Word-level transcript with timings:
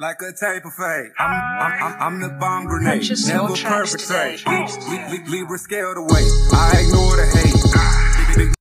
like 0.00 0.16
a 0.22 0.32
tape 0.32 0.64
of 0.64 0.72
fade. 0.74 1.10
I'm, 1.18 1.30
I'm, 1.30 1.82
I'm, 1.82 2.02
I'm 2.02 2.20
the 2.20 2.28
bomb 2.38 2.66
grenade. 2.66 3.00
Purchase 3.00 3.26
Never 3.26 3.48
your 3.48 3.56
perpetrate. 3.56 4.38
today. 4.38 4.66
Li- 4.88 5.18
li- 5.18 5.24
Libra 5.26 5.58
scale 5.58 5.94
the. 5.94 6.02
I 6.54 6.82
ignore 6.86 7.16
the 7.16 7.26
hate. 7.34 8.54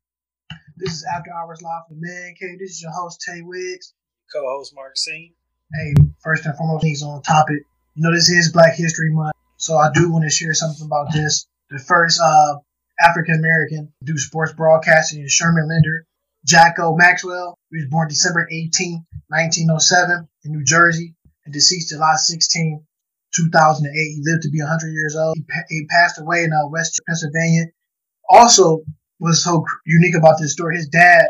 This 0.78 0.94
is 0.94 1.06
After 1.06 1.32
Hours 1.34 1.62
Live 1.62 1.84
from 1.88 1.98
Man 2.00 2.34
Cave. 2.40 2.60
This 2.60 2.72
is 2.72 2.82
your 2.82 2.92
host, 2.92 3.24
Tay 3.28 3.42
Wiggs. 3.42 3.94
co-host 4.34 4.74
Mark 4.74 4.90
Marcine. 4.90 5.34
Hey, 5.74 5.94
first 6.24 6.46
and 6.46 6.56
foremost, 6.56 6.86
he's 6.86 7.04
on 7.04 7.22
topic. 7.22 7.58
You 7.96 8.04
know, 8.04 8.14
this 8.14 8.30
is 8.30 8.52
Black 8.52 8.76
History 8.76 9.12
Month, 9.12 9.36
so 9.58 9.76
I 9.78 9.90
do 9.94 10.12
want 10.12 10.24
to 10.24 10.30
share 10.30 10.54
something 10.54 10.86
about 10.86 11.12
this. 11.12 11.46
The 11.70 11.80
first 11.80 12.20
uh, 12.22 12.56
African 13.00 13.36
American 13.36 13.92
to 14.00 14.06
do 14.06 14.18
sports 14.18 14.54
broadcasting 14.54 15.22
is 15.24 15.32
Sherman 15.32 15.68
Leander. 15.68 16.06
Jocko 16.46 16.96
Maxwell, 16.96 17.58
he 17.72 17.78
was 17.78 17.88
born 17.90 18.08
December 18.08 18.48
18, 18.50 19.06
1907, 19.28 20.30
in 20.46 20.52
New 20.54 20.64
Jersey, 20.64 21.16
and 21.48 21.54
deceased 21.54 21.90
July 21.90 22.16
16, 22.16 22.86
2008. 23.34 23.94
He 23.94 24.22
lived 24.24 24.44
to 24.44 24.50
be 24.50 24.60
100 24.60 24.92
years 24.92 25.16
old. 25.16 25.36
He, 25.36 25.44
pa- 25.44 25.66
he 25.70 25.86
passed 25.88 26.20
away 26.20 26.44
in 26.44 26.52
uh, 26.52 26.68
West 26.68 27.02
Pennsylvania. 27.08 27.66
Also, 28.30 28.84
was 29.20 29.44
so 29.44 29.66
unique 29.86 30.16
about 30.16 30.36
this 30.40 30.54
story. 30.54 30.76
His 30.76 30.90
dad, 30.90 31.26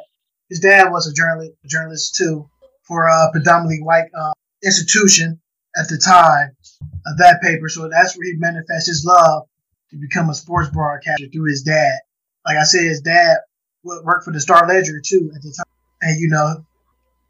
his 0.50 0.60
dad 0.60 0.92
was 0.92 1.08
a 1.08 1.14
journalist, 1.14 1.54
a 1.64 1.68
journalist 1.68 2.16
too, 2.16 2.50
for 2.84 3.06
a 3.06 3.30
predominantly 3.32 3.82
white 3.82 4.10
uh, 4.20 4.34
institution 4.64 5.40
at 5.78 5.88
the 5.88 5.98
time 5.98 6.50
of 7.06 7.18
that 7.20 7.42
paper. 7.42 7.70
So 7.70 7.88
that's 7.88 8.18
where 8.18 8.26
he 8.26 8.34
manifests 8.38 8.88
his 8.88 9.06
love 9.06 9.44
to 9.92 9.98
become 9.98 10.30
a 10.30 10.34
sports 10.34 10.70
broadcaster 10.70 11.28
through 11.32 11.50
his 11.50 11.62
dad. 11.62 12.00
Like 12.46 12.58
I 12.58 12.64
said, 12.64 12.84
his 12.84 13.02
dad 13.02 13.38
worked 13.84 14.26
for 14.26 14.34
the 14.34 14.42
Star 14.42 14.68
Ledger 14.68 15.00
too 15.06 15.32
at 15.36 15.42
the 15.42 15.54
time, 15.56 15.72
and 16.02 16.20
you 16.20 16.30
know, 16.30 16.66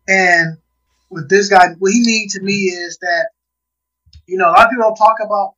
and 0.08 0.58
with 1.10 1.30
this 1.30 1.50
guy, 1.50 1.70
what 1.80 1.92
he 1.92 2.02
means 2.02 2.34
to 2.34 2.42
me 2.42 2.54
is 2.54 2.98
that 3.02 3.30
you 4.26 4.38
know 4.38 4.50
a 4.50 4.52
lot 4.52 4.66
of 4.66 4.70
people 4.70 4.84
don't 4.84 4.96
talk 4.96 5.18
about 5.24 5.54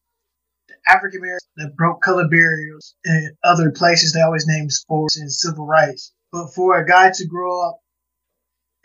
the 0.68 0.76
African 0.88 1.20
Americans 1.20 1.50
that 1.58 1.76
broke 1.76 2.02
color 2.02 2.28
barriers 2.28 2.96
in 3.06 3.36
other 3.44 3.72
places. 3.72 4.14
They 4.14 4.22
always 4.22 4.48
name 4.48 4.70
sports 4.70 5.18
and 5.18 5.32
civil 5.32 5.66
rights, 5.66 6.14
but 6.32 6.54
for 6.54 6.78
a 6.78 6.86
guy 6.86 7.12
to 7.14 7.26
grow 7.26 7.68
up 7.68 7.80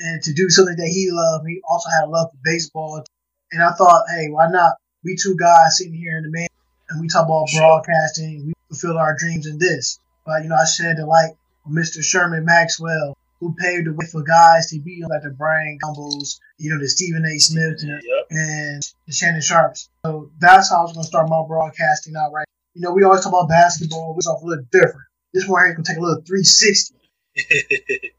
and 0.00 0.22
to 0.22 0.32
do 0.32 0.50
something 0.50 0.76
that 0.76 0.88
he 0.88 1.08
loved, 1.10 1.46
he 1.48 1.60
also 1.68 1.90
had 1.90 2.04
a 2.04 2.10
love 2.10 2.30
for 2.30 2.38
baseball. 2.44 3.04
And 3.52 3.62
I 3.62 3.72
thought, 3.72 4.04
hey, 4.10 4.28
why 4.30 4.50
not? 4.50 4.74
We 5.04 5.16
two 5.16 5.36
guys 5.36 5.78
sitting 5.78 5.94
here 5.94 6.16
in 6.16 6.24
the 6.24 6.30
man, 6.30 6.48
and 6.88 7.00
we 7.00 7.08
talk 7.08 7.26
about 7.26 7.48
broadcasting. 7.54 8.46
We 8.46 8.52
fulfill 8.68 8.98
our 8.98 9.16
dreams 9.16 9.46
in 9.46 9.58
this. 9.58 9.98
But 10.24 10.42
you 10.42 10.48
know, 10.48 10.56
I 10.56 10.64
shed 10.64 10.96
the 10.96 11.06
light 11.06 11.32
on 11.66 11.72
Mr. 11.72 12.02
Sherman 12.02 12.44
Maxwell, 12.44 13.16
who 13.40 13.54
paved 13.58 13.86
the 13.86 13.92
way 13.92 14.06
for 14.10 14.22
guys 14.22 14.68
to 14.70 14.80
be 14.80 15.02
like 15.08 15.22
the 15.22 15.30
Bryant 15.30 15.80
Gumbels, 15.82 16.38
you 16.58 16.70
know, 16.70 16.80
the 16.80 16.88
Stephen 16.88 17.24
A. 17.26 17.38
Smith, 17.38 17.82
and, 17.82 18.02
Yep. 18.02 18.26
and 18.30 18.82
the 19.06 19.12
Shannon 19.12 19.40
Sharpes. 19.40 19.88
So 20.04 20.30
that's 20.38 20.70
how 20.70 20.78
I 20.78 20.82
was 20.82 20.92
going 20.92 21.04
to 21.04 21.08
start 21.08 21.28
my 21.28 21.42
broadcasting 21.46 22.14
out 22.16 22.32
right. 22.32 22.46
You 22.74 22.82
know, 22.82 22.92
we 22.92 23.04
always 23.04 23.22
talk 23.22 23.32
about 23.32 23.48
basketball, 23.48 24.14
which 24.14 24.24
is 24.24 24.26
a 24.42 24.44
little 24.44 24.64
different. 24.70 25.06
This 25.32 25.46
one 25.48 25.64
here 25.64 25.74
can 25.74 25.84
take 25.84 25.96
a 25.96 26.00
little 26.00 26.22
360 26.26 26.94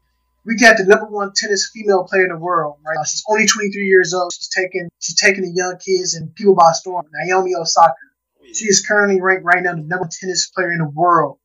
we 0.46 0.56
got 0.56 0.76
the 0.76 0.84
number 0.84 1.06
one 1.06 1.32
tennis 1.34 1.70
female 1.74 2.04
player 2.04 2.24
in 2.24 2.28
the 2.28 2.38
world, 2.38 2.76
right? 2.86 2.96
She's 3.06 3.24
only 3.28 3.46
23 3.46 3.84
years 3.86 4.14
old. 4.14 4.32
She's 4.32 4.48
taking 4.48 4.88
she's 5.00 5.16
taking 5.16 5.42
the 5.42 5.52
young 5.52 5.76
kids 5.84 6.14
and 6.14 6.34
people 6.34 6.54
by 6.54 6.72
storm. 6.72 7.06
Naomi 7.12 7.54
Osaka. 7.54 7.94
Oh, 8.40 8.44
she 8.52 8.66
is 8.66 8.86
currently 8.86 9.20
ranked 9.20 9.44
right 9.44 9.62
now 9.62 9.72
the 9.72 9.78
number 9.78 10.02
one 10.02 10.10
tennis 10.10 10.48
player 10.48 10.70
in 10.72 10.78
the 10.78 10.88
world. 10.88 11.38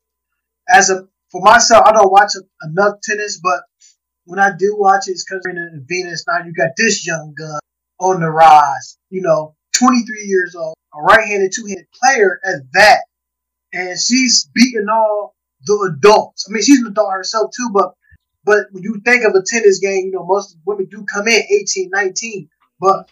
As 0.70 0.90
a 0.90 1.08
for 1.32 1.42
myself, 1.42 1.84
I 1.86 1.94
don't 1.94 2.12
watch 2.12 2.32
enough 2.64 2.96
tennis, 3.04 3.40
but 3.42 3.62
when 4.26 4.40
I 4.40 4.52
do 4.58 4.76
watch 4.78 5.08
it, 5.08 5.12
it's 5.12 5.24
because 5.24 5.42
we're 5.46 5.52
in 5.52 5.86
Venus 5.88 6.26
now. 6.28 6.44
You 6.46 6.54
got 6.54 6.72
this 6.78 7.06
young 7.08 7.34
gun 7.38 7.60
on 8.00 8.20
the 8.20 8.30
rise. 8.30 8.98
You 9.10 9.22
know, 9.22 9.56
23 9.78 10.24
years 10.24 10.56
old, 10.56 10.76
a 10.94 11.02
right-handed, 11.02 11.52
two-handed 11.56 11.88
player 12.02 12.40
at 12.46 12.62
that, 12.74 13.02
and 13.74 14.00
she's 14.00 14.50
beating 14.54 14.88
all 14.92 15.36
the 15.66 15.96
adults. 15.96 16.46
I 16.47 16.53
mean, 16.53 16.64
she's 16.64 16.81
an 16.81 16.88
adult 16.88 17.12
herself 17.14 17.52
too, 17.56 17.69
but 17.74 17.94
but 18.44 18.68
when 18.72 18.84
you 18.84 19.00
think 19.06 19.24
of 19.24 19.34
a 19.36 19.44
tennis 19.46 19.80
game, 19.80 20.06
you 20.06 20.12
know, 20.12 20.25
most 20.25 20.58
women 20.66 20.88
do 20.90 21.06
come 21.06 21.28
in 21.28 21.44
18, 21.62 21.92
19. 21.92 22.50
But 22.80 23.08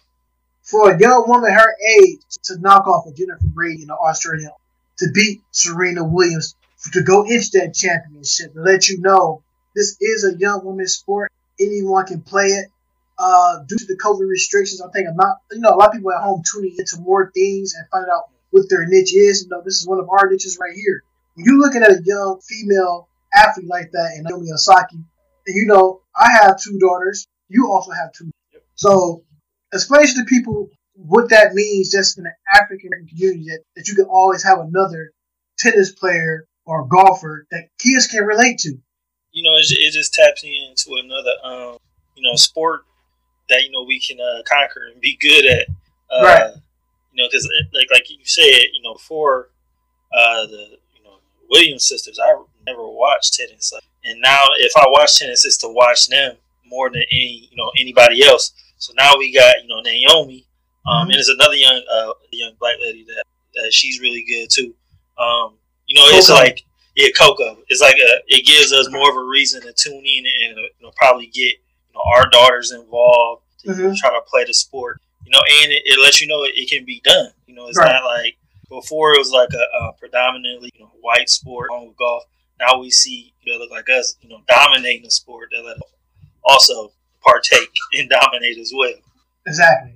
for 0.63 0.91
a 0.91 0.99
young 0.99 1.25
woman 1.27 1.51
her 1.51 1.75
age 1.99 2.21
to 2.45 2.57
knock 2.59 2.87
off 2.87 3.05
a 3.07 3.13
Jennifer 3.13 3.47
Brady 3.53 3.83
in 3.83 3.87
the 3.87 3.93
Australian, 3.93 4.51
to 4.97 5.07
beat 5.13 5.41
Serena 5.51 6.03
Williams, 6.03 6.55
to 6.93 7.03
go 7.03 7.23
into 7.23 7.59
that 7.59 7.73
championship, 7.73 8.53
to 8.53 8.61
let 8.61 8.87
you 8.87 8.99
know 8.99 9.43
this 9.75 9.97
is 9.99 10.25
a 10.25 10.37
young 10.37 10.65
women's 10.65 10.95
sport. 10.95 11.31
Anyone 11.59 12.05
can 12.05 12.21
play 12.21 12.47
it. 12.47 12.69
Uh, 13.17 13.59
due 13.67 13.77
to 13.77 13.85
the 13.85 13.97
COVID 13.97 14.27
restrictions, 14.29 14.81
I 14.81 14.89
think 14.91 15.07
I'm 15.09 15.17
not, 15.17 15.37
you 15.51 15.59
know, 15.59 15.71
a 15.71 15.75
lot 15.75 15.89
of 15.89 15.93
people 15.93 16.11
at 16.11 16.21
home 16.21 16.41
tuning 16.49 16.73
into 16.77 17.01
more 17.01 17.31
things 17.35 17.73
and 17.75 17.85
finding 17.91 18.09
out 18.13 18.29
what 18.51 18.69
their 18.69 18.85
niche 18.85 19.13
is. 19.13 19.43
You 19.43 19.49
know, 19.49 19.61
this 19.63 19.81
is 19.81 19.87
one 19.87 19.99
of 19.99 20.09
our 20.09 20.29
niches 20.29 20.57
right 20.59 20.73
here. 20.73 21.03
When 21.35 21.45
you're 21.45 21.59
looking 21.59 21.83
at 21.83 21.91
a 21.91 22.01
young 22.03 22.39
female 22.47 23.09
athlete 23.33 23.67
like 23.67 23.91
that 23.91 24.13
in 24.17 24.23
Naomi 24.23 24.51
Osaka, 24.53 24.95
and 24.95 25.05
you 25.47 25.65
know, 25.65 26.01
I 26.15 26.31
have 26.31 26.61
two 26.61 26.79
daughters. 26.79 27.27
You 27.49 27.67
also 27.69 27.91
have 27.91 28.13
two. 28.13 28.31
So 28.75 29.23
explain 29.73 30.07
to 30.07 30.13
the 30.13 30.25
people 30.25 30.69
what 30.95 31.29
that 31.29 31.53
means 31.53 31.91
just 31.91 32.17
in 32.17 32.23
the 32.23 32.33
African 32.53 32.91
community 33.07 33.45
that, 33.49 33.63
that 33.75 33.87
you 33.87 33.95
can 33.95 34.05
always 34.05 34.43
have 34.43 34.59
another 34.59 35.11
tennis 35.57 35.91
player 35.91 36.45
or 36.69 36.85
golfer 36.87 37.47
that 37.51 37.69
kids 37.79 38.07
can 38.07 38.23
relate 38.23 38.59
to. 38.59 38.69
You 39.31 39.43
know, 39.43 39.55
it, 39.57 39.65
it 39.71 39.91
just 39.91 40.13
taps 40.13 40.43
into 40.43 40.99
another, 41.03 41.31
um, 41.43 41.77
you 42.15 42.23
know, 42.23 42.35
sport 42.35 42.81
that 43.49 43.63
you 43.63 43.71
know 43.71 43.83
we 43.83 43.99
can 43.99 44.17
uh, 44.21 44.43
conquer 44.47 44.81
and 44.91 45.01
be 45.01 45.17
good 45.19 45.45
at. 45.45 45.67
Uh, 46.11 46.23
Right. 46.23 46.53
You 47.13 47.23
know, 47.23 47.27
because 47.29 47.49
like 47.73 47.87
like 47.91 48.09
you 48.09 48.17
said, 48.23 48.69
you 48.73 48.81
know, 48.83 48.95
for 48.95 49.49
uh, 50.13 50.45
the 50.47 50.77
you 50.95 51.03
know 51.03 51.17
Williams 51.49 51.87
sisters, 51.87 52.19
I 52.23 52.33
never 52.65 52.87
watched 52.87 53.33
tennis, 53.33 53.73
and 54.05 54.21
now 54.21 54.43
if 54.57 54.71
I 54.77 54.85
watch 54.89 55.17
tennis, 55.17 55.43
it's 55.45 55.57
to 55.57 55.69
watch 55.69 56.07
them 56.07 56.35
more 56.67 56.89
than 56.89 57.03
any 57.11 57.49
you 57.51 57.57
know 57.57 57.71
anybody 57.79 58.23
else. 58.25 58.53
So 58.77 58.93
now 58.97 59.17
we 59.17 59.33
got 59.33 59.55
you 59.63 59.67
know 59.67 59.81
Naomi, 59.81 60.45
um, 60.87 60.93
Mhm. 60.93 61.01
and 61.05 61.13
there's 61.15 61.29
another 61.29 61.55
young 61.55 61.81
uh, 61.91 62.13
young 62.31 62.53
black 62.59 62.77
lady 62.79 63.03
that, 63.05 63.23
that 63.55 63.73
she's 63.73 63.99
really 63.99 64.23
good 64.23 64.49
too. 64.51 64.73
Um, 65.17 65.55
you 65.89 65.95
know, 65.95 66.05
it's 66.17 66.29
like 66.29 66.63
yeah, 66.95 67.07
Coco. 67.17 67.57
It's 67.67 67.81
like 67.81 67.95
a 67.97 68.11
it 68.27 68.45
gives 68.45 68.71
us 68.71 68.87
more 68.91 69.09
of 69.09 69.15
a 69.17 69.23
reason 69.23 69.61
to 69.63 69.73
tune 69.73 70.03
in 70.05 70.23
and 70.45 70.57
uh, 70.57 70.61
you 70.61 70.85
know 70.85 70.91
probably 70.95 71.25
get 71.27 71.53
you 71.57 71.93
know 71.95 72.01
our 72.15 72.29
daughters 72.29 72.71
involved 72.71 73.43
to 73.63 73.69
Mhm. 73.71 73.97
try 73.97 74.09
to 74.11 74.21
play 74.27 74.43
the 74.45 74.53
sport. 74.53 75.01
You 75.25 75.31
know, 75.31 75.39
and 75.63 75.71
it, 75.71 75.81
it 75.85 75.99
lets 75.99 76.21
you 76.21 76.27
know 76.27 76.43
it, 76.43 76.53
it 76.55 76.69
can 76.69 76.85
be 76.85 77.01
done. 77.03 77.31
You 77.47 77.55
know, 77.55 77.67
it's 77.67 77.77
Right. 77.77 77.91
not 77.91 78.03
like 78.05 78.37
before 78.69 79.13
it 79.13 79.17
was 79.19 79.31
like 79.31 79.49
a, 79.53 79.77
a 79.85 79.93
predominantly 79.93 80.69
you 80.75 80.81
know 80.81 80.91
white 81.01 81.29
sport 81.29 81.69
along 81.71 81.87
with 81.87 81.97
golf. 81.97 82.23
Now 82.59 82.79
we 82.79 82.91
see 82.91 83.33
you 83.41 83.51
know 83.53 83.59
look 83.59 83.71
like 83.71 83.89
us 83.89 84.15
you 84.21 84.29
know 84.29 84.41
dominating 84.47 85.03
the 85.03 85.11
sport 85.11 85.49
that 85.51 85.63
let 85.65 85.77
also 86.43 86.91
partake 87.23 87.69
and 87.93 88.09
dominate 88.09 88.57
as 88.57 88.71
well. 88.75 88.93
Exactly. 89.47 89.95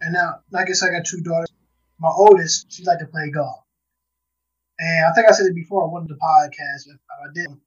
And 0.00 0.12
now, 0.12 0.40
like 0.50 0.68
I 0.68 0.72
said, 0.72 0.90
I 0.90 0.98
got 0.98 1.06
two 1.06 1.20
daughters. 1.20 1.48
My 2.00 2.10
oldest, 2.10 2.72
she 2.72 2.82
like 2.84 2.98
to 2.98 3.06
play 3.06 3.30
golf. 3.30 3.62
And 4.78 5.06
I 5.06 5.12
think 5.12 5.28
I 5.28 5.32
said 5.32 5.46
it 5.46 5.54
before 5.54 5.84
on 5.84 5.92
one 5.92 6.02
of 6.02 6.08
the 6.08 6.16
podcasts. 6.16 6.88
If 6.88 6.98
I 7.10 7.32
didn't, 7.34 7.60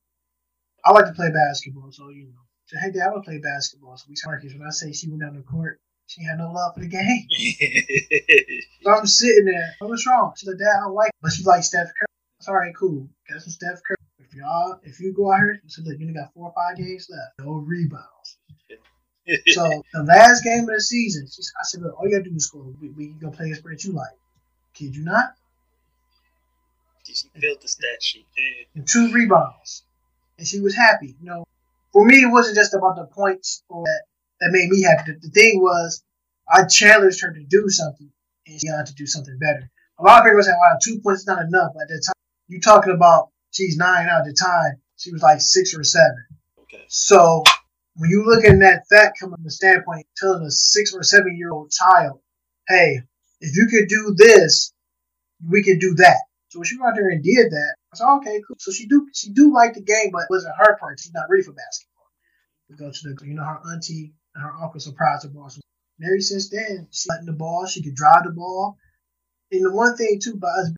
I 0.83 0.91
like 0.91 1.05
to 1.05 1.13
play 1.13 1.29
basketball. 1.31 1.91
So, 1.91 2.09
you 2.09 2.25
know, 2.25 2.41
said, 2.67 2.79
hey, 2.81 2.91
Dad, 2.91 3.07
I 3.07 3.11
want 3.11 3.23
to 3.23 3.29
play 3.29 3.39
basketball. 3.39 3.97
So 3.97 4.05
we 4.09 4.15
started. 4.15 4.51
When 4.57 4.67
I 4.67 4.71
say 4.71 4.91
she 4.91 5.09
went 5.09 5.21
down 5.21 5.35
the 5.35 5.43
court, 5.43 5.79
she 6.07 6.23
had 6.23 6.37
no 6.37 6.51
love 6.51 6.73
for 6.75 6.81
the 6.81 6.87
game. 6.87 7.27
So 8.83 8.91
I'm 8.91 9.07
sitting 9.07 9.45
there. 9.45 9.73
"Oh, 9.81 9.87
What's 9.87 10.05
wrong? 10.05 10.33
She's 10.37 10.47
like, 10.47 10.59
Dad, 10.59 10.77
I 10.85 10.87
like 10.89 11.09
it. 11.09 11.15
But 11.19 11.31
she 11.31 11.43
like 11.43 11.63
Steph 11.63 11.87
Curry. 11.87 12.05
That's 12.37 12.47
all 12.47 12.53
right, 12.53 12.75
cool. 12.75 13.09
Got 13.27 13.41
some 13.41 13.49
Steph 13.51 13.81
Curry. 13.81 13.97
If 14.19 14.35
y'all, 14.35 14.79
if 14.83 14.99
you 14.99 15.11
go 15.11 15.31
out 15.33 15.39
here, 15.39 15.59
so 15.65 15.81
look, 15.81 15.97
you 15.97 16.05
only 16.05 16.13
got 16.13 16.31
four 16.35 16.49
or 16.49 16.53
five 16.53 16.77
games 16.77 17.07
left. 17.09 17.39
No 17.39 17.53
rebounds. 17.55 18.37
So 19.53 19.83
the 19.91 20.03
last 20.03 20.43
game 20.43 20.69
of 20.69 20.75
the 20.75 20.79
season, 20.79 21.25
she, 21.27 21.41
I 21.41 21.63
said, 21.63 21.81
look, 21.81 21.97
all 21.97 22.07
you 22.07 22.15
gotta 22.15 22.29
do 22.29 22.35
is 22.35 22.45
score. 22.45 22.61
We, 22.79 22.89
we 22.89 23.07
can 23.07 23.17
go 23.17 23.31
play 23.31 23.49
a 23.49 23.55
that 23.55 23.83
you 23.83 23.91
like. 23.91 24.13
Kid 24.75 24.95
you 24.95 25.03
not? 25.03 25.33
She 27.13 27.29
built 27.39 27.61
the 27.61 27.67
stat 27.67 28.01
sheet. 28.01 28.25
Yeah. 28.75 28.83
Two 28.85 29.11
rebounds. 29.11 29.83
And 30.37 30.47
she 30.47 30.59
was 30.59 30.75
happy. 30.75 31.15
You 31.19 31.25
know, 31.25 31.45
for 31.93 32.05
me, 32.05 32.23
it 32.23 32.31
wasn't 32.31 32.57
just 32.57 32.73
about 32.73 32.95
the 32.95 33.05
points 33.05 33.63
or 33.69 33.83
that, 33.83 34.03
that 34.41 34.51
made 34.51 34.69
me 34.69 34.81
happy. 34.81 35.13
The, 35.13 35.19
the 35.27 35.29
thing 35.29 35.61
was, 35.61 36.03
I 36.49 36.65
challenged 36.65 37.21
her 37.21 37.31
to 37.31 37.43
do 37.43 37.69
something, 37.69 38.11
and 38.47 38.59
she 38.59 38.67
had 38.67 38.85
to 38.87 38.93
do 38.95 39.07
something 39.07 39.37
better. 39.39 39.69
A 39.97 40.03
lot 40.03 40.19
of 40.19 40.25
people 40.25 40.43
say, 40.43 40.51
wow, 40.51 40.77
two 40.81 40.99
points 40.99 41.21
is 41.21 41.27
not 41.27 41.41
enough. 41.41 41.71
But 41.73 41.83
at 41.83 41.87
the 41.89 42.03
time, 42.05 42.21
you're 42.47 42.61
talking 42.61 42.93
about 42.93 43.29
she's 43.51 43.77
nine 43.77 44.07
out 44.07 44.21
at 44.21 44.25
the 44.25 44.33
time, 44.33 44.81
she 44.97 45.11
was 45.11 45.21
like 45.21 45.41
six 45.41 45.73
or 45.73 45.83
seven. 45.83 46.25
Okay. 46.63 46.83
So 46.87 47.43
when 47.95 48.09
you 48.09 48.25
look 48.25 48.43
at 48.43 48.59
that 48.59 48.87
fact 48.89 49.19
coming 49.19 49.35
from 49.35 49.43
the 49.43 49.51
standpoint, 49.51 50.05
telling 50.17 50.43
a 50.43 50.51
six 50.51 50.93
or 50.93 51.03
seven 51.03 51.37
year 51.37 51.51
old 51.51 51.71
child, 51.71 52.19
hey, 52.67 53.01
if 53.39 53.55
you 53.55 53.67
could 53.67 53.87
do 53.87 54.13
this, 54.17 54.73
we 55.47 55.63
could 55.63 55.79
do 55.79 55.95
that. 55.95 56.17
So 56.55 56.59
when 56.59 56.67
she 56.67 56.77
went 56.79 56.91
out 56.91 56.95
there 56.95 57.09
and 57.09 57.21
did 57.21 57.51
that, 57.51 57.75
I 57.91 57.97
said, 57.97 58.05
oh, 58.07 58.17
okay, 58.19 58.39
cool. 58.47 58.55
So 58.57 58.71
she 58.71 58.87
do 58.87 59.09
she 59.13 59.29
do 59.31 59.53
like 59.53 59.73
the 59.73 59.81
game, 59.81 60.11
but 60.13 60.21
it 60.21 60.29
wasn't 60.29 60.55
her 60.57 60.77
part. 60.77 61.01
She's 61.01 61.11
not 61.11 61.25
ready 61.29 61.43
for 61.43 61.51
basketball. 61.51 62.07
We 62.69 62.77
go 62.77 62.89
to 62.89 62.99
the 63.03 63.27
you 63.27 63.33
know 63.33 63.43
her 63.43 63.59
auntie 63.73 64.13
and 64.33 64.41
her 64.41 64.53
uncle 64.63 64.79
surprised 64.79 65.23
her 65.23 65.29
boss. 65.35 65.59
And 65.99 66.07
ever 66.07 66.17
since 66.21 66.49
then, 66.49 66.87
she's 66.91 67.07
letting 67.09 67.25
the 67.25 67.33
ball. 67.33 67.65
She 67.65 67.83
could 67.83 67.93
drive 67.93 68.23
the 68.23 68.31
ball. 68.31 68.77
And 69.51 69.65
the 69.65 69.71
one 69.73 69.97
thing 69.97 70.17
too 70.23 70.35
about 70.35 70.59
us, 70.59 70.71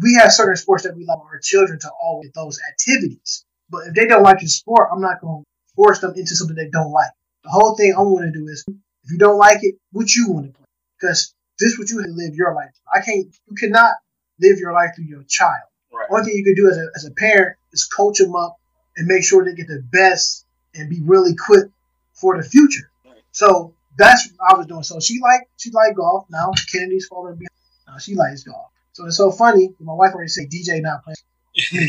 we 0.00 0.14
have 0.14 0.32
certain 0.32 0.56
sports 0.56 0.84
that 0.84 0.96
we 0.96 1.04
like 1.04 1.18
our 1.18 1.40
children 1.42 1.78
to 1.80 1.90
always 2.02 2.30
those 2.34 2.58
activities. 2.66 3.44
But 3.68 3.88
if 3.88 3.94
they 3.94 4.06
don't 4.06 4.22
like 4.22 4.40
the 4.40 4.48
sport, 4.48 4.88
I'm 4.90 5.02
not 5.02 5.20
going 5.20 5.42
to 5.42 5.74
force 5.74 6.00
them 6.00 6.14
into 6.16 6.34
something 6.34 6.56
they 6.56 6.70
don't 6.70 6.90
like. 6.90 7.10
The 7.44 7.50
whole 7.50 7.76
thing 7.76 7.92
I 7.94 8.00
want 8.00 8.32
to 8.32 8.38
do 8.38 8.48
is, 8.48 8.64
if 8.66 9.10
you 9.10 9.18
don't 9.18 9.36
like 9.36 9.58
it, 9.60 9.74
what 9.92 10.14
you 10.14 10.32
want 10.32 10.46
to 10.46 10.52
play, 10.52 10.66
because 10.98 11.34
this 11.58 11.72
is 11.72 11.78
what 11.78 11.90
you 11.90 11.98
have 11.98 12.06
to 12.06 12.12
live 12.12 12.34
your 12.34 12.54
life. 12.54 12.72
I 12.94 13.02
can't. 13.02 13.26
You 13.46 13.56
cannot 13.58 13.92
live 14.40 14.58
your 14.58 14.72
life 14.72 14.90
through 14.96 15.06
your 15.06 15.24
child. 15.28 15.62
Right. 15.92 16.06
Only 16.10 16.24
thing 16.24 16.36
you 16.36 16.44
can 16.44 16.54
do 16.54 16.70
as 16.70 16.76
a, 16.76 16.86
as 16.94 17.04
a 17.06 17.10
parent 17.12 17.56
is 17.72 17.84
coach 17.84 18.18
them 18.18 18.34
up 18.34 18.56
and 18.96 19.06
make 19.06 19.24
sure 19.24 19.44
they 19.44 19.54
get 19.54 19.68
the 19.68 19.82
best 19.90 20.44
and 20.74 20.90
be 20.90 21.00
really 21.02 21.32
equipped 21.32 21.72
for 22.12 22.40
the 22.40 22.48
future. 22.48 22.90
Right. 23.04 23.14
So 23.32 23.74
that's 23.96 24.28
what 24.36 24.52
I 24.52 24.58
was 24.58 24.66
doing. 24.66 24.82
So 24.82 25.00
she 25.00 25.20
like 25.20 25.48
she 25.56 25.70
like 25.70 25.96
golf. 25.96 26.26
Now 26.30 26.50
Kennedy's 26.72 27.06
falling 27.06 27.34
behind. 27.34 27.50
Now 27.86 27.98
she 27.98 28.14
likes 28.14 28.42
golf. 28.44 28.70
So 28.92 29.06
it's 29.06 29.16
so 29.16 29.30
funny. 29.30 29.70
My 29.80 29.92
wife 29.94 30.12
already 30.14 30.28
said 30.28 30.50
DJ 30.50 30.80
not 30.82 31.02
playing 31.04 31.16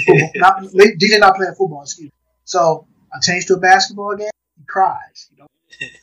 football. 0.05 0.31
not, 0.35 0.61
DJ 0.61 1.19
not 1.19 1.35
playing 1.35 1.53
football. 1.53 1.81
Excuse 1.83 2.07
me. 2.07 2.13
So 2.45 2.87
I 3.13 3.19
changed 3.19 3.47
to 3.47 3.55
a 3.55 3.59
basketball 3.59 4.15
game. 4.15 4.29
He 4.57 4.63
cries. 4.65 5.29
You 5.31 5.43
know. 5.43 5.47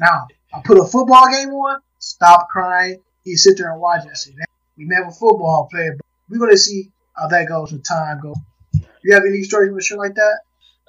Now 0.01 0.27
I 0.53 0.61
put 0.65 0.79
a 0.79 0.85
football 0.85 1.29
game 1.31 1.51
on. 1.51 1.81
Stop 1.99 2.49
crying. 2.51 3.01
He 3.25 3.37
sit 3.37 3.57
there 3.57 3.71
and 3.73 3.81
watch 3.81 4.05
it. 4.05 4.11
I 4.11 4.15
said, 4.15 4.35
"We 4.77 4.85
may 4.85 4.97
have 4.97 5.17
football 5.17 5.69
player, 5.71 5.97
we're 6.29 6.39
gonna 6.39 6.57
see 6.57 6.91
how 7.17 7.29
that 7.29 7.49
goes 7.49 7.73
when 7.73 7.83
time 7.83 8.21
Go. 8.21 8.35
You 9.03 9.15
have 9.15 9.25
any 9.27 9.43
stories 9.43 9.73
with 9.73 9.85
shit 9.85 9.99
like 9.99 10.15
that? 10.15 10.39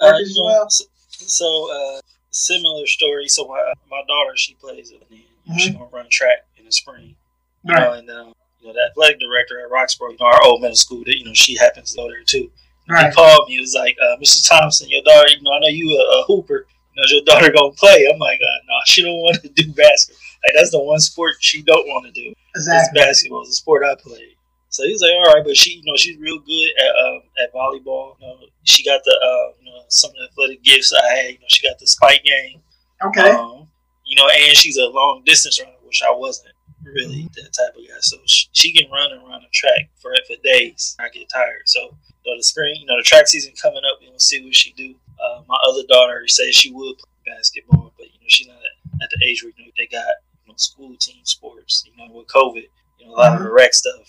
Uh, 0.01 0.17
as 0.21 0.37
well? 0.41 0.69
so, 0.69 0.85
so, 1.09 1.71
uh, 1.71 2.01
similar 2.31 2.85
story. 2.87 3.27
So 3.27 3.47
my, 3.47 3.73
my 3.89 4.01
daughter, 4.07 4.35
she 4.35 4.55
plays 4.55 4.91
it. 4.91 5.01
Know, 5.09 5.57
She's 5.57 5.73
gonna 5.73 5.85
run 5.91 6.07
track 6.09 6.45
in 6.57 6.65
the 6.65 6.71
spring. 6.71 7.15
You 7.63 7.73
know, 7.73 7.93
and 7.93 8.09
um, 8.09 8.33
you 8.59 8.67
know 8.67 8.73
the 8.73 8.89
athletic 8.91 9.19
director 9.19 9.59
at 9.59 9.71
Roxborough, 9.71 10.11
you 10.11 10.17
know, 10.19 10.25
our 10.27 10.43
old 10.43 10.61
middle 10.61 10.75
school. 10.75 11.03
That 11.05 11.17
you 11.17 11.25
know, 11.25 11.33
she 11.33 11.55
happens 11.57 11.91
to 11.91 11.97
go 11.97 12.07
there 12.07 12.23
too. 12.23 12.49
Right. 12.87 13.07
He 13.07 13.13
called 13.15 13.47
me. 13.47 13.55
He 13.55 13.61
was 13.61 13.73
like, 13.73 13.97
uh, 14.01 14.17
"Mr. 14.17 14.47
Thompson, 14.47 14.89
your 14.89 15.01
daughter. 15.03 15.29
You 15.29 15.41
know, 15.41 15.51
I 15.53 15.59
know 15.59 15.67
you 15.67 15.89
a, 15.89 16.19
a 16.21 16.23
hooper. 16.25 16.67
You 16.93 17.01
know, 17.01 17.03
is 17.03 17.11
your 17.11 17.23
daughter 17.25 17.51
gonna 17.51 17.71
play?" 17.73 18.07
I'm 18.11 18.19
like, 18.19 18.39
uh, 18.39 18.59
"No, 18.67 18.73
she 18.85 19.01
don't 19.01 19.13
want 19.13 19.41
to 19.41 19.49
do 19.55 19.71
basketball. 19.73 20.21
Like 20.45 20.53
that's 20.55 20.71
the 20.71 20.79
one 20.79 20.99
sport 20.99 21.35
she 21.39 21.63
don't 21.63 21.87
want 21.87 22.05
to 22.05 22.11
do. 22.11 22.29
It's 22.55 22.67
Exactly. 22.67 22.99
basketball. 23.01 23.41
It's 23.41 23.51
a 23.51 23.53
sport 23.53 23.83
I 23.83 23.95
play." 23.95 24.34
So 24.69 24.83
he 24.83 24.91
was 24.91 25.01
like, 25.01 25.11
"All 25.11 25.33
right, 25.33 25.43
but 25.45 25.55
she, 25.55 25.75
you 25.77 25.83
know, 25.85 25.95
she's 25.95 26.19
real 26.19 26.39
good 26.39 26.69
at 26.79 26.95
um, 27.05 27.21
at 27.41 27.53
volleyball. 27.53 28.15
You 28.19 28.27
know, 28.27 28.37
she 28.63 28.83
got 28.83 29.01
the 29.05 29.11
uh, 29.11 29.53
you 29.61 29.71
know 29.71 29.81
some 29.87 30.09
of 30.11 30.15
the 30.17 30.23
athletic 30.31 30.63
gifts 30.63 30.91
I 30.93 31.15
had. 31.15 31.25
You 31.33 31.39
know, 31.39 31.45
she 31.47 31.67
got 31.67 31.79
the 31.79 31.87
spike 31.87 32.23
game. 32.23 32.61
Okay. 33.03 33.29
Um, 33.31 33.67
you 34.05 34.15
know, 34.15 34.27
and 34.27 34.55
she's 34.57 34.77
a 34.77 34.85
long 34.85 35.23
distance 35.25 35.59
runner, 35.59 35.73
which 35.83 36.01
I 36.05 36.11
wasn't 36.11 36.53
really 36.83 37.23
Mm-hmm. 37.25 37.41
that 37.41 37.51
type 37.53 37.75
of 37.75 37.81
guy. 37.87 37.97
So 38.01 38.17
she, 38.25 38.47
she 38.51 38.71
can 38.73 38.91
run 38.91 39.11
and 39.11 39.21
run 39.27 39.41
a 39.41 39.49
track 39.53 39.89
for 39.97 40.13
for 40.27 40.35
days. 40.43 40.95
I 40.99 41.09
get 41.09 41.29
tired. 41.29 41.63
So 41.65 41.79
you 42.23 42.31
know, 42.31 42.37
the 42.37 42.43
spring, 42.43 42.75
you 42.79 42.85
know, 42.85 42.97
the 42.97 43.03
track 43.03 43.27
season 43.27 43.53
coming 43.61 43.81
up. 43.89 43.99
We 44.01 44.09
will 44.11 44.19
see 44.19 44.43
what 44.43 44.55
she 44.55 44.73
do. 44.73 44.95
Uh, 45.23 45.41
my 45.47 45.57
other 45.67 45.81
daughter 45.87 46.27
says 46.27 46.53
she 46.55 46.71
would 46.71 46.97
play 46.97 47.33
basketball, 47.35 47.93
but 47.97 48.07
you 48.07 48.19
know, 48.19 48.27
she's 48.27 48.47
not 48.47 48.57
at, 48.57 49.03
at 49.03 49.09
the 49.09 49.25
age 49.25 49.43
where 49.43 49.53
you 49.57 49.65
know 49.65 49.71
they 49.77 49.87
got 49.87 50.05
you 50.45 50.51
know 50.51 50.55
school 50.57 50.95
team 50.99 51.23
sports. 51.23 51.85
You 51.87 51.97
know, 51.97 52.13
with 52.13 52.27
COVID, 52.27 52.67
you 52.99 53.07
know, 53.07 53.13
a 53.13 53.15
lot 53.15 53.35
of 53.37 53.43
the 53.43 53.51
rec 53.51 53.73
stuff 53.73 54.07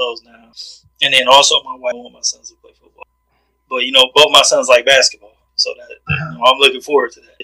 is, 0.00 0.22
was 0.22 0.22
closed 0.22 0.24
down. 0.24 0.52
And 1.02 1.14
then 1.14 1.28
also, 1.28 1.62
my 1.62 1.76
wife 1.76 1.94
want 1.94 2.14
my 2.14 2.20
sons 2.22 2.50
to 2.50 2.56
play 2.56 2.72
football, 2.72 3.06
but 3.68 3.78
you 3.78 3.92
know, 3.92 4.10
both 4.14 4.28
my 4.30 4.42
sons 4.42 4.68
like 4.68 4.86
basketball. 4.86 5.36
So 5.56 5.70
that, 5.76 5.88
you 5.90 6.16
uh-huh. 6.16 6.38
know, 6.38 6.44
I'm 6.44 6.58
looking 6.58 6.80
forward 6.80 7.12
to 7.12 7.20
that. 7.20 7.34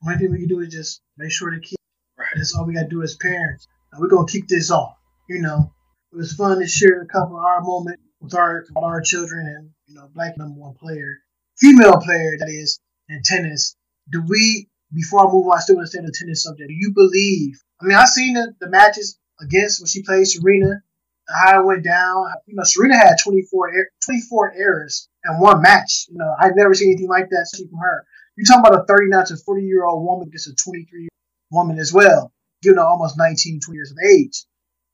One 0.00 0.18
thing 0.18 0.30
we 0.30 0.38
can 0.40 0.48
do 0.48 0.60
is 0.60 0.68
just 0.68 1.00
make 1.16 1.30
sure 1.30 1.50
to 1.50 1.60
keep. 1.60 1.78
Right. 2.18 2.28
That's 2.36 2.54
all 2.54 2.66
we 2.66 2.74
gotta 2.74 2.88
do 2.88 3.02
as 3.02 3.16
parents. 3.16 3.66
And 3.92 4.00
we're 4.00 4.08
gonna 4.08 4.26
keep 4.26 4.48
this 4.48 4.70
off. 4.70 4.96
You 5.28 5.40
know, 5.40 5.72
it 6.12 6.16
was 6.16 6.34
fun 6.34 6.58
to 6.60 6.66
share 6.66 7.00
a 7.00 7.06
couple 7.06 7.38
of 7.38 7.44
our 7.44 7.62
moments 7.62 8.02
with 8.20 8.34
our 8.34 8.64
with 8.74 8.84
our 8.84 9.00
children 9.00 9.46
and 9.46 9.70
you 9.86 9.94
know, 9.94 10.08
black 10.14 10.36
number 10.36 10.60
one 10.60 10.74
player, 10.74 11.18
female 11.58 11.98
player 11.98 12.36
that 12.38 12.48
is 12.48 12.80
in 13.08 13.22
tennis. 13.24 13.76
Do 14.10 14.22
we? 14.26 14.68
Before 14.92 15.26
I 15.26 15.32
move 15.32 15.46
on, 15.48 15.56
I 15.56 15.60
still 15.60 15.76
want 15.76 15.86
to 15.86 15.90
stay 15.90 15.98
on 15.98 16.04
the 16.04 16.14
tennis 16.16 16.42
subject. 16.44 16.68
Do 16.68 16.74
you 16.74 16.92
believe? 16.94 17.60
I 17.80 17.86
mean, 17.86 17.96
I've 17.96 18.08
seen 18.08 18.34
the, 18.34 18.54
the 18.60 18.68
matches 18.68 19.18
against 19.40 19.80
when 19.80 19.88
she 19.88 20.02
played 20.02 20.26
Serena, 20.26 20.82
how 21.28 21.60
it 21.60 21.66
went 21.66 21.84
down. 21.84 22.26
You 22.46 22.56
know, 22.56 22.64
Serena 22.64 22.96
had 22.96 23.16
24, 23.22 23.68
er- 23.68 23.90
24 24.04 24.54
errors 24.56 25.08
in 25.24 25.40
one 25.40 25.62
match. 25.62 26.06
You 26.10 26.18
know, 26.18 26.34
I've 26.38 26.56
never 26.56 26.74
seen 26.74 26.90
anything 26.90 27.08
like 27.08 27.30
that 27.30 27.48
from 27.56 27.78
her. 27.78 28.06
You're 28.36 28.46
talking 28.46 28.66
about 28.66 28.82
a 28.82 28.86
39 28.86 29.26
to 29.26 29.36
40 29.36 29.62
year 29.62 29.84
old 29.84 30.04
woman 30.04 30.28
against 30.28 30.48
a 30.48 30.54
23 30.54 31.00
year 31.02 31.08
woman 31.50 31.78
as 31.78 31.92
well, 31.92 32.32
you 32.62 32.74
know, 32.74 32.84
almost 32.84 33.16
19, 33.16 33.60
20 33.60 33.76
years 33.76 33.92
of 33.92 33.98
age. 34.04 34.44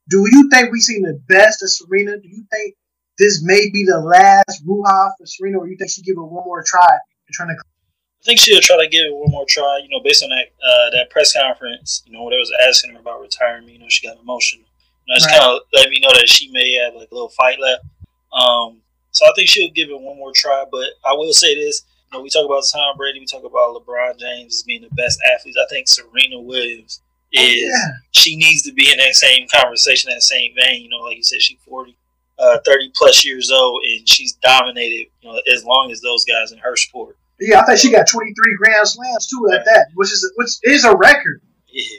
Do 0.08 0.26
you 0.30 0.48
think 0.50 0.72
we've 0.72 0.82
seen 0.82 1.02
the 1.02 1.20
best 1.28 1.62
of 1.62 1.70
Serena? 1.70 2.18
Do 2.18 2.28
you 2.28 2.44
think 2.50 2.74
this 3.18 3.42
may 3.42 3.70
be 3.70 3.84
the 3.84 4.00
last 4.00 4.66
Ruha 4.66 5.12
for 5.16 5.26
Serena, 5.26 5.58
or 5.58 5.68
you 5.68 5.76
think 5.76 5.90
she 5.90 6.02
give 6.02 6.16
it 6.16 6.20
one 6.20 6.44
more 6.44 6.64
try 6.66 6.86
and 6.90 7.32
trying 7.32 7.48
to? 7.50 7.69
I 8.20 8.24
think 8.24 8.38
she'll 8.40 8.60
try 8.60 8.76
to 8.76 8.88
give 8.88 9.06
it 9.06 9.14
one 9.14 9.30
more 9.30 9.46
try. 9.48 9.80
You 9.82 9.88
know, 9.88 10.00
based 10.04 10.22
on 10.22 10.28
that 10.30 10.46
uh, 10.62 10.90
that 10.90 11.10
press 11.10 11.32
conference, 11.32 12.02
you 12.06 12.12
know, 12.12 12.22
when 12.24 12.32
they 12.32 12.38
was 12.38 12.52
asking 12.68 12.92
her 12.92 13.00
about 13.00 13.20
retirement, 13.20 13.72
you 13.72 13.78
know, 13.78 13.86
she 13.88 14.06
got 14.06 14.18
emotional. 14.20 14.64
You 15.06 15.12
know, 15.12 15.16
it's 15.16 15.26
Right. 15.26 15.40
kind 15.40 15.44
of 15.56 15.62
let 15.72 15.88
me 15.88 16.00
know 16.00 16.12
that 16.12 16.28
she 16.28 16.48
may 16.50 16.72
have 16.74 16.94
like 16.94 17.10
a 17.10 17.14
little 17.14 17.30
fight 17.30 17.58
left. 17.58 17.84
Um, 18.32 18.82
so 19.12 19.24
I 19.26 19.32
think 19.34 19.48
she'll 19.48 19.70
give 19.70 19.88
it 19.88 19.98
one 20.00 20.16
more 20.18 20.32
try. 20.34 20.64
But 20.70 20.88
I 21.04 21.14
will 21.14 21.32
say 21.32 21.54
this: 21.54 21.82
you 22.12 22.18
know, 22.18 22.22
we 22.22 22.28
talk 22.28 22.44
about 22.44 22.64
Tom 22.70 22.96
Brady, 22.98 23.20
we 23.20 23.26
talk 23.26 23.44
about 23.44 23.74
LeBron 23.74 24.18
James 24.18 24.56
as 24.56 24.62
being 24.64 24.82
the 24.82 24.90
best 24.94 25.18
athletes. 25.34 25.56
I 25.60 25.66
think 25.70 25.88
Serena 25.88 26.40
Williams 26.40 27.00
is 27.32 27.62
yeah, 27.72 27.86
she 28.12 28.36
needs 28.36 28.62
to 28.64 28.72
be 28.72 28.90
in 28.92 28.98
that 28.98 29.14
same 29.14 29.46
conversation, 29.48 30.10
that 30.12 30.22
same 30.22 30.52
vein. 30.54 30.82
You 30.82 30.90
know, 30.90 30.98
like 30.98 31.16
you 31.16 31.22
said, 31.24 31.40
she's 31.40 31.58
40, 31.66 31.96
uh, 32.38 32.58
30 32.66 32.92
plus 32.94 33.24
years 33.24 33.50
old, 33.50 33.82
and 33.82 34.06
she's 34.06 34.34
dominated. 34.34 35.06
You 35.22 35.32
know, 35.32 35.40
as 35.54 35.64
long 35.64 35.90
as 35.90 36.02
those 36.02 36.26
guys 36.26 36.52
in 36.52 36.58
her 36.58 36.76
sport. 36.76 37.16
Yeah. 37.40 37.60
I 37.60 37.66
think 37.66 37.78
she 37.78 37.90
got 37.90 38.06
23 38.08 38.56
Grand 38.56 38.88
Slams 38.88 39.26
too 39.26 39.48
at 39.52 39.64
that, 39.64 39.86
which 39.94 40.12
is 40.12 40.32
which 40.36 40.50
is 40.62 40.84
a 40.84 40.96
record. 40.96 41.40
Yeah. 41.68 41.98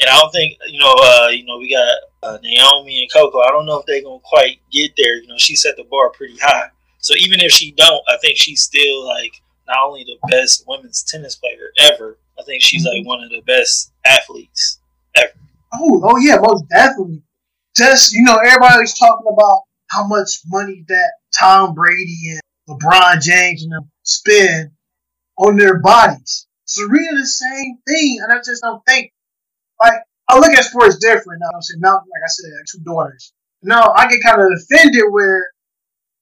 And 0.00 0.10
I 0.10 0.20
don't 0.20 0.32
think 0.32 0.56
you 0.66 0.80
know. 0.80 0.94
Uh, 0.98 1.28
you 1.28 1.44
know, 1.44 1.58
we 1.58 1.72
got 1.72 1.94
uh, 2.22 2.38
Naomi 2.42 3.02
and 3.02 3.12
Coco. 3.12 3.40
I 3.40 3.50
don't 3.50 3.66
know 3.66 3.78
if 3.78 3.86
they're 3.86 4.02
gonna 4.02 4.18
quite 4.24 4.58
get 4.72 4.92
there. 4.96 5.16
You 5.16 5.28
know, 5.28 5.38
she 5.38 5.54
set 5.54 5.76
the 5.76 5.84
bar 5.84 6.10
pretty 6.10 6.36
high. 6.40 6.68
So 6.98 7.14
even 7.18 7.40
if 7.40 7.52
she 7.52 7.72
don't, 7.72 8.02
I 8.08 8.16
think 8.16 8.36
she's 8.36 8.62
still 8.62 9.06
like 9.06 9.32
not 9.68 9.76
only 9.84 10.04
the 10.04 10.18
best 10.30 10.64
women's 10.66 11.02
tennis 11.04 11.36
player 11.36 11.70
ever. 11.78 12.18
I 12.38 12.42
think 12.42 12.62
she's 12.62 12.84
like 12.84 13.06
one 13.06 13.22
of 13.22 13.30
the 13.30 13.42
best 13.46 13.92
athletes. 14.04 14.80
Ever. 15.14 15.32
Oh, 15.72 16.00
oh 16.02 16.18
yeah, 16.18 16.36
most 16.36 16.68
definitely. 16.68 17.22
Just 17.76 18.12
you 18.12 18.24
know, 18.24 18.36
everybody's 18.36 18.98
talking 18.98 19.26
about 19.32 19.62
how 19.90 20.06
much 20.06 20.40
money 20.46 20.84
that 20.88 21.12
Tom 21.38 21.74
Brady 21.74 22.18
and 22.30 22.40
LeBron 22.68 23.20
James 23.20 23.62
and 23.62 23.72
them 23.72 23.90
spend 24.02 24.70
on 25.36 25.56
their 25.56 25.80
bodies. 25.80 26.46
Serena 26.66 27.18
the 27.18 27.26
same 27.26 27.78
thing, 27.86 28.20
and 28.22 28.32
I 28.32 28.42
just 28.42 28.62
don't 28.62 28.82
think 28.86 29.12
like 29.80 29.94
I 30.28 30.38
look 30.38 30.52
at 30.52 30.64
sports 30.64 30.96
different. 30.96 31.40
Now 31.40 31.50
I'm 31.54 31.62
saying 31.62 31.80
now, 31.80 31.94
like 31.94 32.22
I 32.24 32.28
said, 32.28 32.50
two 32.70 32.84
daughters. 32.84 33.32
Now 33.62 33.92
I 33.94 34.08
get 34.08 34.22
kind 34.22 34.40
of 34.40 34.48
offended 34.56 35.04
where 35.10 35.50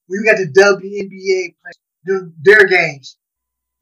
you 0.09 0.25
got 0.25 0.37
the 0.37 0.49
WNBA 0.49 1.55
their 2.43 2.67
games. 2.67 3.17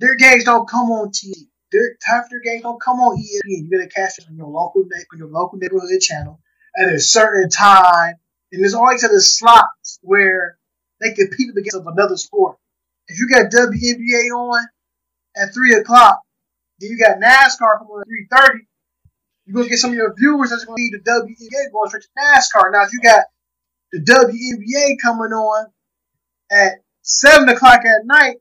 Their 0.00 0.16
games 0.16 0.44
don't 0.44 0.68
come 0.68 0.90
on 0.90 1.10
TV. 1.10 1.48
Their 1.72 1.96
half 2.02 2.28
their 2.30 2.40
games 2.40 2.62
don't 2.62 2.80
come 2.80 3.00
on 3.00 3.16
ESPN. 3.16 3.42
You 3.44 3.70
gotta 3.70 3.88
catch 3.88 4.18
it 4.18 4.26
on 4.28 4.36
your 4.36 4.48
local 4.48 4.82
on 4.82 5.18
your 5.18 5.28
local 5.28 5.58
neighborhood 5.58 6.00
channel 6.00 6.40
at 6.76 6.92
a 6.92 7.00
certain 7.00 7.48
time, 7.48 8.16
and 8.52 8.62
there's 8.62 8.74
always 8.74 9.02
the 9.02 9.20
slots 9.20 9.98
where 10.02 10.58
they 11.00 11.12
compete 11.12 11.50
against 11.56 11.76
another 11.76 12.16
sport. 12.16 12.56
If 13.08 13.18
you 13.18 13.28
got 13.28 13.50
WNBA 13.50 14.30
on 14.34 14.66
at 15.36 15.52
three 15.54 15.74
o'clock, 15.74 16.20
then 16.78 16.90
you 16.90 16.98
got 16.98 17.18
NASCAR 17.18 17.78
coming 17.78 18.00
at 18.00 18.06
three 18.06 18.26
thirty. 18.30 18.64
You're 19.46 19.56
gonna 19.56 19.68
get 19.68 19.78
some 19.78 19.90
of 19.90 19.96
your 19.96 20.14
viewers 20.16 20.50
that's 20.50 20.64
gonna 20.64 20.76
see 20.78 20.90
the 20.90 20.98
WNBA 20.98 21.72
going 21.72 21.88
straight 21.88 22.02
to 22.02 22.08
NASCAR. 22.18 22.72
Now, 22.72 22.82
if 22.84 22.92
you 22.92 23.00
got 23.00 23.24
the 23.92 24.00
WNBA 24.00 25.00
coming 25.02 25.32
on 25.32 25.66
at 26.50 26.82
seven 27.02 27.48
o'clock 27.48 27.80
at 27.84 28.04
night, 28.06 28.36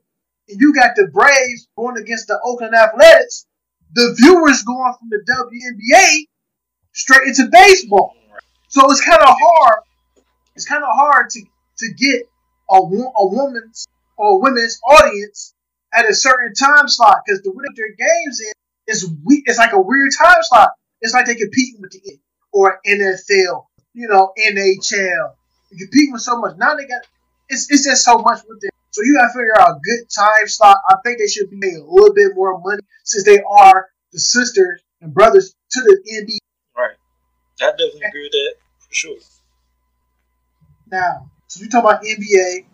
and 0.48 0.60
you 0.60 0.74
got 0.74 0.94
the 0.96 1.08
Braves 1.08 1.68
going 1.76 1.96
against 1.96 2.28
the 2.28 2.38
Oakland 2.44 2.74
Athletics, 2.74 3.46
the 3.94 4.14
viewers 4.18 4.62
going 4.62 4.94
from 4.98 5.08
the 5.08 5.22
WNBA 5.26 6.26
straight 6.92 7.28
into 7.28 7.48
baseball. 7.50 8.14
So 8.68 8.88
it's 8.90 9.04
kind 9.04 9.20
of 9.20 9.34
hard. 9.40 9.80
It's 10.54 10.66
kind 10.66 10.84
of 10.84 10.90
hard 10.92 11.30
to 11.30 11.42
to 11.78 11.94
get 11.94 12.28
a 12.70 12.76
a 12.76 13.26
woman's 13.26 13.86
or 14.16 14.40
women's 14.40 14.80
audience 14.88 15.54
at 15.92 16.08
a 16.08 16.14
certain 16.14 16.54
time 16.54 16.88
slot 16.88 17.18
because 17.24 17.42
the 17.42 17.50
way 17.50 17.64
their 17.74 17.90
games 17.90 18.40
in 18.40 18.52
is 18.86 19.10
we. 19.24 19.42
It's 19.46 19.58
like 19.58 19.72
a 19.72 19.80
weird 19.80 20.10
time 20.16 20.42
slot. 20.42 20.70
It's 21.00 21.14
like 21.14 21.26
they're 21.26 21.34
competing 21.34 21.80
with 21.80 21.92
the 21.92 22.18
or 22.52 22.80
NFL, 22.86 23.66
you 23.94 24.08
know, 24.08 24.32
NHL. 24.38 25.32
They 25.70 25.78
compete 25.78 26.12
with 26.12 26.22
so 26.22 26.38
much. 26.38 26.56
Now 26.58 26.76
they 26.76 26.86
got 26.86 27.02
it's 27.48 27.70
it's 27.70 27.84
just 27.84 28.04
so 28.04 28.18
much 28.18 28.40
with 28.48 28.60
them. 28.60 28.70
So 28.90 29.02
you 29.02 29.16
gotta 29.18 29.32
figure 29.32 29.58
out 29.58 29.76
a 29.76 29.80
good 29.84 30.10
time 30.10 30.46
slot. 30.46 30.78
I 30.88 30.96
think 31.04 31.18
they 31.18 31.26
should 31.26 31.50
be 31.50 31.58
paying 31.60 31.76
a 31.76 31.92
little 31.92 32.14
bit 32.14 32.32
more 32.34 32.60
money 32.60 32.82
since 33.04 33.24
they 33.24 33.40
are 33.40 33.88
the 34.12 34.18
sisters 34.18 34.82
and 35.00 35.14
brothers 35.14 35.54
to 35.72 35.80
the 35.80 35.98
NBA. 36.12 36.38
Right. 36.76 36.96
I 37.60 37.70
definitely 37.70 38.02
agree 38.06 38.22
with 38.24 38.32
that 38.32 38.54
for 38.80 38.94
sure. 38.94 39.16
Now, 40.90 41.30
so 41.50 41.60
we 41.60 41.68
talk 41.68 41.82
about 41.82 42.04
NBA. 42.04 42.64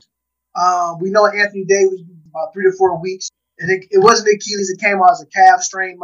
Um, 0.54 0.98
we 1.00 1.08
know 1.08 1.26
Anthony 1.26 1.64
Davis 1.64 2.02
about 2.28 2.52
three 2.52 2.64
to 2.64 2.76
four 2.76 3.00
weeks, 3.00 3.30
and 3.58 3.70
it, 3.70 3.86
it 3.90 3.98
wasn't 3.98 4.28
Achilles; 4.28 4.68
it 4.68 4.78
came 4.78 4.96
out 4.96 5.12
as 5.12 5.22
a 5.22 5.26
calf 5.26 5.62
strain. 5.62 5.98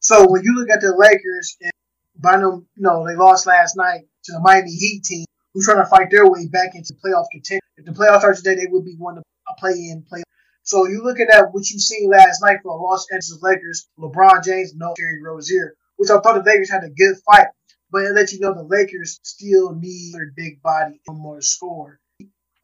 So 0.00 0.30
when 0.30 0.42
you 0.42 0.54
look 0.54 0.70
at 0.70 0.80
the 0.80 0.96
Lakers, 0.96 1.58
and 1.60 1.72
by 2.16 2.36
no, 2.36 2.64
you 2.76 2.82
know 2.82 3.06
they 3.06 3.14
lost 3.14 3.46
last 3.46 3.76
night 3.76 4.08
to 4.24 4.32
the 4.32 4.40
Miami 4.40 4.70
Heat 4.70 5.04
team, 5.04 5.26
who's 5.52 5.66
trying 5.66 5.84
to 5.84 5.90
fight 5.90 6.10
their 6.10 6.26
way 6.30 6.48
back 6.48 6.74
into 6.74 6.94
playoff 6.94 7.26
contention. 7.30 7.60
If 7.76 7.84
the 7.84 7.92
playoffs 7.92 8.24
are 8.24 8.32
today, 8.32 8.54
they 8.54 8.70
would 8.70 8.86
be 8.86 8.96
one 8.96 9.16
to 9.16 9.22
play 9.58 9.72
in 9.72 10.02
play. 10.08 10.22
So 10.62 10.86
you 10.86 11.02
look 11.04 11.20
at 11.20 11.52
what 11.52 11.68
you 11.68 11.78
seen 11.78 12.08
last 12.08 12.40
night 12.40 12.60
for 12.62 12.78
the 12.78 12.82
Los 12.82 13.06
Angeles 13.12 13.42
Lakers, 13.42 13.86
LeBron 13.98 14.42
James, 14.42 14.72
no 14.74 14.94
Terry 14.96 15.22
Rozier, 15.22 15.76
which 15.96 16.08
I 16.08 16.18
thought 16.20 16.42
the 16.42 16.50
Lakers 16.50 16.70
had 16.70 16.84
a 16.84 16.88
good 16.88 17.16
fight, 17.26 17.48
but 17.90 18.04
it 18.04 18.14
lets 18.14 18.32
you 18.32 18.40
know 18.40 18.54
the 18.54 18.62
Lakers 18.62 19.20
still 19.22 19.74
need 19.74 20.14
their 20.14 20.32
big 20.34 20.62
body 20.62 21.02
and 21.06 21.18
more 21.18 21.42
score. 21.42 22.00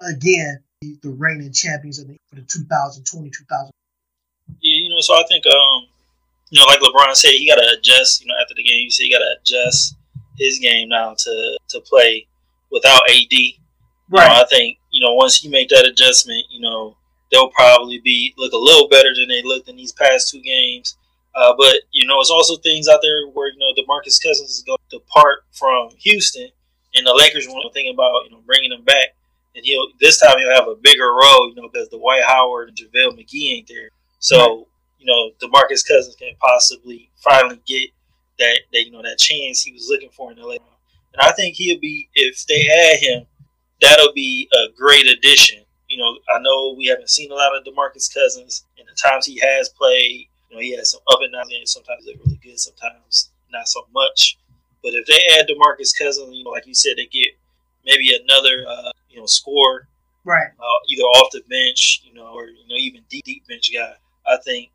Again, 0.02 0.62
the 0.80 1.10
reigning 1.10 1.52
champions 1.52 1.98
of 1.98 2.08
the, 2.08 2.16
for 2.28 2.36
the 2.36 2.42
2020 2.42 3.30
2000. 3.30 3.70
Yeah, 4.60 4.84
you 4.84 4.88
know, 4.88 5.00
so 5.00 5.14
I 5.14 5.24
think, 5.28 5.44
um, 5.46 5.86
you 6.50 6.58
know, 6.58 6.66
like 6.66 6.80
LeBron 6.80 7.14
said, 7.14 7.32
he 7.32 7.48
got 7.48 7.56
to 7.56 7.76
adjust. 7.78 8.20
You 8.20 8.28
know, 8.28 8.34
after 8.40 8.54
the 8.54 8.62
game, 8.62 8.84
he 8.84 8.90
said 8.90 9.04
he 9.04 9.12
got 9.12 9.18
to 9.18 9.36
adjust 9.40 9.96
his 10.38 10.58
game 10.58 10.88
now 10.88 11.14
to 11.16 11.58
to 11.68 11.80
play 11.80 12.26
without 12.70 13.02
AD. 13.08 13.12
Right. 13.12 13.32
You 13.32 14.16
know, 14.16 14.42
I 14.42 14.44
think 14.48 14.78
you 14.90 15.00
know 15.00 15.14
once 15.14 15.44
you 15.44 15.50
make 15.50 15.68
that 15.68 15.86
adjustment, 15.86 16.44
you 16.50 16.60
know 16.60 16.96
they'll 17.30 17.50
probably 17.50 18.00
be 18.00 18.34
look 18.36 18.52
a 18.52 18.56
little 18.56 18.88
better 18.88 19.14
than 19.14 19.28
they 19.28 19.42
looked 19.42 19.68
in 19.68 19.76
these 19.76 19.92
past 19.92 20.30
two 20.30 20.40
games. 20.40 20.96
Uh, 21.34 21.54
but 21.56 21.76
you 21.92 22.06
know, 22.06 22.20
it's 22.20 22.30
also 22.30 22.56
things 22.56 22.88
out 22.88 23.00
there 23.02 23.28
where 23.28 23.48
you 23.48 23.58
know 23.58 23.72
DeMarcus 23.82 24.20
Cousins 24.22 24.50
is 24.50 24.64
going 24.66 24.78
to 24.88 24.98
depart 24.98 25.44
from 25.52 25.90
Houston, 25.98 26.48
and 26.94 27.06
the 27.06 27.14
Lakers 27.14 27.46
want 27.46 27.64
to 27.68 27.72
think 27.72 27.92
about 27.92 28.24
you 28.24 28.30
know 28.32 28.42
bringing 28.46 28.72
him 28.72 28.82
back, 28.84 29.14
and 29.54 29.64
he'll 29.64 29.86
this 30.00 30.20
time 30.20 30.38
he'll 30.38 30.54
have 30.54 30.68
a 30.68 30.76
bigger 30.76 31.12
role, 31.12 31.48
you 31.48 31.54
know, 31.56 31.68
because 31.68 31.88
the 31.88 31.98
Dwight 31.98 32.22
Howard 32.24 32.68
and 32.68 32.76
JaVale 32.76 33.18
McGee 33.18 33.56
ain't 33.56 33.68
there. 33.68 33.90
So 34.18 34.68
you 34.98 35.06
know, 35.06 35.30
DeMarcus 35.40 35.86
Cousins 35.86 36.14
can 36.16 36.34
possibly 36.40 37.10
finally 37.24 37.60
get 37.66 37.90
that 38.38 38.60
that 38.72 38.84
you 38.84 38.92
know 38.92 39.02
that 39.02 39.18
chance 39.18 39.62
he 39.62 39.72
was 39.72 39.88
looking 39.88 40.10
for 40.10 40.30
in 40.30 40.38
the 40.38 40.44
LA. 40.44 40.56
And 41.12 41.20
I 41.20 41.32
think 41.32 41.56
he'll 41.56 41.80
be 41.80 42.08
if 42.14 42.46
they 42.46 42.68
add 42.68 43.00
him, 43.00 43.26
that'll 43.80 44.12
be 44.12 44.48
a 44.54 44.72
great 44.76 45.06
addition. 45.06 45.62
You 45.88 45.98
know, 45.98 46.18
I 46.34 46.40
know 46.40 46.74
we 46.76 46.86
haven't 46.86 47.10
seen 47.10 47.32
a 47.32 47.34
lot 47.34 47.56
of 47.56 47.64
DeMarcus 47.64 48.12
Cousins 48.14 48.64
in 48.76 48.86
the 48.86 48.92
times 48.92 49.26
he 49.26 49.40
has 49.40 49.70
played. 49.70 50.28
You 50.48 50.56
know, 50.56 50.60
he 50.60 50.76
has 50.76 50.90
some 50.92 51.00
up 51.10 51.18
and 51.22 51.32
down 51.32 51.48
games. 51.48 51.72
Sometimes 51.72 52.04
they're 52.04 52.14
really 52.24 52.38
good, 52.42 52.58
sometimes 52.58 53.30
not 53.50 53.66
so 53.68 53.86
much. 53.92 54.38
But 54.82 54.94
if 54.94 55.06
they 55.06 55.20
add 55.38 55.48
DeMarcus 55.48 55.96
Cousins, 55.98 56.36
you 56.36 56.44
know, 56.44 56.50
like 56.50 56.66
you 56.66 56.74
said, 56.74 56.94
they 56.96 57.06
get 57.06 57.28
maybe 57.84 58.16
another, 58.22 58.64
uh, 58.68 58.92
you 59.10 59.20
know, 59.20 59.26
score, 59.26 59.88
right? 60.24 60.48
Uh, 60.58 60.80
either 60.88 61.02
off 61.02 61.32
the 61.32 61.42
bench, 61.48 62.02
you 62.04 62.14
know, 62.14 62.28
or 62.28 62.46
you 62.46 62.66
know, 62.68 62.76
even 62.76 63.02
deep 63.08 63.24
deep 63.24 63.46
bench 63.48 63.70
guy. 63.72 63.94
I 64.26 64.38
think 64.44 64.70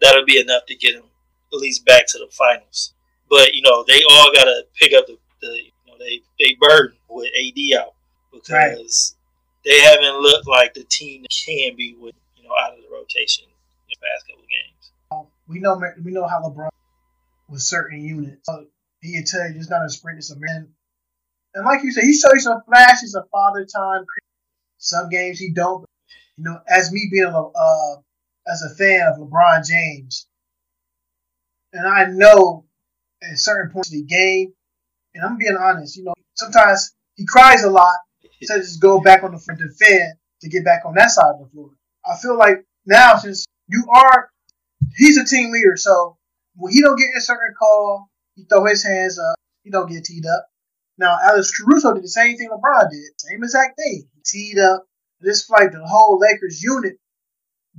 that'll 0.00 0.24
be 0.24 0.40
enough 0.40 0.66
to 0.66 0.74
get 0.74 0.94
him 0.94 1.04
at 1.52 1.58
least 1.58 1.84
back 1.84 2.06
to 2.08 2.18
the 2.18 2.28
finals. 2.32 2.94
But 3.28 3.54
you 3.54 3.62
know, 3.62 3.84
they 3.86 4.00
all 4.10 4.32
got 4.34 4.44
to 4.44 4.62
pick 4.74 4.92
up 4.92 5.06
the, 5.06 5.16
the 5.40 5.48
you 5.48 5.72
know 5.86 5.94
they 5.98 6.22
they 6.38 6.56
burden 6.60 6.96
with 7.08 7.30
AD 7.38 7.78
out 7.80 7.94
because 8.32 8.50
right. 8.50 9.64
they 9.64 9.80
haven't 9.80 10.20
looked 10.20 10.46
like 10.46 10.74
the 10.74 10.84
team 10.84 11.24
can 11.30 11.76
be 11.76 11.96
with 11.98 12.14
you 12.36 12.44
know 12.44 12.54
out 12.62 12.72
of 12.72 12.78
the 12.78 12.88
rotation 12.92 13.44
in 13.44 13.90
the 13.90 14.06
past 14.06 14.26
couple 14.28 14.42
games. 14.42 14.92
Um, 15.10 15.26
we 15.48 15.60
know 15.60 15.80
we 16.04 16.12
know 16.12 16.26
how 16.26 16.42
LeBron 16.42 16.68
with 17.48 17.62
certain 17.62 18.00
units. 18.00 18.40
So 18.44 18.66
he 19.00 19.14
can 19.14 19.24
tell 19.24 19.48
you 19.48 19.56
it's 19.56 19.70
not 19.70 19.84
a 19.84 19.90
sprint, 19.90 20.18
it's 20.18 20.30
a 20.30 20.36
man. 20.38 20.68
And 21.56 21.64
like 21.64 21.82
you 21.82 21.90
said, 21.90 22.04
he 22.04 22.12
shows 22.12 22.44
some 22.44 22.60
flashes 22.68 23.14
of 23.14 23.24
father 23.32 23.64
time. 23.64 24.04
Some 24.76 25.08
games 25.08 25.38
he 25.38 25.52
don't. 25.52 25.86
You 26.36 26.44
know, 26.44 26.60
as 26.68 26.92
me 26.92 27.08
being 27.10 27.24
a 27.24 27.42
uh, 27.48 27.96
as 28.46 28.62
a 28.62 28.74
fan 28.74 29.06
of 29.06 29.18
LeBron 29.18 29.66
James, 29.66 30.26
and 31.72 31.88
I 31.88 32.04
know 32.10 32.66
at 33.22 33.38
certain 33.38 33.72
points 33.72 33.88
of 33.88 33.94
the 33.94 34.02
game, 34.02 34.52
and 35.14 35.24
I'm 35.24 35.38
being 35.38 35.56
honest, 35.56 35.96
you 35.96 36.04
know, 36.04 36.12
sometimes 36.34 36.92
he 37.14 37.24
cries 37.24 37.64
a 37.64 37.70
lot, 37.70 37.96
so 38.42 38.58
just 38.58 38.78
go 38.78 39.00
back 39.00 39.24
on 39.24 39.32
the 39.32 39.38
front 39.38 39.60
defend 39.60 40.12
to 40.42 40.50
get 40.50 40.62
back 40.62 40.82
on 40.84 40.94
that 40.96 41.10
side 41.10 41.32
of 41.32 41.40
the 41.40 41.48
floor. 41.54 41.70
I 42.04 42.18
feel 42.18 42.36
like 42.36 42.66
now 42.84 43.16
since 43.16 43.46
you 43.68 43.86
are, 43.90 44.28
he's 44.94 45.16
a 45.16 45.24
team 45.24 45.52
leader, 45.52 45.78
so 45.78 46.18
when 46.54 46.74
he 46.74 46.82
don't 46.82 46.98
get 46.98 47.16
a 47.16 47.20
certain 47.22 47.54
call, 47.58 48.10
he 48.34 48.44
throw 48.44 48.66
his 48.66 48.84
hands 48.84 49.18
up, 49.18 49.36
he 49.64 49.70
don't 49.70 49.90
get 49.90 50.04
teed 50.04 50.26
up. 50.26 50.50
Now 50.98 51.18
Alex 51.22 51.52
Caruso 51.58 51.94
did 51.94 52.04
the 52.04 52.08
same 52.08 52.36
thing 52.36 52.48
LeBron 52.48 52.90
did, 52.90 53.20
same 53.20 53.42
exact 53.42 53.76
thing. 53.76 54.08
He 54.14 54.20
teed 54.24 54.58
up. 54.58 54.84
This 55.20 55.46
fight, 55.46 55.72
the 55.72 55.86
whole 55.86 56.18
Lakers 56.18 56.62
unit 56.62 56.98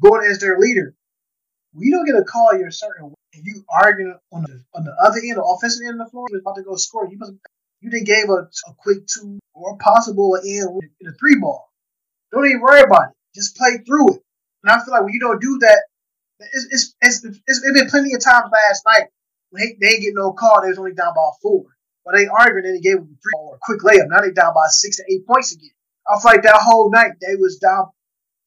going 0.02 0.26
as 0.26 0.40
their 0.40 0.58
leader. 0.58 0.96
We 1.74 1.92
don't 1.92 2.06
get 2.06 2.16
a 2.16 2.24
call 2.24 2.58
you're 2.58 2.72
certain 2.72 3.14
and 3.38 3.46
you 3.46 3.64
arguing 3.82 4.18
on 4.32 4.44
the 4.44 4.64
on 4.74 4.84
the 4.84 4.96
other 5.02 5.20
end, 5.20 5.38
the 5.38 5.44
offensive 5.44 5.86
end 5.86 6.02
of 6.02 6.08
the 6.08 6.12
floor, 6.12 6.28
you 6.32 6.40
about 6.40 6.56
to 6.56 6.64
go 6.64 6.76
score. 6.76 7.08
You 7.10 7.18
must 7.18 7.34
you 7.82 7.90
didn't 7.90 8.08
gave 8.08 8.30
a, 8.30 8.50
a 8.68 8.74
quick 8.78 9.06
two 9.08 9.40
or 9.54 9.78
possible 9.78 10.36
in 10.44 10.80
a 11.08 11.12
three 11.20 11.40
ball. 11.40 11.72
Don't 12.32 12.46
even 12.46 12.62
worry 12.62 12.82
about 12.82 13.10
it. 13.10 13.16
Just 13.36 13.56
play 13.56 13.78
through 13.86 14.16
it. 14.16 14.22
And 14.64 14.72
I 14.72 14.84
feel 14.84 14.94
like 14.94 15.04
when 15.04 15.14
you 15.14 15.20
don't 15.20 15.42
do 15.42 15.60
that, 15.60 15.84
it's 16.40 16.68
it's 16.72 16.96
it's, 17.02 17.26
it's, 17.26 17.42
it's 17.48 17.80
been 17.80 17.90
plenty 17.90 18.14
of 18.14 18.24
times 18.24 18.52
last 18.52 18.84
night 18.86 19.10
when 19.52 19.64
they, 19.64 19.78
they 19.80 19.92
didn't 19.94 20.04
get 20.04 20.14
no 20.16 20.34
call. 20.34 20.62
They 20.62 20.70
was 20.70 20.80
only 20.80 20.94
down 20.94 21.14
by 21.16 21.30
four. 21.42 21.66
But 22.08 22.16
they 22.16 22.28
arguing 22.28 22.66
and 22.66 22.78
they 22.78 22.80
gave 22.80 22.96
them 22.96 23.18
three 23.22 23.34
or 23.38 23.56
a 23.56 23.60
quick 23.62 23.82
layup. 23.82 24.08
Now 24.08 24.22
they 24.22 24.32
down 24.32 24.54
by 24.54 24.68
six 24.70 24.96
to 24.96 25.04
eight 25.12 25.28
points 25.28 25.54
again. 25.54 25.72
I 26.08 26.18
feel 26.22 26.32
like 26.32 26.44
that 26.44 26.56
whole 26.56 26.90
night 26.90 27.20
they 27.20 27.36
was 27.36 27.58
down 27.58 27.90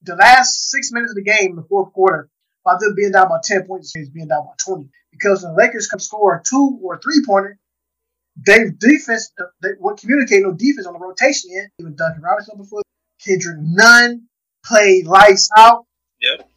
the 0.03 0.17
last 0.17 0.71
six 0.71 0.91
minutes 0.93 1.13
of 1.13 1.17
the 1.17 1.31
game 1.31 1.51
in 1.51 1.57
the 1.57 1.67
fourth 1.69 1.93
quarter 1.93 2.31
by 2.65 2.77
them 2.81 2.95
being 2.97 3.13
down 3.13 3.29
by 3.29 3.39
10 3.45 3.67
points, 3.67 3.95
is 3.95 4.09
being 4.09 4.29
down 4.29 4.47
by 4.47 4.53
20. 4.65 4.89
Because 5.13 5.43
when 5.43 5.53
the 5.53 5.59
Lakers 5.59 5.89
come 5.89 6.01
score 6.01 6.37
a 6.37 6.43
two 6.43 6.79
or 6.83 6.99
three 7.03 7.23
pointer, 7.27 7.59
uh, 7.59 8.43
they 8.47 8.71
defense, 8.79 9.31
they 9.61 9.71
would 9.79 9.99
communicate 9.99 10.43
no 10.43 10.53
defense 10.53 10.87
on 10.87 10.95
the 10.95 10.99
rotation 10.99 11.51
end. 11.55 11.69
Even 11.81 11.97
Duncan 11.97 12.23
Robinson 12.23 12.57
before, 12.57 12.81
Kendrick 13.23 13.59
Nunn 13.61 14.27
played 14.65 15.07
lights 15.07 15.51
out 15.55 15.85
yep. 16.19 16.49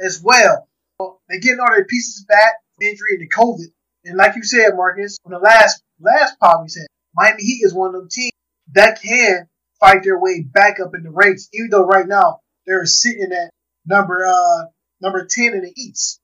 as 0.00 0.22
well. 0.22 0.66
well. 0.98 1.20
They're 1.28 1.40
getting 1.40 1.60
all 1.60 1.74
their 1.74 1.84
pieces 1.84 2.24
back, 2.24 2.54
injury 2.80 3.16
and 3.18 3.20
the 3.20 3.28
COVID. 3.28 3.66
And 4.06 4.16
like 4.16 4.36
you 4.36 4.42
said, 4.42 4.70
Marcus, 4.74 5.18
on 5.26 5.32
the 5.32 5.38
last 5.38 5.82
last 6.00 6.38
pod 6.38 6.62
we 6.62 6.68
said, 6.68 6.86
Miami 7.14 7.42
Heat 7.42 7.62
is 7.64 7.74
one 7.74 7.94
of 7.94 8.00
them 8.00 8.08
teams 8.10 8.32
that 8.74 9.00
can 9.02 9.48
fight 9.80 10.02
their 10.02 10.18
way 10.18 10.42
back 10.42 10.80
up 10.80 10.94
in 10.94 11.02
the 11.02 11.10
ranks, 11.10 11.48
even 11.52 11.70
though 11.70 11.84
right 11.84 12.06
now 12.06 12.40
they're 12.66 12.86
sitting 12.86 13.32
at 13.32 13.50
number 13.86 14.26
uh 14.26 14.64
number 15.00 15.26
ten 15.26 15.54
in 15.54 15.62
the 15.62 15.72
East. 15.76 16.20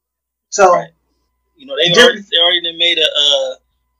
So, 0.50 0.72
right. 0.72 0.90
you 1.56 1.66
know, 1.66 1.74
they 1.76 1.90
already 2.00 2.20
they 2.20 2.38
already 2.38 2.78
made 2.78 2.98
a 2.98 3.02
uh, 3.02 3.54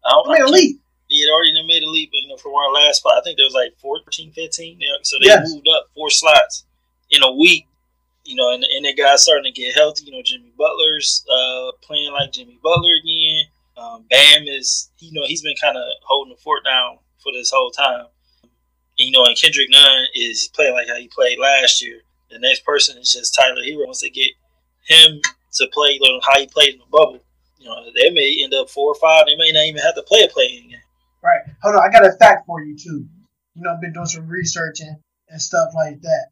I 0.06 0.10
don't, 0.10 0.30
made 0.30 0.42
a 0.42 0.48
leap. 0.48 0.80
They 1.10 1.16
had 1.18 1.32
already 1.32 1.66
made 1.66 1.82
a 1.82 1.90
leap, 1.90 2.10
you 2.12 2.28
know, 2.28 2.36
from 2.36 2.54
our 2.54 2.72
last 2.72 2.98
spot. 2.98 3.18
I 3.18 3.22
think 3.22 3.36
there 3.36 3.46
was 3.46 3.54
like 3.54 3.76
14, 3.78 4.32
15. 4.32 4.80
So 5.02 5.16
they 5.20 5.26
yes. 5.26 5.52
moved 5.52 5.68
up 5.68 5.90
four 5.94 6.10
slots 6.10 6.64
in 7.10 7.22
a 7.22 7.32
week. 7.32 7.66
You 8.24 8.36
know, 8.36 8.54
and, 8.54 8.64
and 8.64 8.86
the 8.86 8.94
guys 8.94 9.22
starting 9.22 9.52
to 9.52 9.60
get 9.60 9.74
healthy. 9.74 10.04
You 10.06 10.12
know, 10.12 10.22
Jimmy 10.24 10.50
Butler's 10.56 11.26
uh, 11.28 11.72
playing 11.82 12.12
like 12.12 12.32
Jimmy 12.32 12.58
Butler 12.62 12.94
again. 13.02 13.23
Um, 13.76 14.04
Bam 14.08 14.44
is, 14.46 14.90
you 14.98 15.12
know, 15.12 15.26
he's 15.26 15.42
been 15.42 15.56
kind 15.60 15.76
of 15.76 15.82
holding 16.02 16.34
the 16.34 16.40
fort 16.40 16.64
down 16.64 16.98
for 17.22 17.32
this 17.32 17.50
whole 17.50 17.70
time. 17.70 18.06
You 18.96 19.10
know, 19.10 19.24
and 19.24 19.36
Kendrick 19.36 19.70
Nunn 19.70 20.04
is 20.14 20.48
playing 20.54 20.74
like 20.74 20.88
how 20.88 20.96
he 20.96 21.08
played 21.08 21.38
last 21.38 21.82
year. 21.82 22.00
The 22.30 22.38
next 22.38 22.64
person 22.64 22.96
is 22.98 23.12
just 23.12 23.34
Tyler 23.34 23.62
Herro. 23.62 23.86
Once 23.86 24.00
they 24.00 24.10
get 24.10 24.30
him 24.86 25.20
to 25.54 25.66
play 25.72 25.98
you 26.00 26.12
know, 26.12 26.20
how 26.24 26.38
he 26.38 26.46
played 26.46 26.74
in 26.74 26.78
the 26.78 26.86
bubble, 26.90 27.24
you 27.58 27.66
know, 27.66 27.76
they 27.94 28.10
may 28.10 28.40
end 28.42 28.54
up 28.54 28.70
four 28.70 28.90
or 28.90 28.94
five. 28.94 29.26
They 29.26 29.36
may 29.36 29.50
not 29.52 29.66
even 29.66 29.82
have 29.82 29.94
to 29.96 30.02
play 30.02 30.22
a 30.22 30.28
playing 30.28 30.68
game. 30.68 30.78
Right. 31.22 31.40
Hold 31.62 31.76
on. 31.76 31.82
I 31.82 31.90
got 31.90 32.06
a 32.06 32.12
fact 32.12 32.46
for 32.46 32.62
you, 32.62 32.76
too. 32.76 33.06
You 33.54 33.62
know, 33.62 33.72
I've 33.72 33.80
been 33.80 33.92
doing 33.92 34.06
some 34.06 34.28
research 34.28 34.80
and, 34.80 34.96
and 35.28 35.40
stuff 35.40 35.70
like 35.74 36.02
that. 36.02 36.26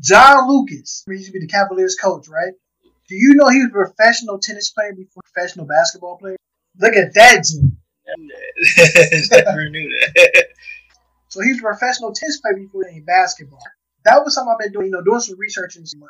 John 0.00 0.48
Lucas, 0.48 1.04
he 1.06 1.12
used 1.12 1.26
to 1.26 1.32
be 1.32 1.40
the 1.40 1.46
Cavaliers 1.46 1.94
coach, 1.94 2.28
right? 2.28 2.52
Do 3.08 3.16
you 3.16 3.34
know 3.34 3.48
he 3.48 3.58
was 3.58 3.68
a 3.68 3.70
professional 3.70 4.38
tennis 4.38 4.70
player 4.70 4.92
before 4.92 5.22
professional 5.32 5.66
basketball 5.66 6.18
player? 6.18 6.36
Look 6.80 6.94
at 6.94 7.14
that, 7.14 7.44
Jim. 7.44 7.78
Never 9.46 9.70
knew 9.70 9.88
that. 9.88 10.46
so 11.28 11.40
he's 11.40 11.58
a 11.58 11.62
professional 11.62 12.12
tennis 12.12 12.40
player 12.40 12.56
before 12.56 12.84
he 12.92 13.00
basketball. 13.00 13.62
That 14.04 14.22
was 14.24 14.34
something 14.34 14.52
I've 14.52 14.58
been 14.58 14.72
doing, 14.72 14.86
you 14.86 14.92
know, 14.92 15.02
doing 15.02 15.20
some 15.20 15.38
research 15.38 15.76
and 15.76 15.88
some 15.88 16.02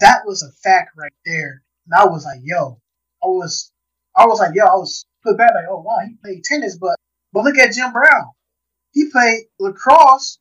that 0.00 0.22
was 0.24 0.42
a 0.42 0.50
fact 0.62 0.90
right 0.96 1.12
there. 1.24 1.62
And 1.86 1.94
I 1.94 2.06
was 2.06 2.24
like, 2.24 2.40
yo, 2.42 2.80
I 3.22 3.26
was, 3.26 3.72
I 4.16 4.26
was 4.26 4.38
like, 4.40 4.54
yo, 4.54 4.64
I 4.64 4.74
was 4.74 5.06
put 5.22 5.36
back 5.36 5.54
like, 5.54 5.66
oh 5.68 5.80
wow, 5.80 5.98
he 6.06 6.14
played 6.22 6.44
tennis, 6.44 6.76
but 6.76 6.96
but 7.32 7.44
look 7.44 7.58
at 7.58 7.72
Jim 7.72 7.92
Brown. 7.92 8.30
He 8.92 9.10
played 9.10 9.44
lacrosse 9.60 10.38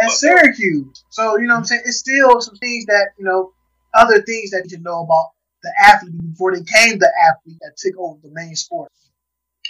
at 0.00 0.10
Syracuse. 0.10 1.04
So 1.10 1.38
you 1.38 1.46
know 1.46 1.54
what 1.54 1.60
I'm 1.60 1.64
saying. 1.64 1.82
It's 1.86 1.98
still 1.98 2.40
some 2.40 2.56
things 2.56 2.86
that 2.86 3.10
you 3.18 3.24
know, 3.24 3.52
other 3.94 4.22
things 4.22 4.50
that 4.50 4.62
you 4.64 4.70
should 4.70 4.84
know 4.84 5.02
about 5.02 5.30
the 5.62 5.72
athlete 5.80 6.14
before 6.30 6.54
they 6.54 6.62
came 6.62 6.98
the 6.98 7.12
athlete 7.28 7.58
that 7.60 7.76
took 7.76 7.98
over 7.98 8.18
the 8.22 8.30
main 8.32 8.54
sport. 8.54 8.90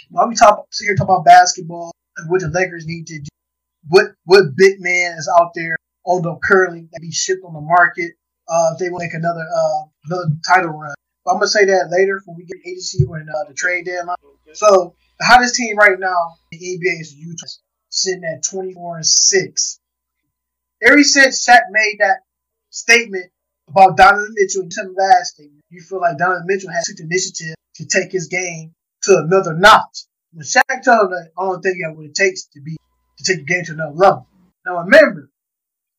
While 0.09 0.27
we 0.27 0.35
talk 0.35 0.65
sit 0.71 0.85
here 0.85 0.95
talk 0.95 1.05
about 1.05 1.25
basketball 1.25 1.91
and 2.17 2.29
what 2.29 2.41
the 2.41 2.49
Lakers 2.49 2.85
need 2.85 3.07
to 3.07 3.19
do, 3.19 3.29
what 3.87 4.13
what 4.25 4.55
big 4.55 4.79
man 4.79 5.17
is 5.17 5.29
out 5.39 5.51
there 5.55 5.75
on 6.05 6.21
the 6.21 6.35
currently 6.43 6.87
that 6.91 7.01
be 7.01 7.11
shipped 7.11 7.43
on 7.45 7.53
the 7.53 7.61
market 7.61 8.13
uh, 8.47 8.71
if 8.73 8.79
they 8.79 8.89
want 8.89 9.01
to 9.01 9.07
make 9.07 9.13
another 9.13 9.45
uh, 9.55 9.81
another 10.05 10.29
title 10.47 10.71
run. 10.71 10.93
But 11.25 11.31
I'm 11.31 11.37
gonna 11.37 11.47
say 11.47 11.65
that 11.65 11.89
later 11.91 12.21
when 12.25 12.37
we 12.37 12.45
get 12.45 12.57
agency 12.65 13.03
in 13.03 13.27
uh, 13.29 13.47
the 13.47 13.53
trade 13.53 13.85
deadline. 13.85 14.15
So 14.53 14.95
the 15.19 15.25
hottest 15.25 15.55
team 15.55 15.77
right 15.77 15.99
now 15.99 16.35
in 16.51 16.59
the 16.59 16.65
NBA 16.65 17.01
is 17.01 17.13
Utah, 17.13 17.45
sitting 17.89 18.23
at 18.23 18.43
24 18.43 18.97
and 18.97 19.05
six. 19.05 19.79
Ever 20.81 21.03
since 21.03 21.45
Shaq 21.45 21.61
made 21.71 21.97
that 21.99 22.21
statement 22.69 23.31
about 23.69 23.97
Donovan 23.97 24.33
Mitchell 24.33 24.63
in 24.63 24.69
the 24.69 24.93
last 24.97 25.35
statement, 25.35 25.63
you 25.69 25.81
feel 25.81 26.01
like 26.01 26.17
Donovan 26.17 26.45
Mitchell 26.45 26.71
has 26.71 26.85
took 26.85 26.99
initiative 26.99 27.55
to 27.75 27.85
take 27.85 28.11
his 28.11 28.27
game 28.27 28.73
to 29.03 29.17
another 29.17 29.53
notch. 29.53 30.05
When 30.33 30.45
Shaq 30.45 30.83
told 30.83 31.11
him 31.11 31.29
I 31.37 31.43
don't 31.43 31.61
think 31.61 31.77
you 31.77 31.87
have 31.87 31.97
what 31.97 32.05
it 32.05 32.15
takes 32.15 32.45
to 32.53 32.61
be 32.61 32.77
to 33.17 33.23
take 33.23 33.45
the 33.45 33.53
game 33.53 33.65
to 33.65 33.73
another 33.73 33.95
level. 33.95 34.27
Now 34.65 34.79
remember, 34.83 35.29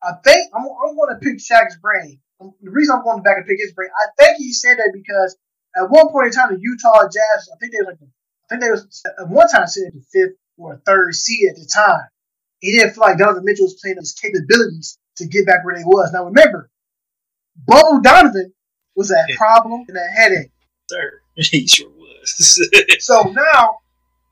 I 0.02 0.12
think 0.24 0.50
I'm, 0.54 0.62
I'm 0.62 0.96
going 0.96 1.14
to 1.14 1.20
pick 1.20 1.38
Shaq's 1.38 1.76
brain. 1.76 2.20
Um, 2.40 2.52
the 2.62 2.70
reason 2.70 2.96
I'm 2.96 3.04
going 3.04 3.22
back 3.22 3.38
and 3.38 3.46
pick 3.46 3.58
his 3.58 3.72
brain, 3.72 3.90
I 3.94 4.06
think 4.18 4.38
he 4.38 4.52
said 4.52 4.78
that 4.78 4.92
because 4.92 5.36
at 5.76 5.90
one 5.90 6.08
point 6.08 6.28
in 6.28 6.32
time, 6.32 6.54
the 6.54 6.60
Utah 6.60 7.04
Jazz, 7.04 7.48
I 7.52 7.56
think 7.58 7.72
they 7.72 7.78
were 7.80 7.90
like, 7.92 7.98
I 8.00 8.48
think 8.48 8.62
they 8.62 8.70
was 8.70 9.02
at 9.06 9.28
one 9.28 9.48
time 9.48 9.66
sitting 9.66 9.92
the 9.94 10.04
fifth 10.10 10.36
or 10.56 10.80
third 10.86 11.14
seed 11.14 11.50
at 11.50 11.56
the 11.56 11.66
time. 11.66 12.08
He 12.60 12.72
didn't 12.72 12.94
feel 12.94 13.02
like 13.02 13.18
Donovan 13.18 13.44
Mitchell 13.44 13.66
was 13.66 13.78
playing 13.80 13.96
his 13.98 14.12
capabilities 14.12 14.98
to 15.16 15.26
get 15.26 15.46
back 15.46 15.64
where 15.64 15.76
they 15.76 15.84
was. 15.84 16.12
Now 16.12 16.24
remember, 16.26 16.69
Bubble 17.56 18.00
Donovan 18.00 18.52
was 18.96 19.10
a 19.10 19.24
problem 19.36 19.84
and 19.88 19.96
a 19.96 20.20
headache. 20.20 20.52
Sir, 20.90 21.20
he 21.34 21.66
sure 21.66 21.90
was. 21.90 22.68
so 22.98 23.22
now, 23.22 23.78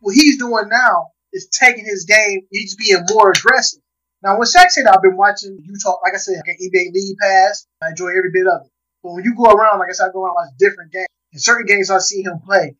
what 0.01 0.15
he's 0.15 0.39
doing 0.39 0.69
now 0.69 1.09
is 1.33 1.49
taking 1.49 1.85
his 1.85 2.05
game. 2.05 2.47
He's 2.51 2.77
being 2.77 3.05
more 3.11 3.31
aggressive. 3.31 3.81
Now, 4.23 4.37
when 4.37 4.47
Shaq 4.47 4.71
said 4.71 4.87
I've 4.87 5.03
been 5.03 5.17
watching 5.17 5.59
Utah, 5.63 5.99
like 6.03 6.15
I 6.15 6.19
said, 6.19 6.43
I 6.43 6.47
get 6.47 6.59
NBA 6.59 6.93
League 6.93 7.17
Pass. 7.21 7.67
I 7.83 7.91
enjoy 7.91 8.09
every 8.09 8.31
bit 8.33 8.47
of 8.47 8.67
it. 8.67 8.73
But 9.03 9.13
when 9.13 9.25
you 9.25 9.35
go 9.37 9.45
around, 9.45 9.79
like 9.79 9.91
I 9.91 9.93
said, 9.93 10.09
I 10.09 10.13
go 10.13 10.25
around 10.25 10.35
watch 10.35 10.51
different 10.59 10.93
games. 10.93 11.07
In 11.33 11.39
certain 11.39 11.67
games 11.67 11.91
I 11.91 11.99
see 11.99 12.23
him 12.23 12.41
play, 12.45 12.77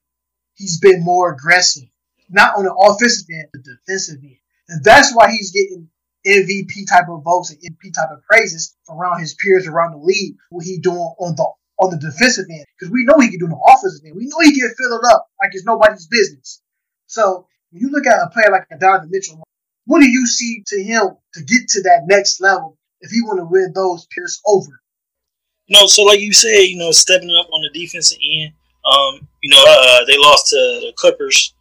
he's 0.55 0.81
been 0.81 1.05
more 1.05 1.33
aggressive. 1.33 1.85
Not 2.29 2.57
on 2.57 2.65
the 2.65 2.75
offensive 2.75 3.27
end, 3.33 3.49
but 3.53 3.63
defensive 3.63 4.19
end. 4.23 4.37
And 4.69 4.85
that's 4.85 5.15
why 5.15 5.31
he's 5.31 5.53
getting 5.53 5.89
MVP 6.27 6.89
type 6.89 7.09
of 7.09 7.23
votes 7.23 7.51
and 7.51 7.61
MVP 7.61 7.95
type 7.95 8.11
of 8.11 8.23
praises 8.23 8.77
around 8.89 9.21
his 9.21 9.35
peers 9.35 9.67
around 9.67 9.93
the 9.93 9.99
league. 9.99 10.37
What 10.51 10.65
he 10.65 10.79
doing 10.79 10.97
on 10.97 11.37
the 11.37 11.47
on 11.81 11.91
the 11.91 11.99
defensive 11.99 12.47
end, 12.51 12.67
because 12.77 12.91
we 12.91 13.05
know 13.05 13.21
he 13.21 13.31
can 13.31 13.39
do 13.39 13.47
the 13.47 13.73
offensive 13.73 14.05
end. 14.05 14.17
We 14.17 14.27
know 14.27 14.41
he 14.41 14.59
can 14.59 14.75
fill 14.77 14.99
it 14.99 15.05
up 15.13 15.29
like 15.41 15.51
it's 15.55 15.65
nobody's 15.65 16.09
business. 16.09 16.61
So 17.07 17.47
when 17.71 17.83
you 17.83 17.91
look 17.91 18.07
at 18.07 18.21
a 18.21 18.31
player 18.31 18.51
like 18.51 18.67
Donovan 18.81 19.11
Mitchell, 19.11 19.43
what 19.87 20.01
do 20.01 20.09
you 20.09 20.27
see 20.27 20.63
to 20.67 20.83
him 20.83 21.17
to 21.35 21.43
get 21.43 21.69
to 21.69 21.83
that 21.83 22.03
next 22.07 22.41
level 22.41 22.77
if 23.01 23.11
he 23.11 23.23
want 23.23 23.39
to 23.39 23.45
win 23.45 23.73
those 23.75 24.07
peers 24.07 24.41
over? 24.47 24.81
No, 25.71 25.87
so 25.87 26.03
like 26.03 26.21
you 26.21 26.33
said, 26.33 26.63
you 26.63 26.79
know, 26.79 26.91
stepping 26.93 27.31
up 27.39 27.49
on 27.53 27.63
the 27.63 27.71
defensive 27.79 28.19
end. 28.21 28.53
Um, 28.85 29.29
you 29.43 29.51
know, 29.51 29.63
uh, 29.67 30.05
they 30.07 30.17
lost 30.17 30.49
to 30.49 30.57
the 30.57 30.93
Clippers. 30.97 31.55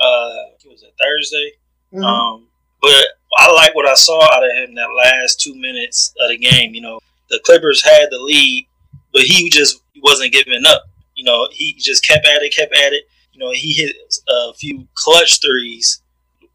Uh, 0.00 0.50
was 0.66 0.82
it 0.82 0.94
Thursday? 1.00 1.52
Mm-hmm. 1.92 2.04
Um, 2.04 2.48
but 2.80 3.04
I 3.38 3.52
like 3.52 3.74
what 3.74 3.88
I 3.88 3.94
saw 3.94 4.22
out 4.22 4.44
of 4.44 4.52
him 4.52 4.74
that 4.74 4.88
last 4.96 5.40
two 5.40 5.54
minutes 5.54 6.14
of 6.20 6.30
the 6.30 6.38
game. 6.38 6.74
You 6.74 6.82
know, 6.82 7.00
the 7.30 7.40
Clippers 7.44 7.82
had 7.82 8.08
the 8.10 8.18
lead, 8.18 8.66
but 9.12 9.22
he 9.22 9.48
just 9.50 9.82
wasn't 10.02 10.32
giving 10.32 10.64
up. 10.66 10.82
You 11.14 11.24
know, 11.24 11.48
he 11.52 11.74
just 11.74 12.06
kept 12.06 12.26
at 12.26 12.42
it, 12.42 12.54
kept 12.54 12.74
at 12.74 12.92
it. 12.92 13.04
You 13.32 13.40
know, 13.40 13.52
he 13.52 13.72
hit 13.72 13.96
a 14.28 14.52
few 14.54 14.86
clutch 14.94 15.40
threes 15.40 16.02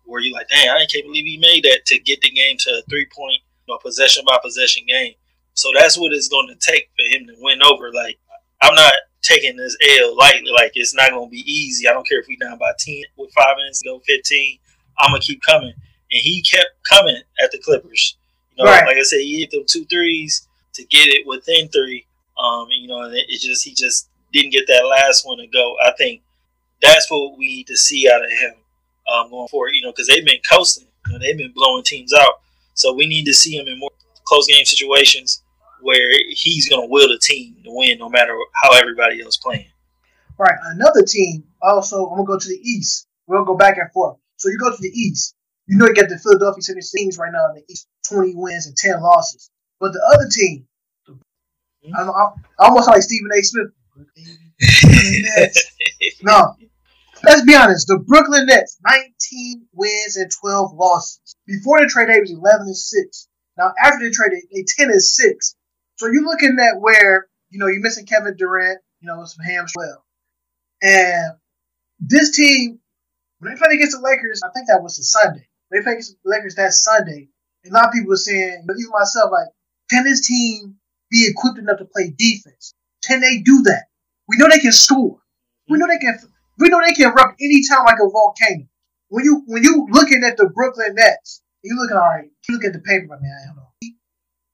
where 0.05 0.21
you're 0.21 0.33
like, 0.33 0.49
dang, 0.49 0.69
I 0.69 0.85
can't 0.91 1.05
believe 1.05 1.25
he 1.25 1.37
made 1.37 1.63
that 1.63 1.85
to 1.87 1.99
get 1.99 2.21
the 2.21 2.29
game 2.29 2.57
to 2.59 2.69
a 2.71 2.81
three 2.89 3.07
point, 3.15 3.41
you 3.65 3.73
know, 3.73 3.79
possession 3.79 4.23
by 4.27 4.37
possession 4.43 4.83
game. 4.87 5.13
So 5.53 5.69
that's 5.75 5.97
what 5.97 6.13
it's 6.13 6.27
going 6.27 6.47
to 6.47 6.55
take 6.55 6.89
for 6.95 7.15
him 7.15 7.25
to 7.27 7.35
win 7.39 7.63
over. 7.63 7.91
Like, 7.91 8.19
I'm 8.61 8.75
not 8.75 8.93
taking 9.21 9.57
this 9.57 9.75
L 10.01 10.15
lightly. 10.15 10.51
Like, 10.51 10.73
it's 10.75 10.93
not 10.93 11.09
going 11.09 11.27
to 11.27 11.31
be 11.31 11.51
easy. 11.51 11.87
I 11.87 11.93
don't 11.93 12.07
care 12.07 12.19
if 12.19 12.27
we 12.27 12.37
down 12.37 12.57
by 12.57 12.71
10 12.77 13.03
with 13.17 13.33
five 13.33 13.57
minutes 13.57 13.81
to 13.81 13.89
go, 13.89 13.99
15. 14.05 14.59
I'm 14.99 15.11
going 15.11 15.21
to 15.21 15.27
keep 15.27 15.41
coming. 15.41 15.73
And 16.11 16.21
he 16.21 16.41
kept 16.41 16.69
coming 16.89 17.21
at 17.43 17.51
the 17.51 17.59
Clippers. 17.59 18.17
You 18.55 18.63
know, 18.63 18.71
right. 18.71 18.85
like 18.85 18.97
I 18.97 19.03
said, 19.03 19.19
he 19.19 19.41
hit 19.41 19.51
them 19.51 19.65
two 19.67 19.85
threes 19.85 20.47
to 20.73 20.83
get 20.85 21.07
it 21.07 21.27
within 21.27 21.67
three. 21.69 22.05
Um, 22.37 22.67
you 22.69 22.87
know, 22.87 23.01
and 23.01 23.15
it, 23.15 23.25
it 23.29 23.41
just, 23.41 23.63
he 23.63 23.73
just 23.73 24.09
didn't 24.31 24.51
get 24.51 24.67
that 24.67 24.85
last 24.85 25.25
one 25.25 25.37
to 25.39 25.47
go. 25.47 25.75
I 25.83 25.91
think 25.97 26.21
that's 26.81 27.09
what 27.09 27.37
we 27.37 27.47
need 27.47 27.67
to 27.67 27.77
see 27.77 28.09
out 28.09 28.23
of 28.23 28.31
him 28.31 28.53
um, 29.11 29.29
going 29.29 29.47
forward. 29.47 29.71
You 29.73 29.83
know, 29.83 29.91
because 29.91 30.07
they've 30.07 30.25
been 30.25 30.41
coasting. 30.49 30.87
You 31.07 31.13
know, 31.13 31.19
they've 31.19 31.37
been 31.37 31.53
blowing 31.53 31.83
teams 31.83 32.13
out. 32.13 32.41
So 32.73 32.93
we 32.93 33.07
need 33.07 33.25
to 33.25 33.33
see 33.33 33.55
him 33.55 33.67
in 33.67 33.79
more 33.79 33.89
close 34.25 34.47
game 34.47 34.65
situations 34.65 35.41
where 35.81 36.09
he's 36.29 36.69
going 36.69 36.87
to 36.87 36.91
will 36.91 37.07
the 37.07 37.19
team 37.19 37.55
to 37.63 37.71
win 37.71 37.97
no 37.99 38.09
matter 38.09 38.37
how 38.63 38.77
everybody 38.77 39.21
else 39.21 39.37
playing. 39.37 39.67
Right. 40.37 40.57
Another 40.65 41.01
team, 41.01 41.43
also, 41.61 42.07
I'm 42.09 42.17
going 42.17 42.27
to 42.27 42.33
go 42.33 42.39
to 42.39 42.47
the 42.47 42.59
East. 42.61 43.07
We'll 43.25 43.45
go 43.45 43.55
back 43.55 43.77
and 43.77 43.91
forth. 43.91 44.17
So 44.37 44.49
you 44.49 44.57
go 44.57 44.69
to 44.69 44.81
the 44.81 44.89
East. 44.89 45.35
You 45.67 45.77
know 45.77 45.85
you 45.85 45.93
got 45.93 46.09
the 46.09 46.17
Philadelphia 46.17 46.61
76ers 46.61 47.19
right 47.19 47.31
now 47.31 47.49
in 47.49 47.55
the 47.55 47.63
East, 47.69 47.87
20 48.09 48.33
wins 48.35 48.67
and 48.67 48.75
10 48.75 49.01
losses. 49.01 49.49
But 49.79 49.91
the 49.91 50.01
other 50.13 50.27
team, 50.31 50.65
mm-hmm. 51.09 51.95
I'm, 51.95 52.09
I'm, 52.09 52.33
almost 52.57 52.87
like 52.87 53.01
Stephen 53.01 53.29
A. 53.37 53.41
Smith. 53.43 53.67
no. 56.23 56.55
Let's 57.23 57.43
be 57.43 57.55
honest. 57.55 57.87
The 57.87 57.99
Brooklyn 57.99 58.45
Nets, 58.45 58.77
19 58.87 59.67
wins 59.73 60.17
and 60.17 60.31
12 60.41 60.73
losses. 60.73 61.35
Before 61.45 61.79
the 61.79 61.87
trade, 61.87 62.09
they 62.09 62.19
was 62.19 62.31
11 62.31 62.67
and 62.67 62.77
6. 62.77 63.27
Now, 63.57 63.73
after 63.83 63.99
the 63.99 64.11
trade, 64.11 64.31
they 64.53 64.63
10 64.77 64.91
and 64.91 65.01
6. 65.01 65.55
So 65.97 66.05
you're 66.07 66.23
looking 66.23 66.57
at 66.59 66.79
where, 66.79 67.27
you 67.49 67.59
know, 67.59 67.67
you're 67.67 67.81
missing 67.81 68.05
Kevin 68.05 68.35
Durant, 68.37 68.79
you 69.01 69.07
know, 69.07 69.23
some 69.25 69.43
hams 69.43 69.73
well. 69.75 70.05
And 70.81 71.33
this 71.99 72.35
team, 72.35 72.79
when 73.39 73.53
they 73.53 73.57
played 73.57 73.75
against 73.75 73.97
the 73.97 74.03
Lakers, 74.03 74.41
I 74.43 74.49
think 74.53 74.67
that 74.67 74.83
was 74.83 74.99
a 74.99 75.03
Sunday. 75.03 75.47
They 75.71 75.81
played 75.81 75.97
the 75.99 76.15
Lakers 76.25 76.55
that 76.55 76.73
Sunday. 76.73 77.29
And 77.63 77.73
a 77.73 77.75
lot 77.75 77.87
of 77.87 77.93
people 77.93 78.09
were 78.09 78.17
saying, 78.17 78.63
but 78.65 78.77
even 78.79 78.91
myself, 78.91 79.31
like, 79.31 79.49
can 79.89 80.03
this 80.03 80.27
team 80.27 80.75
be 81.09 81.27
equipped 81.29 81.59
enough 81.59 81.79
to 81.79 81.85
play 81.85 82.13
defense? 82.17 82.73
Can 83.03 83.21
they 83.21 83.39
do 83.39 83.63
that? 83.63 83.85
We 84.27 84.37
know 84.37 84.47
they 84.49 84.59
can 84.59 84.71
score. 84.71 85.19
We 85.69 85.77
know 85.77 85.87
they 85.87 85.97
can. 85.97 86.17
We 86.57 86.69
know 86.69 86.81
they 86.85 86.93
can 86.93 87.11
erupt 87.11 87.41
anytime 87.41 87.85
like 87.85 87.99
a 88.01 88.09
volcano. 88.09 88.67
When 89.09 89.23
you 89.23 89.43
when 89.45 89.63
you 89.63 89.87
looking 89.89 90.23
at 90.23 90.37
the 90.37 90.49
Brooklyn 90.49 90.95
Nets, 90.95 91.41
you 91.63 91.77
looking 91.77 91.97
all 91.97 92.03
right. 92.03 92.29
You 92.47 92.55
look 92.55 92.65
at 92.65 92.73
the 92.73 92.79
paper, 92.79 93.07
man. 93.07 93.37
I 93.43 93.47
don't 93.47 93.55
know. 93.57 93.67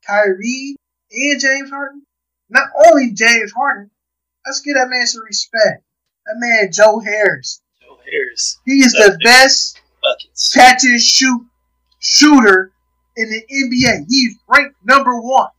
Kyrie 0.05 0.75
and 1.11 1.41
James 1.41 1.69
Harden. 1.69 2.03
Not 2.49 2.67
only 2.87 3.13
James 3.13 3.51
Harden, 3.51 3.89
let's 4.45 4.61
give 4.61 4.75
that 4.75 4.89
man 4.89 5.07
some 5.07 5.23
respect. 5.23 5.83
That 6.25 6.35
man, 6.37 6.71
Joe 6.71 6.99
Harris. 6.99 7.61
Joe 7.81 7.97
Harris. 8.05 8.59
He 8.65 8.73
is 8.73 8.93
the 8.93 9.17
best 9.23 9.81
buckets. 10.03 10.53
catch 10.53 10.83
and 10.83 11.01
shoot 11.01 11.45
shooter 11.99 12.71
in 13.15 13.29
the 13.29 13.41
NBA. 13.41 14.05
He's 14.09 14.37
ranked 14.47 14.75
number 14.83 15.19
one. 15.19 15.49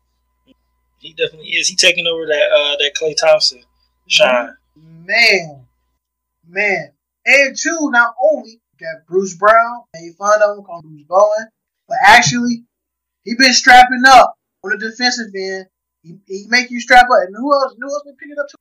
He 0.98 1.12
definitely 1.12 1.48
is. 1.48 1.68
He 1.68 1.76
taking 1.76 2.06
over 2.06 2.26
that 2.26 2.50
uh, 2.52 2.76
that 2.76 2.94
Klay 2.94 3.16
Thompson 3.16 3.62
shine. 4.06 4.54
Man, 4.76 5.66
man, 6.48 6.92
and 7.26 7.56
two, 7.56 7.90
not 7.90 8.14
only 8.22 8.60
got 8.80 9.06
Bruce 9.06 9.36
Brown, 9.36 9.82
made 9.94 10.14
fun 10.18 10.40
of 10.42 10.58
him, 10.58 10.64
called 10.64 10.84
Bruce 10.84 11.04
Bowen, 11.08 11.48
but 11.88 11.96
actually 12.04 12.64
he 13.24 13.34
been 13.34 13.52
strapping 13.52 14.02
up 14.06 14.34
on 14.62 14.70
the 14.70 14.78
defensive 14.78 15.32
end. 15.34 15.66
He, 16.02 16.16
he 16.26 16.46
make 16.48 16.70
you 16.70 16.80
strap 16.80 17.04
up. 17.04 17.26
And 17.26 17.36
who 17.36 17.52
else? 17.52 17.74
Who 17.78 17.86
else 17.86 18.02
been 18.04 18.16
picking 18.16 18.36
up? 18.38 18.46
Too? 18.48 18.56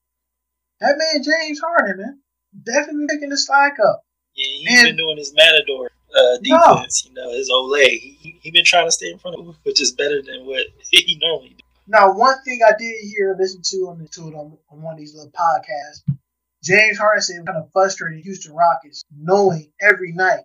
That 0.79 0.97
man 0.97 1.23
James 1.23 1.59
Harden, 1.59 1.97
man, 1.97 2.19
definitely 2.61 3.07
picking 3.09 3.29
the 3.29 3.37
slack 3.37 3.77
up. 3.85 4.03
Yeah, 4.35 4.45
he's 4.45 4.79
and, 4.79 4.87
been 4.89 4.97
doing 4.97 5.17
his 5.17 5.33
matador 5.33 5.91
uh, 6.15 6.37
defense. 6.41 7.09
No. 7.13 7.23
You 7.23 7.27
know, 7.27 7.37
his 7.37 7.49
Olay. 7.49 7.99
He 7.99 8.39
he 8.41 8.51
been 8.51 8.65
trying 8.65 8.87
to 8.87 8.91
stay 8.91 9.11
in 9.11 9.19
front 9.19 9.39
of 9.39 9.45
him, 9.45 9.55
which 9.63 9.81
is 9.81 9.91
better 9.91 10.21
than 10.21 10.45
what 10.45 10.65
he 10.91 11.19
normally 11.21 11.49
does. 11.49 11.59
Now, 11.87 12.13
one 12.13 12.41
thing 12.43 12.61
I 12.65 12.71
did 12.77 12.95
hear, 13.03 13.35
listen 13.37 13.61
to 13.61 13.89
on 13.89 13.99
the 13.99 14.07
to 14.07 14.29
it 14.29 14.35
on, 14.35 14.57
on 14.69 14.81
one 14.81 14.93
of 14.93 14.99
these 14.99 15.15
little 15.15 15.31
podcasts, 15.31 16.17
James 16.63 16.97
Harden 16.97 17.21
said 17.21 17.45
kind 17.45 17.57
of 17.57 17.71
frustrated 17.73 18.23
Houston 18.23 18.53
Rockets, 18.53 19.03
knowing 19.15 19.71
every 19.81 20.13
night 20.13 20.39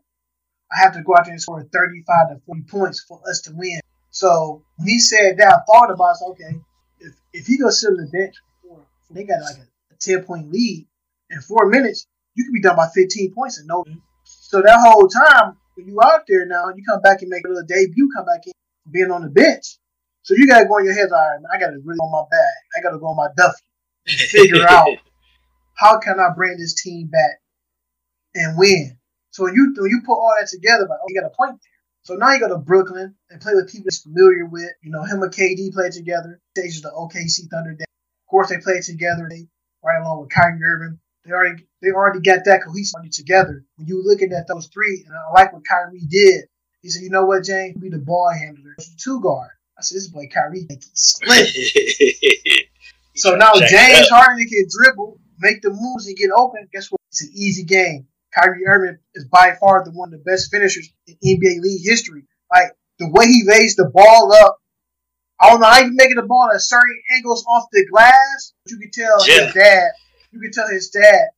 I 0.73 0.81
have 0.83 0.95
to 0.95 1.03
go 1.03 1.15
out 1.17 1.25
there 1.25 1.33
and 1.33 1.41
score 1.41 1.63
35 1.63 2.31
to 2.31 2.41
40 2.45 2.63
points 2.63 3.05
for 3.07 3.21
us 3.29 3.41
to 3.43 3.53
win. 3.55 3.81
So 4.11 4.65
when 4.77 4.89
he 4.89 4.99
said 4.99 5.39
that, 5.39 5.55
I 5.55 5.59
thought 5.65 5.93
about 5.93 6.17
it, 6.21 6.31
okay, 6.31 6.61
if 7.01 7.15
if 7.33 7.47
he 7.47 7.57
goes 7.57 7.81
sit 7.81 7.91
on 7.91 7.97
the 7.97 8.07
bench 8.07 8.35
for, 8.63 8.85
they 9.11 9.25
got 9.25 9.43
like 9.43 9.57
a, 9.57 9.95
a 9.95 9.97
10 9.99 10.25
point 10.25 10.51
lead 10.51 10.87
in 11.31 11.41
four 11.41 11.67
minutes, 11.67 12.07
you 12.39 12.45
could 12.45 12.55
be 12.55 12.63
done 12.63 12.77
by 12.77 12.87
15 12.95 13.35
points 13.35 13.59
and 13.59 13.67
no. 13.67 13.85
So 14.23 14.63
that 14.63 14.79
whole 14.81 15.09
time, 15.09 15.57
when 15.75 15.89
you 15.89 15.99
out 16.01 16.23
there 16.29 16.47
now, 16.47 16.69
you 16.75 16.85
come 16.89 17.03
back 17.03 17.21
and 17.21 17.29
make 17.29 17.45
a 17.45 17.49
little 17.49 17.67
debut, 17.67 18.09
come 18.15 18.25
back 18.25 18.47
in 18.47 18.53
being 18.91 19.11
on 19.11 19.23
the 19.23 19.29
bench. 19.29 19.77
So 20.23 20.35
you 20.35 20.47
gotta 20.47 20.67
go 20.67 20.79
in 20.79 20.85
your 20.85 20.95
head, 20.95 21.11
all 21.11 21.19
right, 21.19 21.41
man, 21.43 21.51
I 21.53 21.59
gotta 21.59 21.79
really 21.85 21.99
on 21.99 22.13
my 22.13 22.23
bag. 22.31 22.55
I 22.77 22.81
gotta 22.81 22.99
go 22.99 23.07
on 23.07 23.17
my 23.17 23.27
Duffy. 23.37 23.65
and 24.07 24.19
figure 24.31 24.67
out 24.69 24.89
how 25.75 25.99
can 25.99 26.21
I 26.21 26.29
bring 26.37 26.59
this 26.59 26.81
team 26.81 27.09
back 27.09 27.41
and 28.35 28.57
win. 28.57 28.99
So 29.31 29.45
when 29.45 29.55
you 29.55 29.75
when 29.77 29.91
you 29.91 30.03
put 30.07 30.15
all 30.15 30.35
that 30.39 30.49
together, 30.49 30.87
like, 30.89 30.99
oh, 31.03 31.07
you 31.09 31.21
got 31.21 31.27
a 31.27 31.35
point 31.35 31.59
there. 31.61 31.79
So 32.03 32.15
now 32.15 32.33
you 32.33 32.41
go 32.41 32.49
to 32.49 32.59
Brooklyn 32.59 33.17
and 33.31 33.41
play 33.41 33.55
with 33.55 33.71
people 33.71 33.87
he's 33.91 34.03
familiar 34.03 34.47
with. 34.47 34.71
You 34.83 34.91
know, 34.91 35.03
him 35.03 35.23
and 35.23 35.33
KD 35.33 35.73
play 35.73 35.91
together. 35.91 36.41
Stages 36.57 36.83
the 36.83 36.91
OKC 36.91 37.51
Thunder. 37.51 37.75
Day. 37.75 37.85
Of 37.85 38.31
course, 38.31 38.49
they 38.49 38.59
play 38.59 38.81
together. 38.81 39.27
They 39.29 39.49
right 39.85 40.01
along 40.01 40.21
with 40.21 40.31
Kyrie 40.31 40.63
Irving. 40.63 40.99
They 41.29 41.35
already 41.35 41.67
they 41.83 41.91
already 41.91 42.21
got 42.21 42.47
that 42.47 42.63
cohesive 42.65 43.11
together. 43.13 43.63
When 43.77 43.87
you 43.87 44.03
looking 44.03 44.33
at 44.33 44.49
those 44.49 44.69
three, 44.69 45.05
and 45.07 45.15
I 45.15 45.31
like 45.35 45.53
what 45.53 45.63
Kyrie 45.69 46.01
did. 46.09 46.47
He 46.81 46.89
said, 46.89 47.03
"You 47.03 47.11
know 47.11 47.27
what, 47.27 47.45
James? 47.45 47.77
Be 47.77 47.91
the 47.91 47.99
ball 47.99 48.31
handler, 48.33 48.75
two 48.97 49.21
guard." 49.21 49.51
I 49.79 49.83
said, 49.83 49.97
"This 49.97 50.09
boy 50.09 50.29
Kyrie 50.33 50.67
he's 50.69 50.91
split." 50.95 51.49
so 53.17 53.37
now 53.37 53.53
James 53.55 54.09
Harden 54.09 54.49
can 54.49 54.67
dribble, 54.71 55.19
make 55.39 55.61
the 55.61 55.71
moves, 55.71 56.07
and 56.07 56.17
get 56.17 56.31
open. 56.31 56.67
Guess 56.73 56.91
what? 56.91 57.01
It's 57.11 57.23
an 57.23 57.31
easy 57.35 57.65
game. 57.65 58.07
Kyrie 58.35 58.67
Irving 58.67 58.99
is 59.15 59.27
by 59.27 59.55
far 59.61 59.85
the 59.85 59.91
one 59.91 60.15
of 60.15 60.25
the 60.25 60.31
best 60.31 60.51
finishers 60.51 60.89
in 61.07 61.15
NBA 61.23 61.61
league 61.61 61.85
history. 61.85 62.25
Like 62.51 62.73
the 62.99 63.11
way 63.11 63.27
he 63.27 63.45
lays 63.47 63.77
the 63.77 63.91
ball 63.93 64.33
up. 64.33 64.57
I 65.41 65.51
don't 65.51 65.61
know 65.61 65.67
how 65.67 65.81
you 65.81 65.93
making 65.93 66.17
the 66.17 66.23
ball 66.23 66.51
at 66.53 66.61
certain 66.63 67.01
angles 67.15 67.45
off 67.47 67.67
the 67.71 67.87
glass. 67.87 68.55
But 68.65 68.73
you 68.73 68.79
can 68.79 68.91
tell 68.91 69.29
yeah. 69.29 69.45
his 69.45 69.55
dad. 69.55 69.91
You 70.31 70.41
can 70.41 70.53
tell 70.53 70.69
his 70.69 70.91
dad, 70.91 71.29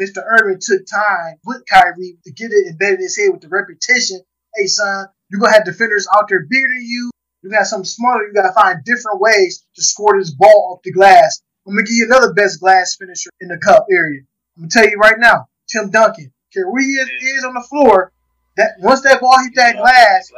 Mr. 0.00 0.22
Irving, 0.24 0.58
took 0.60 0.86
time 0.86 1.36
with 1.44 1.64
Kyrie 1.68 2.16
to 2.24 2.32
get 2.32 2.52
it 2.52 2.66
embedded 2.66 3.00
in 3.00 3.04
his 3.04 3.16
head 3.16 3.30
with 3.30 3.42
the 3.42 3.48
repetition. 3.48 4.20
Hey 4.54 4.66
son, 4.66 5.06
you're 5.30 5.40
gonna 5.40 5.52
have 5.52 5.64
defenders 5.64 6.08
out 6.14 6.28
there 6.28 6.46
bigger 6.48 6.68
than 6.68 6.84
you. 6.84 7.10
You 7.42 7.50
got 7.50 7.66
something 7.66 7.84
smaller. 7.84 8.26
You 8.26 8.32
gotta 8.34 8.52
find 8.52 8.84
different 8.84 9.20
ways 9.20 9.64
to 9.76 9.82
score 9.82 10.18
this 10.18 10.30
ball 10.30 10.74
off 10.74 10.82
the 10.82 10.92
glass. 10.92 11.42
I'm 11.66 11.74
gonna 11.74 11.84
give 11.84 11.96
you 11.96 12.06
another 12.06 12.32
best 12.32 12.60
glass 12.60 12.96
finisher 12.96 13.30
in 13.40 13.48
the 13.48 13.58
cup 13.58 13.86
area. 13.90 14.22
I'm 14.56 14.62
gonna 14.64 14.70
tell 14.70 14.88
you 14.88 14.96
right 14.96 15.18
now, 15.18 15.48
Tim 15.68 15.90
Duncan. 15.90 16.32
Care 16.52 16.70
where 16.70 16.82
he 16.82 16.88
is, 16.88 17.08
is 17.08 17.44
on 17.44 17.54
the 17.54 17.66
floor. 17.68 18.12
That 18.56 18.72
once 18.80 19.00
that 19.02 19.20
ball 19.20 19.42
hit 19.42 19.54
that 19.56 19.76
glass, 19.76 20.30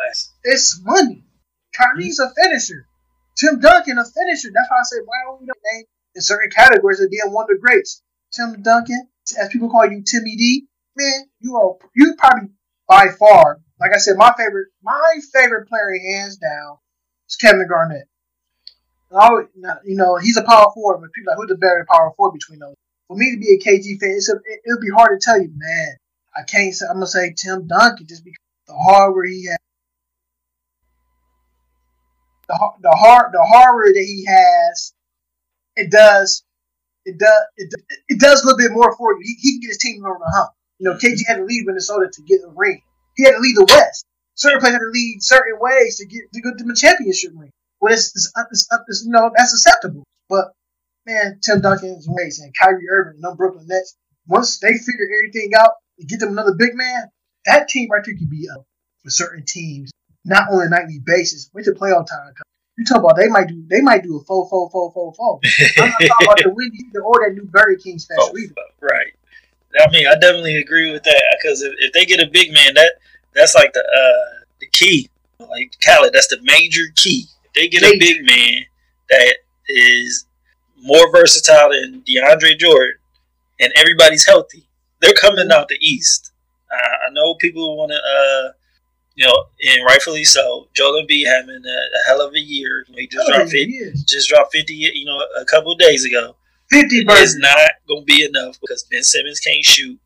it's 0.44 0.80
money. 0.85 1.24
Kyrie's 1.76 2.20
a 2.20 2.30
finisher. 2.35 2.87
Tim 3.37 3.59
Duncan 3.59 3.98
a 3.98 4.04
finisher. 4.04 4.50
That's 4.54 4.70
why 4.70 4.78
I 4.78 4.83
say 4.85 4.96
why 5.04 5.16
don't 5.26 5.40
we 5.40 5.46
name 5.46 5.85
in 6.14 6.22
certain 6.22 6.50
categories 6.50 7.00
of 7.00 7.11
being 7.11 7.33
one 7.33 7.44
of 7.44 7.48
the 7.48 7.59
greats. 7.61 8.03
Tim 8.33 8.62
Duncan, 8.62 9.09
as 9.38 9.48
people 9.48 9.70
call 9.70 9.87
you 9.87 10.03
Timmy 10.03 10.37
D, 10.37 10.66
man, 10.96 11.24
you 11.40 11.57
are 11.57 11.77
you 11.94 12.14
probably 12.16 12.50
by 12.88 13.09
far, 13.18 13.61
like 13.81 13.92
I 13.94 13.98
said, 13.98 14.16
my 14.16 14.33
favorite 14.37 14.68
my 14.83 15.18
favorite 15.33 15.68
player 15.68 15.98
hands 15.98 16.37
down 16.37 16.79
is 17.29 17.37
Kevin 17.37 17.66
Garnett. 17.68 18.09
Always, 19.11 19.46
you 19.85 19.96
know, 19.96 20.16
he's 20.16 20.37
a 20.37 20.42
power 20.42 20.72
forward, 20.74 21.00
but 21.00 21.12
people 21.12 21.31
are 21.31 21.37
like, 21.37 21.42
who's 21.42 21.48
the 21.48 21.57
better 21.57 21.87
power 21.88 22.12
forward 22.16 22.33
between 22.33 22.59
those? 22.59 22.74
For 23.07 23.16
me 23.16 23.31
to 23.31 23.38
be 23.38 23.55
a 23.55 23.59
KG 23.59 24.00
fan, 24.00 24.11
it's 24.16 24.29
a, 24.29 24.35
it, 24.37 24.61
it 24.64 24.66
would 24.66 24.81
be 24.81 24.90
hard 24.90 25.20
to 25.20 25.24
tell 25.24 25.40
you, 25.40 25.53
man. 25.55 25.96
I 26.37 26.42
can't 26.42 26.74
say 26.74 26.87
I'm 26.88 26.96
gonna 26.96 27.07
say 27.07 27.33
Tim 27.33 27.68
Duncan 27.68 28.07
just 28.09 28.24
because 28.24 28.40
the 28.66 28.74
hardware 28.74 29.27
he 29.27 29.46
has, 29.46 29.59
the 32.48 32.70
the 32.81 32.90
hard 32.90 33.33
the 33.33 33.42
hardware 33.42 33.92
that 33.92 34.05
he 34.05 34.24
has, 34.27 34.93
it 35.76 35.90
does 35.90 36.44
it 37.04 37.18
does 37.18 37.42
it, 37.56 37.72
it 38.08 38.20
does 38.20 38.42
a 38.42 38.46
little 38.46 38.58
bit 38.58 38.72
more 38.72 38.96
for 38.96 39.12
you. 39.14 39.20
He, 39.22 39.34
he 39.40 39.52
can 39.54 39.60
get 39.60 39.68
his 39.68 39.78
team 39.78 40.04
over 40.04 40.18
the 40.18 40.32
hump. 40.34 40.50
You 40.78 40.90
know, 40.90 40.96
KG 40.96 41.20
had 41.26 41.37
to 41.37 41.44
leave 41.44 41.66
Minnesota 41.66 42.10
to 42.12 42.22
get 42.22 42.40
a 42.44 42.50
ring. 42.54 42.80
He 43.16 43.24
had 43.24 43.32
to 43.32 43.38
leave 43.38 43.56
the 43.56 43.66
West. 43.66 44.04
Certain 44.34 44.58
players 44.58 44.74
had 44.74 44.80
to 44.80 44.90
lead 44.92 45.22
certain 45.22 45.58
ways 45.60 45.96
to 45.98 46.06
get 46.06 46.32
to 46.32 46.40
go 46.40 46.50
to 46.56 46.64
the 46.64 46.74
championship 46.74 47.32
ring. 47.37 47.50
Well, 47.80 47.92
it's, 47.92 48.14
it's, 48.16 48.32
it's, 48.50 48.68
it's, 48.88 49.04
you 49.04 49.12
know 49.12 49.30
that's 49.37 49.52
acceptable. 49.52 50.04
But 50.28 50.52
man, 51.06 51.38
Tim 51.42 51.60
Duncan's 51.60 52.06
ways 52.08 52.40
and 52.40 52.52
Kyrie 52.60 52.88
Irving 52.90 53.20
and 53.22 53.37
Brooklyn 53.37 53.66
Nets, 53.68 53.96
once 54.26 54.58
they 54.58 54.72
figure 54.72 55.06
everything 55.20 55.52
out, 55.56 55.72
and 55.98 56.08
get 56.08 56.20
them 56.20 56.30
another 56.30 56.54
big 56.54 56.74
man, 56.74 57.10
that 57.46 57.68
team 57.68 57.88
right 57.90 58.02
there 58.04 58.14
could 58.16 58.30
be 58.30 58.48
up 58.52 58.64
for 59.02 59.10
certain 59.10 59.44
teams, 59.46 59.90
not 60.24 60.50
on 60.50 60.66
a 60.66 60.68
nightly 60.68 61.00
basis. 61.04 61.50
Wait 61.52 61.64
till 61.64 61.74
playoff 61.74 62.06
time 62.06 62.32
comes. 62.34 62.53
You 62.76 62.84
talk 62.84 62.98
about 62.98 63.16
they 63.16 63.28
might 63.28 63.48
do 63.48 63.64
they 63.68 63.80
might 63.80 64.02
do 64.02 64.16
a 64.16 64.24
four 64.24 64.48
four 64.48 64.68
four 64.70 64.92
four 64.92 65.14
four. 65.14 65.40
I'm 65.78 65.88
not 65.88 66.00
talking 66.00 66.26
about 66.26 66.38
the 66.38 66.50
Wendy 66.50 66.84
or 67.02 67.20
that 67.24 67.34
new 67.34 67.44
Burger 67.44 67.80
King 67.80 67.98
special 67.98 68.30
oh, 68.32 68.38
either. 68.38 68.54
Right. 68.80 69.14
I 69.80 69.90
mean, 69.90 70.06
I 70.06 70.14
definitely 70.14 70.56
agree 70.56 70.92
with 70.92 71.02
that 71.04 71.37
because 71.40 71.62
if, 71.62 71.72
if 71.78 71.92
they 71.92 72.04
get 72.04 72.20
a 72.20 72.30
big 72.30 72.52
man, 72.52 72.74
that 72.74 72.94
that's 73.34 73.54
like 73.54 73.72
the 73.72 73.80
uh, 73.80 74.44
the 74.60 74.66
key. 74.66 75.08
Like 75.38 75.74
Khaled, 75.84 76.12
that's 76.12 76.28
the 76.28 76.40
major 76.42 76.84
key. 76.96 77.26
If 77.44 77.52
they 77.54 77.68
get 77.68 77.82
major. 77.82 77.94
a 77.94 77.98
big 77.98 78.26
man 78.26 78.62
that 79.10 79.34
is 79.68 80.26
more 80.80 81.10
versatile 81.12 81.70
than 81.70 82.02
DeAndre 82.02 82.58
Jordan 82.58 82.96
and 83.60 83.72
everybody's 83.76 84.26
healthy, 84.26 84.68
they're 85.00 85.14
coming 85.14 85.50
out 85.50 85.68
the 85.68 85.78
East. 85.80 86.32
Uh, 86.72 87.08
I 87.08 87.12
know 87.12 87.34
people 87.37 87.76
want 87.76 87.92
to, 87.92 87.96
uh, 87.96 88.52
you 89.14 89.27
know, 89.27 89.44
and 89.62 89.85
rightfully 89.85 90.24
so. 90.24 90.68
Joel 90.74 91.03
Embiid 91.03 91.27
having 91.27 91.62
a, 91.64 91.68
a 91.68 92.07
hell 92.07 92.20
of 92.20 92.35
a 92.35 92.40
year. 92.40 92.85
You 92.88 92.94
know, 92.94 92.98
he 92.98 93.07
just 93.07 93.29
dropped 93.29 93.50
fifty. 93.50 93.92
Just 94.07 94.29
dropped 94.29 94.53
fifty. 94.53 94.74
You 94.74 95.05
know, 95.05 95.18
a 95.40 95.44
couple 95.44 95.72
of 95.72 95.79
days 95.79 96.05
ago. 96.05 96.37
Fifty 96.70 96.98
is 96.98 97.37
not 97.37 97.70
going 97.87 98.03
to 98.03 98.07
be 98.07 98.24
enough 98.24 98.59
because 98.61 98.85
Ben 98.85 99.03
Simmons 99.03 99.38
can't 99.38 99.64
shoot, 99.64 99.98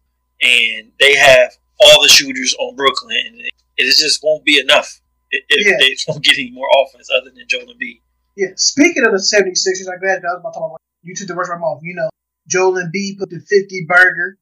and 0.43 0.91
they 0.99 1.15
have 1.17 1.53
all 1.81 2.03
the 2.03 2.09
shooters 2.09 2.55
on 2.59 2.77
Brooklyn. 2.77 3.17
And 3.27 3.41
it, 3.41 3.53
it 3.77 3.97
just 3.97 4.23
won't 4.23 4.45
be 4.45 4.59
enough 4.59 5.01
if 5.31 5.67
yeah. 5.67 5.77
they 5.79 5.97
don't 6.07 6.23
get 6.23 6.39
any 6.39 6.51
more 6.51 6.67
offense 6.83 7.09
other 7.15 7.31
than 7.31 7.45
Joel 7.49 7.75
Embiid. 7.75 8.01
Yeah. 8.37 8.49
Speaking 8.57 9.05
of 9.05 9.13
the 9.13 9.19
76ers, 9.19 9.93
I'm 9.93 10.01
glad 10.01 10.25
I 10.25 10.35
was 10.35 10.41
about 10.41 10.53
to 10.53 10.59
talk 10.59 10.71
about. 10.71 10.81
You 11.03 11.15
took 11.15 11.29
the 11.29 11.35
words 11.35 11.49
right 11.49 11.61
off. 11.61 11.81
You 11.83 11.95
know, 11.95 12.09
Joel 12.47 12.75
Embiid 12.83 13.19
put 13.19 13.31
the 13.31 13.41
50 13.41 13.87
burger 13.89 14.39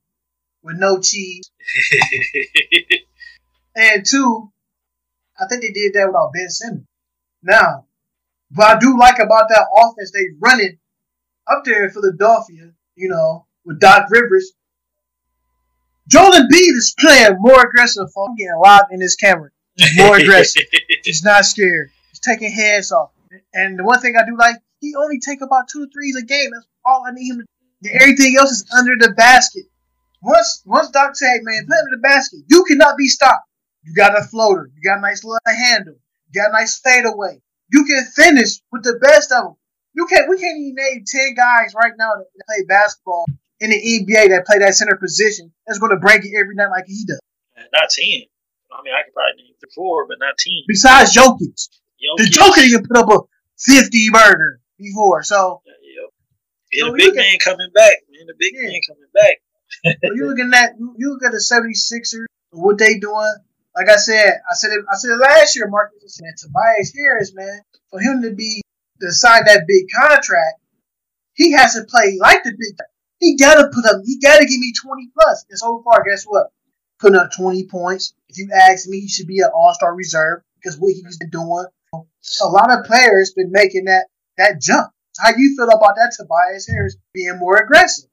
with 0.63 0.77
no 0.77 1.01
cheese. 1.01 1.51
and 3.77 4.05
two, 4.05 4.51
I 5.39 5.47
think 5.49 5.63
they 5.63 5.71
did 5.73 5.95
that 5.95 6.07
without 6.07 6.33
Ben 6.33 6.49
Simmons. 6.49 6.87
Now, 7.43 7.87
what 8.55 8.77
I 8.77 8.79
do 8.79 8.99
like 8.99 9.19
about 9.19 9.49
that 9.49 9.67
offense 9.77 10.11
they 10.13 10.27
running 10.41 10.79
up 11.47 11.65
there 11.65 11.85
in 11.85 11.91
Philadelphia, 11.91 12.73
you 12.95 13.09
know, 13.09 13.47
with 13.65 13.81
Doc 13.81 14.07
Rivers, 14.11 14.53
Joel 16.09 16.33
Embiid 16.33 16.77
is 16.77 16.95
playing 16.99 17.37
more 17.39 17.61
aggressive. 17.67 18.07
I'm 18.17 18.37
getting 18.37 18.59
live 18.63 18.85
in 18.91 19.01
this 19.01 19.17
camera. 19.17 19.51
He's 19.75 19.97
more 19.97 20.17
aggressive. 20.19 20.63
He's 21.05 21.25
not 21.25 21.45
scared. 21.45 21.91
He's 22.11 22.21
taking 22.21 22.51
heads 22.51 22.93
off. 22.93 23.11
And 23.53 23.79
the 23.79 23.85
one 23.85 24.01
thing 24.01 24.15
I 24.17 24.25
do 24.25 24.37
like, 24.39 24.57
he 24.81 24.95
only 24.95 25.19
take 25.19 25.41
about 25.43 25.69
two 25.71 25.89
threes 25.93 26.17
a 26.17 26.25
game. 26.25 26.51
That's 26.53 26.67
all 26.85 27.05
I 27.07 27.11
need 27.13 27.31
him 27.31 27.39
to. 27.39 27.45
do. 27.83 27.91
Everything 28.01 28.37
else 28.39 28.51
is 28.53 28.65
under 28.77 28.95
the 28.99 29.13
basket. 29.15 29.65
Once 30.23 30.63
once 30.65 30.91
Doc 30.91 31.17
said, 31.17 31.41
man, 31.43 31.67
put 31.67 31.75
him 31.75 31.87
in 31.93 32.01
the 32.01 32.03
basket, 32.03 32.41
you 32.49 32.65
cannot 32.65 32.97
be 32.97 33.09
stopped. 33.09 33.46
You 33.87 33.95
got 33.95 34.19
a 34.19 34.23
floater. 34.25 34.69
You 34.75 34.83
got 34.83 34.99
a 34.99 35.01
nice 35.01 35.23
little 35.25 35.39
handle. 35.47 35.95
You 36.29 36.43
got 36.43 36.51
a 36.51 36.53
nice 36.53 36.79
fadeaway. 36.81 37.41
You 37.73 37.85
can 37.85 38.05
finish 38.05 38.61
with 38.73 38.83
the 38.83 38.99
best 39.01 39.33
of 39.33 39.45
them. 39.45 39.55
You 39.95 40.07
can't. 40.07 40.29
We 40.29 40.39
can't 40.39 40.59
even 40.59 40.75
name 40.75 41.05
ten 41.07 41.35
guys 41.35 41.73
right 41.75 41.93
now 41.97 42.13
that 42.17 42.27
play 42.47 42.65
basketball 42.69 43.25
in 43.61 43.71
the 43.71 43.77
NBA 43.77 44.29
that 44.31 44.45
play 44.45 44.59
that 44.59 44.75
center 44.75 44.97
position 44.97 45.53
that's 45.67 45.79
going 45.79 45.91
to 45.91 45.99
break 45.99 46.25
it 46.25 46.37
every 46.39 46.55
night 46.55 46.69
like 46.69 46.85
he 46.87 47.05
does. 47.07 47.21
Not 47.57 47.89
ten. 47.89 48.29
I 48.73 48.83
mean, 48.83 48.93
I 48.93 49.05
could 49.05 49.15
probably 49.15 49.43
name 49.43 49.55
four, 49.75 50.07
but 50.07 50.19
not 50.21 50.35
ten. 50.37 50.63
Besides 50.69 51.17
Jokic, 51.17 51.41
Jokic. 51.41 52.17
the 52.19 52.27
Joker 52.27 52.61
can 52.61 52.87
put 52.87 52.97
up 52.99 53.09
a 53.09 53.21
fifty 53.57 54.11
burger 54.11 54.61
before. 54.77 55.23
So, 55.23 55.63
yeah, 55.65 55.73
yeah. 55.81 56.85
yeah 56.85 56.91
the 56.91 56.97
big 56.97 57.15
man 57.15 57.35
at, 57.35 57.41
coming 57.41 57.71
back, 57.73 57.97
man. 58.11 58.27
The 58.27 58.35
big 58.39 58.53
yeah. 58.55 58.69
man 58.69 58.81
coming 58.87 59.09
back 59.15 59.41
you 59.85 60.27
looking 60.27 60.51
at 60.55 60.75
you 60.79 61.11
look 61.11 61.25
at 61.25 61.33
the 61.33 61.39
76ers, 61.39 62.27
what 62.51 62.79
they 62.79 62.99
doing. 62.99 63.35
Like 63.77 63.91
I 63.91 63.97
said, 63.97 64.41
I 64.51 64.55
said 64.55 64.73
it, 64.73 64.85
I 64.91 64.97
said 64.97 65.11
it 65.11 65.21
last 65.21 65.55
year, 65.55 65.69
Marcus. 65.69 66.17
Said 66.17 66.33
Tobias 66.39 66.95
Harris, 66.97 67.35
man, 67.35 67.61
for 67.91 68.01
him 68.01 68.23
to 68.23 68.33
be 68.33 68.63
to 69.01 69.13
sign 69.13 69.45
that 69.45 69.67
big 69.69 69.85
contract, 69.95 70.61
he 71.35 71.53
has 71.53 71.75
to 71.75 71.85
play 71.85 72.17
like 72.19 72.43
the 72.43 72.53
big. 72.53 72.77
He 73.21 73.37
gotta 73.37 73.69
put 73.73 73.85
up. 73.85 74.01
He 74.05 74.19
gotta 74.19 74.47
give 74.47 74.61
me 74.61 74.73
20 74.73 75.11
plus. 75.13 75.45
And 75.51 75.59
so 75.59 75.83
far, 75.85 76.03
guess 76.09 76.25
what? 76.25 76.47
Putting 76.99 77.19
up 77.19 77.33
20 77.33 77.67
points. 77.67 78.15
If 78.29 78.39
you 78.39 78.49
ask 78.55 78.89
me, 78.89 79.01
he 79.01 79.09
should 79.09 79.27
be 79.27 79.41
an 79.41 79.51
All 79.55 79.75
Star 79.75 79.95
reserve 79.95 80.41
because 80.57 80.79
what 80.79 80.95
he's 80.95 81.19
been 81.19 81.31
doing. 81.31 81.67
A 81.93 82.47
lot 82.47 82.71
of 82.71 82.85
players 82.87 83.33
been 83.37 83.53
making 83.53 83.85
that 83.85 84.07
that 84.39 84.61
jump. 84.61 84.91
How 85.19 85.31
you 85.37 85.55
feel 85.57 85.69
about 85.69 85.97
that, 85.97 86.15
Tobias 86.17 86.69
Harris 86.69 86.97
being 87.15 87.39
more 87.39 87.57
aggressive? 87.57 88.09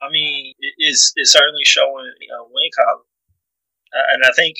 I 0.00 0.10
mean, 0.10 0.54
it's 0.78 1.12
it's 1.16 1.32
certainly 1.32 1.64
showing 1.64 2.06
uh, 2.06 2.44
win 2.50 2.70
column, 2.76 3.02
uh, 3.92 4.14
and 4.14 4.22
I 4.24 4.30
think 4.34 4.58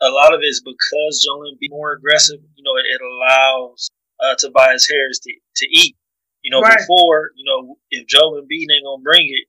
a 0.00 0.10
lot 0.10 0.32
of 0.32 0.40
it 0.42 0.46
is 0.46 0.62
because 0.64 1.24
Joel 1.24 1.56
be 1.60 1.68
more 1.68 1.92
aggressive. 1.92 2.40
You 2.54 2.64
know, 2.64 2.76
it, 2.76 2.86
it 2.88 3.00
allows 3.00 3.90
uh, 4.20 4.34
Tobias 4.38 4.88
Harris 4.88 5.18
to, 5.20 5.32
to 5.56 5.66
eat. 5.66 5.96
You 6.42 6.50
know, 6.50 6.60
right. 6.60 6.78
before 6.78 7.30
you 7.36 7.44
know, 7.44 7.76
if 7.90 8.06
Joel 8.06 8.40
Embiid 8.40 8.72
ain't 8.72 8.84
gonna 8.84 9.02
bring 9.02 9.28
it, 9.28 9.46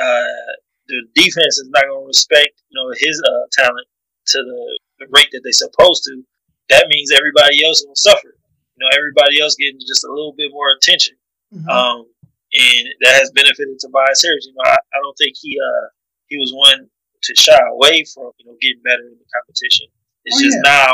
uh, 0.00 0.56
the 0.88 1.02
defense 1.14 1.58
is 1.58 1.68
not 1.70 1.84
gonna 1.84 2.06
respect 2.06 2.62
you 2.70 2.76
know 2.80 2.92
his 2.96 3.20
uh, 3.20 3.44
talent 3.52 3.86
to 4.32 4.38
the, 4.38 4.78
the 5.00 5.06
rate 5.10 5.28
that 5.32 5.40
they're 5.44 5.52
supposed 5.52 6.04
to. 6.04 6.22
That 6.70 6.88
means 6.88 7.12
everybody 7.12 7.64
else 7.64 7.84
will 7.86 7.96
suffer. 7.96 8.36
You 8.76 8.80
know, 8.80 8.88
everybody 8.96 9.40
else 9.40 9.56
getting 9.56 9.80
just 9.80 10.04
a 10.04 10.08
little 10.08 10.32
bit 10.32 10.50
more 10.52 10.72
attention. 10.72 11.16
Mm-hmm. 11.52 11.68
Um, 11.68 12.06
and 12.52 12.88
that 13.02 13.20
has 13.20 13.30
benefited 13.32 13.78
Tobias 13.78 14.22
Harris. 14.22 14.46
You 14.46 14.54
know, 14.54 14.64
I, 14.64 14.78
I 14.78 14.98
don't 15.02 15.16
think 15.18 15.36
he 15.36 15.58
uh 15.60 15.86
he 16.28 16.38
was 16.38 16.52
one 16.54 16.88
to 17.22 17.32
shy 17.36 17.58
away 17.72 18.04
from 18.12 18.32
you 18.38 18.46
know 18.46 18.56
getting 18.60 18.82
better 18.84 19.04
in 19.06 19.16
the 19.18 19.28
competition. 19.32 19.86
It's 20.24 20.36
Oh, 20.36 20.44
just 20.44 20.58
yeah. 20.64 20.70
now 20.72 20.90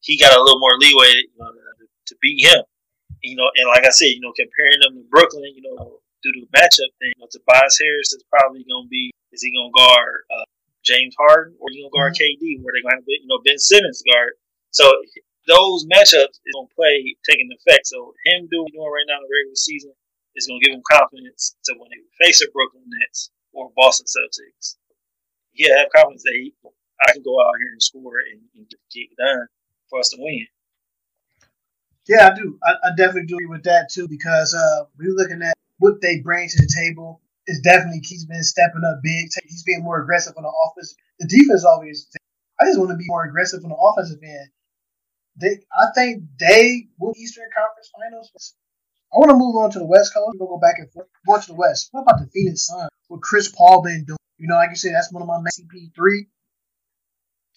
he 0.00 0.18
got 0.18 0.36
a 0.36 0.40
little 0.42 0.60
more 0.60 0.76
leeway 0.78 1.14
you 1.26 1.38
know, 1.38 1.50
to, 1.50 1.84
to 1.86 2.14
beat 2.22 2.44
him. 2.46 2.62
You 3.22 3.34
know, 3.34 3.50
and 3.58 3.66
like 3.66 3.82
I 3.84 3.90
said, 3.90 4.14
you 4.14 4.22
know, 4.22 4.30
comparing 4.38 4.78
them 4.78 4.94
to 4.94 5.04
Brooklyn, 5.10 5.50
you 5.50 5.62
know, 5.66 5.98
due 6.22 6.30
to 6.38 6.40
the 6.46 6.50
matchup 6.54 6.86
thing, 7.02 7.10
you 7.18 7.18
know, 7.18 7.26
Tobias 7.30 7.74
Harris 7.82 8.14
is 8.14 8.22
probably 8.30 8.62
going 8.62 8.86
to 8.86 8.90
be 8.90 9.10
is 9.34 9.42
he 9.42 9.50
going 9.50 9.68
to 9.70 9.76
guard 9.76 10.22
uh, 10.30 10.46
James 10.86 11.14
Harden 11.18 11.58
or 11.58 11.66
he 11.74 11.82
going 11.82 11.90
to 11.90 11.98
guard 11.98 12.14
KD? 12.14 12.62
Where 12.62 12.72
they 12.72 12.82
going 12.86 12.94
to 12.94 13.02
have 13.02 13.10
you 13.10 13.26
know 13.26 13.42
Ben 13.44 13.58
Simmons 13.58 14.02
guard? 14.06 14.38
So 14.70 14.86
those 15.50 15.82
matchups 15.90 16.38
is 16.38 16.52
going 16.54 16.70
to 16.70 16.74
play 16.78 17.18
taking 17.26 17.50
effect. 17.50 17.90
So 17.90 18.14
him 18.30 18.46
doing 18.46 18.70
doing 18.70 18.86
right 18.86 19.08
now 19.10 19.18
in 19.18 19.26
the 19.26 19.32
regular 19.34 19.58
season 19.58 19.92
is 20.38 20.46
going 20.46 20.62
to 20.62 20.64
give 20.64 20.74
him 20.78 20.84
confidence 20.86 21.58
to 21.66 21.74
when 21.74 21.90
they 21.90 22.02
face 22.22 22.38
a 22.38 22.46
Brooklyn 22.54 22.86
Nets 22.86 23.34
or 23.50 23.74
Boston 23.74 24.06
Celtics. 24.06 24.77
Yeah, 25.58 25.78
have 25.78 25.90
confidence 25.94 26.22
that 26.22 26.34
he, 26.34 26.54
I 27.02 27.12
can 27.12 27.22
go 27.22 27.34
out 27.40 27.58
here 27.58 27.72
and 27.72 27.82
score 27.82 28.20
and, 28.32 28.40
and 28.54 28.70
get 28.94 29.08
done 29.18 29.46
for 29.90 29.98
us 29.98 30.10
to 30.10 30.16
win. 30.20 30.46
Yeah, 32.08 32.30
I 32.30 32.34
do. 32.34 32.58
I, 32.64 32.72
I 32.84 32.90
definitely 32.96 33.26
do 33.26 33.34
agree 33.36 33.46
with 33.46 33.64
that 33.64 33.90
too 33.92 34.08
because 34.08 34.54
uh, 34.54 34.84
we're 34.98 35.14
looking 35.14 35.42
at 35.42 35.54
what 35.78 36.00
they 36.00 36.20
bring 36.20 36.48
to 36.48 36.56
the 36.56 36.72
table. 36.74 37.20
Is 37.46 37.60
definitely 37.60 38.00
he's 38.04 38.26
been 38.26 38.44
stepping 38.44 38.84
up 38.84 39.00
big. 39.02 39.28
He's 39.44 39.62
being 39.64 39.82
more 39.82 40.02
aggressive 40.02 40.34
on 40.36 40.42
the 40.42 40.52
offense. 40.66 40.94
The 41.18 41.26
defense 41.26 41.64
always. 41.64 42.06
I 42.60 42.64
just 42.66 42.78
want 42.78 42.90
to 42.90 42.96
be 42.96 43.06
more 43.06 43.24
aggressive 43.24 43.64
on 43.64 43.70
the 43.70 43.76
offensive 43.76 44.22
end. 44.22 44.48
They, 45.40 45.58
I 45.72 45.86
think 45.94 46.24
they 46.38 46.88
will 46.98 47.14
Eastern 47.16 47.48
Conference 47.56 47.90
Finals. 47.96 48.54
I 49.14 49.18
want 49.18 49.30
to 49.30 49.36
move 49.36 49.56
on 49.56 49.70
to 49.70 49.78
the 49.78 49.86
West 49.86 50.12
Coast. 50.12 50.36
We'll 50.38 50.48
go 50.48 50.58
back 50.58 50.74
and 50.78 50.90
forth. 50.92 51.06
Going 51.26 51.40
to 51.40 51.46
the 51.48 51.54
West. 51.54 51.88
What 51.92 52.02
about 52.02 52.20
the 52.20 52.30
Phoenix 52.34 52.66
Suns? 52.66 52.90
What 53.08 53.22
Chris 53.22 53.48
Paul 53.48 53.82
been 53.82 54.04
doing? 54.04 54.17
You 54.38 54.48
know, 54.48 54.54
like 54.54 54.70
you 54.70 54.76
said, 54.76 54.94
that's 54.94 55.12
one 55.12 55.22
of 55.22 55.28
my 55.28 55.38
CP 55.50 55.94
three. 55.94 56.26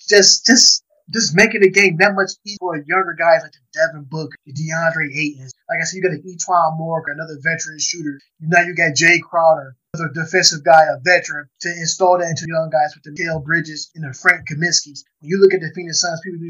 Just, 0.08 0.46
just 0.46 0.84
just 1.12 1.36
making 1.36 1.62
the 1.62 1.70
game 1.70 1.98
that 1.98 2.15
much 2.15 2.32
easier 2.46 2.58
for 2.60 2.76
younger 2.88 3.15
guys 3.17 3.41
like 3.44 3.52
the 3.52 3.60
Devin 3.74 4.08
Book, 4.10 4.32
the 4.46 4.54
DeAndre 4.54 5.12
Ayton. 5.12 5.50
Like 5.70 5.80
I 5.82 5.84
said, 5.84 5.98
you 5.98 6.04
got 6.04 6.13
an 6.13 6.24
E'Twaun 6.24 6.78
Moore, 6.78 7.04
another 7.08 7.38
veteran 7.44 7.80
shooter. 7.80 8.20
Now 8.39 8.62
you 8.62 8.74
got 8.74 8.96
Jae 8.96 9.22
Crowder, 9.22 9.76
another 9.94 10.12
defensive 10.13 10.63
guy, 10.63 10.86
a 10.86 11.00
veteran, 11.04 11.50
to 11.62 11.70
install 11.70 12.17
that 12.17 12.30
into 12.30 12.46
young 12.48 12.70
guys 12.72 12.96
with 12.96 13.04
the 13.04 13.12
Dale 13.12 13.39
Bridges 13.39 13.91
and 13.96 14.06
the 14.06 14.13
Frank 14.13 14.48
Kaminsky's. 14.48 15.04
When 15.20 15.30
you 15.30 15.39
look 15.39 15.54
at 15.54 15.60
the 15.60 15.72
Phoenix 15.76 16.00
Suns, 16.00 16.22
people 16.24 16.39
do 16.39 16.48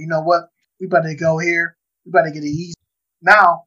you 0.00 0.06
know 0.06 0.20
what? 0.20 0.48
We 0.80 0.86
about 0.86 1.02
to 1.02 1.14
go 1.14 1.38
here. 1.38 1.76
We 2.04 2.10
about 2.10 2.24
to 2.24 2.30
get 2.30 2.44
it 2.44 2.48
easy. 2.48 2.74
Now, 3.22 3.64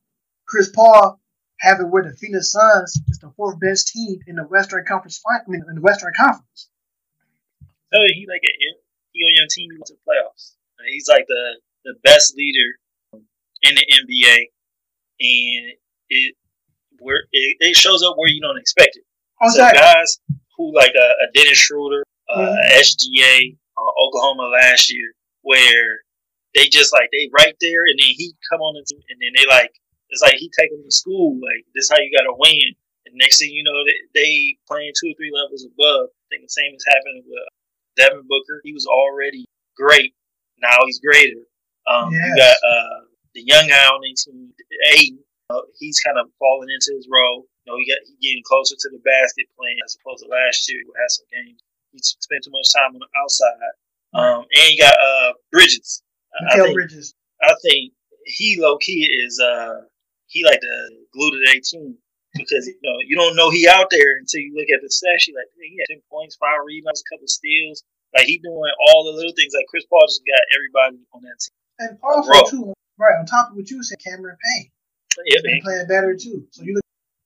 Chris 0.48 0.70
Paul 0.70 1.20
having 1.60 1.88
where 1.92 2.04
the 2.04 2.16
Phoenix 2.16 2.52
Suns 2.52 3.00
is 3.10 3.20
the 3.20 3.32
fourth 3.38 3.60
best 3.60 3.88
team 3.90 4.20
in 4.28 4.36
the 4.36 4.44
Western 4.44 4.86
Conference. 4.86 5.22
I 5.30 5.40
mean, 5.48 5.64
in 5.70 5.76
the 5.76 5.82
Western 5.82 6.14
Conference. 6.18 6.70
Oh, 7.94 8.06
he 8.14 8.26
like 8.28 8.42
a 8.44 8.54
he 9.12 9.24
on 9.24 9.34
your 9.36 9.48
team. 9.50 9.72
He 9.72 9.78
went 9.78 9.86
to 9.88 9.94
the 9.94 10.00
playoffs. 10.08 10.54
Uh, 10.80 10.84
He's 10.88 11.08
like 11.08 11.26
the 11.28 11.56
the 11.86 11.96
best 12.04 12.36
leader 12.36 12.78
in 13.64 13.76
the 13.76 13.86
NBA, 13.86 14.38
and 15.20 15.74
it 16.10 16.36
where 17.00 17.24
it, 17.32 17.58
it 17.60 17.76
shows 17.76 18.04
up 18.04 18.14
where 18.18 18.30
you 18.30 18.42
don't 18.42 18.60
expect 18.60 18.96
it. 18.98 19.04
Oh, 19.42 19.50
So 19.50 19.64
exactly. 19.64 19.80
guys 19.80 20.20
who 20.58 20.76
like 20.76 20.94
a, 20.96 21.08
a 21.24 21.32
Dennis 21.34 21.58
Schroeder, 21.58 22.04
uh, 22.30 22.38
Mhm. 22.40 22.80
SGA, 22.80 23.58
uh, 23.78 24.06
Oklahoma 24.06 24.44
last 24.52 24.92
year, 24.94 25.14
where 25.42 26.00
they 26.56 26.68
just 26.68 26.94
like 26.94 27.10
they 27.12 27.30
right 27.34 27.56
there, 27.62 27.84
and 27.88 27.98
then 28.00 28.08
he 28.10 28.34
come 28.52 28.60
on 28.62 28.76
the 28.76 28.86
team, 28.86 29.02
and 29.10 29.20
then 29.22 29.32
they 29.36 29.48
like 29.50 29.72
it's 30.10 30.22
like 30.22 30.36
he 30.36 30.52
take 30.58 30.72
them 30.72 30.84
to 30.84 30.92
school. 30.92 31.36
Like 31.40 31.66
this 31.76 31.90
how 31.90 31.98
you 31.98 32.12
got 32.16 32.26
to 32.26 32.36
win. 32.38 32.76
And 33.06 33.16
next 33.16 33.40
thing 33.40 33.52
you 33.52 33.64
know, 33.64 33.78
they, 33.86 33.98
they 34.14 34.58
playing 34.68 34.94
two 35.00 35.12
or 35.12 35.16
three 35.18 35.32
levels 35.34 35.66
above. 35.66 36.10
I 36.10 36.26
think 36.30 36.44
the 36.44 36.54
same 36.54 36.74
is 36.76 36.86
happening 36.86 37.24
with 37.26 37.46
Devin 37.98 38.26
Booker. 38.28 38.62
He 38.64 38.74
was 38.74 38.86
already 38.86 39.46
great. 39.78 40.14
Now 40.62 40.78
he's 40.86 41.00
greater. 41.00 41.42
Um, 41.88 42.12
You 42.30 42.36
got 42.36 42.58
uh, 42.58 43.00
the 43.34 43.42
young 43.42 43.68
guy 43.68 43.86
on 43.86 44.02
the 44.02 44.14
team, 44.14 44.54
Ayton. 44.94 45.20
Uh, 45.50 45.66
he's 45.80 46.00
kind 46.00 46.20
of 46.20 46.30
falling 46.38 46.70
into 46.70 46.94
his 46.94 47.08
role. 47.10 47.48
You 47.66 47.74
know, 47.74 47.78
he 47.80 47.90
got 47.90 47.98
he 48.06 48.14
getting 48.22 48.44
closer 48.46 48.76
to 48.78 48.90
the 48.94 49.02
basket 49.02 49.50
playing 49.58 49.78
as 49.84 49.98
opposed 49.98 50.22
to 50.22 50.30
last 50.30 50.70
year. 50.70 50.82
He 50.86 50.92
had 50.94 51.10
some 51.10 51.26
games. 51.34 51.60
He 51.92 52.00
spent 52.04 52.44
too 52.44 52.52
much 52.52 52.70
time 52.70 52.94
on 52.94 53.02
the 53.02 53.10
outside. 53.18 53.74
Um, 54.14 54.46
and 54.46 54.70
you 54.70 54.78
got 54.78 54.94
uh, 54.94 55.34
Bridges. 55.52 56.04
I 56.38 56.58
Mikal 56.58 56.64
think 56.66 56.74
Bridges. 56.76 57.16
I 57.42 57.56
think 57.66 57.94
he 58.26 58.60
low 58.62 58.78
key 58.78 59.10
is 59.10 59.40
uh 59.40 59.82
he 60.30 60.46
like 60.46 60.62
the 60.62 60.78
glue 61.12 61.34
to 61.34 61.40
their 61.46 61.58
team 61.60 61.98
because 62.38 62.70
you 62.70 62.78
know 62.86 63.02
you 63.02 63.18
don't 63.18 63.36
know 63.36 63.50
he 63.50 63.68
out 63.68 63.90
there 63.90 64.22
until 64.22 64.46
you 64.46 64.54
look 64.54 64.70
at 64.70 64.82
the 64.86 64.90
stats. 64.94 65.26
You 65.26 65.34
like 65.34 65.50
hey, 65.58 65.74
he 65.74 65.78
had 65.82 65.90
ten 65.90 66.02
points, 66.10 66.38
five 66.38 66.62
rebounds, 66.64 67.02
a 67.02 67.08
couple 67.10 67.28
steals. 67.28 67.84
Like 68.16 68.26
he 68.26 68.38
doing 68.40 68.72
all 68.88 69.06
the 69.06 69.18
little 69.18 69.34
things. 69.36 69.54
Like 69.54 69.68
Chris 69.70 69.86
Paul 69.90 70.06
just 70.08 70.22
got 70.26 70.42
everybody 70.54 71.02
on 71.14 71.22
that 71.26 71.38
team. 71.42 71.58
And 71.80 71.98
also, 72.04 72.30
Bro. 72.30 72.44
too, 72.50 72.74
right, 72.98 73.18
on 73.20 73.26
top 73.26 73.52
of 73.52 73.56
what 73.56 73.70
you 73.70 73.82
said, 73.84 73.98
Cameron 74.04 74.38
Payne. 74.44 74.70
Yeah, 75.26 75.40
He's 75.40 75.42
been 75.44 75.62
playing 75.64 75.88
better, 75.88 76.16
too. 76.16 76.46
So 76.52 76.64
you 76.64 76.76
look, 76.76 76.84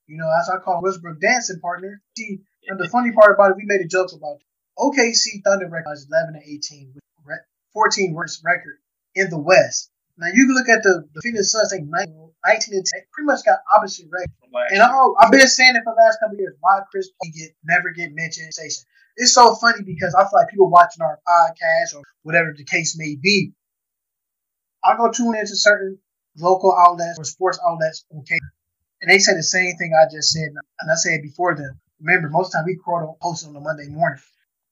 you 0.07 0.17
know, 0.17 0.29
as 0.39 0.49
I 0.49 0.57
call 0.59 0.81
Westbrook 0.81 1.19
dancing 1.19 1.59
partner. 1.59 2.01
See, 2.17 2.39
and 2.67 2.79
the 2.79 2.87
funny 2.87 3.11
part 3.11 3.33
about 3.33 3.51
it, 3.51 3.57
we 3.57 3.65
made 3.65 3.81
a 3.81 3.87
joke 3.87 4.13
about 4.13 4.37
it. 4.37 4.45
OKC 4.77 5.43
Thunder 5.43 5.67
record 5.67 5.93
is 5.93 6.07
11 6.09 6.35
and 6.35 6.43
18, 6.43 6.93
with 7.25 7.39
14 7.73 8.13
worst 8.13 8.41
record 8.45 8.77
in 9.15 9.29
the 9.29 9.37
West. 9.37 9.89
Now 10.17 10.27
you 10.33 10.45
can 10.45 10.55
look 10.55 10.69
at 10.69 10.83
the, 10.83 11.07
the 11.13 11.21
Phoenix 11.21 11.51
Suns, 11.51 11.73
I 11.73 11.77
think 11.77 11.89
19, 11.89 12.22
19 12.45 12.75
and 12.75 12.85
10, 12.85 13.01
pretty 13.11 13.25
much 13.25 13.45
got 13.45 13.59
opposite 13.75 14.07
record. 14.11 14.31
And 14.71 14.81
I, 14.81 14.91
I've 15.19 15.31
been 15.31 15.47
saying 15.47 15.75
it 15.75 15.83
for 15.83 15.93
the 15.95 16.01
last 16.01 16.19
couple 16.19 16.35
of 16.35 16.39
years. 16.39 16.55
Why 16.59 16.81
Chris 16.91 17.09
get 17.33 17.51
never 17.63 17.91
get 17.91 18.13
mentioned 18.13 18.53
station? 18.53 18.83
It's 19.15 19.33
so 19.33 19.55
funny 19.55 19.83
because 19.85 20.15
I 20.15 20.23
feel 20.23 20.39
like 20.39 20.49
people 20.49 20.69
watching 20.69 21.01
our 21.03 21.19
podcast 21.27 21.95
or 21.95 22.03
whatever 22.23 22.53
the 22.55 22.63
case 22.65 22.97
may 22.97 23.15
be. 23.21 23.53
I 24.83 24.97
go 24.97 25.11
tune 25.11 25.35
into 25.35 25.55
certain 25.55 25.99
local 26.37 26.75
outlets 26.75 27.19
or 27.19 27.23
sports 27.23 27.59
outlets, 27.65 28.05
okay, 28.19 28.39
and 29.01 29.11
they 29.11 29.19
say 29.19 29.35
the 29.35 29.43
same 29.43 29.75
thing 29.77 29.93
I 29.93 30.11
just 30.13 30.31
said, 30.31 30.49
and 30.49 30.91
I 30.91 30.95
said 30.95 31.19
it 31.19 31.23
before 31.23 31.55
them. 31.55 31.79
Remember, 32.01 32.29
most 32.29 32.47
of 32.47 32.51
the 32.51 32.57
time 32.57 32.65
we 32.65 32.75
quote 32.75 33.03
on 33.03 33.15
post 33.21 33.47
on 33.47 33.55
a 33.55 33.59
Monday 33.59 33.87
morning. 33.87 34.21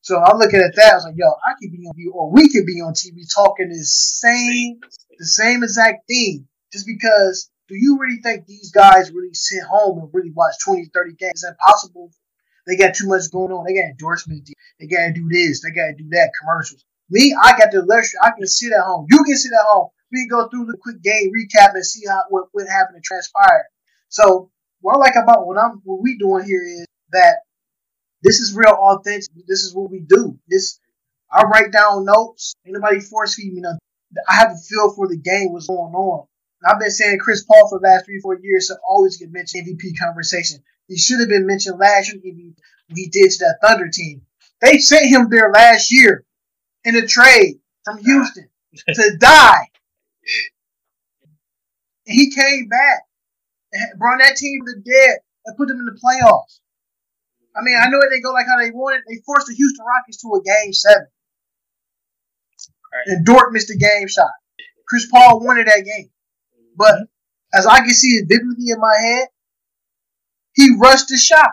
So 0.01 0.19
I'm 0.19 0.38
looking 0.38 0.60
at 0.60 0.75
that. 0.75 0.91
I 0.91 0.95
was 0.95 1.05
like, 1.05 1.15
yo, 1.15 1.27
I 1.27 1.53
could 1.62 1.71
be 1.71 1.86
on 1.86 1.93
TV, 1.93 2.12
or 2.12 2.31
we 2.31 2.49
could 2.49 2.65
be 2.65 2.81
on 2.81 2.93
TV 2.93 3.23
talking 3.34 3.69
the 3.69 3.84
same 3.84 4.79
the 5.19 5.25
same 5.25 5.63
exact 5.63 6.07
thing 6.07 6.47
just 6.73 6.88
because 6.88 7.49
do 7.71 7.77
you 7.77 7.97
really 7.97 8.17
think 8.21 8.45
these 8.45 8.69
guys 8.69 9.13
really 9.13 9.34
sit 9.34 9.63
home 9.63 9.99
and 9.99 10.10
really 10.12 10.31
watch 10.31 10.55
20, 10.65 10.91
30 10.93 11.13
games? 11.13 11.31
It's 11.36 11.47
impossible. 11.47 12.12
They 12.67 12.75
got 12.75 12.95
too 12.95 13.07
much 13.07 13.31
going 13.31 13.53
on. 13.53 13.63
They 13.65 13.73
got 13.73 13.91
endorsements. 13.91 14.51
They 14.77 14.88
got 14.88 15.07
to 15.07 15.13
do 15.13 15.29
this. 15.31 15.62
They 15.62 15.71
got 15.71 15.88
to 15.88 15.95
do 15.95 16.10
that. 16.10 16.31
Commercials. 16.41 16.84
Me, 17.10 17.34
I 17.34 17.57
got 17.57 17.71
the 17.71 17.81
luxury. 17.84 18.19
I 18.21 18.31
can 18.38 18.45
sit 18.45 18.73
at 18.73 18.84
home. 18.84 19.07
You 19.10 19.23
can 19.23 19.38
sit 19.38 19.53
at 19.53 19.65
home. 19.71 19.88
We 20.12 20.19
can 20.19 20.27
go 20.27 20.49
through 20.49 20.65
the 20.65 20.77
quick 20.81 21.01
game 21.01 21.31
recap 21.31 21.73
and 21.73 21.86
see 21.86 22.05
how 22.05 22.23
what, 22.29 22.47
what 22.51 22.67
happened 22.67 22.97
and 22.97 23.03
transpired. 23.05 23.67
So 24.10 24.51
what 24.81 24.95
I 24.95 24.99
like 24.99 25.15
about 25.15 25.47
what 25.47 25.57
I'm 25.57 25.81
what 25.86 26.01
we 26.01 26.17
doing 26.17 26.43
here 26.43 26.63
is 26.63 26.86
that 27.13 27.38
this 28.21 28.41
is 28.41 28.53
real 28.53 28.73
authentic. 28.73 29.29
This 29.47 29.63
is 29.63 29.73
what 29.73 29.89
we 29.89 30.01
do. 30.01 30.38
This 30.49 30.77
I 31.31 31.43
write 31.43 31.71
down 31.71 32.03
notes. 32.03 32.53
Ain't 32.65 32.75
nobody 32.75 32.99
force 32.99 33.36
feed 33.36 33.53
me 33.53 33.62
nothing. 33.62 33.79
I 34.27 34.36
have 34.36 34.51
a 34.51 34.57
feel 34.57 34.93
for 34.93 35.07
the 35.07 35.15
game, 35.15 35.53
what's 35.53 35.67
going 35.67 35.93
on. 35.93 36.27
I've 36.65 36.80
been 36.80 36.91
saying 36.91 37.19
Chris 37.19 37.43
Paul 37.43 37.69
for 37.69 37.80
the 37.80 37.88
last 37.88 38.06
three, 38.06 38.19
four 38.19 38.38
years 38.39 38.67
to 38.67 38.78
always 38.88 39.17
get 39.17 39.32
mentioned 39.32 39.67
MVP 39.67 39.97
conversation. 40.00 40.63
He 40.88 40.97
should 40.97 41.19
have 41.19 41.30
been 41.30 41.47
mentioned 41.47 41.80
last 41.80 42.13
year 42.13 42.21
when 42.24 42.56
he 42.95 43.08
did 43.08 43.32
to 43.32 43.38
that 43.39 43.60
Thunder 43.62 43.89
team. 43.89 44.21
They 44.62 44.78
sent 44.78 45.08
him 45.08 45.28
there 45.30 45.52
last 45.52 45.91
year 45.91 46.24
in 46.84 46.95
a 46.95 47.08
trade 47.08 47.60
from 47.84 47.97
Houston 47.97 48.50
to 48.88 49.17
die. 49.19 49.67
And 52.08 52.15
he 52.15 52.32
came 52.32 52.67
back 52.67 53.04
and 53.71 54.00
brought 54.00 54.19
that 54.19 54.36
team 54.36 54.62
to 54.65 54.74
the 54.74 54.82
dead 54.82 55.19
and 55.45 55.56
put 55.56 55.67
them 55.67 55.78
in 55.78 55.86
the 55.86 55.91
playoffs. 55.91 56.60
I 57.56 57.62
mean, 57.63 57.78
I 57.80 57.89
know 57.89 58.00
it 58.00 58.10
didn't 58.10 58.24
go 58.24 58.32
like 58.32 58.47
how 58.47 58.58
they 58.58 58.71
wanted. 58.71 59.04
They 59.08 59.21
forced 59.26 59.47
the 59.47 59.54
Houston 59.54 59.86
Rockets 59.86 60.17
to 60.21 60.34
a 60.34 60.41
game 60.41 60.74
seven. 60.74 61.08
Right. 62.91 63.17
And 63.17 63.26
Dort 63.26 63.54
missed 63.54 63.67
the 63.67 63.78
game 63.78 64.08
shot. 64.08 64.32
Chris 64.88 65.08
Paul 65.12 65.41
wanted 65.45 65.67
that 65.67 65.86
game. 65.86 66.10
But 66.75 67.07
as 67.53 67.65
I 67.65 67.79
can 67.79 67.93
see 67.93 68.17
it 68.17 68.27
vividly 68.27 68.69
in 68.69 68.79
my 68.79 68.95
head, 68.97 69.27
he 70.53 70.75
rushed 70.79 71.10
the 71.10 71.17
shot. 71.17 71.51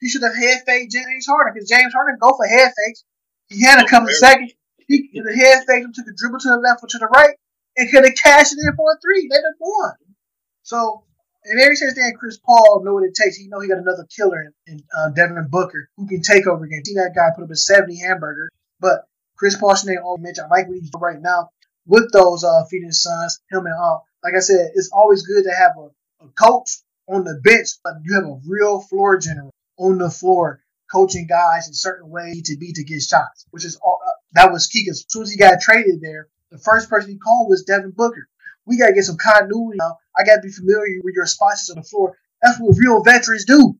He 0.00 0.08
should 0.08 0.22
have 0.22 0.34
head 0.34 0.62
faked 0.66 0.92
James 0.92 1.26
Harden 1.26 1.54
because 1.54 1.68
James 1.68 1.92
Harden 1.92 2.18
go 2.20 2.36
for 2.36 2.46
head 2.46 2.72
fakes. 2.72 3.04
He 3.48 3.62
had 3.62 3.80
to 3.80 3.86
come 3.86 4.04
of 4.04 4.12
seconds. 4.14 4.52
He 4.88 5.10
the 5.14 5.32
head 5.32 5.64
faked 5.66 5.84
him, 5.84 5.92
took 5.92 6.06
a 6.06 6.16
dribble 6.16 6.40
to 6.40 6.48
the 6.48 6.56
left 6.56 6.82
or 6.82 6.88
to 6.88 6.98
the 6.98 7.06
right, 7.06 7.36
and 7.76 7.90
could 7.90 8.04
have 8.04 8.14
cashed 8.16 8.52
it 8.52 8.58
in 8.58 8.74
for 8.76 8.90
a 8.90 8.96
three. 9.00 9.28
They'd 9.28 9.36
have 9.36 9.60
won. 9.60 9.92
So, 10.62 11.04
and 11.44 11.60
every 11.60 11.76
since 11.76 11.94
then, 11.94 12.12
Chris 12.18 12.38
Paul 12.38 12.82
know 12.84 12.94
what 12.94 13.04
it 13.04 13.14
takes. 13.14 13.36
He 13.36 13.48
know 13.48 13.60
he 13.60 13.68
got 13.68 13.78
another 13.78 14.06
killer 14.14 14.42
in, 14.42 14.52
in 14.66 14.84
uh, 14.96 15.10
Devin 15.10 15.46
Booker 15.48 15.88
who 15.96 16.06
can 16.08 16.22
take 16.22 16.46
over 16.46 16.64
again. 16.64 16.84
See 16.84 16.94
that 16.94 17.14
guy 17.14 17.30
put 17.34 17.44
up 17.44 17.50
a 17.50 17.56
70 17.56 18.00
hamburger. 18.00 18.48
But 18.80 19.04
Chris 19.36 19.56
Paul 19.56 19.74
should 19.74 19.96
all 19.98 20.18
mention. 20.18 20.44
I 20.44 20.48
like 20.48 20.68
what 20.68 20.78
he's 20.78 20.90
doing 20.90 21.02
right 21.02 21.20
now 21.20 21.50
with 21.86 22.12
those 22.12 22.44
uh, 22.44 22.64
Phoenix 22.70 23.02
Suns. 23.02 23.40
Him 23.50 23.66
and 23.66 23.74
uh, 23.74 23.98
like 24.22 24.34
I 24.36 24.40
said, 24.40 24.72
it's 24.74 24.90
always 24.92 25.26
good 25.26 25.44
to 25.44 25.54
have 25.54 25.72
a, 25.78 26.24
a 26.24 26.28
coach 26.28 26.78
on 27.08 27.24
the 27.24 27.40
bench, 27.42 27.68
but 27.82 27.94
you 28.04 28.14
have 28.14 28.24
a 28.24 28.40
real 28.46 28.80
floor 28.80 29.18
general 29.18 29.50
on 29.78 29.98
the 29.98 30.10
floor 30.10 30.62
coaching 30.90 31.26
guys 31.26 31.68
in 31.68 31.74
certain 31.74 32.10
ways 32.10 32.42
to 32.42 32.56
be 32.56 32.72
to 32.72 32.84
get 32.84 33.02
shots, 33.02 33.46
which 33.50 33.64
is 33.64 33.76
all, 33.76 34.00
uh, 34.06 34.12
that 34.34 34.52
was 34.52 34.66
key. 34.66 34.82
Because 34.84 35.00
as 35.00 35.06
soon 35.08 35.22
as 35.22 35.30
he 35.30 35.38
got 35.38 35.60
traded 35.60 36.00
there, 36.00 36.28
the 36.50 36.58
first 36.58 36.90
person 36.90 37.10
he 37.10 37.18
called 37.18 37.48
was 37.48 37.62
Devin 37.62 37.92
Booker. 37.92 38.28
We 38.66 38.76
got 38.76 38.88
to 38.88 38.94
get 38.94 39.04
some 39.04 39.16
continuity 39.16 39.78
now. 39.78 39.98
I 40.18 40.24
got 40.24 40.36
to 40.36 40.42
be 40.42 40.52
familiar 40.52 41.00
with 41.02 41.14
your 41.14 41.26
spots 41.26 41.70
on 41.70 41.76
the 41.76 41.82
floor. 41.82 42.16
That's 42.42 42.58
what 42.58 42.76
real 42.78 43.02
veterans 43.02 43.44
do. 43.44 43.76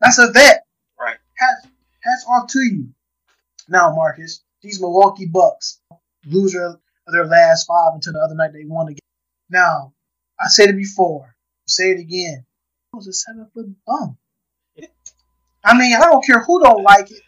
That's 0.00 0.18
a 0.18 0.32
vet. 0.32 0.64
Right. 0.98 1.16
Hats, 1.36 1.66
hats 2.02 2.26
off 2.28 2.48
to 2.52 2.60
you. 2.60 2.88
Now, 3.68 3.94
Marcus, 3.94 4.42
these 4.62 4.80
Milwaukee 4.80 5.26
Bucks, 5.26 5.80
loser 6.26 6.64
of 6.64 6.80
their 7.12 7.26
last 7.26 7.66
five 7.66 7.94
until 7.94 8.14
the 8.14 8.20
other 8.20 8.34
night 8.34 8.52
they 8.52 8.64
won 8.64 8.88
again. 8.88 8.98
Now, 9.50 9.92
I 10.40 10.48
said 10.48 10.70
it 10.70 10.76
before, 10.76 11.34
say 11.66 11.90
it 11.92 12.00
again. 12.00 12.44
It 12.92 12.96
was 12.96 13.06
a 13.06 13.12
seven 13.12 13.48
foot 13.54 13.66
bum. 13.86 14.16
I 15.64 15.76
mean, 15.76 15.94
I 15.96 16.00
don't 16.00 16.24
care 16.24 16.42
who 16.44 16.62
don't 16.62 16.82
like 16.82 17.10
it. 17.10 17.22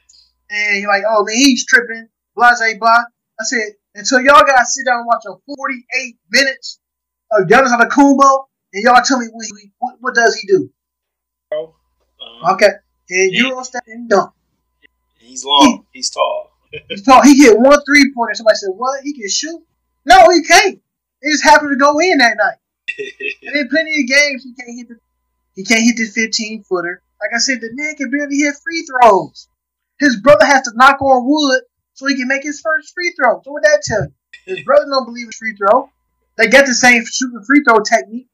And 0.50 0.80
you're 0.80 0.90
like, 0.90 1.02
oh 1.08 1.24
man, 1.24 1.36
he's 1.36 1.66
tripping, 1.66 2.08
blah, 2.34 2.52
blah, 2.56 2.78
blah. 2.78 3.04
I 3.40 3.44
said, 3.44 3.72
until 3.94 4.20
y'all 4.20 4.44
gotta 4.46 4.64
sit 4.64 4.86
down 4.86 4.98
and 5.00 5.06
watch 5.06 5.24
a 5.26 5.34
48 5.56 6.16
minutes 6.30 6.80
of 7.32 7.46
Giannis 7.46 7.76
Antetokounmpo, 7.76 8.44
and 8.72 8.84
y'all 8.84 9.02
tell 9.04 9.18
me 9.18 9.26
what, 9.30 9.46
he, 9.46 9.70
what, 9.78 9.96
what 10.00 10.14
does 10.14 10.36
he 10.36 10.46
do? 10.46 10.70
Bro, 11.50 11.74
um, 12.20 12.54
Okay, 12.54 12.68
and 13.10 13.32
Yeah. 13.32 13.48
Euro 13.48 13.62
step 13.62 13.82
and 13.86 14.08
dunk. 14.08 14.32
He's 15.18 15.44
long. 15.44 15.84
He's 15.92 16.10
tall. 16.10 16.50
He's 16.88 17.02
tall. 17.02 17.22
He 17.22 17.42
hit 17.42 17.58
one 17.58 17.78
three 17.84 18.12
pointer. 18.14 18.34
Somebody 18.34 18.56
said, 18.56 18.70
"What? 18.74 19.02
He 19.02 19.12
can 19.12 19.28
shoot?" 19.28 19.62
No, 20.06 20.30
he 20.30 20.42
can't. 20.42 20.80
It 21.22 21.32
just 21.32 21.44
happened 21.44 21.70
to 21.70 21.76
go 21.76 21.98
in 21.98 22.18
that 22.18 22.36
night. 22.36 22.58
And 23.42 23.56
in 23.56 23.68
plenty 23.68 24.00
of 24.00 24.08
games, 24.08 24.44
he 24.44 24.54
can't 24.54 24.76
hit 24.76 24.88
the 24.88 24.98
he 25.54 25.64
can't 25.64 25.82
hit 25.82 25.96
the 25.96 26.06
15 26.06 26.64
footer. 26.64 27.02
Like 27.20 27.30
I 27.34 27.38
said, 27.38 27.60
the 27.60 27.70
man 27.72 27.96
can 27.96 28.10
barely 28.10 28.36
hit 28.36 28.54
free 28.62 28.86
throws. 28.86 29.48
His 29.98 30.16
brother 30.20 30.44
has 30.44 30.62
to 30.62 30.72
knock 30.74 31.02
on 31.02 31.26
wood 31.26 31.62
so 31.94 32.06
he 32.06 32.16
can 32.16 32.28
make 32.28 32.44
his 32.44 32.60
first 32.60 32.94
free 32.94 33.12
throw. 33.12 33.42
So 33.42 33.50
what 33.50 33.64
that 33.64 33.82
tell 33.82 34.02
you? 34.02 34.12
His 34.46 34.64
brother 34.64 34.86
don't 34.88 35.04
believe 35.04 35.26
in 35.26 35.32
free 35.32 35.56
throw. 35.56 35.90
They 36.36 36.46
get 36.46 36.66
the 36.66 36.74
same 36.74 37.04
shooting 37.04 37.42
free 37.44 37.64
throw 37.64 37.80
technique. 37.80 38.28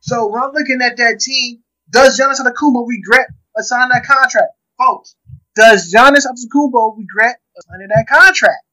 So 0.00 0.28
when 0.28 0.42
I'm 0.42 0.52
looking 0.52 0.80
at 0.80 0.96
that 0.96 1.20
team, 1.20 1.62
does 1.90 2.18
Giannis 2.18 2.40
Antetokounmpo 2.40 2.88
regret 2.88 3.28
signing 3.58 3.90
that 3.92 4.06
contract, 4.06 4.52
folks? 4.78 5.16
Does 5.54 5.92
Giannis 5.92 6.24
Antetokounmpo 6.26 6.96
regret 6.96 7.36
signing 7.58 7.88
that 7.88 8.06
contract? 8.08 8.64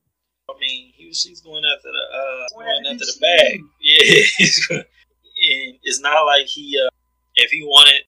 I 0.50 0.54
mean, 0.60 0.91
he 1.12 1.14
was, 1.14 1.24
he's 1.24 1.42
going 1.42 1.64
after 1.66 1.90
the 1.92 2.18
uh, 2.18 2.60
Going 2.64 2.86
after 2.88 3.06
the 3.06 3.18
bag. 3.20 3.60
Yeah, 3.82 4.78
and 4.80 5.78
it's 5.84 6.00
not 6.00 6.22
like 6.26 6.46
he 6.46 6.80
uh, 6.80 6.90
if 7.36 7.52
he 7.52 7.64
wanted 7.64 8.04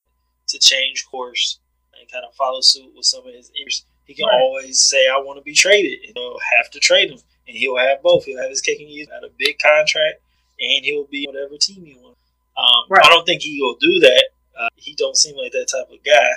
to 0.47 0.59
change 0.59 1.05
course 1.09 1.59
and 1.99 2.09
kind 2.11 2.23
of 2.25 2.33
follow 2.35 2.61
suit 2.61 2.91
with 2.95 3.05
some 3.05 3.27
of 3.27 3.33
his 3.33 3.49
interests, 3.57 3.85
he 4.05 4.13
can 4.13 4.25
Right. 4.27 4.39
always 4.41 4.79
say, 4.81 5.07
"I 5.09 5.17
want 5.17 5.37
to 5.39 5.43
be 5.43 5.53
traded." 5.53 5.99
You 6.03 6.13
know, 6.15 6.39
have 6.57 6.71
to 6.71 6.79
trade 6.79 7.11
him, 7.11 7.19
and 7.47 7.57
he'll 7.57 7.77
have 7.77 8.01
both. 8.01 8.23
He'll 8.25 8.41
have 8.41 8.49
his 8.49 8.61
and 8.65 8.79
eat 8.81 9.09
at 9.09 9.23
a 9.23 9.29
big 9.37 9.57
contract, 9.59 10.21
and 10.59 10.85
he'll 10.85 11.05
be 11.07 11.25
whatever 11.27 11.57
team 11.59 11.85
he 11.85 11.95
wants. 11.95 12.19
Um, 12.57 12.85
Right. 12.89 13.05
I 13.05 13.09
don't 13.09 13.25
think 13.25 13.41
he 13.41 13.59
will 13.61 13.75
do 13.81 13.99
that. 13.99 14.25
Uh, 14.57 14.69
he 14.75 14.93
don't 14.95 15.17
seem 15.17 15.35
like 15.35 15.51
that 15.51 15.67
type 15.71 15.89
of 15.91 16.03
guy, 16.05 16.29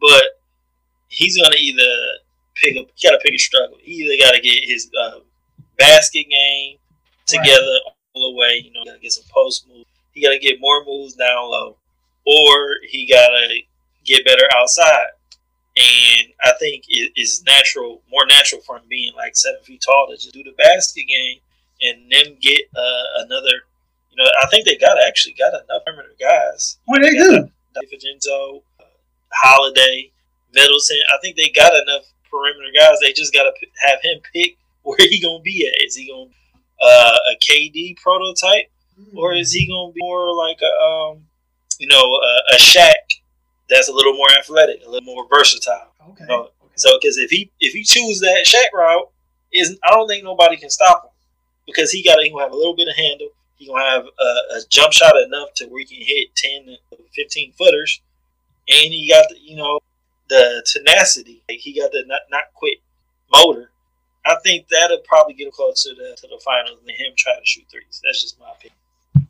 but 0.00 0.22
he's 1.08 1.36
gonna 1.42 1.56
either 1.58 1.90
pick 2.54 2.76
up. 2.76 2.86
He 2.94 3.08
gotta 3.08 3.18
pick 3.22 3.34
a 3.34 3.38
struggle. 3.38 3.76
He 3.82 3.92
either 4.04 4.22
gotta 4.24 4.40
get 4.40 4.62
his 4.64 4.88
uh, 4.98 5.18
basket 5.78 6.26
game 6.30 6.78
together 7.26 7.78
all 8.14 8.32
the 8.32 8.36
way. 8.38 8.62
You 8.64 8.72
know, 8.72 8.84
gotta 8.84 8.98
get 8.98 9.12
some 9.12 9.24
post 9.32 9.66
moves. 9.68 9.86
He 10.12 10.22
gotta 10.22 10.38
get 10.38 10.60
more 10.60 10.84
moves 10.84 11.14
down 11.14 11.50
low, 11.50 11.76
or 12.26 12.76
he 12.88 13.06
gotta 13.08 13.60
get 14.04 14.24
better 14.24 14.44
outside. 14.54 15.08
And 15.76 16.32
I 16.42 16.52
think 16.58 16.84
it 16.88 17.12
is 17.16 17.44
natural, 17.44 18.00
more 18.10 18.24
natural 18.26 18.62
for 18.62 18.78
him 18.78 18.84
being 18.88 19.14
like 19.14 19.36
seven 19.36 19.60
feet 19.62 19.82
tall 19.84 20.06
to 20.08 20.16
just 20.16 20.32
do 20.32 20.42
the 20.42 20.54
basket 20.56 21.04
game 21.06 21.38
and 21.82 22.10
then 22.10 22.36
get 22.40 22.62
uh, 22.74 23.24
another. 23.24 23.66
You 24.10 24.24
know, 24.24 24.30
I 24.42 24.46
think 24.48 24.64
they 24.64 24.76
got 24.76 24.96
actually 25.06 25.34
got 25.34 25.52
enough 25.52 25.84
perimeter 25.84 26.14
guys. 26.18 26.78
What 26.86 27.02
they 27.02 27.14
got 27.14 27.24
do? 27.24 27.50
DiVincenzo, 27.76 28.62
uh, 28.80 28.84
Holiday, 29.30 30.10
Middleton. 30.54 30.96
I 31.12 31.18
think 31.20 31.36
they 31.36 31.50
got 31.50 31.74
enough 31.74 32.04
perimeter 32.30 32.72
guys. 32.74 32.98
They 33.02 33.12
just 33.12 33.34
got 33.34 33.42
to 33.42 33.52
p- 33.60 33.70
have 33.86 34.00
him 34.00 34.20
pick 34.32 34.56
where 34.86 34.98
he 34.98 35.20
gonna 35.20 35.42
be 35.42 35.66
at. 35.66 35.84
Is 35.84 35.96
he 35.96 36.08
gonna 36.08 36.30
uh, 36.80 37.16
a 37.32 37.36
KD 37.44 37.96
prototype, 37.96 38.70
or 39.14 39.34
is 39.34 39.52
he 39.52 39.66
gonna 39.66 39.92
be 39.92 40.00
more 40.00 40.34
like 40.34 40.58
a 40.62 40.84
um, 40.84 41.24
you 41.78 41.88
know 41.88 42.02
a, 42.02 42.54
a 42.54 42.56
Shaq 42.58 43.20
that's 43.68 43.88
a 43.88 43.92
little 43.92 44.14
more 44.14 44.30
athletic, 44.38 44.82
a 44.86 44.88
little 44.88 45.04
more 45.04 45.26
versatile? 45.28 45.92
Okay. 46.10 46.24
No. 46.28 46.50
So 46.76 46.96
because 47.00 47.18
if 47.18 47.30
he 47.30 47.50
if 47.58 47.72
he 47.72 47.82
chooses 47.82 48.20
that 48.20 48.46
Shaq 48.46 48.76
route, 48.76 49.10
is 49.52 49.78
I 49.84 49.90
don't 49.90 50.06
think 50.06 50.22
nobody 50.22 50.56
can 50.56 50.70
stop 50.70 51.04
him 51.04 51.10
because 51.66 51.90
he 51.90 52.04
got 52.04 52.22
he 52.22 52.30
gonna 52.30 52.44
have 52.44 52.52
a 52.52 52.56
little 52.56 52.76
bit 52.76 52.88
of 52.88 52.96
handle. 52.96 53.28
He 53.56 53.66
gonna 53.66 53.82
have 53.82 54.04
a, 54.04 54.56
a 54.56 54.60
jump 54.68 54.92
shot 54.92 55.16
enough 55.16 55.48
to 55.56 55.66
where 55.66 55.80
he 55.80 55.96
can 55.96 56.06
hit 56.06 56.36
10 56.36 56.66
to 56.66 56.98
15 57.14 57.52
footers, 57.52 58.02
and 58.68 58.92
he 58.92 59.10
got 59.10 59.28
the 59.30 59.36
you 59.40 59.56
know 59.56 59.80
the 60.28 60.64
tenacity. 60.70 61.42
Like 61.48 61.58
he 61.58 61.80
got 61.80 61.90
the 61.90 62.04
not 62.06 62.20
not 62.30 62.44
quit 62.54 62.78
motor. 63.32 63.70
I 64.26 64.36
think 64.42 64.66
that'll 64.68 64.98
probably 65.06 65.34
get 65.34 65.46
him 65.46 65.52
closer 65.52 65.90
to 65.90 65.94
the, 65.94 66.16
to 66.16 66.26
the 66.26 66.40
finals 66.44 66.78
than 66.84 66.94
him 66.94 67.12
trying 67.16 67.38
to 67.38 67.46
shoot 67.46 67.64
threes. 67.70 68.00
That's 68.04 68.22
just 68.22 68.38
my 68.40 68.50
opinion. 68.50 69.28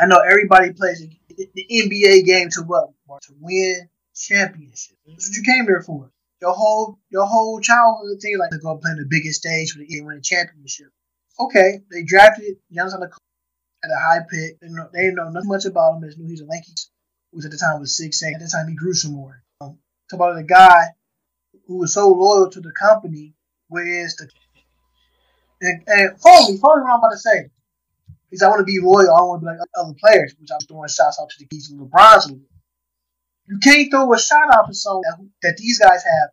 I 0.00 0.06
know 0.06 0.18
everybody 0.18 0.72
plays 0.72 1.00
the 1.00 1.10
the 1.54 1.66
NBA 1.70 2.24
game 2.24 2.48
to 2.50 2.62
what? 2.62 2.90
To 3.22 3.34
win 3.40 3.88
championships. 4.14 4.98
That's 5.06 5.28
what 5.28 5.36
you 5.36 5.42
came 5.42 5.64
here 5.64 5.82
for. 5.82 6.10
Your 6.40 6.52
whole 6.52 6.98
your 7.10 7.26
whole 7.26 7.60
childhood 7.60 8.20
thing, 8.20 8.38
like 8.38 8.50
to 8.50 8.58
go 8.58 8.76
play 8.76 8.92
the 8.96 9.06
biggest 9.08 9.40
stage 9.40 9.72
for 9.72 9.78
the 9.78 9.86
game, 9.86 10.04
win 10.04 10.18
a 10.18 10.20
championship. 10.20 10.88
Okay, 11.38 11.80
they 11.90 12.02
drafted 12.02 12.56
Giannis 12.74 12.94
Antetokounmpo 12.94 13.16
at 13.84 13.90
a 13.90 13.98
high 13.98 14.20
pick. 14.28 14.60
They, 14.60 14.68
know, 14.68 14.88
they 14.92 15.02
didn't 15.02 15.16
know 15.16 15.28
nothing 15.30 15.48
much 15.48 15.64
about 15.64 15.94
him. 15.94 16.00
They 16.02 16.14
knew 16.16 16.26
he 16.26 16.32
was 16.32 16.42
a 16.42 16.46
Yankees, 16.50 16.90
who 17.30 17.36
was 17.38 17.44
at 17.44 17.52
the 17.52 17.58
time 17.58 17.80
was 17.80 17.96
six 17.96 18.22
eight. 18.22 18.34
At 18.34 18.40
the 18.40 18.48
time 18.48 18.68
he 18.68 18.74
grew 18.74 18.94
some 18.94 19.12
more. 19.12 19.42
Um, 19.60 19.78
talk 20.10 20.18
about 20.18 20.36
a 20.36 20.42
guy 20.42 20.86
who 21.66 21.78
was 21.78 21.94
so 21.94 22.08
loyal 22.08 22.50
to 22.50 22.60
the 22.60 22.72
company, 22.72 23.34
whereas 23.72 24.14
the 24.16 24.28
and, 25.62 25.82
and 25.86 26.20
follow 26.20 26.50
me, 26.50 26.58
follow 26.58 26.76
me 26.76 26.82
what 26.82 26.92
I'm 26.92 26.98
about 26.98 27.12
to 27.12 27.18
say. 27.18 27.50
Because 28.28 28.42
I 28.42 28.48
want 28.48 28.60
to 28.60 28.64
be 28.64 28.80
loyal. 28.80 29.14
I 29.14 29.18
don't 29.18 29.28
want 29.28 29.42
to 29.42 29.46
be 29.46 29.50
like 29.50 29.68
other 29.78 29.94
players, 30.00 30.34
which 30.40 30.50
I 30.50 30.56
was 30.56 30.66
throwing 30.66 30.88
shots 30.88 31.18
out 31.20 31.30
to 31.30 31.36
the 31.38 31.46
keys 31.46 31.70
of 31.70 31.78
LeBron's. 31.78 32.32
You 33.46 33.58
can't 33.58 33.90
throw 33.90 34.12
a 34.12 34.18
shot 34.18 34.54
out 34.54 34.66
to 34.68 34.74
someone 34.74 35.02
that, 35.02 35.18
that 35.42 35.56
these 35.58 35.78
guys 35.78 36.02
have 36.02 36.30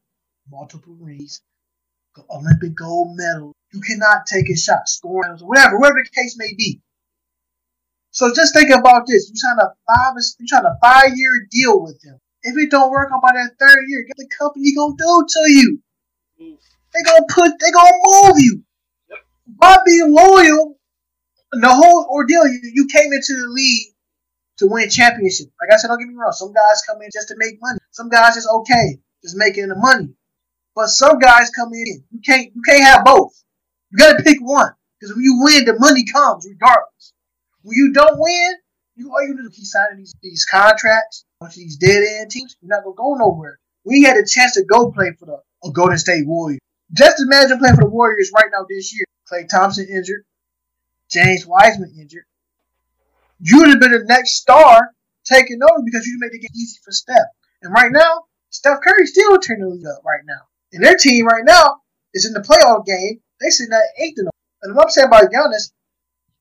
multiple 0.50 0.96
rings, 1.00 1.42
Olympic 2.30 2.74
gold 2.74 3.18
medal. 3.18 3.54
You 3.74 3.82
cannot 3.82 4.26
take 4.26 4.50
a 4.50 4.56
shot, 4.56 4.84
or 5.04 5.22
whatever, 5.42 5.78
whatever 5.78 6.04
the 6.04 6.22
case 6.22 6.36
may 6.38 6.54
be. 6.58 6.82
So 8.12 8.34
just 8.34 8.54
think 8.56 8.72
about 8.72 9.06
this: 9.06 9.30
you 9.30 9.36
sign 9.36 9.58
a 9.60 9.70
five, 9.86 10.16
you 10.40 10.48
sign 10.48 10.66
a 10.66 10.78
five-year 10.82 11.48
deal 11.52 11.82
with 11.84 12.02
them. 12.02 12.18
If 12.42 12.58
it 12.58 12.72
don't 12.72 12.90
work 12.90 13.12
out 13.14 13.22
by 13.22 13.34
that 13.34 13.60
third 13.60 13.84
year, 13.88 14.08
what 14.08 14.18
the 14.18 14.28
company 14.36 14.74
gonna 14.74 14.96
do 14.98 15.26
to 15.30 15.52
you? 15.52 15.82
They 16.94 17.04
gonna 17.04 17.26
put, 17.30 17.52
they 17.60 17.72
gonna 17.72 17.98
move 18.04 18.36
you. 18.38 18.64
By 19.48 19.78
being 19.86 20.14
loyal, 20.14 20.78
the 21.52 21.70
whole 21.74 22.08
ordeal, 22.12 22.48
you, 22.48 22.60
you 22.74 22.88
came 22.88 23.12
into 23.14 23.34
the 23.34 23.48
league 23.50 23.88
to 24.58 24.68
win 24.68 24.90
championship. 24.90 25.48
Like 25.62 25.74
I 25.74 25.78
said, 25.78 25.88
don't 25.88 26.00
get 26.00 26.08
me 26.08 26.16
wrong. 26.16 26.32
Some 26.32 26.54
guys 26.54 26.82
come 26.88 27.02
in 27.02 27.10
just 27.14 27.30
to 27.30 27.36
make 27.38 27.56
money. 27.62 27.80
Some 27.92 28.10
guys 28.10 28.36
just 28.36 28.48
okay, 28.48 29.00
just 29.24 29.38
making 29.38 29.68
the 29.70 29.76
money. 29.76 30.10
But 30.76 30.88
some 30.88 31.20
guys 31.20 31.50
come 31.50 31.74
in, 31.74 32.04
you 32.12 32.20
can't, 32.26 32.52
you 32.54 32.62
can't 32.68 32.84
have 32.84 33.06
both. 33.06 33.34
You 33.92 33.98
gotta 33.98 34.24
pick 34.24 34.38
one. 34.42 34.72
Because 35.00 35.16
when 35.16 35.24
you 35.24 35.40
win, 35.42 35.66
the 35.66 35.80
money 35.80 36.04
comes 36.06 36.46
regardless. 36.48 37.14
When 37.64 37.76
you 37.76 37.94
don't 37.94 38.20
win, 38.20 38.54
you 38.96 39.12
all 39.12 39.26
you 39.26 39.36
do 39.36 39.48
is 39.48 39.56
keep 39.56 39.66
signing 39.66 39.98
these 39.98 40.14
these 40.22 40.46
contracts, 40.46 41.26
of 41.42 41.54
these 41.54 41.78
dead 41.78 42.04
end 42.04 42.32
teams. 42.32 42.56
You're 42.62 42.70
not 42.70 42.84
gonna 42.84 42.96
go 42.96 43.16
nowhere. 43.16 43.60
We 43.86 44.04
had 44.04 44.18
a 44.18 44.26
chance 44.26 44.54
to 44.56 44.64
go 44.66 44.92
play 44.92 45.14
for 45.18 45.26
the 45.26 45.40
a 45.68 45.72
Golden 45.72 45.98
State 45.98 46.28
Warriors. 46.28 46.60
Just 46.94 47.22
imagine 47.22 47.60
playing 47.60 47.76
for 47.76 47.84
the 47.84 47.90
Warriors 47.90 48.32
right 48.36 48.50
now 48.52 48.66
this 48.68 48.94
year. 48.94 49.06
Klay 49.32 49.48
Thompson 49.48 49.88
injured, 49.88 50.26
James 51.12 51.46
Wiseman 51.46 51.94
injured. 52.00 52.26
You 53.40 53.60
would 53.60 53.70
have 53.70 53.80
been 53.80 53.92
the 53.92 54.06
next 54.06 54.38
star 54.38 54.92
taking 55.24 55.60
over 55.62 55.84
because 55.86 56.06
you 56.08 56.18
made 56.20 56.32
the 56.32 56.40
game 56.40 56.50
easy 56.56 56.80
for 56.84 56.92
Steph. 56.92 57.28
And 57.62 57.74
right 57.74 57.92
now, 57.92 58.26
Steph 58.50 58.82
Curry 58.82 59.06
still 59.06 59.38
turning 59.38 59.64
the 59.64 59.70
league 59.70 59.86
up 59.86 60.04
right 60.04 60.24
now. 60.26 60.42
And 60.74 60.84
their 60.84 60.96
team 60.96 61.26
right 61.28 61.46
now 61.46 61.82
is 62.14 62.26
in 62.26 62.34
the 62.34 62.42
playoff 62.42 62.86
game. 62.86 63.22
They 63.40 63.50
sitting 63.50 63.74
at 63.74 64.02
eighth 64.02 64.18
and 64.18 64.30
and 64.62 64.76
what 64.76 64.86
I'm 64.86 64.90
saying 64.90 65.08
about 65.08 65.32
Giannis, 65.32 65.72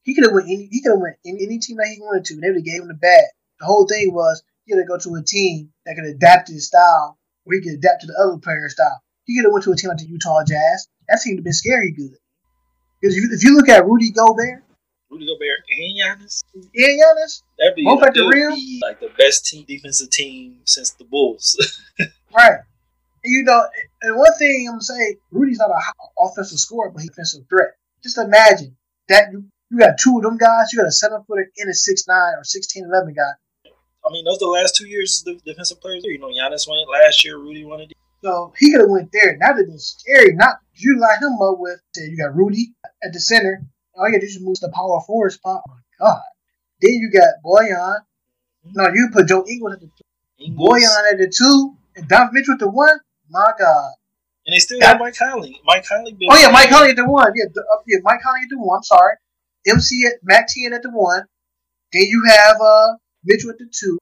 he 0.03 0.14
could 0.14 0.24
have 0.24 0.32
went 0.32 0.46
any 0.46 0.68
he 0.70 0.82
could 0.82 0.92
have 0.92 1.01
went 1.01 1.16
any, 1.24 1.44
any 1.44 1.59
team 1.59 1.76
that 1.76 1.86
he 1.88 2.01
wanted 2.01 2.24
to, 2.26 2.40
they 2.40 2.49
would 2.49 2.57
have 2.57 2.64
gave 2.64 2.82
him 2.82 2.88
the 2.88 2.94
bag. 2.94 3.24
The 3.61 3.66
whole 3.66 3.86
thing 3.86 4.12
was 4.12 4.42
he 4.64 4.74
had 4.74 4.82
to 4.82 4.86
go 4.86 4.99
to 4.99 5.14
a 5.14 5.22
team 5.22 5.72
that 5.86 5.94
could 5.94 6.05
adapt 6.05 6.49
to 6.49 6.55
his 6.55 6.66
style, 6.66 7.18
or 7.44 7.55
he 7.55 7.61
could 7.61 7.74
adapt 7.74 8.03
to 8.03 8.07
the 8.07 8.18
other 8.18 8.38
player's 8.38 8.72
style. 8.72 9.03
He 9.28 9.36
could 9.36 9.44
have 9.44 9.52
went 9.52 9.64
to 9.64 9.72
a 9.72 9.76
team 9.76 9.90
like 9.90 9.98
the 9.98 10.06
Utah 10.06 10.42
Jazz. 10.42 10.88
That 11.06 11.20
team 11.22 11.34
would 11.34 11.40
have 11.40 11.44
been 11.44 11.52
scary 11.52 11.92
good. 11.92 12.16
Because 13.00 13.14
if 13.14 13.22
you, 13.22 13.28
if 13.30 13.44
you 13.44 13.54
look 13.54 13.68
at 13.68 13.84
Rudy 13.84 14.10
Gobert, 14.10 14.64
Rudy 15.10 15.26
Gobert 15.26 15.60
and 15.70 15.96
Giannis. 15.96 16.42
And 16.54 16.64
Giannis, 16.74 17.42
That'd 17.58 17.76
be, 17.76 17.84
Both 17.84 18.02
at 18.02 18.14
the 18.14 18.20
that 18.20 18.26
would 18.26 18.34
rim? 18.34 18.54
be 18.54 18.80
like 18.82 19.00
the 19.00 19.10
best 19.18 19.44
team 19.46 19.64
defensive 19.68 20.10
team 20.10 20.60
since 20.64 20.90
the 20.92 21.04
Bulls. 21.04 21.56
right? 22.34 22.60
And 23.22 23.32
you 23.32 23.42
know, 23.44 23.66
and 24.02 24.16
one 24.16 24.32
thing 24.38 24.66
I'm 24.66 24.74
gonna 24.74 24.82
say, 24.82 25.16
Rudy's 25.30 25.58
not 25.58 25.70
a 25.70 25.76
h- 25.78 26.10
offensive 26.18 26.58
scorer, 26.58 26.90
but 26.90 27.00
he's 27.02 27.10
a 27.10 27.12
defensive 27.12 27.44
threat. 27.50 27.72
Just 28.02 28.16
imagine 28.16 28.76
that 29.10 29.30
you, 29.32 29.44
you 29.70 29.78
got 29.78 29.98
two 29.98 30.16
of 30.16 30.22
them 30.22 30.38
guys. 30.38 30.72
You 30.72 30.78
got 30.78 30.88
a 30.88 30.92
seven 30.92 31.22
footer 31.26 31.50
and 31.58 31.70
a 31.70 31.74
six 31.74 32.08
nine 32.08 32.34
or 32.36 32.44
16, 32.44 32.84
11 32.84 33.14
guy. 33.14 33.70
I 34.06 34.10
mean, 34.10 34.24
those 34.24 34.38
the 34.38 34.46
last 34.46 34.74
two 34.76 34.88
years 34.88 35.22
the 35.22 35.34
defensive 35.44 35.80
players. 35.80 36.02
You 36.04 36.18
know, 36.18 36.28
Giannis 36.28 36.66
won 36.66 36.78
it 36.78 36.90
last 36.90 37.24
year. 37.24 37.38
Rudy 37.38 37.64
won 37.64 37.80
it. 37.80 37.92
So 38.22 38.52
he 38.58 38.72
could 38.72 38.80
have 38.80 38.90
went 38.90 39.10
there. 39.12 39.36
That 39.40 39.54
would 39.54 39.60
have 39.62 39.66
been 39.68 39.78
scary. 39.78 40.32
Not 40.34 40.56
you 40.74 40.98
line 40.98 41.22
him 41.22 41.34
up 41.40 41.58
with. 41.58 41.80
You 41.96 42.16
got 42.16 42.34
Rudy 42.34 42.74
at 43.02 43.12
the 43.12 43.20
center. 43.20 43.62
All 43.94 44.06
you 44.08 44.14
got 44.14 44.20
to 44.20 44.26
do 44.26 44.30
is 44.30 44.40
move 44.40 44.56
to 44.56 44.66
the 44.66 44.72
power 44.72 45.00
forward 45.06 45.30
spot. 45.32 45.62
Oh 45.68 45.72
my 45.72 46.06
God. 46.06 46.22
Then 46.80 46.92
you 46.92 47.10
got 47.12 47.28
Bojan. 47.44 48.00
No, 48.74 48.88
you 48.92 49.08
put 49.12 49.28
Joe 49.28 49.44
Ingles 49.48 49.74
at 49.74 49.80
the 49.80 49.90
Ingles. 50.38 50.68
Bojan 50.68 51.12
at 51.12 51.18
the 51.18 51.32
two 51.36 51.76
and 51.96 52.08
Don 52.08 52.30
Mitchell 52.32 52.54
at 52.54 52.60
the 52.60 52.68
one. 52.70 52.98
My 53.30 53.52
God. 53.58 53.92
and 54.46 54.54
they 54.54 54.58
still 54.58 54.80
got 54.80 54.98
Mike 54.98 55.16
Conley. 55.16 55.60
Mike 55.64 55.84
Conley. 55.86 56.16
Oh 56.30 56.36
yeah, 56.36 56.50
Mike 56.50 56.70
Conley 56.70 56.90
at 56.90 56.96
the 56.96 57.04
one. 57.08 57.32
Yeah, 57.36 57.44
the, 57.52 57.60
uh, 57.60 57.82
yeah, 57.86 57.98
Mike 58.02 58.20
Conley 58.22 58.40
at 58.44 58.50
the 58.50 58.58
one. 58.58 58.78
I'm 58.78 58.82
sorry. 58.82 59.14
MC 59.66 60.06
at 60.06 60.14
Mac 60.22 60.46
10 60.48 60.72
at 60.72 60.82
the 60.82 60.90
one. 60.90 61.24
Then 61.92 62.02
you 62.02 62.22
have 62.26 62.56
uh 62.60 62.94
Mitchell 63.24 63.50
at 63.50 63.58
the 63.58 63.68
two. 63.72 63.98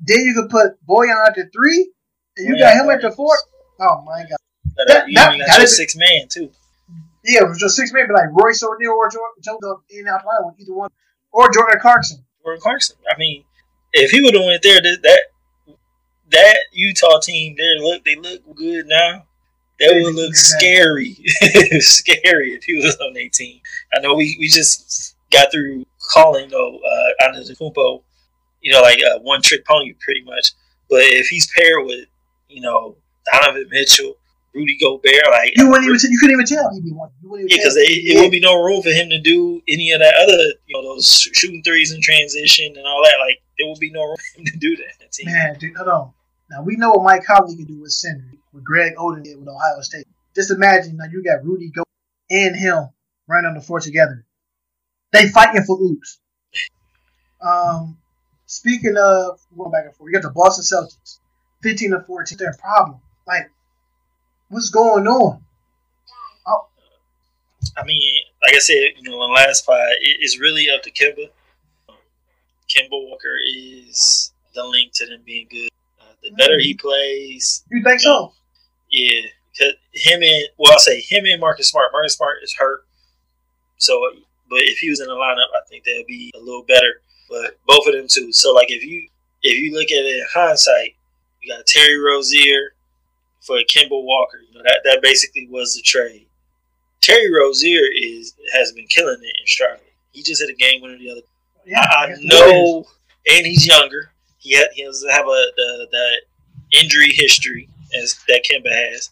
Then 0.00 0.20
you 0.20 0.34
could 0.34 0.50
put 0.50 0.72
Bojan 0.86 1.26
at 1.26 1.34
the 1.34 1.48
three. 1.54 1.90
And 2.36 2.48
you 2.48 2.54
Bojan 2.56 2.58
got 2.60 2.84
him 2.84 2.90
at 2.90 3.00
the 3.02 3.10
four. 3.12 3.34
Oh 3.80 4.02
my 4.02 4.20
God. 4.22 4.36
That, 4.76 4.86
that- 4.88 5.08
you 5.08 5.14
that- 5.14 5.38
that 5.46 5.54
your 5.56 5.64
is- 5.64 5.76
six 5.76 5.96
man 5.96 6.28
too. 6.28 6.50
Yeah, 7.24 7.42
it 7.42 7.48
was 7.48 7.58
just 7.58 7.74
six 7.74 7.92
men, 7.92 8.06
but 8.06 8.14
like 8.14 8.28
Royce 8.30 8.62
O'Neale 8.62 8.92
or 8.92 9.10
Jordan, 9.10 9.42
Joe 9.42 9.58
go 9.60 9.82
in 9.90 10.04
the 10.04 10.20
with 10.44 10.60
either 10.60 10.72
one, 10.72 10.90
or 11.32 11.50
Jordan 11.50 11.80
Clarkson. 11.80 12.24
Jordan 12.40 12.60
Clarkson. 12.60 12.96
I 13.12 13.18
mean, 13.18 13.42
if 13.92 14.12
he 14.12 14.22
would 14.22 14.34
have 14.34 14.44
went 14.44 14.62
there, 14.62 14.80
that 14.80 14.98
that, 15.02 15.76
that 16.30 16.56
Utah 16.72 17.18
team, 17.18 17.56
they 17.58 17.78
look 17.80 18.04
they 18.04 18.14
look 18.14 18.42
good 18.54 18.86
now. 18.86 19.24
That 19.80 20.00
would 20.02 20.14
look 20.14 20.36
scary, 20.36 21.14
scary 21.80 22.54
if 22.54 22.62
he 22.64 22.76
was 22.76 22.96
on 22.96 23.12
their 23.12 23.28
team. 23.28 23.60
I 23.92 24.00
know 24.00 24.14
we, 24.14 24.36
we 24.38 24.48
just 24.48 25.16
got 25.30 25.50
through 25.52 25.84
calling 26.12 26.48
though 26.48 26.78
uh, 26.78 27.26
Antetokounmpo, 27.28 28.02
you 28.62 28.72
know, 28.72 28.80
like 28.82 29.00
a 29.00 29.18
one 29.18 29.42
trick 29.42 29.66
pony 29.66 29.94
pretty 30.00 30.22
much. 30.22 30.52
But 30.88 31.00
if 31.02 31.26
he's 31.26 31.50
paired 31.52 31.84
with 31.84 32.06
you 32.48 32.60
know 32.60 32.96
Donovan 33.32 33.66
Mitchell, 33.70 34.16
Rudy 34.54 34.78
Gobert, 34.78 35.22
like 35.30 35.52
You 35.56 35.68
wouldn't 35.68 35.88
even 35.88 36.10
you 36.10 36.18
couldn't 36.18 36.34
even 36.34 36.46
tell 36.46 36.72
he'd 36.72 36.84
be 36.84 36.92
one. 36.92 37.10
Yeah, 37.22 37.44
because 37.48 37.76
it, 37.76 37.88
it 37.90 38.20
would 38.20 38.30
be 38.30 38.40
no 38.40 38.62
room 38.62 38.82
for 38.82 38.90
him 38.90 39.10
to 39.10 39.20
do 39.20 39.60
any 39.68 39.92
of 39.92 40.00
that 40.00 40.14
other, 40.14 40.54
you 40.66 40.74
know, 40.74 40.82
those 40.82 41.06
shooting 41.06 41.62
threes 41.62 41.92
in 41.92 42.00
transition 42.00 42.74
and 42.76 42.86
all 42.86 43.02
that. 43.04 43.16
Like 43.20 43.42
there 43.58 43.68
would 43.68 43.78
be 43.78 43.90
no 43.90 44.04
room 44.04 44.16
for 44.34 44.40
him 44.40 44.46
to 44.46 44.58
do 44.58 44.76
that. 44.76 45.12
Team. 45.12 45.26
Man, 45.26 45.58
dude, 45.58 45.76
hold 45.76 45.88
on. 45.88 46.12
Now 46.50 46.62
we 46.62 46.76
know 46.76 46.90
what 46.90 47.04
Mike 47.04 47.24
Conley 47.24 47.56
can 47.56 47.64
do 47.64 47.80
with 47.80 47.92
center, 47.92 48.24
what 48.52 48.64
Greg 48.64 48.96
Oden 48.96 49.24
did 49.24 49.38
with 49.38 49.48
Ohio 49.48 49.80
State. 49.80 50.06
Just 50.34 50.50
imagine 50.50 50.96
now 50.96 51.06
you 51.10 51.22
got 51.22 51.44
Rudy 51.44 51.70
Go 51.70 51.82
and 52.30 52.56
him 52.56 52.88
running 53.26 53.48
on 53.48 53.54
the 53.54 53.60
floor 53.60 53.80
together. 53.80 54.24
They 55.12 55.28
fighting 55.28 55.62
for 55.62 55.80
oops. 55.80 56.18
Um, 57.40 57.96
speaking 58.46 58.96
of 58.98 59.40
going 59.56 59.70
back 59.70 59.84
and 59.86 59.94
forth, 59.94 60.08
you 60.08 60.12
got 60.12 60.22
the 60.22 60.34
Boston 60.34 60.64
Celtics, 60.64 61.18
fifteen 61.62 61.90
to 61.92 62.00
fourteen. 62.00 62.38
Their 62.38 62.54
problem, 62.54 63.00
like, 63.26 63.50
what's 64.48 64.70
going 64.70 65.06
on? 65.06 65.42
I 67.76 67.84
mean, 67.84 68.22
like 68.42 68.54
I 68.54 68.58
said, 68.58 68.74
you 68.96 69.02
know, 69.10 69.22
in 69.24 69.30
the 69.30 69.34
last 69.34 69.66
pod, 69.66 69.76
it, 70.00 70.18
it's 70.20 70.40
really 70.40 70.68
up 70.70 70.82
to 70.84 70.90
Kemba. 70.90 71.28
Kemba 72.70 72.90
Walker 72.92 73.36
is 73.54 74.32
the 74.54 74.64
link 74.64 74.92
to 74.94 75.06
them 75.06 75.20
being 75.26 75.46
good. 75.50 75.68
Uh, 76.00 76.04
the 76.22 76.30
better 76.32 76.58
he 76.58 76.74
plays, 76.74 77.64
You 77.70 77.82
think 77.82 78.00
so? 78.00 78.32
yeah, 78.90 79.20
'cause 79.58 79.74
him 79.92 80.22
and 80.22 80.48
well, 80.58 80.72
I'll 80.72 80.78
say 80.78 81.00
him 81.00 81.26
and 81.26 81.40
Marcus 81.40 81.68
Smart. 81.70 81.90
Marcus 81.92 82.14
Smart 82.14 82.42
is 82.42 82.54
hurt, 82.58 82.86
so 83.78 84.00
but 84.48 84.60
if 84.62 84.78
he 84.78 84.88
was 84.88 85.00
in 85.00 85.08
the 85.08 85.14
lineup, 85.14 85.50
I 85.54 85.60
think 85.68 85.84
that'd 85.84 86.06
be 86.06 86.32
a 86.34 86.38
little 86.38 86.62
better. 86.64 87.02
But 87.28 87.58
both 87.66 87.86
of 87.88 87.94
them 87.94 88.06
too. 88.08 88.32
So 88.32 88.54
like 88.54 88.70
if 88.70 88.82
you 88.84 89.08
if 89.42 89.58
you 89.58 89.74
look 89.74 89.90
at 89.90 90.04
it 90.04 90.16
in 90.20 90.26
hindsight, 90.32 90.94
you 91.42 91.52
got 91.54 91.66
Terry 91.66 91.98
Rozier 91.98 92.72
for 93.46 93.58
Kemba 93.70 93.90
Walker. 93.90 94.38
You 94.48 94.54
know 94.54 94.62
that 94.64 94.80
that 94.84 95.00
basically 95.02 95.48
was 95.48 95.74
the 95.74 95.82
trade. 95.82 96.26
Terry 97.00 97.32
Rozier 97.32 97.86
is 97.94 98.34
has 98.52 98.72
been 98.72 98.86
killing 98.88 99.18
it 99.22 99.36
in 99.40 99.46
Charlotte. 99.46 99.92
He 100.12 100.22
just 100.22 100.42
hit 100.42 100.50
a 100.50 100.54
game 100.54 100.82
winner 100.82 100.98
the 100.98 101.10
other. 101.10 101.20
Yeah, 101.64 101.80
I, 101.80 102.04
I 102.04 102.08
guess 102.08 102.18
the 102.18 102.28
Warriors. 102.32 102.52
know, 102.52 102.84
and 103.28 103.46
he's 103.46 103.66
younger. 103.66 104.10
He 104.38 104.56
ha- 104.56 104.68
he 104.74 104.84
doesn't 104.84 105.10
have 105.10 105.26
a 105.26 105.44
the, 105.56 105.88
that 105.92 106.20
injury 106.80 107.10
history 107.10 107.68
as 107.94 108.18
that 108.28 108.44
Kemba 108.50 108.70
has. 108.70 109.10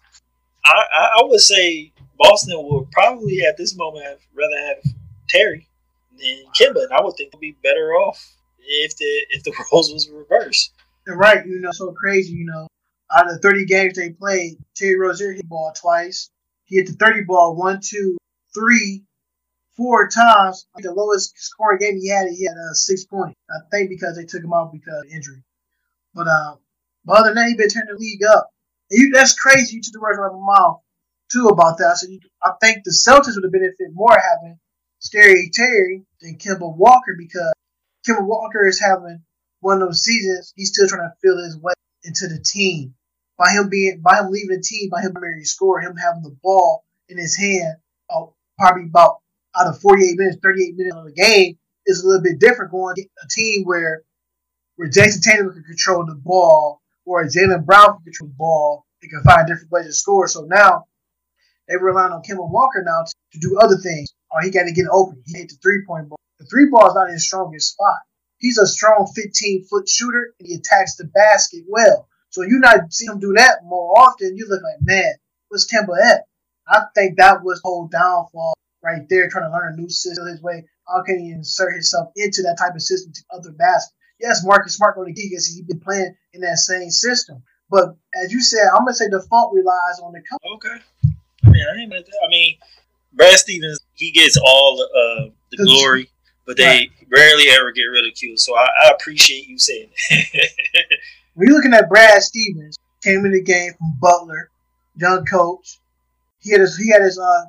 I, 0.64 0.84
I 0.92 1.10
I 1.20 1.24
would 1.24 1.40
say 1.40 1.92
Boston 2.18 2.58
would 2.68 2.90
probably 2.90 3.42
at 3.44 3.56
this 3.56 3.76
moment 3.76 4.06
have, 4.06 4.18
rather 4.34 4.66
have 4.66 4.94
Terry 5.28 5.68
than 6.18 6.44
Kemba, 6.58 6.84
and 6.84 6.92
I 6.92 7.02
would 7.02 7.14
think 7.16 7.32
they'd 7.32 7.40
be 7.40 7.56
better 7.62 7.92
off 7.92 8.34
if 8.58 8.96
the 8.96 9.26
if 9.30 9.42
the 9.44 9.52
roles 9.72 9.92
was 9.92 10.08
reversed. 10.08 10.72
And 11.06 11.18
right, 11.18 11.46
you 11.46 11.60
know, 11.60 11.70
so 11.72 11.92
crazy, 11.92 12.32
you 12.32 12.46
know. 12.46 12.66
Out 13.14 13.30
of 13.30 13.34
the 13.34 13.48
30 13.48 13.66
games 13.66 13.94
they 13.94 14.10
played, 14.10 14.56
Terry 14.74 14.98
Rozier 14.98 15.32
hit 15.32 15.42
the 15.42 15.48
ball 15.48 15.72
twice. 15.76 16.30
He 16.64 16.76
hit 16.76 16.86
the 16.86 16.92
30 16.94 17.24
ball 17.24 17.54
one, 17.54 17.80
two, 17.82 18.16
three, 18.52 19.04
four 19.76 20.08
times. 20.08 20.66
The 20.76 20.92
lowest 20.92 21.34
scoring 21.36 21.78
game 21.78 22.00
he 22.00 22.08
had, 22.08 22.28
he 22.28 22.44
had 22.44 22.56
uh, 22.56 22.74
six 22.74 23.04
points. 23.04 23.36
I 23.50 23.58
think 23.70 23.90
because 23.90 24.16
they 24.16 24.24
took 24.24 24.42
him 24.42 24.52
out 24.52 24.72
because 24.72 25.04
of 25.04 25.12
injury. 25.12 25.42
But 26.14 26.26
uh, 26.28 26.56
but 27.04 27.18
other 27.18 27.28
than 27.30 27.36
that, 27.36 27.48
he 27.48 27.56
been 27.56 27.68
turning 27.68 27.94
the 27.94 27.98
league 28.00 28.24
up. 28.24 28.50
You, 28.90 29.10
that's 29.12 29.34
crazy. 29.34 29.76
You 29.76 29.82
took 29.82 29.92
the 29.92 30.00
words 30.00 30.18
out 30.18 30.26
of 30.26 30.40
my 30.40 30.54
mouth 30.54 30.80
too 31.30 31.48
about 31.48 31.78
that. 31.78 31.96
So 31.98 32.08
you, 32.08 32.20
I 32.42 32.52
think 32.60 32.84
the 32.84 32.90
Celtics 32.90 33.34
would 33.34 33.44
have 33.44 33.52
benefited 33.52 33.92
more 33.92 34.16
having 34.16 34.58
Scary 35.00 35.50
Terry 35.52 36.02
than 36.20 36.36
Kemba 36.36 36.76
Walker 36.76 37.14
because 37.18 37.52
Kemba 38.06 38.26
Walker 38.26 38.66
is 38.66 38.80
having 38.80 39.22
one 39.60 39.82
of 39.82 39.88
those 39.88 40.02
seasons. 40.02 40.52
He's 40.56 40.68
still 40.68 40.88
trying 40.88 41.10
to 41.10 41.14
feel 41.20 41.42
his 41.42 41.58
way 41.58 41.74
into 42.04 42.28
the 42.28 42.38
team. 42.38 42.94
By 43.36 43.50
him 43.50 43.68
being, 43.68 44.00
by 44.00 44.18
him 44.18 44.30
leaving 44.30 44.56
the 44.56 44.62
team, 44.62 44.90
by 44.90 45.02
him 45.02 45.14
being 45.14 45.40
a 45.42 45.44
score, 45.44 45.80
him 45.80 45.96
having 45.96 46.22
the 46.22 46.36
ball 46.42 46.84
in 47.08 47.18
his 47.18 47.36
hand, 47.36 47.76
uh, 48.08 48.26
probably 48.58 48.84
about 48.84 49.18
out 49.56 49.66
of 49.66 49.80
48 49.80 50.18
minutes, 50.18 50.38
38 50.42 50.76
minutes 50.76 50.96
of 50.96 51.04
the 51.04 51.12
game 51.12 51.58
is 51.86 52.02
a 52.02 52.06
little 52.06 52.22
bit 52.22 52.38
different. 52.38 52.70
Going 52.70 52.96
a 52.98 53.28
team 53.28 53.64
where 53.64 54.02
where 54.76 54.88
Jayson 54.88 55.22
Tatum 55.22 55.52
can 55.52 55.62
control 55.62 56.04
the 56.06 56.14
ball, 56.14 56.80
or 57.04 57.24
Jaylen 57.24 57.64
Brown 57.64 57.96
can 57.96 58.04
control 58.04 58.28
the 58.28 58.36
ball, 58.36 58.86
they 59.02 59.08
can 59.08 59.22
find 59.22 59.46
different 59.46 59.70
ways 59.70 59.86
to 59.86 59.92
score. 59.92 60.26
So 60.26 60.42
now 60.42 60.86
they 61.68 61.76
rely 61.76 62.04
on 62.04 62.22
Kemba 62.22 62.48
Walker 62.48 62.82
now 62.84 63.04
to, 63.06 63.14
to 63.32 63.38
do 63.38 63.58
other 63.58 63.76
things. 63.76 64.12
Or 64.30 64.42
he 64.42 64.50
got 64.50 64.64
to 64.64 64.72
get 64.72 64.86
open. 64.90 65.22
He 65.26 65.38
hit 65.38 65.48
the 65.48 65.56
three 65.62 65.84
point 65.86 66.08
ball. 66.08 66.18
The 66.38 66.46
three 66.46 66.68
ball 66.70 66.88
is 66.88 66.94
not 66.94 67.10
his 67.10 67.26
strongest 67.26 67.72
spot. 67.72 67.98
He's 68.38 68.58
a 68.58 68.66
strong 68.66 69.10
15 69.14 69.66
foot 69.66 69.88
shooter 69.88 70.34
and 70.38 70.48
he 70.48 70.54
attacks 70.54 70.96
the 70.96 71.04
basket 71.04 71.64
well. 71.68 72.08
So 72.34 72.42
you 72.42 72.58
not 72.58 72.92
see 72.92 73.06
him 73.06 73.20
do 73.20 73.32
that 73.36 73.60
more 73.64 73.96
often. 73.96 74.36
You 74.36 74.48
look 74.48 74.60
like, 74.64 74.78
man, 74.82 75.12
what's 75.50 75.72
Kemba 75.72 75.94
at? 76.04 76.22
I 76.66 76.82
think 76.92 77.16
that 77.18 77.44
was 77.44 77.60
whole 77.62 77.86
downfall 77.86 78.54
right 78.82 79.02
there, 79.08 79.28
trying 79.28 79.48
to 79.48 79.52
learn 79.56 79.74
a 79.74 79.76
new 79.80 79.88
system 79.88 80.26
his 80.26 80.42
way. 80.42 80.64
How 80.88 81.04
can 81.04 81.20
he 81.20 81.30
insert 81.30 81.74
himself 81.74 82.08
into 82.16 82.42
that 82.42 82.56
type 82.58 82.74
of 82.74 82.82
system 82.82 83.12
to 83.12 83.22
other 83.32 83.52
baskets? 83.52 83.94
Yes, 84.18 84.44
Marcus 84.44 84.74
Smart 84.74 84.96
going 84.96 85.14
to 85.14 85.20
key 85.20 85.28
because 85.28 85.46
he's 85.46 85.62
been 85.62 85.78
playing 85.78 86.12
in 86.32 86.40
that 86.40 86.56
same 86.58 86.90
system. 86.90 87.44
But 87.70 87.94
as 88.20 88.32
you 88.32 88.42
said, 88.42 88.66
I'm 88.66 88.78
gonna 88.84 88.94
say 88.94 89.06
the 89.08 89.22
fault 89.30 89.54
relies 89.54 90.00
on 90.02 90.12
the 90.12 90.18
coach. 90.20 90.40
Okay. 90.56 90.82
I 91.44 91.50
mean, 91.50 91.62
I 91.72 91.80
ain't 91.82 91.88
mad 91.90 92.04
that. 92.04 92.20
I 92.24 92.28
mean, 92.28 92.56
Brad 93.12 93.38
Stevens, 93.38 93.78
he 93.94 94.10
gets 94.10 94.36
all 94.44 94.76
the, 94.76 94.84
uh, 94.84 95.30
the 95.52 95.56
The- 95.58 95.64
glory, 95.64 96.10
but 96.46 96.56
they 96.56 96.64
Right. 96.64 96.90
rarely 97.08 97.44
ever 97.50 97.70
get 97.70 97.84
ridiculed. 97.84 98.40
So 98.40 98.56
I, 98.56 98.66
I 98.86 98.90
appreciate 98.90 99.46
you 99.46 99.56
saying 99.56 99.90
that. 100.10 100.48
When 101.34 101.48
you're 101.48 101.56
looking 101.56 101.74
at 101.74 101.88
Brad 101.88 102.22
Stevens, 102.22 102.78
came 103.02 103.24
in 103.26 103.32
the 103.32 103.42
game 103.42 103.72
from 103.78 103.94
Butler, 104.00 104.50
young 104.96 105.24
coach. 105.26 105.78
He 106.40 106.50
had 106.50 106.60
his, 106.60 106.76
he 106.76 106.90
had 106.90 107.02
his 107.02 107.18
uh 107.18 107.44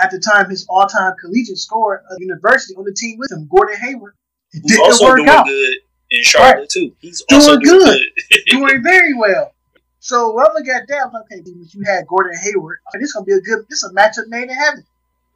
at 0.00 0.10
the 0.10 0.18
time 0.18 0.48
his 0.50 0.66
all 0.68 0.86
time 0.86 1.14
collegiate 1.20 1.58
score 1.58 1.96
at 1.98 2.02
the 2.18 2.24
university 2.24 2.74
on 2.76 2.84
the 2.84 2.92
team 2.94 3.18
with 3.18 3.30
him, 3.30 3.48
Gordon 3.50 3.76
Hayward. 3.80 4.14
It 4.52 4.60
Who's 4.62 4.72
didn't 4.72 4.84
also 4.84 5.04
work 5.06 5.16
doing 5.18 5.28
out. 5.28 5.46
good 5.46 5.74
in 6.10 6.22
Charlotte 6.22 6.56
Right. 6.60 6.68
too. 6.70 6.92
He's 7.00 7.22
Doing 7.28 7.40
also 7.42 7.58
doing 7.58 7.78
good. 7.78 8.02
good. 8.30 8.40
doing 8.46 8.82
very 8.82 9.14
well. 9.14 9.52
So 10.00 10.32
when 10.32 10.46
I 10.46 10.52
look 10.54 10.66
at 10.68 10.88
that, 10.88 11.06
I'm 11.06 11.12
like, 11.12 11.24
okay, 11.24 11.42
you 11.44 11.82
had 11.84 12.06
Gordon 12.06 12.38
Hayward. 12.42 12.78
Okay, 12.88 12.98
this 13.00 13.08
is 13.08 13.12
gonna 13.12 13.26
be 13.26 13.32
a 13.32 13.40
good. 13.40 13.66
This 13.68 13.82
is 13.82 13.90
a 13.90 13.94
matchup 13.94 14.28
made 14.28 14.44
in 14.48 14.54
heaven. 14.56 14.84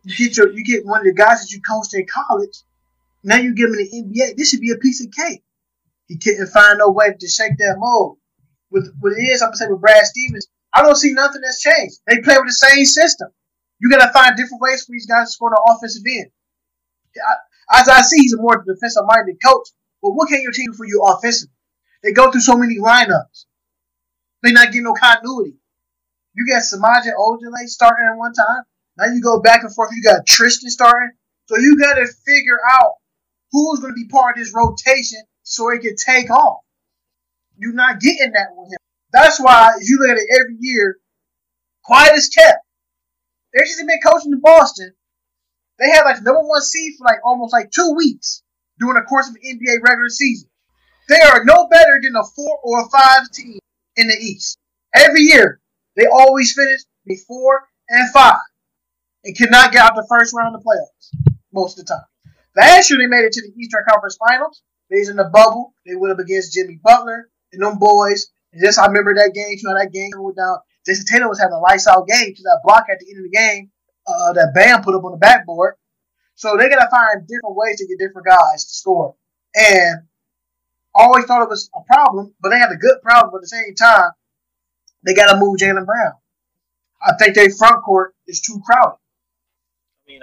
You 0.04 0.16
get 0.16 0.36
your, 0.36 0.50
you 0.52 0.64
get 0.64 0.86
one 0.86 1.00
of 1.00 1.04
the 1.06 1.12
guys 1.12 1.40
that 1.42 1.52
you 1.52 1.60
coached 1.60 1.94
in 1.94 2.06
college. 2.06 2.56
Now 3.22 3.36
you 3.36 3.54
give 3.54 3.68
him 3.68 3.76
the 3.76 3.88
NBA. 3.92 4.36
This 4.36 4.48
should 4.50 4.60
be 4.60 4.70
a 4.70 4.76
piece 4.76 5.04
of 5.04 5.12
cake. 5.12 5.42
He 6.12 6.18
couldn't 6.18 6.48
find 6.48 6.76
no 6.76 6.90
way 6.90 7.14
to 7.18 7.26
shake 7.26 7.56
that 7.56 7.76
mold. 7.78 8.18
With 8.70 8.94
what 9.00 9.14
it 9.14 9.22
is, 9.22 9.40
I'm 9.40 9.48
gonna 9.48 9.56
say 9.56 9.66
with 9.70 9.80
Brad 9.80 10.04
Stevens, 10.04 10.46
I 10.74 10.82
don't 10.82 10.94
see 10.94 11.14
nothing 11.14 11.40
that's 11.40 11.62
changed. 11.62 12.00
They 12.06 12.20
play 12.20 12.36
with 12.36 12.48
the 12.48 12.52
same 12.52 12.84
system. 12.84 13.28
You 13.80 13.88
gotta 13.88 14.12
find 14.12 14.36
different 14.36 14.60
ways 14.60 14.84
for 14.84 14.92
these 14.92 15.06
guys 15.06 15.28
to 15.28 15.32
score 15.32 15.48
on 15.48 15.54
the 15.56 15.72
offensive 15.72 16.02
end. 16.06 16.30
I, 17.16 17.80
As 17.80 17.88
I 17.88 18.02
see, 18.02 18.20
he's 18.20 18.34
a 18.34 18.36
more 18.36 18.62
defensive 18.62 19.04
minded 19.06 19.38
coach. 19.42 19.68
But 20.02 20.10
what 20.10 20.28
can 20.28 20.42
your 20.42 20.52
team 20.52 20.72
do 20.72 20.76
for 20.76 20.84
you 20.84 21.00
offensively? 21.02 21.54
They 22.02 22.12
go 22.12 22.30
through 22.30 22.42
so 22.42 22.58
many 22.58 22.76
lineups. 22.78 23.46
They 24.42 24.52
not 24.52 24.66
getting 24.66 24.82
no 24.82 24.92
continuity. 24.92 25.56
You 26.34 26.46
got 26.46 26.60
Semaj 26.60 27.08
Ojeleye 27.08 27.68
starting 27.68 28.06
at 28.12 28.18
one 28.18 28.34
time. 28.34 28.64
Now 28.98 29.06
you 29.06 29.22
go 29.22 29.40
back 29.40 29.62
and 29.62 29.74
forth. 29.74 29.92
You 29.94 30.02
got 30.02 30.26
Tristan 30.26 30.68
starting. 30.68 31.12
So 31.46 31.56
you 31.56 31.78
got 31.78 31.94
to 31.94 32.06
figure 32.26 32.58
out 32.70 32.96
who's 33.50 33.80
going 33.80 33.94
to 33.94 33.96
be 33.96 34.08
part 34.08 34.36
of 34.36 34.44
this 34.44 34.52
rotation 34.54 35.22
so 35.42 35.70
it 35.70 35.82
can 35.82 35.96
take 35.96 36.30
off. 36.30 36.60
You're 37.56 37.74
not 37.74 38.00
getting 38.00 38.32
that 38.32 38.48
with 38.56 38.72
him. 38.72 38.78
That's 39.12 39.40
why 39.40 39.72
if 39.78 39.88
you 39.88 39.98
look 40.00 40.10
at 40.10 40.18
it 40.18 40.28
every 40.40 40.56
year, 40.60 40.98
quiet 41.84 42.14
as 42.14 42.28
kept. 42.28 42.64
They've 43.52 43.66
just 43.66 43.86
been 43.86 44.00
coaching 44.04 44.32
in 44.32 44.40
Boston. 44.40 44.94
They 45.78 45.90
had 45.90 46.04
like 46.04 46.16
the 46.16 46.22
number 46.22 46.40
one 46.42 46.62
seed 46.62 46.94
for 46.98 47.04
like 47.04 47.18
almost 47.24 47.52
like 47.52 47.70
two 47.70 47.94
weeks 47.96 48.42
during 48.78 48.94
the 48.94 49.02
course 49.02 49.28
of 49.28 49.34
the 49.34 49.40
NBA 49.40 49.82
regular 49.82 50.08
season. 50.08 50.48
They 51.08 51.20
are 51.20 51.44
no 51.44 51.66
better 51.68 51.98
than 52.02 52.16
a 52.16 52.24
four 52.24 52.58
or 52.62 52.86
a 52.86 52.88
five 52.88 53.30
team 53.32 53.58
in 53.96 54.08
the 54.08 54.16
East. 54.16 54.58
Every 54.94 55.22
year, 55.22 55.60
they 55.96 56.06
always 56.06 56.54
finish 56.54 56.80
before 57.04 57.68
and 57.88 58.10
five 58.12 58.40
and 59.24 59.36
cannot 59.36 59.72
get 59.72 59.82
out 59.82 59.94
the 59.94 60.06
first 60.08 60.34
round 60.34 60.54
of 60.54 60.62
the 60.62 60.66
playoffs 60.66 61.30
most 61.52 61.78
of 61.78 61.84
the 61.84 61.92
time. 61.92 62.04
Last 62.56 62.90
year, 62.90 62.98
they 62.98 63.06
made 63.06 63.24
it 63.24 63.32
to 63.32 63.42
the 63.42 63.52
Eastern 63.60 63.82
Conference 63.88 64.16
Finals. 64.28 64.62
They 64.92 64.98
was 64.98 65.08
in 65.08 65.16
the 65.16 65.24
bubble. 65.32 65.74
They 65.86 65.96
went 65.96 66.12
up 66.12 66.18
against 66.18 66.52
Jimmy 66.52 66.78
Butler 66.84 67.30
and 67.50 67.62
them 67.62 67.78
boys. 67.78 68.30
And 68.52 68.62
just 68.62 68.78
I 68.78 68.86
remember 68.86 69.14
that 69.14 69.32
game, 69.32 69.56
you 69.56 69.62
know, 69.64 69.74
that 69.74 69.90
game 69.90 70.10
went 70.16 70.36
down. 70.36 70.58
Jayson 70.86 71.06
Tatum 71.06 71.28
was 71.28 71.40
having 71.40 71.54
a 71.54 71.60
lights 71.60 71.86
out 71.86 72.06
game 72.06 72.34
to 72.34 72.42
that 72.42 72.60
block 72.62 72.84
at 72.90 73.00
the 73.00 73.08
end 73.08 73.24
of 73.24 73.30
the 73.30 73.36
game 73.36 73.70
uh, 74.06 74.34
that 74.34 74.52
Bam 74.54 74.82
put 74.82 74.94
up 74.94 75.04
on 75.04 75.12
the 75.12 75.16
backboard. 75.16 75.76
So 76.34 76.58
they 76.58 76.68
got 76.68 76.84
to 76.84 76.90
find 76.90 77.26
different 77.26 77.56
ways 77.56 77.78
to 77.78 77.86
get 77.86 77.98
different 77.98 78.26
guys 78.26 78.66
to 78.66 78.74
score. 78.74 79.14
And 79.54 80.02
I 80.94 81.02
always 81.02 81.24
thought 81.24 81.42
it 81.42 81.48
was 81.48 81.70
a 81.74 81.80
problem, 81.86 82.34
but 82.40 82.50
they 82.50 82.58
had 82.58 82.72
a 82.72 82.76
good 82.76 83.00
problem. 83.02 83.30
But 83.32 83.38
at 83.38 83.42
the 83.42 83.48
same 83.48 83.74
time, 83.74 84.10
they 85.04 85.14
got 85.14 85.32
to 85.32 85.40
move 85.40 85.56
Jaylen 85.56 85.86
Brown. 85.86 86.12
I 87.00 87.14
think 87.18 87.34
their 87.34 87.48
front 87.48 87.82
court 87.82 88.14
is 88.26 88.40
too 88.42 88.60
crowded. 88.64 88.98
I 90.06 90.12
mean, 90.12 90.20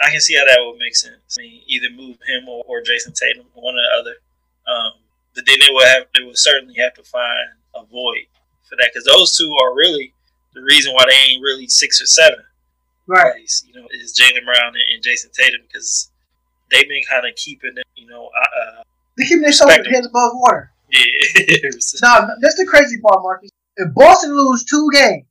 I 0.00 0.10
can 0.10 0.20
see 0.20 0.36
how 0.36 0.44
that 0.44 0.58
would 0.60 0.78
make 0.78 0.94
sense. 0.94 1.36
I 1.38 1.42
mean, 1.42 1.62
either 1.66 1.88
move 1.90 2.16
him 2.26 2.48
or, 2.48 2.64
or 2.68 2.82
Jayson 2.82 3.14
Tatum, 3.14 3.46
one 3.54 3.74
or 3.74 3.78
the 3.78 4.00
other. 4.00 4.16
Um, 4.68 4.92
but 5.34 5.44
then 5.46 5.56
they 5.60 5.68
would 5.72 5.86
have, 5.86 6.04
they 6.14 6.24
would 6.24 6.38
certainly 6.38 6.74
have 6.78 6.94
to 6.94 7.02
find 7.02 7.48
a 7.74 7.84
void 7.84 8.26
for 8.68 8.76
that 8.76 8.90
because 8.92 9.06
those 9.06 9.36
two 9.36 9.50
are 9.62 9.74
really 9.74 10.12
the 10.54 10.62
reason 10.62 10.92
why 10.92 11.04
they 11.08 11.32
ain't 11.32 11.42
really 11.42 11.68
six 11.68 12.00
or 12.00 12.06
seven. 12.06 12.40
Right. 13.06 13.48
You 13.66 13.80
know, 13.80 13.88
is 13.92 14.18
Jaylen 14.18 14.44
Brown 14.44 14.74
and, 14.74 14.84
and 14.94 15.02
Jayson 15.02 15.30
Tatum 15.32 15.60
because 15.66 16.10
they've 16.70 16.88
been 16.88 17.02
kind 17.08 17.26
of 17.26 17.34
keeping 17.36 17.72
it, 17.76 17.84
you 17.94 18.06
know, 18.08 18.26
uh, 18.26 18.82
They 19.16 19.24
keep 19.24 19.40
their 19.40 19.52
shoulders 19.52 19.86
heads 19.86 20.06
above 20.06 20.32
water. 20.34 20.72
yeah. 20.90 21.00
Now, 22.02 22.28
that's 22.40 22.56
the 22.56 22.66
crazy 22.68 22.98
part, 23.00 23.22
Marcus. 23.22 23.50
If 23.76 23.94
Boston 23.94 24.36
lose 24.36 24.64
two 24.64 24.88
games, 24.92 25.24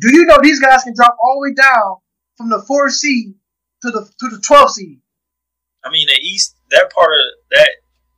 do 0.00 0.10
you 0.12 0.24
know 0.26 0.38
these 0.42 0.60
guys 0.60 0.82
can 0.82 0.94
drop 0.94 1.16
all 1.22 1.36
the 1.40 1.50
way 1.50 1.54
down 1.54 1.96
from 2.36 2.50
the 2.50 2.62
fourth 2.66 2.94
seed 2.94 3.34
to 3.84 3.90
the 3.90 4.10
to 4.20 4.28
the 4.28 4.42
12th 4.42 4.70
seed? 4.70 5.00
I 5.84 5.90
mean, 5.90 6.06
the 6.08 6.18
East, 6.20 6.56
that 6.70 6.90
part 6.94 7.12
of 7.12 7.26
that 7.50 7.68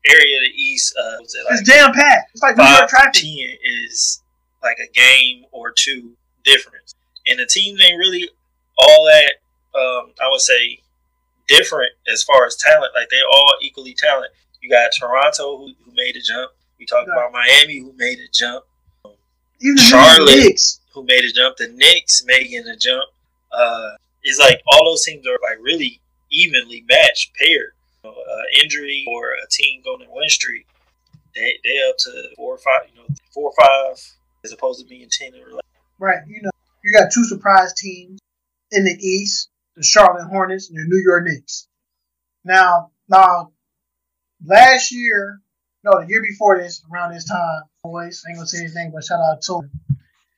area 0.07 0.39
of 0.39 0.45
the 0.45 0.55
East, 0.55 0.95
uh, 0.97 1.19
it 1.19 1.45
like 1.51 1.61
It's 1.61 1.69
jam 1.69 1.93
packed. 1.93 2.31
It's 2.33 2.43
like 2.43 2.57
New 2.57 2.64
York 2.64 2.89
traffic. 2.89 3.25
is 3.64 4.23
like 4.62 4.77
a 4.79 4.91
game 4.93 5.45
or 5.51 5.73
two 5.77 6.12
difference, 6.45 6.95
and 7.27 7.39
the 7.41 7.47
teams 7.47 7.81
ain't 7.83 7.99
really 7.99 8.29
all 8.79 9.05
that. 9.07 9.33
Um, 9.79 10.12
I 10.23 10.29
would 10.31 10.41
say 10.41 10.79
different 11.49 11.91
as 12.12 12.23
far 12.23 12.47
as 12.47 12.57
talent. 12.57 12.93
Like 12.95 13.09
they're 13.11 13.21
all 13.33 13.55
equally 13.61 13.95
talented. 13.95 14.31
You 14.62 14.71
got 14.71 14.91
Toronto 14.99 15.59
who, 15.59 15.67
who 15.85 15.93
made 15.95 16.17
a 16.17 16.21
jump. 16.21 16.53
We 16.79 16.87
talked 16.87 17.09
about 17.09 17.33
Miami 17.33 17.81
who 17.81 17.93
made 17.97 18.19
a 18.19 18.29
jump. 18.33 18.64
Even 19.61 19.77
the 19.77 19.83
Charlotte. 19.83 20.37
Knicks. 20.37 20.81
Who 20.95 21.05
made 21.05 21.25
a 21.25 21.33
jump? 21.33 21.57
The 21.57 21.69
Knicks 21.69 22.25
making 22.25 22.67
a 22.69 22.77
jump. 22.77 23.05
Uh, 23.53 23.91
it's 24.27 24.41
like 24.41 24.61
all 24.66 24.85
those 24.85 25.05
teams 25.05 25.27
are 25.27 25.39
like 25.43 25.59
really 25.62 26.01
evenly 26.31 26.85
matched, 26.89 27.33
paired. 27.35 27.72
You 28.05 28.11
know, 28.11 28.16
uh, 28.16 28.62
injury 28.62 29.07
or 29.09 29.33
a 29.33 29.47
team 29.51 29.83
going 29.85 30.01
to 30.01 30.07
win 30.11 30.29
streak, 30.29 30.66
they 31.35 31.55
they 31.64 31.89
up 31.89 31.97
to 31.99 32.29
four 32.37 32.55
or 32.55 32.59
five. 32.59 32.91
You 32.91 33.01
know, 33.01 33.07
four 33.33 33.51
or 33.51 33.55
five 33.59 34.03
as 34.45 34.53
opposed 34.53 34.81
to 34.81 34.87
being 34.87 35.09
ten 35.11 35.33
or 35.35 35.55
like. 35.55 35.64
Right. 35.99 36.18
You 36.27 36.43
know, 36.43 36.51
you 36.85 36.93
got 36.93 37.12
two 37.12 37.24
surprise 37.24 37.72
teams 37.74 38.20
in 38.72 38.85
the 38.85 38.97
East: 39.01 39.49
the 39.77 39.85
Charlotte 39.85 40.29
Hornets 40.29 40.68
and 40.70 40.79
the 40.79 40.85
New 40.87 41.03
York 41.03 41.24
Knicks. 41.24 41.68
Now, 42.45 42.91
now, 43.09 43.53
last 44.45 44.93
year, 44.93 45.41
no, 45.85 46.01
the 46.01 46.09
year 46.09 46.22
before 46.22 46.59
this, 46.59 46.83
around 46.93 47.12
this 47.12 47.29
time, 47.29 47.62
boys, 47.83 48.24
I 48.27 48.31
ain't 48.31 48.39
gonna 48.39 48.47
say 48.47 48.66
name, 48.74 48.91
but 48.93 49.05
shout 49.05 49.20
out 49.20 49.43
to. 49.43 49.62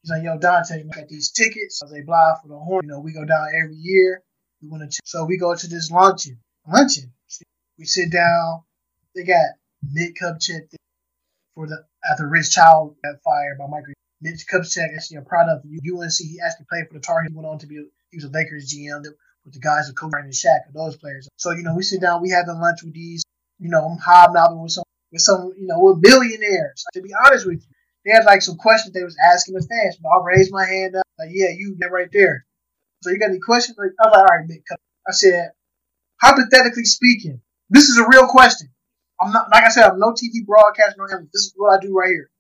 He's 0.09 0.17
like, 0.17 0.25
"Yo, 0.25 0.39
Dante, 0.39 0.79
you 0.79 0.91
got 0.91 1.07
these 1.09 1.31
tickets? 1.33 1.83
They 1.93 2.01
apply 2.01 2.37
for 2.41 2.49
the 2.49 2.59
Horn. 2.59 2.87
You 2.87 2.93
know, 2.93 3.01
we 3.01 3.13
go 3.13 3.27
down 3.27 3.49
every 3.55 3.77
year. 3.77 4.23
We 4.63 4.69
want 4.69 4.91
to, 4.91 5.01
so 5.05 5.27
we 5.27 5.37
go 5.37 5.55
to 5.55 5.69
this 5.69 5.91
luncheon. 5.91 6.41
Luncheon. 6.67 7.13
We 7.79 7.85
sit 7.85 8.11
down. 8.11 8.63
They 9.15 9.25
got 9.25 9.45
Nick 9.83 10.17
Kupchak 10.17 10.75
for 11.55 11.67
the 11.67 11.85
after 12.11 12.27
Rich 12.27 12.53
Child 12.53 12.97
got 13.05 13.17
fired 13.23 13.59
by 13.59 13.67
Mike 13.69 13.85
Mitch 14.23 14.47
Kupchak, 14.51 14.97
actually 14.97 15.19
a 15.19 15.23
product 15.23 15.67
of 15.67 15.71
UNC. 15.71 16.13
He 16.19 16.41
actually 16.43 16.67
played 16.71 16.89
for 16.89 16.95
the 16.95 17.01
Tar 17.01 17.21
Heels. 17.23 17.33
He 17.33 17.37
went 17.37 17.47
on 17.47 17.59
to 17.59 17.67
be 17.67 17.75
he 18.11 18.17
was 18.17 18.25
a 18.25 18.31
Lakers 18.31 18.73
GM 18.73 19.03
with 19.45 19.53
the 19.53 19.61
guys 19.61 19.91
of 19.91 19.95
Kobe 19.95 20.19
and 20.19 20.33
Shaq 20.33 20.61
and 20.67 20.75
those 20.75 20.97
players. 20.97 21.29
So 21.37 21.51
you 21.51 21.63
know, 21.63 21.75
we 21.77 21.83
sit 21.83 22.01
down, 22.01 22.23
we 22.23 22.31
having 22.31 22.59
lunch 22.59 22.83
with 22.83 22.95
these. 22.95 23.23
You 23.59 23.69
know, 23.69 23.85
I'm 23.85 23.99
hobnobbing 23.99 24.63
with 24.63 24.73
some 24.73 24.85
with 25.13 25.21
some 25.21 25.53
you 25.59 25.67
know 25.67 25.81
with 25.81 26.01
billionaires. 26.01 26.87
To 26.95 27.03
be 27.03 27.11
honest 27.27 27.47
with 27.47 27.61
you, 27.61 27.75
they 28.05 28.13
had 28.13 28.25
like 28.25 28.43
some 28.43 28.57
questions 28.57 28.93
they 28.93 29.05
was 29.05 29.17
asking 29.33 29.55
the 29.55 29.67
fans. 29.67 29.97
But 30.01 30.09
I 30.09 30.25
raised 30.25 30.53
my 30.53 30.65
hand 30.65 30.97
up, 30.97 31.07
like 31.19 31.31
yeah, 31.33 31.49
you 31.57 31.77
that 31.81 31.93
right 31.93 32.09
there. 32.13 32.47
So 33.03 33.11
you 33.11 33.19
got 33.19 33.31
any 33.31 33.39
questions? 33.39 33.79
Like, 33.79 33.93
I 34.01 34.09
was 34.09 34.13
like, 34.13 34.31
all 34.31 34.39
right. 34.39 34.63
Kup-" 34.69 34.81
I 35.07 35.13
said, 35.13 35.51
hypothetically 36.21 36.85
speaking, 36.85 37.41
this 37.71 37.89
is 37.89 37.99
a 37.99 38.09
real 38.09 38.27
question. 38.27 38.69
I'm 39.21 39.33
not 39.33 39.51
like 39.51 39.65
I 39.65 39.69
said, 39.69 39.85
I'm 39.85 39.99
no 39.99 40.13
TV 40.13 40.47
broadcaster, 40.47 40.97
no 40.99 41.07
analyst. 41.07 41.33
This 41.33 41.43
is 41.45 41.55
what 41.57 41.77
I 41.77 41.81
do 41.81 41.95
right 41.95 42.09
here. 42.11 42.31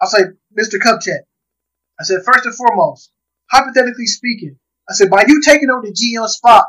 I 0.00 0.06
say, 0.06 0.22
Mr. 0.58 0.78
Kupchak. 0.78 1.20
I 2.00 2.04
said, 2.04 2.20
first 2.24 2.46
and 2.46 2.54
foremost, 2.54 3.10
hypothetically 3.50 4.06
speaking, 4.06 4.56
I 4.88 4.92
said, 4.92 5.10
by 5.10 5.24
you 5.26 5.42
taking 5.42 5.68
over 5.70 5.82
the 5.82 5.92
GM 5.92 6.28
spot 6.28 6.66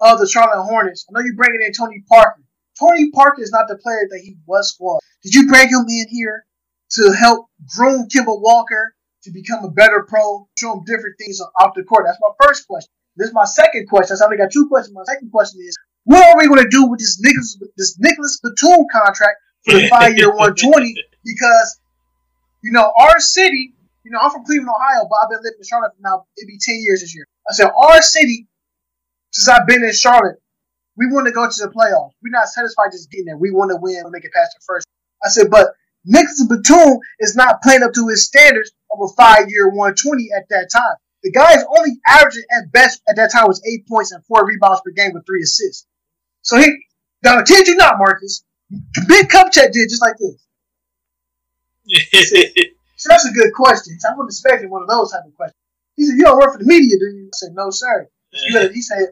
of 0.00 0.18
the 0.18 0.26
Charlotte 0.26 0.64
Hornets, 0.64 1.06
I 1.08 1.12
know 1.12 1.24
you're 1.24 1.36
bringing 1.36 1.62
in 1.62 1.72
Tony 1.72 2.02
Parker. 2.08 2.42
Tony 2.78 3.10
Parker 3.10 3.42
is 3.42 3.52
not 3.52 3.68
the 3.68 3.76
player 3.76 4.06
that 4.10 4.20
he 4.20 4.36
was 4.46 4.76
was. 4.80 5.00
Did 5.22 5.34
you 5.34 5.48
bring 5.48 5.68
him 5.68 5.84
in 5.88 6.06
here 6.08 6.44
to 6.92 7.12
help 7.12 7.46
groom 7.76 8.08
Kemba 8.08 8.40
Walker 8.40 8.94
to 9.24 9.30
become 9.30 9.64
a 9.64 9.70
better 9.70 10.06
pro, 10.08 10.48
show 10.58 10.72
him 10.72 10.84
different 10.84 11.16
things 11.18 11.40
off 11.60 11.74
the 11.74 11.82
court? 11.84 12.04
That's 12.06 12.18
my 12.20 12.46
first 12.46 12.66
question. 12.66 12.90
This 13.16 13.28
is 13.28 13.34
my 13.34 13.44
second 13.44 13.88
question. 13.88 14.16
So 14.16 14.24
I 14.24 14.26
only 14.26 14.38
got 14.38 14.52
two 14.52 14.68
questions. 14.68 14.94
My 14.94 15.04
second 15.04 15.30
question 15.30 15.60
is, 15.60 15.76
what 16.04 16.24
are 16.24 16.38
we 16.38 16.46
going 16.48 16.62
to 16.62 16.70
do 16.70 16.86
with 16.86 17.00
this 17.00 17.20
Nicholas 17.20 17.58
this 17.76 17.98
Nicolas 17.98 18.40
Batum 18.42 18.86
contract 18.90 19.36
for 19.64 19.74
the 19.74 19.88
five 19.88 20.16
year 20.16 20.28
120? 20.30 20.94
Because 21.24 21.80
you 22.62 22.72
know 22.72 22.92
our 22.98 23.18
city, 23.18 23.74
you 24.04 24.10
know 24.10 24.18
I'm 24.22 24.30
from 24.30 24.44
Cleveland, 24.44 24.70
Ohio, 24.70 25.06
but 25.10 25.16
I've 25.22 25.30
been 25.30 25.42
living 25.42 25.58
in 25.58 25.66
Charlotte 25.66 25.92
for 25.96 26.02
now 26.02 26.24
it'd 26.38 26.46
be 26.48 26.58
10 26.58 26.80
years 26.80 27.00
this 27.00 27.14
year. 27.14 27.26
I 27.48 27.52
said 27.52 27.68
our 27.76 28.00
city, 28.00 28.46
since 29.32 29.48
I've 29.48 29.66
been 29.66 29.84
in 29.84 29.92
Charlotte, 29.92 30.40
we 30.96 31.06
want 31.06 31.26
to 31.26 31.32
go 31.32 31.44
to 31.48 31.60
the 31.60 31.70
playoffs. 31.70 32.12
We're 32.22 32.30
not 32.30 32.48
satisfied 32.48 32.92
just 32.92 33.10
getting 33.10 33.26
there. 33.26 33.36
We 33.36 33.50
want 33.50 33.70
to 33.70 33.76
win 33.76 33.96
and 33.96 34.10
make 34.10 34.24
it 34.24 34.32
past 34.32 34.56
the 34.58 34.64
first. 34.66 34.86
I 35.24 35.28
said, 35.28 35.50
but 35.50 35.74
Nicolas 36.04 36.46
Batum 36.48 36.98
is 37.20 37.36
not 37.36 37.62
playing 37.62 37.82
up 37.82 37.92
to 37.94 38.08
his 38.08 38.24
standards 38.24 38.70
of 38.92 38.98
a 39.02 39.14
five 39.14 39.46
year 39.48 39.68
120 39.68 40.28
at 40.36 40.48
that 40.50 40.70
time. 40.72 40.96
The 41.22 41.32
guy's 41.32 41.64
only 41.76 41.98
averaging 42.08 42.44
at 42.56 42.70
best 42.72 43.02
at 43.08 43.16
that 43.16 43.32
time 43.32 43.46
was 43.46 43.62
eight 43.66 43.86
points 43.88 44.12
and 44.12 44.24
four 44.26 44.46
rebounds 44.46 44.80
per 44.84 44.90
game 44.90 45.12
with 45.14 45.26
three 45.26 45.42
assists. 45.42 45.86
So 46.42 46.56
he 46.56 46.72
now 47.22 47.42
kid 47.42 47.66
you 47.66 47.76
not, 47.76 47.98
Marcus. 47.98 48.44
Big 49.08 49.28
Kupchak 49.28 49.72
did 49.72 49.88
just 49.88 50.02
like 50.02 50.16
this. 50.18 50.44
So 52.96 53.08
that's 53.10 53.26
a 53.26 53.32
good 53.32 53.52
question. 53.54 53.96
I 54.04 54.10
wasn't 54.16 54.30
expecting 54.30 54.70
one 54.70 54.82
of 54.82 54.88
those 54.88 55.12
type 55.12 55.22
of 55.24 55.34
questions. 55.34 55.56
He 55.96 56.04
said, 56.04 56.16
"You 56.16 56.24
don't 56.24 56.36
work 56.36 56.52
for 56.52 56.58
the 56.58 56.66
media, 56.66 56.98
do 56.98 57.06
you?" 57.06 57.30
I 57.32 57.36
said, 57.36 57.54
"No, 57.54 57.70
sir." 57.70 58.08
You 58.32 58.52
got 58.52 58.70
a, 58.70 58.72
he 58.72 58.82
said, 58.82 59.08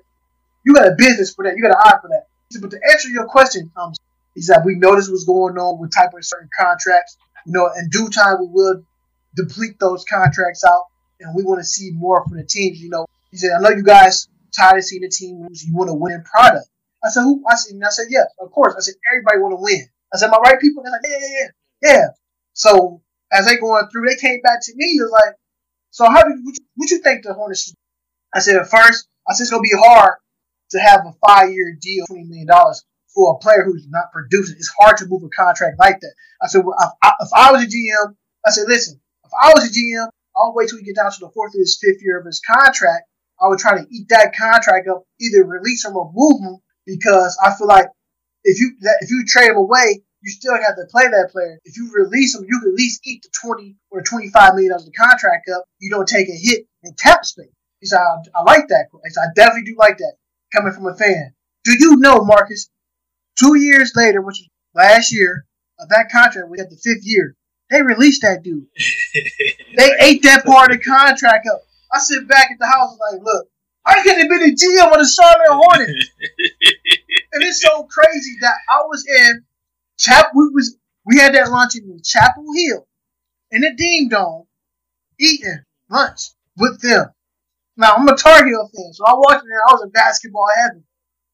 "You 0.65 0.75
got 0.75 0.89
a 0.89 0.95
business 0.99 1.33
for 1.33 1.45
that. 1.45 1.57
You 1.57 1.63
got 1.63 1.71
an 1.71 1.79
eye 1.79 1.99
for 2.03 2.09
that." 2.09 2.27
He 2.49 2.55
said, 2.55 2.63
"But 2.63 2.73
to 2.73 2.81
answer 2.93 3.09
your 3.09 3.27
question, 3.27 3.71
um, 3.77 3.93
he 4.37 4.43
said 4.43 4.59
we 4.65 4.77
noticed 4.77 5.11
what's 5.11 5.25
going 5.25 5.57
on 5.57 5.81
with 5.81 5.95
type 5.97 6.13
of 6.15 6.25
certain 6.25 6.51
contracts. 6.61 7.17
You 7.47 7.53
know, 7.53 7.71
in 7.77 7.89
due 7.89 8.11
time 8.11 8.37
we 8.39 8.47
will 8.51 8.83
deplete 9.35 9.81
those 9.81 10.05
contracts 10.05 10.63
out, 10.63 10.85
and 11.21 11.35
we 11.35 11.43
want 11.43 11.59
to 11.59 11.65
see 11.65 11.91
more 11.93 12.23
from 12.23 12.37
the 12.37 12.45
teams. 12.45 12.79
You 12.79 12.91
know, 12.91 13.07
he 13.31 13.39
said, 13.39 13.53
I 13.57 13.61
know 13.61 13.71
you 13.71 13.83
guys 13.83 14.29
tired 14.55 14.77
of 14.77 14.85
seeing 14.85 15.01
the 15.01 15.09
team 15.09 15.41
lose. 15.41 15.65
You 15.65 15.75
want 15.75 15.89
to 15.89 15.95
win 15.95 16.23
product. 16.23 16.69
I 17.03 17.09
said, 17.09 17.23
who? 17.23 17.43
I 17.51 17.57
said, 17.57 17.81
I 17.83 17.89
said, 17.89 18.07
yes, 18.11 18.27
of 18.39 18.51
course. 18.51 18.75
I 18.77 18.81
said, 18.81 18.95
everybody 19.11 19.39
want 19.39 19.53
to 19.53 19.63
win. 19.63 19.89
I 20.13 20.19
said, 20.19 20.29
I 20.29 20.37
right, 20.37 20.61
people? 20.61 20.83
They're 20.83 20.93
like, 20.93 21.01
yeah, 21.09 21.19
yeah, 21.19 21.39
yeah, 21.41 21.93
yeah. 21.93 22.07
So 22.53 23.01
as 23.33 23.47
they 23.47 23.57
going 23.57 23.89
through, 23.89 24.07
they 24.07 24.17
came 24.17 24.43
back 24.43 24.61
to 24.65 24.73
me. 24.77 24.99
It 24.99 25.03
was 25.03 25.13
like, 25.13 25.35
so 25.91 26.11
how 26.11 26.23
do 26.23 26.31
what 26.43 26.55
you, 26.59 26.67
what 26.75 26.91
you 26.91 26.99
think 26.99 27.25
the 27.25 27.33
Hornets? 27.33 27.65
should-" 27.65 27.75
I 28.35 28.41
said, 28.41 28.57
at 28.57 28.69
first, 28.69 29.09
I 29.27 29.33
said 29.33 29.45
it's 29.45 29.51
gonna 29.51 29.63
be 29.63 29.73
hard 29.75 30.17
to 30.73 30.79
have 30.79 31.07
a 31.07 31.15
five 31.27 31.53
year 31.53 31.75
deal, 31.81 32.05
twenty 32.07 32.25
million 32.25 32.49
dollars 32.49 32.85
for 33.17 33.33
a 33.33 33.39
player 33.43 33.65
who's 33.65 33.89
not 33.89 34.13
producing. 34.13 34.57
It's 34.59 34.73
hard 34.79 34.99
to 34.99 35.07
move 35.07 35.25
a 35.25 35.29
contract 35.31 35.81
like 35.81 35.99
that. 36.01 36.15
I 36.43 36.49
said, 36.49 36.65
well, 36.65 36.77
if, 36.79 36.91
I, 37.03 37.13
if 37.21 37.31
I 37.35 37.51
was 37.51 37.65
a 37.65 37.67
GM, 37.67 38.15
I 38.47 38.51
said, 38.51 38.69
listen, 38.69 39.01
if 39.25 39.31
I 39.33 39.53
was 39.57 39.65
a 39.65 39.73
GM, 39.73 40.07
I'll 40.37 40.55
wait 40.55 40.69
till 40.69 40.79
we 40.79 40.85
get 40.85 40.97
down 40.97 41.11
to 41.11 41.19
the 41.19 41.31
fourth 41.31 41.55
or 41.55 41.59
his 41.59 41.81
fifth 41.83 42.05
year 42.05 42.21
of 42.21 42.27
his 42.27 42.41
contract. 42.47 43.09
I 43.41 43.49
would 43.49 43.59
try 43.59 43.79
to 43.79 43.87
eat 43.91 44.09
that 44.11 44.37
contract 44.37 44.87
up, 44.89 45.05
either 45.19 45.45
release 45.45 45.85
him 45.85 45.97
or 45.97 46.13
move 46.15 46.41
him, 46.43 46.59
because 46.87 47.37
I 47.43 47.55
feel 47.57 47.67
like 47.67 47.89
if 48.45 48.61
you 48.61 48.77
if 49.01 49.11
you 49.11 49.25
trade 49.27 49.51
him 49.51 49.57
away, 49.57 50.03
you 50.23 50.31
still 50.31 50.55
have 50.55 50.77
to 50.77 50.85
play 50.91 51.05
that 51.05 51.31
player. 51.33 51.59
If 51.65 51.77
you 51.77 51.91
release 51.93 52.35
him, 52.35 52.47
you 52.49 52.61
can 52.61 52.71
at 52.71 52.75
least 52.75 53.01
eat 53.07 53.23
the 53.23 53.31
twenty 53.33 53.77
or 53.91 54.03
twenty 54.03 54.29
five 54.31 54.55
million 54.55 54.71
dollars 54.71 54.87
of 54.87 54.93
the 54.93 54.99
contract 54.99 55.49
up. 55.55 55.65
You 55.81 55.91
don't 55.91 56.09
take 56.09 56.29
a 56.29 56.37
hit 56.37 56.67
in 56.83 56.95
cap 56.95 57.25
space. 57.25 57.53
He 57.81 57.87
said, 57.87 57.99
I, 57.99 58.17
I 58.35 58.43
like 58.43 58.69
that. 58.69 58.87
I, 58.95 59.09
said, 59.09 59.21
I 59.21 59.27
definitely 59.35 59.73
do 59.73 59.77
like 59.79 59.99
that 59.99 60.15
coming 60.55 60.73
from 60.73 60.87
a 60.87 60.95
fan. 60.95 61.35
Do 61.65 61.73
you 61.79 61.97
know, 61.97 62.25
Marcus? 62.25 62.69
Two 63.39 63.57
years 63.59 63.93
later, 63.95 64.21
which 64.21 64.39
was 64.41 64.49
last 64.75 65.13
year, 65.13 65.47
of 65.79 65.89
that 65.91 66.11
contract, 66.11 66.49
we 66.49 66.59
had 66.59 66.71
the 66.71 66.77
fifth 66.77 67.05
year. 67.05 67.37
They 67.71 67.83
released 67.83 68.23
that 68.23 68.43
dude. 68.43 68.67
they 69.77 69.91
ate 70.01 70.23
that 70.23 70.45
part 70.45 70.71
of 70.71 70.79
the 70.79 70.85
contract 70.85 71.47
up. 71.53 71.63
I 71.93 71.99
sit 71.99 72.29
back 72.29 72.51
at 72.51 72.59
the 72.59 72.67
house 72.67 72.91
and 72.93 73.19
like, 73.19 73.25
look, 73.25 73.49
I 73.85 74.03
could 74.03 74.17
have 74.19 74.29
been 74.29 74.43
a 74.43 74.55
GM 74.55 74.93
on 74.93 74.99
the 74.99 75.09
Charlotte 75.09 75.65
Hornets. 75.65 76.11
and 77.33 77.43
it's 77.43 77.63
so 77.63 77.85
crazy 77.85 78.37
that 78.41 78.55
I 78.71 78.83
was 78.87 79.05
in 79.07 79.45
Chap. 79.99 80.31
We 80.35 80.49
was 80.53 80.77
we 81.05 81.19
had 81.19 81.35
that 81.35 81.51
lunch 81.51 81.77
in 81.77 82.01
Chapel 82.03 82.45
Hill 82.55 82.87
in 83.51 83.63
the 83.63 83.75
Dean 83.75 84.09
Dome, 84.09 84.47
eating 85.21 85.61
lunch 85.89 86.31
with 86.57 86.81
them. 86.83 87.07
Now 87.77 87.95
I'm 87.95 88.09
a 88.09 88.17
Tar 88.17 88.45
Heel 88.45 88.71
fan, 88.75 88.93
so 88.93 89.05
I 89.07 89.15
watched 89.15 89.45
it. 89.45 89.69
I 89.69 89.73
was 89.73 89.83
in 89.85 89.91
basketball 89.91 90.49
heaven. 90.57 90.85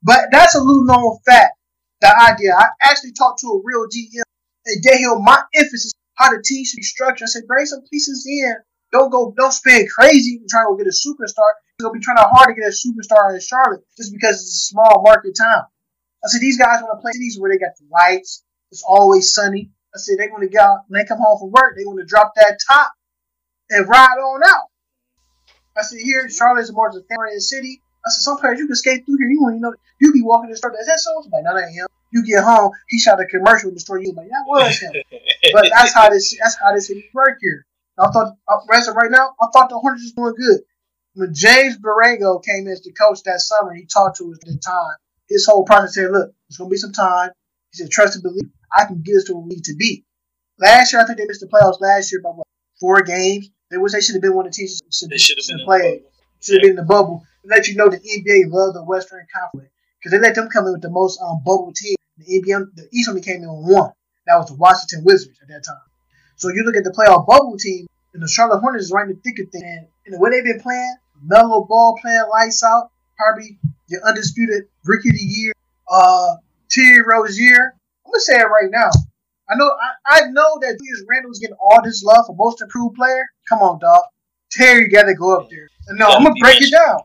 But 0.02 0.28
that's 0.30 0.54
a 0.54 0.60
little 0.60 0.84
known 0.84 1.18
fact. 1.24 1.56
The 2.02 2.10
idea. 2.10 2.50
I 2.58 2.66
actually 2.82 3.12
talked 3.12 3.38
to 3.40 3.46
a 3.46 3.62
real 3.62 3.86
GM, 3.86 4.26
and 4.66 4.82
they 4.82 5.00
held 5.00 5.22
my 5.22 5.40
emphasis 5.54 5.92
how 6.14 6.34
the 6.34 6.42
team 6.42 6.64
should 6.64 6.76
be 6.76 6.82
structured. 6.82 7.26
I 7.26 7.30
said, 7.30 7.46
bring 7.46 7.64
some 7.64 7.82
pieces 7.90 8.26
in. 8.26 8.56
Don't 8.90 9.10
go, 9.10 9.32
don't 9.38 9.52
spend 9.52 9.88
crazy 9.88 10.36
and 10.36 10.48
try 10.50 10.66
to 10.66 10.76
get 10.76 10.86
a 10.86 10.90
superstar. 10.90 11.46
They'll 11.78 11.92
be 11.92 12.00
trying 12.00 12.18
hard 12.18 12.50
to 12.50 12.60
get 12.60 12.68
a 12.68 12.74
superstar 12.74 13.32
in 13.32 13.40
Charlotte 13.40 13.86
just 13.96 14.12
because 14.12 14.34
it's 14.34 14.50
a 14.50 14.66
small 14.74 15.02
market 15.06 15.38
town. 15.38 15.62
I 16.24 16.28
said, 16.28 16.40
these 16.40 16.58
guys 16.58 16.82
want 16.82 16.98
to 16.98 17.02
play 17.02 17.12
cities 17.12 17.38
where 17.38 17.50
they 17.50 17.58
got 17.58 17.78
the 17.78 17.86
lights. 17.90 18.42
It's 18.70 18.82
always 18.86 19.32
sunny. 19.32 19.70
I 19.94 19.98
said, 19.98 20.18
they 20.18 20.26
want 20.26 20.42
to 20.42 20.48
get 20.48 20.60
out, 20.60 20.80
when 20.88 21.00
they 21.00 21.06
come 21.06 21.18
home 21.18 21.38
from 21.38 21.52
work, 21.52 21.76
they 21.78 21.84
want 21.86 22.00
to 22.00 22.04
drop 22.04 22.32
that 22.34 22.58
top 22.68 22.92
and 23.70 23.88
ride 23.88 24.18
on 24.18 24.42
out. 24.44 24.68
I 25.78 25.82
said, 25.82 26.00
here, 26.02 26.28
Charlotte 26.28 26.62
is 26.62 26.72
more 26.72 26.88
of 26.88 26.96
a 26.96 27.02
family 27.06 27.38
city. 27.38 27.80
I 28.04 28.10
said, 28.10 28.22
some 28.22 28.38
players 28.38 28.58
you 28.58 28.66
can 28.66 28.76
skate 28.76 29.06
through 29.06 29.18
here. 29.18 29.30
You 29.30 29.40
want 29.40 29.54
you 29.54 29.60
know 29.60 29.74
you 30.00 30.12
be 30.12 30.22
walking 30.22 30.50
the 30.50 30.56
store. 30.56 30.74
Is 30.78 30.86
that 30.86 30.98
so? 30.98 31.22
I'm 31.24 31.30
like, 31.30 31.44
no, 31.44 31.54
that 31.54 31.68
ain't 31.68 31.76
him. 31.76 31.86
You 32.12 32.24
get 32.24 32.44
home, 32.44 32.72
he 32.88 32.98
shot 32.98 33.20
a 33.20 33.26
commercial 33.26 33.70
in 33.70 33.74
the 33.74 33.80
store. 33.80 33.98
You 33.98 34.12
like, 34.12 34.28
that 34.28 34.44
was 34.46 34.78
him. 34.78 34.92
but 35.52 35.70
that's 35.70 35.92
how 35.92 36.10
this 36.10 36.36
that's 36.38 36.56
how 36.60 36.74
this 36.74 36.88
city 36.88 37.08
work 37.14 37.38
here. 37.40 37.66
I 37.98 38.10
thought, 38.10 38.34
uh, 38.48 38.58
as 38.72 38.88
of 38.88 38.96
right 38.96 39.10
now, 39.10 39.34
I 39.40 39.46
thought 39.52 39.68
the 39.68 39.78
Hornets 39.78 40.04
was 40.04 40.12
doing 40.12 40.34
good. 40.36 40.60
When 41.14 41.34
James 41.34 41.76
Borrego 41.76 42.42
came 42.42 42.66
as 42.68 42.82
the 42.82 42.92
coach 42.92 43.22
that 43.24 43.40
summer, 43.40 43.74
he 43.74 43.86
talked 43.86 44.16
to 44.18 44.30
us 44.32 44.38
at 44.42 44.48
the 44.48 44.58
time. 44.58 44.96
His 45.28 45.46
whole 45.46 45.64
process 45.64 45.94
said, 45.94 46.10
look, 46.10 46.32
it's 46.48 46.56
going 46.56 46.70
to 46.70 46.72
be 46.72 46.78
some 46.78 46.92
time. 46.92 47.30
He 47.72 47.78
said, 47.78 47.90
trust 47.90 48.14
and 48.14 48.22
believe. 48.22 48.50
I 48.74 48.86
can 48.86 49.02
get 49.02 49.16
us 49.16 49.24
to 49.24 49.34
where 49.34 49.42
we 49.42 49.56
need 49.56 49.64
to 49.64 49.76
be. 49.76 50.04
Last 50.58 50.92
year, 50.92 51.02
I 51.02 51.06
think 51.06 51.18
they 51.18 51.26
missed 51.26 51.40
the 51.40 51.48
playoffs 51.48 51.80
last 51.80 52.12
year 52.12 52.22
by 52.22 52.30
what, 52.30 52.46
four 52.80 53.02
games. 53.02 53.50
They 53.70 53.78
wish 53.78 53.92
they 53.92 54.00
should 54.00 54.14
have 54.14 54.22
been 54.22 54.34
one 54.34 54.46
of 54.46 54.52
the 54.52 54.56
teams 54.56 54.80
should, 54.90 55.18
should 55.20 55.38
have 55.38 55.46
been 55.46 55.60
in 55.60 55.66
played. 55.66 56.02
Should 56.40 56.54
have 56.56 56.62
been 56.62 56.70
in 56.70 56.76
the 56.76 56.82
bubble. 56.82 57.24
Let 57.44 57.68
you 57.68 57.76
know 57.76 57.88
the 57.88 57.98
NBA 57.98 58.50
love 58.52 58.74
the 58.74 58.84
Western 58.84 59.26
Conference 59.34 59.70
because 59.98 60.12
they 60.12 60.18
let 60.18 60.34
them 60.34 60.48
come 60.48 60.66
in 60.66 60.72
with 60.72 60.82
the 60.82 60.90
most 60.90 61.20
um, 61.20 61.42
bubble 61.44 61.72
team. 61.74 61.96
The 62.24 62.40
NBA, 62.40 62.74
the 62.74 62.88
East 62.92 63.08
only 63.08 63.20
came 63.20 63.42
in 63.42 63.48
on 63.48 63.70
one. 63.70 63.92
That 64.26 64.36
was 64.36 64.48
the 64.48 64.54
Washington 64.54 65.04
Wizards 65.04 65.38
at 65.42 65.48
that 65.48 65.64
time. 65.64 65.82
So 66.36 66.48
you 66.48 66.64
look 66.64 66.76
at 66.76 66.84
the 66.84 66.90
playoff 66.90 67.26
bubble 67.26 67.56
team, 67.58 67.86
and 68.14 68.22
the 68.22 68.28
Charlotte 68.28 68.60
Hornets 68.60 68.86
is 68.86 68.92
right 68.92 69.08
in 69.08 69.14
the 69.14 69.20
thick 69.22 69.38
of 69.44 69.50
things. 69.50 69.64
And, 69.64 69.86
and 70.06 70.14
the 70.14 70.18
way 70.18 70.30
they've 70.30 70.44
been 70.44 70.60
playing, 70.60 70.96
Melo 71.22 71.64
Ball 71.64 71.98
playing 72.00 72.24
lights 72.30 72.62
out, 72.62 72.90
probably 73.16 73.58
your 73.88 74.02
undisputed 74.06 74.64
rookie 74.84 75.10
of 75.10 75.14
the 75.14 75.22
year, 75.22 75.52
uh, 75.90 76.36
Terry 76.70 77.02
Rozier. 77.02 77.74
I'm 78.06 78.12
gonna 78.12 78.20
say 78.20 78.34
it 78.34 78.44
right 78.44 78.70
now. 78.70 78.90
I 79.48 79.54
know 79.56 79.70
I, 80.06 80.18
I 80.18 80.20
know 80.30 80.58
that 80.60 80.78
Julius 80.78 81.04
Randle's 81.08 81.38
getting 81.38 81.56
all 81.60 81.80
this 81.82 82.02
love 82.02 82.26
for 82.26 82.34
most 82.34 82.62
improved 82.62 82.96
player. 82.96 83.24
Come 83.48 83.60
on, 83.60 83.78
dog. 83.78 84.02
Terry 84.50 84.88
got 84.88 85.04
to 85.04 85.14
go 85.14 85.36
up 85.36 85.48
there. 85.50 85.68
No, 85.90 86.06
I'm 86.06 86.22
gonna 86.22 86.34
break 86.40 86.60
it 86.60 86.70
down. 86.70 86.98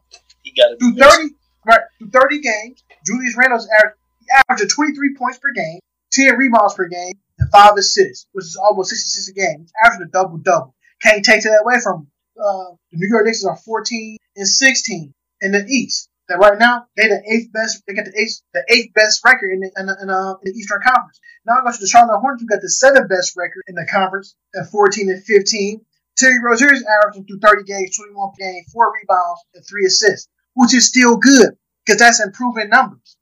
He 0.44 0.52
got 0.52 0.70
to 0.70 0.78
Through 0.78 0.96
30, 0.96 1.36
right, 1.66 1.82
through 2.00 2.10
30 2.10 2.42
games, 2.42 2.84
Julius 3.06 3.36
Randle's 3.38 3.68
average, 3.80 3.97
averaged 4.32 4.70
23 4.70 5.16
points 5.16 5.40
per 5.40 5.52
game, 5.54 5.80
10 6.12 6.36
rebounds 6.36 6.74
per 6.74 6.88
game, 6.88 7.14
and 7.40 7.52
five 7.52 7.74
assists, 7.78 8.28
which 8.32 8.46
is 8.46 8.56
almost 8.58 8.90
66 8.90 9.30
a 9.30 9.34
game. 9.34 9.60
He's 9.62 9.74
averaging 9.84 10.08
a 10.08 10.12
double 10.12 10.38
double. 10.38 10.76
Can't 11.02 11.24
take 11.24 11.44
that 11.44 11.62
away 11.64 11.76
from. 11.82 12.08
Uh, 12.38 12.76
the 12.92 12.98
New 12.98 13.10
York 13.10 13.26
Knicks 13.26 13.44
are 13.44 13.58
14 13.58 14.18
and 14.36 14.48
16 14.48 15.14
in 15.42 15.52
the 15.52 15.66
East. 15.68 16.10
That 16.28 16.40
right 16.40 16.60
now 16.60 16.86
they 16.98 17.08
the 17.08 17.24
eighth 17.26 17.54
best. 17.54 17.84
They 17.88 17.94
got 17.94 18.04
the 18.04 18.20
eighth 18.20 18.42
the 18.54 18.62
eighth 18.68 18.94
best 18.94 19.24
record 19.24 19.50
in 19.50 19.62
the 19.62 19.72
in 19.78 19.86
the, 19.86 19.98
in, 20.02 20.10
uh, 20.10 20.36
in 20.44 20.52
the 20.52 20.60
Eastern 20.60 20.82
Conference. 20.84 21.22
Now 21.46 21.54
I 21.54 21.64
go 21.64 21.72
to 21.72 21.80
the 21.80 21.88
Charlotte 21.88 22.20
Hornets, 22.20 22.42
who 22.42 22.50
got 22.50 22.62
the 22.62 22.70
seventh 22.70 23.08
best 23.08 23.38
record 23.38 23.64
in 23.68 23.76
the 23.76 23.88
conference 23.90 24.36
at 24.54 24.70
14 24.70 25.10
and 25.10 25.24
15. 25.24 25.86
Terry 26.18 26.40
Rozier 26.44 26.74
is 26.74 26.84
averaging 26.84 27.26
through 27.26 27.40
30 27.40 27.64
games, 27.64 27.96
21 27.96 28.32
per 28.32 28.36
game, 28.40 28.64
four 28.74 28.92
rebounds, 28.92 29.42
and 29.54 29.64
three 29.66 29.86
assists, 29.86 30.28
which 30.56 30.74
is 30.74 30.88
still 30.88 31.16
good 31.16 31.56
because 31.86 32.00
that's 32.00 32.20
improving 32.20 32.70
numbers. 32.70 33.17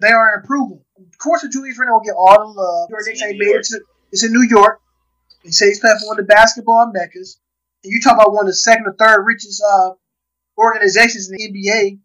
They 0.00 0.08
are 0.10 0.40
improving. 0.40 0.80
Of 0.98 1.18
course, 1.18 1.42
the 1.42 1.48
Julius 1.48 1.78
Randle 1.78 1.96
will 1.98 2.04
get 2.04 2.14
all 2.16 2.38
the 2.38 2.60
love. 2.60 2.88
New 2.90 2.94
York 2.94 3.06
Knicks 3.06 3.20
It's 3.20 3.22
in 3.22 3.28
ain't 3.28 3.38
New 3.38 3.44
made 3.46 3.50
York. 3.52 3.60
it 3.62 3.66
to. 3.68 3.80
It's 4.12 4.24
in 4.24 4.32
New 4.32 4.46
York. 4.48 4.80
They 5.44 5.50
say 5.50 5.66
he's 5.68 5.80
playing 5.80 5.98
for 6.00 6.06
one 6.08 6.18
of 6.20 6.26
the 6.26 6.32
basketball 6.32 6.90
meccas. 6.92 7.38
And 7.84 7.92
you 7.92 8.00
talk 8.00 8.14
about 8.14 8.32
one 8.32 8.44
of 8.44 8.48
the 8.48 8.54
second 8.54 8.86
or 8.86 8.94
third 8.98 9.24
richest 9.24 9.62
uh, 9.62 9.90
organizations 10.56 11.30
in 11.30 11.36
the 11.36 11.48
NBA, 11.52 11.98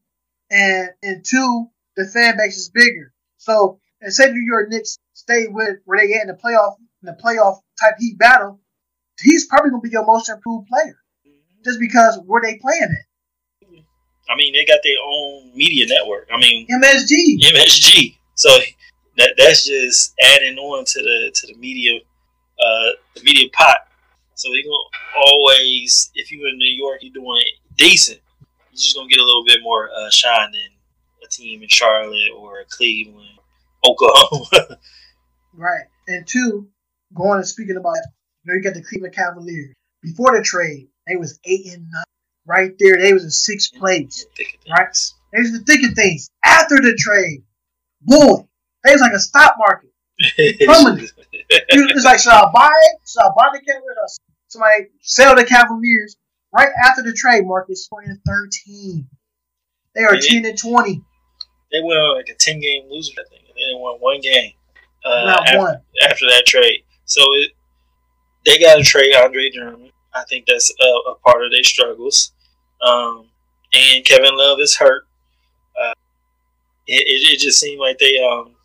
and 0.51 0.89
and 1.01 1.25
two, 1.25 1.67
the 1.95 2.05
fan 2.05 2.37
base 2.37 2.57
is 2.57 2.69
bigger. 2.69 3.13
So, 3.37 3.79
and 4.01 4.13
say 4.13 4.31
New 4.31 4.41
York 4.45 4.69
Knicks 4.69 4.97
stay 5.13 5.47
with 5.49 5.77
where 5.85 5.99
they 5.99 6.13
at 6.13 6.21
in 6.23 6.27
the 6.27 6.33
playoff 6.33 6.75
in 7.01 7.05
the 7.07 7.17
playoff 7.23 7.57
type 7.79 7.95
heat 7.99 8.17
battle, 8.17 8.59
he's 9.21 9.47
probably 9.47 9.71
gonna 9.71 9.81
be 9.81 9.89
your 9.89 10.05
most 10.05 10.29
improved 10.29 10.67
player 10.67 10.97
just 11.65 11.79
because 11.79 12.19
where 12.25 12.41
they 12.41 12.57
playing 12.57 12.83
at. 12.83 13.05
I 14.29 14.35
mean, 14.35 14.53
they 14.53 14.65
got 14.65 14.79
their 14.83 14.97
own 15.05 15.51
media 15.55 15.85
network. 15.87 16.29
I 16.31 16.37
mean, 16.37 16.67
MSG. 16.67 17.39
MSG. 17.41 18.17
So 18.35 18.49
that 19.17 19.33
that's 19.37 19.65
just 19.65 20.13
adding 20.21 20.57
on 20.57 20.85
to 20.85 20.99
the 20.99 21.31
to 21.33 21.47
the 21.47 21.55
media 21.59 21.99
uh 22.59 22.89
the 23.15 23.23
media 23.23 23.49
pot. 23.53 23.77
So 24.35 24.49
they 24.49 24.63
gonna 24.63 25.27
always 25.27 26.11
if 26.15 26.31
you're 26.31 26.47
in 26.47 26.57
New 26.57 26.71
York 26.73 26.99
you're 27.01 27.13
doing 27.13 27.43
decent, 27.77 28.19
you're 28.71 28.77
just 28.77 28.95
gonna 28.95 29.09
get 29.09 29.19
a 29.19 29.23
little 29.23 29.45
bit 29.45 29.59
more 29.61 29.89
uh, 29.89 30.09
shine 30.09 30.51
than 30.51 30.71
a 31.23 31.27
team 31.29 31.61
in 31.61 31.69
Charlotte 31.69 32.31
or 32.35 32.63
Cleveland, 32.69 33.39
Oklahoma. 33.85 34.77
Right. 35.55 35.83
And 36.07 36.27
two, 36.27 36.67
going 37.13 37.37
and 37.37 37.47
speaking 37.47 37.77
about, 37.77 37.95
you 38.43 38.51
know, 38.51 38.55
you 38.55 38.63
got 38.63 38.73
the 38.73 38.83
Cleveland 38.83 39.15
Cavaliers. 39.15 39.73
Before 40.01 40.35
the 40.35 40.43
trade, 40.43 40.87
they 41.07 41.15
was 41.15 41.39
eight 41.45 41.67
and 41.73 41.87
nine. 41.91 42.03
Right 42.45 42.71
there, 42.79 42.97
they 42.97 43.13
was 43.13 43.23
in 43.23 43.31
sixth 43.31 43.73
place. 43.73 44.25
Right. 44.69 44.87
They 45.31 45.39
was 45.39 45.51
the 45.53 45.59
thick 45.65 45.83
of 45.89 45.95
things. 45.95 46.29
After 46.45 46.75
the 46.75 46.95
trade, 46.99 47.43
boy, 48.01 48.45
they 48.83 48.91
was 48.91 49.01
like 49.01 49.13
a 49.13 49.19
stock 49.19 49.55
market. 49.57 49.89
It's 51.49 52.05
like, 52.05 52.19
should 52.19 52.31
I 52.33 52.49
buy 52.53 52.71
it? 52.71 52.99
Should 53.07 53.21
I 53.21 53.29
buy 53.35 53.49
the 53.53 53.59
Cavaliers? 53.65 53.97
Or 53.97 54.07
somebody 54.47 54.87
sell 55.01 55.35
the 55.35 55.45
Cavaliers? 55.45 56.15
Right 56.53 56.69
after 56.85 57.01
the 57.01 57.13
trade, 57.13 57.45
Marcus, 57.45 57.87
20 57.87 58.07
and 58.09 58.19
13. 58.27 59.07
They 59.95 60.03
are 60.03 60.15
Yeah. 60.15 60.21
10 60.41 60.45
and 60.45 60.57
20. 60.57 61.01
They 61.71 61.81
went 61.81 61.99
on 61.99 62.17
like 62.17 62.29
a 62.29 62.35
ten 62.35 62.59
game 62.59 62.83
losing, 62.89 63.15
I 63.17 63.23
think, 63.29 63.41
and 63.47 63.55
they 63.57 63.73
won 63.81 63.97
one 63.99 64.19
game 64.21 64.51
uh, 65.03 65.25
Not 65.25 65.47
after, 65.47 65.57
one. 65.57 65.81
after 66.07 66.25
that 66.27 66.43
trade. 66.45 66.83
So 67.05 67.21
it, 67.37 67.51
they 68.45 68.59
got 68.59 68.75
to 68.75 68.83
trade 68.83 69.15
Andre 69.15 69.49
Drummond. 69.49 69.91
I 70.13 70.23
think 70.29 70.45
that's 70.47 70.71
a, 70.79 70.85
a 71.09 71.15
part 71.25 71.43
of 71.43 71.51
their 71.51 71.63
struggles. 71.63 72.32
Um, 72.83 73.27
and 73.73 74.05
Kevin 74.05 74.37
Love 74.37 74.59
is 74.59 74.75
hurt. 74.75 75.03
Uh, 75.81 75.93
it, 76.87 77.01
it, 77.07 77.33
it 77.33 77.39
just 77.39 77.59
seemed 77.59 77.79
like 77.79 77.97
they 77.97 78.21
um 78.23 78.55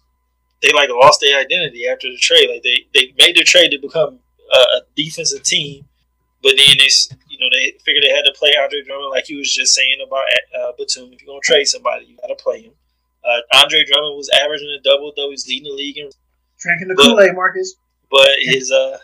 they 0.62 0.72
like 0.72 0.90
lost 0.90 1.20
their 1.20 1.38
identity 1.40 1.86
after 1.88 2.10
the 2.10 2.18
trade. 2.18 2.50
Like 2.50 2.62
they, 2.62 2.86
they 2.94 3.14
made 3.18 3.36
the 3.36 3.44
trade 3.44 3.70
to 3.70 3.78
become 3.78 4.18
a, 4.52 4.58
a 4.58 4.80
defensive 4.96 5.42
team, 5.42 5.84
but 6.42 6.54
then 6.56 6.76
they 6.78 6.90
you 7.28 7.38
know 7.38 7.48
they 7.52 7.74
figured 7.84 8.04
they 8.04 8.14
had 8.14 8.24
to 8.24 8.34
play 8.36 8.52
Andre 8.60 8.82
Drummond 8.82 9.10
like 9.10 9.28
you 9.28 9.38
was 9.38 9.52
just 9.52 9.74
saying 9.74 9.98
about 10.04 10.24
uh, 10.60 10.72
Batum. 10.76 11.12
If 11.12 11.22
you're 11.22 11.28
gonna 11.28 11.40
trade 11.42 11.66
somebody, 11.66 12.06
you 12.06 12.16
got 12.16 12.28
to 12.28 12.42
play 12.42 12.62
him. 12.62 12.72
Uh, 13.24 13.40
Andre 13.60 13.84
Drummond 13.84 14.16
was 14.16 14.30
averaging 14.42 14.76
a 14.78 14.82
double 14.82 15.12
though. 15.16 15.30
He's 15.30 15.46
leading 15.46 15.70
the 15.70 15.76
league 15.76 15.98
in 15.98 16.10
Drinking 16.58 16.88
the 16.88 16.96
Kool 16.96 17.20
Aid, 17.20 17.34
Marcus. 17.34 17.76
but 18.10 18.28
his 18.40 18.72
uh 18.72 18.98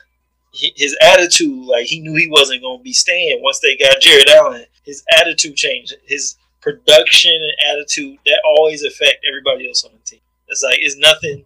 his 0.53 0.97
attitude 1.03 1.67
like 1.67 1.87
he 1.87 2.01
knew 2.01 2.15
he 2.15 2.29
wasn't 2.29 2.63
going 2.63 2.79
to 2.79 2.85
be 2.85 2.93
staying 2.93 3.41
once 3.43 3.59
they 3.59 3.77
got 3.77 4.01
Jarrett 4.01 4.29
Allen 4.29 4.67
his 4.85 5.03
attitude 5.19 5.57
changed 5.57 5.95
his 6.05 6.37
production 6.61 7.33
and 7.33 7.77
attitude 7.77 8.19
that 8.27 8.41
always 8.45 8.85
affect 8.85 9.25
everybody 9.29 9.69
else 9.69 9.85
on 9.85 9.93
the 9.93 9.99
team. 10.05 10.21
It's 10.49 10.63
like 10.63 10.79
it's 10.81 10.97
nothing. 10.97 11.45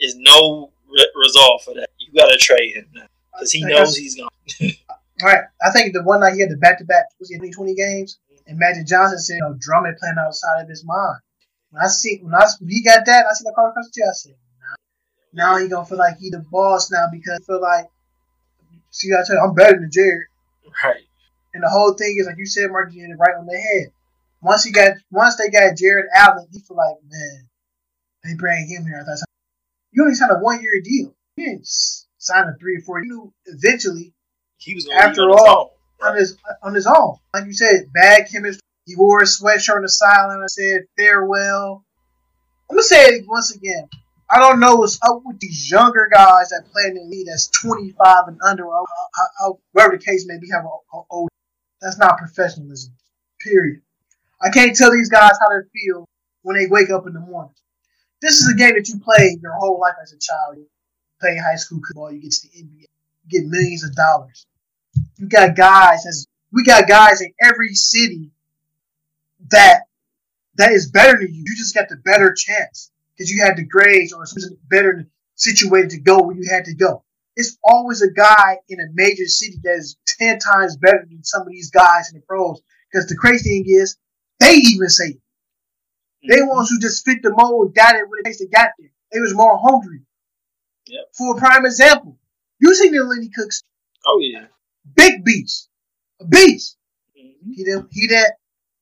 Is 0.00 0.16
no 0.16 0.72
re- 0.90 1.12
resolve 1.14 1.62
for 1.62 1.74
that. 1.74 1.88
You 1.98 2.12
got 2.18 2.30
to 2.30 2.36
trade 2.36 2.74
him 2.74 2.86
now 2.92 3.06
because 3.32 3.52
he 3.52 3.64
knows 3.64 3.96
he's 3.96 4.16
gone. 4.16 4.28
Right. 5.22 5.44
I 5.64 5.70
think 5.70 5.92
the 5.92 6.02
one 6.02 6.20
night 6.20 6.34
he 6.34 6.40
had 6.40 6.50
the 6.50 6.56
back 6.56 6.78
to 6.78 6.84
back 6.84 7.04
was 7.20 7.28
he 7.30 7.38
20 7.38 7.74
games, 7.74 8.18
mm-hmm. 8.26 8.50
and 8.50 8.58
Magic 8.58 8.86
Johnson 8.86 9.20
said, 9.20 9.34
you 9.34 9.40
know, 9.40 9.54
Drummond 9.56 9.96
playing 9.98 10.16
outside 10.18 10.62
of 10.62 10.68
his 10.68 10.84
mind. 10.84 11.20
When 11.70 11.80
I 11.80 11.86
see 11.86 12.18
when 12.22 12.34
I 12.34 12.44
when 12.58 12.70
he 12.70 12.82
got 12.82 13.06
that, 13.06 13.26
I 13.26 13.32
see 13.34 13.44
the 13.44 13.52
car 13.54 13.70
across 13.70 13.86
the 13.86 14.00
chair. 14.00 14.10
I 14.10 14.14
said, 14.14 14.34
now, 15.32 15.54
now 15.54 15.58
he 15.58 15.68
gonna 15.68 15.86
feel 15.86 15.98
like 15.98 16.18
he 16.18 16.30
the 16.30 16.44
boss 16.50 16.90
now 16.90 17.06
because 17.12 17.38
he 17.38 17.44
feel 17.44 17.60
like 17.60 17.86
see 18.90 19.12
I 19.12 19.22
tell 19.24 19.36
you, 19.36 19.42
I'm 19.42 19.54
better 19.54 19.78
than 19.78 19.90
Jarrett. 19.92 20.26
Right. 20.82 21.02
And 21.54 21.62
the 21.62 21.68
whole 21.68 21.94
thing 21.94 22.16
is 22.18 22.26
like 22.26 22.38
you 22.38 22.46
said, 22.46 22.70
Mark, 22.70 22.92
you 22.92 23.02
hit 23.02 23.10
it 23.10 23.16
right 23.18 23.36
on 23.38 23.46
the 23.46 23.58
head. 23.58 23.92
Once 24.40 24.64
he 24.64 24.72
got 24.72 24.96
once 25.10 25.36
they 25.36 25.48
got 25.50 25.76
Jarrett 25.76 26.06
Allen, 26.14 26.46
he 26.52 26.60
feel 26.60 26.76
like, 26.76 26.96
man, 27.08 27.48
they 28.24 28.34
bring 28.34 28.68
him 28.68 28.84
here. 28.84 29.00
I 29.00 29.04
thought 29.04 29.24
you 29.92 30.02
only 30.02 30.14
signed 30.14 30.32
a 30.32 30.38
one 30.38 30.62
year 30.62 30.80
deal. 30.82 31.14
You 31.36 31.46
didn't 31.46 31.66
sign 32.18 32.48
a 32.48 32.56
three 32.58 32.76
or 32.78 32.80
four. 32.80 33.02
You 33.02 33.08
knew 33.08 33.32
eventually 33.46 34.14
He 34.58 34.74
was 34.74 34.88
After 34.88 35.22
on 35.22 35.38
all, 35.38 35.76
on 36.02 36.16
his 36.16 36.36
on 36.62 36.74
his 36.74 36.86
own. 36.86 37.16
Like 37.34 37.46
you 37.46 37.52
said, 37.52 37.92
bad 37.92 38.28
chemistry. 38.30 38.60
He 38.86 38.96
wore 38.96 39.20
a 39.20 39.24
sweatshirt 39.24 39.76
on 39.76 39.82
the 39.82 39.88
sideline. 39.88 40.42
I 40.42 40.46
said 40.48 40.82
farewell. 40.98 41.84
I'm 42.70 42.76
gonna 42.76 42.82
say 42.84 43.04
it 43.06 43.24
once 43.28 43.54
again. 43.54 43.88
I 44.30 44.38
don't 44.38 44.60
know 44.60 44.76
what's 44.76 44.98
up 45.02 45.20
with 45.24 45.38
these 45.40 45.70
younger 45.70 46.08
guys 46.10 46.48
that 46.48 46.64
play 46.72 46.84
in 46.86 46.94
the 46.94 47.02
league 47.02 47.26
that's 47.26 47.48
25 47.48 48.28
and 48.28 48.40
under, 48.42 48.66
uh, 48.66 48.80
uh, 48.80 49.46
uh, 49.46 49.52
whatever 49.72 49.98
the 49.98 50.02
case 50.02 50.26
may 50.26 50.38
be. 50.38 50.48
Have 50.50 50.64
an 50.64 50.70
a, 50.94 51.14
a- 51.14 51.26
that's 51.82 51.98
not 51.98 52.18
professionalism. 52.18 52.94
Period. 53.40 53.82
I 54.40 54.50
can't 54.50 54.74
tell 54.74 54.92
these 54.92 55.10
guys 55.10 55.32
how 55.40 55.48
they 55.50 55.68
feel 55.78 56.08
when 56.42 56.56
they 56.56 56.66
wake 56.66 56.90
up 56.90 57.06
in 57.06 57.12
the 57.12 57.20
morning. 57.20 57.54
This 58.20 58.40
is 58.40 58.48
a 58.48 58.56
game 58.56 58.74
that 58.74 58.88
you 58.88 59.00
played 59.00 59.42
your 59.42 59.54
whole 59.54 59.80
life 59.80 59.94
as 60.00 60.12
a 60.12 60.18
child. 60.18 60.56
You 60.56 60.66
play 61.20 61.36
high 61.36 61.56
school 61.56 61.80
football, 61.86 62.12
you 62.12 62.20
get 62.20 62.32
to 62.32 62.48
the 62.48 62.62
NBA, 62.62 62.80
you 62.80 63.40
get 63.40 63.46
millions 63.46 63.84
of 63.84 63.94
dollars. 63.94 64.46
You 65.18 65.28
got 65.28 65.56
guys 65.56 66.06
as 66.06 66.26
we 66.52 66.64
got 66.64 66.88
guys 66.88 67.20
in 67.20 67.32
every 67.40 67.74
city 67.74 68.30
that 69.50 69.82
that 70.56 70.72
is 70.72 70.90
better 70.90 71.18
than 71.18 71.34
you. 71.34 71.44
You 71.46 71.56
just 71.56 71.74
got 71.74 71.88
the 71.88 71.96
better 71.96 72.32
chance 72.32 72.90
because 73.16 73.30
you 73.30 73.42
had 73.42 73.56
the 73.56 73.64
grades 73.64 74.12
or 74.12 74.24
better 74.68 75.06
situated 75.34 75.90
to 75.90 75.98
go 75.98 76.22
where 76.22 76.36
you 76.36 76.48
had 76.48 76.66
to 76.66 76.74
go. 76.74 77.02
It's 77.36 77.56
always 77.64 78.02
a 78.02 78.10
guy 78.10 78.58
in 78.68 78.80
a 78.80 78.84
major 78.94 79.26
city 79.26 79.56
that 79.64 79.76
is 79.76 79.96
ten 80.06 80.38
times 80.38 80.76
better 80.76 81.04
than 81.08 81.24
some 81.24 81.42
of 81.42 81.48
these 81.50 81.70
guys 81.70 82.10
in 82.12 82.18
the 82.20 82.26
pros. 82.26 82.60
Because 82.90 83.06
the 83.08 83.16
crazy 83.16 83.62
thing 83.62 83.64
is, 83.66 83.96
they 84.38 84.54
even 84.54 84.88
say 84.88 85.08
it. 85.08 85.18
They 86.28 86.42
want 86.42 86.70
you 86.70 86.78
to 86.78 86.86
just 86.86 87.04
fit 87.04 87.18
the 87.22 87.30
mold, 87.36 87.74
got 87.74 87.96
it 87.96 88.08
when 88.08 88.20
it 88.20 88.24
takes 88.24 88.38
to 88.38 88.46
get 88.46 88.72
there. 88.78 88.90
They 89.12 89.20
was 89.20 89.34
more 89.34 89.58
hungry. 89.58 90.02
Yep. 90.86 91.04
For 91.16 91.34
a 91.36 91.38
prime 91.38 91.64
example, 91.66 92.18
you 92.60 92.74
seen 92.74 92.92
the 92.92 93.02
Lenny 93.02 93.30
Cooks, 93.34 93.62
Oh 94.06 94.18
yeah. 94.20 94.46
big 94.94 95.24
beast, 95.24 95.68
a 96.20 96.26
beast. 96.26 96.76
Mhm. 97.18 97.54
He 97.54 97.64
didn't. 97.64 97.88
He 97.90 98.06
didn't. 98.08 98.34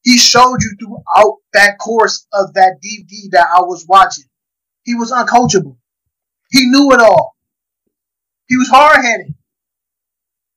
He 0.02 0.18
showed 0.18 0.62
you 0.62 0.76
throughout 0.78 1.36
that 1.52 1.78
course 1.78 2.26
of 2.32 2.54
that 2.54 2.80
DVD 2.82 3.30
that 3.32 3.46
I 3.54 3.60
was 3.62 3.86
watching. 3.86 4.24
He 4.82 4.94
was 4.94 5.12
uncoachable. 5.12 5.76
He 6.50 6.66
knew 6.66 6.90
it 6.92 7.00
all. 7.00 7.36
He 8.50 8.56
was 8.56 8.68
hard 8.68 8.98
headed. 9.04 9.32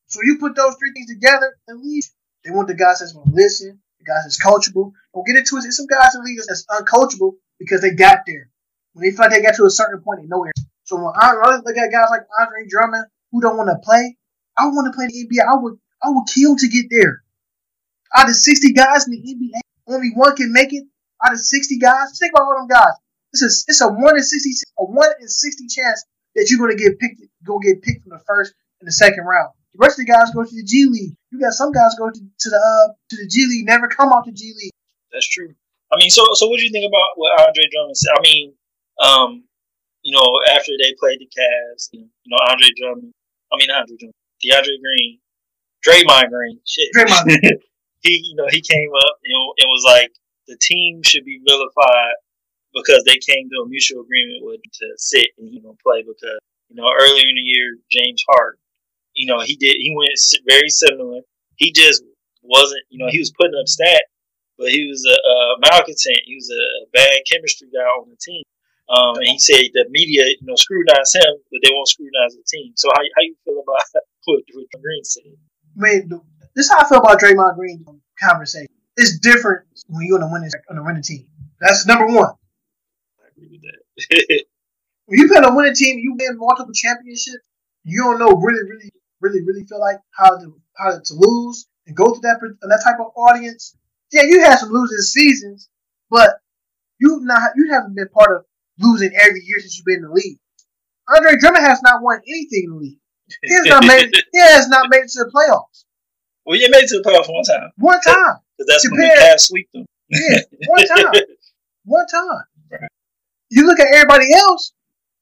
So 0.08 0.20
you 0.24 0.40
put 0.40 0.56
those 0.56 0.74
three 0.82 0.92
things 0.94 1.14
together, 1.14 1.56
at 1.70 1.78
least 1.78 2.16
they 2.44 2.50
want 2.50 2.68
the 2.68 2.74
guys 2.74 3.00
that's 3.00 3.14
going 3.14 3.30
to 3.30 3.36
listen, 3.36 3.80
the 4.00 4.06
guys 4.06 4.24
that's 4.26 4.42
coachable. 4.42 4.94
Don't 5.14 5.28
get 5.28 5.36
into 5.36 5.58
it. 5.58 5.62
There's 5.62 5.78
some 5.78 5.86
guys 5.86 6.16
in 6.16 6.24
league 6.26 6.40
that's 6.48 6.66
uncoachable 6.66 7.34
because 7.60 7.82
they 7.82 7.92
got 7.92 8.26
there. 8.26 8.50
When 8.94 9.06
they 9.06 9.12
feel 9.12 9.26
like 9.26 9.30
they 9.30 9.44
got 9.44 9.54
to 9.56 9.66
a 9.66 9.70
certain 9.70 10.02
point, 10.02 10.22
they 10.22 10.28
know 10.28 10.44
it. 10.44 10.58
So 10.86 10.96
when 10.96 11.14
I 11.16 11.34
look 11.64 11.78
at 11.78 11.92
guys 11.92 12.10
like 12.10 12.26
Andre 12.42 12.66
Drummond 12.68 13.06
who 13.32 13.42
don't 13.42 13.58
want 13.58 13.70
to 13.70 13.78
play, 13.86 14.18
I 14.58 14.66
want 14.66 14.92
to 14.92 14.98
play 14.98 15.06
the 15.06 15.28
NBA. 15.30 15.46
I 15.46 15.62
would 15.62 15.78
I 16.02 16.10
would 16.10 16.26
kill 16.34 16.56
to 16.56 16.68
get 16.68 16.88
there. 16.90 17.22
Out 18.16 18.28
of 18.28 18.36
60 18.36 18.74
guys 18.74 19.08
in 19.08 19.14
the 19.14 19.22
NBA, 19.22 19.60
only 19.88 20.12
one 20.16 20.36
can 20.36 20.52
make 20.52 20.74
it. 20.74 20.84
Out 21.24 21.34
of 21.34 21.40
60 21.40 21.78
guys, 21.78 22.18
think 22.20 22.34
about 22.34 22.46
all 22.46 22.58
them 22.58 22.68
guys. 22.68 22.94
It's 23.34 23.42
a, 23.44 23.54
it's 23.70 23.82
a 23.82 23.88
one 23.88 24.18
in 24.18 24.24
60 24.24 24.50
a 24.80 24.84
one 24.84 25.10
in 25.22 25.28
60 25.28 25.68
chance 25.68 26.06
that 26.36 26.50
you're 26.50 26.60
gonna 26.60 26.76
get 26.76 26.98
picked 26.98 27.22
gonna 27.46 27.64
get 27.64 27.82
picked 27.82 28.04
from 28.04 28.12
the 28.12 28.24
first 28.26 28.54
and 28.80 28.88
the 28.88 28.92
second 28.92 29.26
round. 29.26 29.54
The 29.74 29.80
rest 29.80 30.00
of 30.00 30.06
the 30.06 30.12
guys 30.12 30.32
go 30.32 30.44
to 30.44 30.56
the 30.56 30.64
G 30.64 30.86
League. 30.90 31.16
You 31.32 31.40
got 31.40 31.54
some 31.54 31.72
guys 31.72 31.96
go 31.98 32.10
to, 32.10 32.20
to 32.20 32.50
the 32.50 32.58
uh, 32.58 32.94
to 33.10 33.16
the 33.18 33.28
G 33.28 33.46
League, 33.48 33.66
never 33.66 33.88
come 33.88 34.12
out 34.14 34.26
to 34.26 34.32
G 34.32 34.54
League. 34.58 34.72
That's 35.12 35.28
true. 35.28 35.54
I 35.92 35.98
mean, 35.98 36.10
so 36.10 36.26
so 36.34 36.48
what 36.48 36.58
do 36.58 36.66
you 36.66 36.72
think 36.72 36.88
about 36.88 37.16
what 37.16 37.40
Andre 37.40 37.64
Drummond 37.72 37.98
said? 37.98 38.14
I 38.18 38.22
mean, 38.22 38.54
um, 39.02 39.44
you 40.02 40.14
know, 40.16 40.28
after 40.54 40.72
they 40.82 40.94
played 41.00 41.20
the 41.20 41.30
Cavs, 41.30 41.90
you 41.92 42.08
know, 42.28 42.38
Andre 42.50 42.68
Drummond. 42.78 43.14
I 43.52 43.58
mean, 43.58 43.70
Andre 43.70 43.96
Drummond, 43.98 44.20
DeAndre 44.44 44.78
Green, 44.82 45.20
Draymond 45.86 46.30
Green. 46.30 46.60
Shit. 46.66 46.90
Draymond. 46.96 47.30
he, 48.02 48.22
you 48.24 48.36
know, 48.36 48.48
he 48.50 48.62
came 48.62 48.90
up 48.94 49.16
and 49.24 49.32
it 49.58 49.68
was 49.68 49.84
like 49.86 50.12
the 50.48 50.58
team 50.60 51.02
should 51.04 51.26
be 51.26 51.40
vilified 51.48 52.16
because 52.74 53.04
they 53.06 53.18
came 53.18 53.50
to 53.50 53.62
a 53.64 53.68
mutual 53.68 54.02
agreement 54.02 54.44
with 54.44 54.62
to 54.62 54.88
sit 54.98 55.28
and 55.38 55.54
you 55.54 55.62
know 55.62 55.78
play 55.84 56.02
because 56.02 56.40
you 56.74 56.82
know 56.82 56.90
earlier 56.90 57.30
in 57.30 57.36
the 57.38 57.46
year 57.46 57.78
James 57.92 58.24
Harden, 58.30 58.60
you 59.14 59.28
know, 59.28 59.40
he 59.42 59.56
did 59.56 59.76
he 59.78 59.94
went 59.96 60.18
very 60.48 60.70
similar. 60.70 61.22
He 61.56 61.72
just 61.72 62.04
wasn't, 62.42 62.82
you 62.90 62.98
know, 63.00 63.10
he 63.12 63.20
was 63.20 63.32
putting 63.38 63.54
up 63.60 63.68
stat, 63.68 64.04
but 64.58 64.70
he 64.70 64.88
was 64.90 65.06
a, 65.06 65.14
a 65.16 65.60
malcontent. 65.62 66.26
He 66.26 66.36
was 66.36 66.50
a 66.50 66.90
bad 66.94 67.22
chemistry 67.32 67.70
guy 67.72 67.86
on 67.86 68.10
the 68.10 68.18
team. 68.18 68.44
Um, 68.90 69.16
and 69.16 69.28
he 69.28 69.40
said 69.40 69.72
the 69.74 69.86
media, 69.90 70.26
you 70.28 70.44
know, 70.44 70.56
scrutinize 70.56 71.16
him, 71.16 71.40
but 71.52 71.62
they 71.64 71.72
won't 71.72 71.88
scrutinize 71.88 72.36
the 72.36 72.44
team. 72.46 72.74
So 72.76 72.90
how, 72.90 73.00
how 73.00 73.22
you 73.22 73.36
feel 73.46 73.64
about 73.64 73.82
what, 74.26 74.42
what 74.54 74.82
Green 74.82 75.04
said? 75.04 75.24
The- 76.10 76.22
this 76.56 76.68
is 76.68 76.72
how 76.72 76.86
I 76.86 76.90
feel 76.90 77.00
about 77.00 77.20
Draymond 77.20 77.56
Green 77.56 77.86
conversation. 78.22 78.68
It's 78.98 79.18
different 79.20 79.66
when 79.88 80.06
you're 80.06 80.22
on 80.22 80.30
the 80.30 80.32
winning 80.32 80.52
on 80.70 80.76
the 80.76 80.84
winning 80.84 81.02
team. 81.02 81.28
That's 81.60 81.88
number 81.88 82.06
one. 82.06 82.36
I 83.24 83.28
agree 83.36 83.50
with 83.52 83.62
that. 83.62 84.46
When 85.14 85.22
you 85.22 85.28
play 85.28 85.38
on 85.38 85.46
a 85.46 85.56
winning 85.56 85.76
team, 85.76 86.00
you 86.00 86.16
win 86.18 86.40
multiple 86.40 86.74
championships. 86.74 87.46
You 87.84 88.02
don't 88.02 88.18
know 88.18 88.32
really, 88.34 88.68
really, 88.68 88.90
really, 89.22 89.46
really 89.46 89.64
feel 89.66 89.80
like 89.80 89.98
how 90.10 90.40
to 90.40 90.60
how 90.76 90.98
to 90.98 91.14
lose 91.14 91.68
and 91.86 91.96
go 91.96 92.06
through 92.06 92.22
that 92.22 92.40
that 92.62 92.82
type 92.84 93.00
of 93.00 93.12
audience. 93.16 93.76
Yeah, 94.12 94.24
you 94.24 94.44
had 94.44 94.58
some 94.58 94.70
losing 94.72 94.98
seasons, 94.98 95.70
but 96.10 96.40
you 96.98 97.20
not 97.22 97.52
you 97.56 97.72
haven't 97.72 97.94
been 97.96 98.10
part 98.10 98.38
of 98.38 98.46
losing 98.80 99.12
every 99.14 99.42
year 99.46 99.60
since 99.60 99.78
you've 99.78 99.86
been 99.86 99.98
in 99.98 100.10
the 100.10 100.12
league. 100.12 100.40
Andre 101.08 101.38
Drummond 101.38 101.64
has 101.64 101.84
not 101.84 102.02
won 102.02 102.20
anything 102.28 102.64
in 102.64 102.70
the 102.72 102.78
league. 102.78 103.00
He 103.44 103.54
has 103.54 103.66
not 103.68 103.86
made 103.86 104.10
he 104.32 104.40
has 104.40 104.68
not 104.68 104.90
made 104.90 105.02
it 105.02 105.10
to 105.12 105.26
the 105.26 105.32
playoffs 105.32 105.86
well, 106.46 106.60
you 106.60 106.70
made 106.72 106.84
it 106.84 106.90
to 106.90 107.02
the 107.02 107.08
playoffs 107.08 107.32
one 107.32 107.44
time 107.44 107.70
one 107.78 108.02
time. 108.02 108.38
because 108.58 108.68
that's 108.68 108.90
when 108.90 109.00
the 109.00 109.16
Cavs 109.16 109.40
sweep 109.42 109.70
them. 109.74 109.86
Yeah, 110.10 110.40
one 110.68 110.88
time. 110.88 111.14
One 111.86 112.08
time. 112.08 112.44
Right. 112.72 112.90
You 113.50 113.68
look 113.68 113.80
at 113.80 113.94
everybody 113.94 114.34
else. 114.34 114.74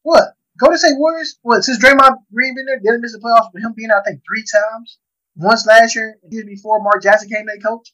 What? 0.04 0.36
Golden 0.58 0.78
State 0.78 0.98
Warriors. 0.98 1.38
What? 1.42 1.64
Since 1.64 1.84
Draymond 1.84 2.18
Green 2.34 2.56
been 2.56 2.66
there, 2.66 2.80
didn't 2.80 3.02
miss 3.02 3.14
the 3.14 3.20
playoffs 3.20 3.54
with 3.54 3.64
him 3.64 3.74
being 3.76 3.90
out, 3.92 4.02
I 4.06 4.12
think 4.12 4.22
three 4.28 4.44
times. 4.52 4.98
Once 5.36 5.66
last 5.66 5.96
year, 5.96 6.18
and 6.24 6.32
years 6.34 6.46
before 6.46 6.82
Mark 6.84 7.02
Jackson 7.04 7.30
came 7.30 7.46
their 7.46 7.58
coach. 7.58 7.94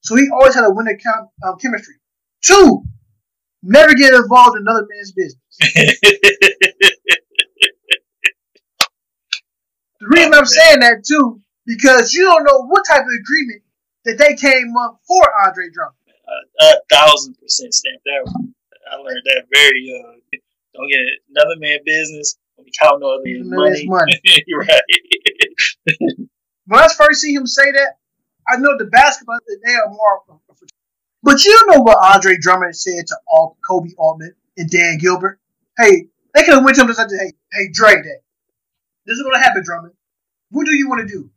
So 0.00 0.14
he 0.14 0.28
always 0.30 0.54
had 0.54 0.64
a 0.64 0.70
winner 0.70 0.96
com- 1.02 1.28
um, 1.44 1.58
chemistry. 1.58 1.94
Two, 2.42 2.82
never 3.62 3.94
get 3.94 4.14
involved 4.14 4.56
in 4.56 4.62
another 4.62 4.86
man's 4.90 5.12
business. 5.12 5.42
The 10.00 10.06
reason 10.06 10.34
I'm 10.34 10.46
saying 10.46 10.80
that 10.80 11.04
too, 11.06 11.40
because 11.66 12.12
you 12.14 12.22
don't 12.24 12.44
know 12.44 12.66
what 12.66 12.84
type 12.86 13.02
of 13.02 13.08
agreement 13.08 13.62
that 14.04 14.16
they 14.18 14.36
came 14.36 14.76
up 14.76 15.00
for 15.06 15.22
Andre 15.46 15.66
Drummond. 15.72 15.96
a, 16.60 16.64
a 16.64 16.80
thousand 16.88 17.34
percent 17.40 17.74
stamp 17.74 18.00
that 18.04 18.20
one. 18.32 18.54
I 18.90 18.96
learned 18.96 19.22
that 19.24 19.46
very 19.52 19.80
young. 19.80 20.20
Don't 20.78 20.88
get 20.88 21.00
another 21.30 21.58
man 21.58 21.78
business. 21.84 22.38
Don't 22.56 22.64
be 22.64 22.72
counting 22.78 23.02
on 23.02 23.18
other 23.18 23.24
man's 23.26 23.84
money. 23.86 23.86
money. 23.88 24.20
Right. 24.56 26.28
when 26.66 26.80
I 26.80 26.88
first 26.88 27.20
see 27.20 27.32
him 27.34 27.46
say 27.46 27.72
that, 27.72 27.96
I 28.48 28.56
know 28.58 28.76
the 28.78 28.84
basketball 28.84 29.38
they 29.64 29.74
are 29.74 29.88
more. 29.88 30.22
But 31.22 31.44
you 31.44 31.66
know 31.68 31.80
what 31.80 31.98
Andre 32.14 32.36
Drummond 32.40 32.76
said 32.76 33.06
to 33.08 33.16
all 33.26 33.56
Koby 33.68 33.90
Altman 33.98 34.34
and 34.56 34.70
Dan 34.70 34.98
Gilbert. 34.98 35.40
Hey, 35.76 36.08
they 36.34 36.44
could 36.44 36.54
have 36.54 36.64
went 36.64 36.76
to 36.76 36.82
him 36.82 36.88
and 36.88 36.96
said, 36.96 37.08
"Hey, 37.10 37.32
hey, 37.52 37.68
Dre, 37.72 37.94
that 37.94 38.20
this 39.04 39.16
is 39.16 39.22
going 39.22 39.34
to 39.34 39.42
happen, 39.42 39.62
Drummond. 39.64 39.94
What 40.50 40.66
do 40.66 40.76
you 40.76 40.88
want 40.88 41.06
to 41.06 41.12
do? 41.12 41.30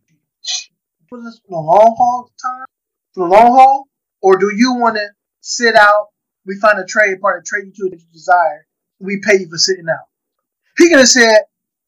For 1.10 1.22
this 1.22 1.40
for 1.40 1.50
the 1.50 1.56
long 1.56 1.96
haul 1.98 2.32
time, 2.42 2.66
for 3.14 3.28
the 3.28 3.34
long 3.34 3.54
haul, 3.54 3.88
or 4.22 4.38
do 4.38 4.52
you 4.56 4.76
want 4.76 4.98
to 4.98 5.08
sit 5.42 5.76
out? 5.76 6.10
We 6.46 6.60
find 6.60 6.80
a 6.80 6.86
trade 6.86 7.20
partner, 7.22 7.44
trade 7.46 7.66
you 7.66 7.72
to 7.72 7.90
that 7.90 8.02
you 8.02 8.08
desire. 8.12 8.68
We 9.02 9.22
pay 9.22 9.40
you 9.40 9.50
for 9.50 9.58
sitting 9.58 9.86
out." 9.90 10.08
He 10.78 10.90
could 10.90 11.00
have 11.00 11.08
said, 11.08 11.40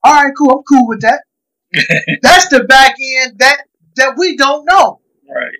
"All 0.04 0.24
right, 0.24 0.34
cool, 0.38 0.52
I'm 0.52 0.64
cool 0.64 0.88
with 0.88 1.02
that." 1.02 1.24
That's 2.22 2.50
the 2.50 2.64
back 2.66 2.96
end 3.22 3.40
that 3.40 3.64
that 3.96 4.16
we 4.18 4.38
don't 4.38 4.66
know. 4.66 5.02
right. 5.30 5.52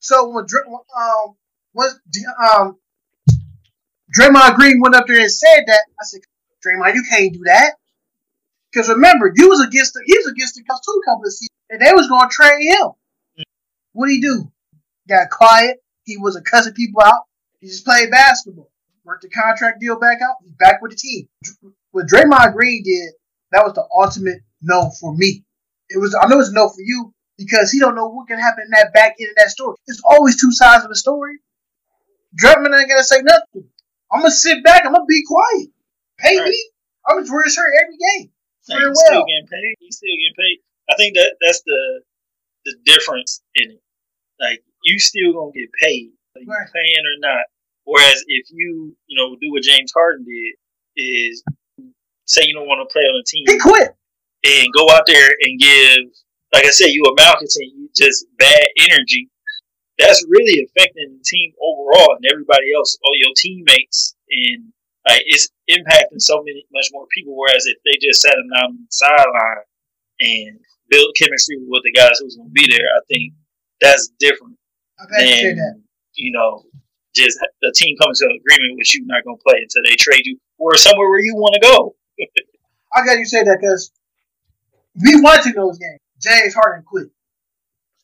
So 0.00 0.28
when 0.30 0.46
um 0.96 1.36
was 1.74 2.00
um 2.42 2.78
Draymond 4.16 4.56
Green 4.56 4.80
went 4.80 4.94
up 4.94 5.06
there 5.06 5.20
and 5.20 5.30
said 5.30 5.64
that. 5.66 5.80
I 6.00 6.04
said, 6.04 6.20
Draymond, 6.64 6.94
you 6.94 7.04
can't 7.08 7.32
do 7.32 7.42
that. 7.44 7.74
Because 8.72 8.88
remember, 8.88 9.32
you 9.34 9.48
was 9.48 9.60
against 9.60 9.94
the 9.94 10.02
he 10.04 10.16
was 10.16 10.28
against 10.28 10.54
the 10.54 10.62
Cubs 10.62 10.80
too 10.80 11.00
a 11.02 11.10
couple 11.10 11.24
of 11.24 11.32
seasons, 11.32 11.48
and 11.70 11.80
they 11.80 11.92
was 11.92 12.08
going 12.08 12.28
to 12.28 12.32
trade 12.32 12.62
him. 12.62 12.90
What 13.92 14.06
did 14.06 14.14
he 14.14 14.20
do? 14.20 14.50
Got 15.08 15.30
quiet. 15.30 15.78
He 16.04 16.16
wasn't 16.16 16.46
cussing 16.46 16.74
people 16.74 17.02
out. 17.02 17.22
He 17.60 17.66
just 17.66 17.84
played 17.84 18.10
basketball. 18.10 18.69
Worked 19.10 19.22
the 19.22 19.28
contract 19.30 19.80
deal 19.80 19.98
back 19.98 20.18
out. 20.22 20.36
He's 20.40 20.52
back 20.54 20.80
with 20.80 20.92
the 20.92 20.96
team. 20.96 21.26
What 21.90 22.06
Draymond 22.06 22.54
Green 22.54 22.84
did, 22.84 23.10
that 23.50 23.64
was 23.66 23.74
the 23.74 23.82
ultimate 23.90 24.38
no 24.62 24.88
for 25.00 25.12
me. 25.16 25.42
It 25.88 25.98
was 25.98 26.14
I 26.14 26.28
know 26.28 26.38
it's 26.38 26.52
no 26.52 26.68
for 26.68 26.78
you 26.78 27.12
because 27.36 27.72
he 27.72 27.80
don't 27.80 27.96
know 27.96 28.06
what 28.06 28.28
can 28.28 28.38
happen 28.38 28.62
in 28.66 28.70
that 28.70 28.92
back 28.94 29.16
end 29.18 29.30
of 29.30 29.36
that 29.42 29.50
story. 29.50 29.74
There's 29.88 30.00
always 30.08 30.40
two 30.40 30.52
sides 30.52 30.84
of 30.84 30.90
the 30.90 30.94
story. 30.94 31.38
Drummond 32.36 32.72
ain't 32.72 32.88
gonna 32.88 33.02
say 33.02 33.20
nothing. 33.22 33.66
I'm 34.12 34.20
gonna 34.20 34.30
sit 34.30 34.62
back. 34.62 34.86
I'm 34.86 34.92
gonna 34.92 35.06
be 35.06 35.24
quiet. 35.26 35.70
Pay 36.18 36.38
Right. 36.38 36.50
me. 36.50 36.70
I'm 37.08 37.18
gonna 37.18 37.32
wear 37.34 37.42
his 37.42 37.54
shirt 37.54 37.72
every 37.82 37.96
game. 37.98 38.30
Very 38.68 38.90
he's 38.90 39.00
still 39.00 39.26
getting 39.26 39.48
paid. 39.50 39.74
He's 39.80 39.96
still 39.96 40.14
getting 40.14 40.36
paid. 40.38 40.58
I 40.88 40.94
think 40.94 41.14
that 41.16 41.34
that's 41.44 41.62
the 41.66 42.02
the 42.64 42.76
difference 42.84 43.42
in 43.56 43.72
it. 43.72 43.82
Like 44.38 44.62
you 44.84 45.00
still 45.00 45.32
gonna 45.32 45.50
get 45.50 45.70
paid, 45.82 46.12
Right. 46.36 46.68
paying 46.72 47.02
or 47.02 47.18
not. 47.18 47.46
Whereas 47.90 48.22
if 48.28 48.46
you 48.50 48.94
you 49.06 49.16
know 49.18 49.34
do 49.40 49.50
what 49.50 49.62
James 49.62 49.90
Harden 49.90 50.24
did, 50.24 50.54
is 51.02 51.42
say 52.26 52.42
you 52.46 52.54
don't 52.54 52.68
want 52.70 52.86
to 52.86 52.92
play 52.92 53.02
on 53.02 53.18
a 53.18 53.24
team 53.26 53.42
He 53.48 53.58
quit. 53.58 53.90
and 54.46 54.72
go 54.72 54.86
out 54.94 55.02
there 55.06 55.26
and 55.42 55.58
give, 55.58 56.06
like 56.54 56.64
I 56.64 56.70
said, 56.70 56.94
you 56.94 57.02
a 57.02 57.14
malcontent, 57.16 57.74
you 57.74 57.90
just 57.96 58.26
bad 58.38 58.62
energy. 58.88 59.28
That's 59.98 60.24
really 60.30 60.64
affecting 60.64 61.18
the 61.18 61.24
team 61.26 61.52
overall 61.60 62.14
and 62.14 62.24
everybody 62.30 62.72
else, 62.74 62.96
all 63.04 63.16
your 63.18 63.34
teammates, 63.36 64.14
and 64.30 64.72
like 65.08 65.22
it's 65.26 65.48
impacting 65.68 66.20
so 66.20 66.38
many 66.44 66.64
much 66.72 66.86
more 66.92 67.06
people. 67.14 67.34
Whereas 67.36 67.66
if 67.66 67.76
they 67.84 67.98
just 68.06 68.22
sat 68.22 68.32
them 68.36 68.48
down 68.54 68.70
on 68.70 68.78
the 68.78 68.86
sideline 68.90 69.66
and 70.20 70.60
build 70.88 71.10
chemistry 71.18 71.56
with 71.66 71.82
the 71.82 71.92
guys 71.92 72.18
who's 72.20 72.36
going 72.36 72.48
to 72.48 72.52
be 72.52 72.66
there, 72.70 72.86
I 72.96 73.00
think 73.12 73.32
that's 73.80 74.08
different 74.20 74.56
I 75.00 75.04
bet 75.10 75.26
you 75.42 75.48
than 75.48 75.56
that. 75.56 75.80
you 76.14 76.30
know 76.32 76.62
just 77.14 77.38
the 77.62 77.72
team 77.76 77.96
comes 78.02 78.18
to 78.18 78.26
an 78.26 78.38
agreement 78.40 78.78
with 78.78 78.94
you 78.94 79.04
not 79.06 79.24
going 79.24 79.36
to 79.36 79.42
play 79.42 79.60
until 79.60 79.82
they 79.84 79.96
trade 79.96 80.26
you 80.26 80.38
or 80.58 80.76
somewhere 80.76 81.08
where 81.08 81.20
you 81.20 81.34
want 81.34 81.54
to 81.54 81.60
go. 81.60 81.96
I 82.94 83.04
got 83.04 83.18
you 83.18 83.24
say 83.24 83.44
that 83.44 83.58
because 83.60 83.92
we 85.02 85.20
watching 85.20 85.52
those 85.54 85.78
games. 85.78 86.00
James 86.20 86.54
Harden 86.54 86.84
quit, 86.84 87.08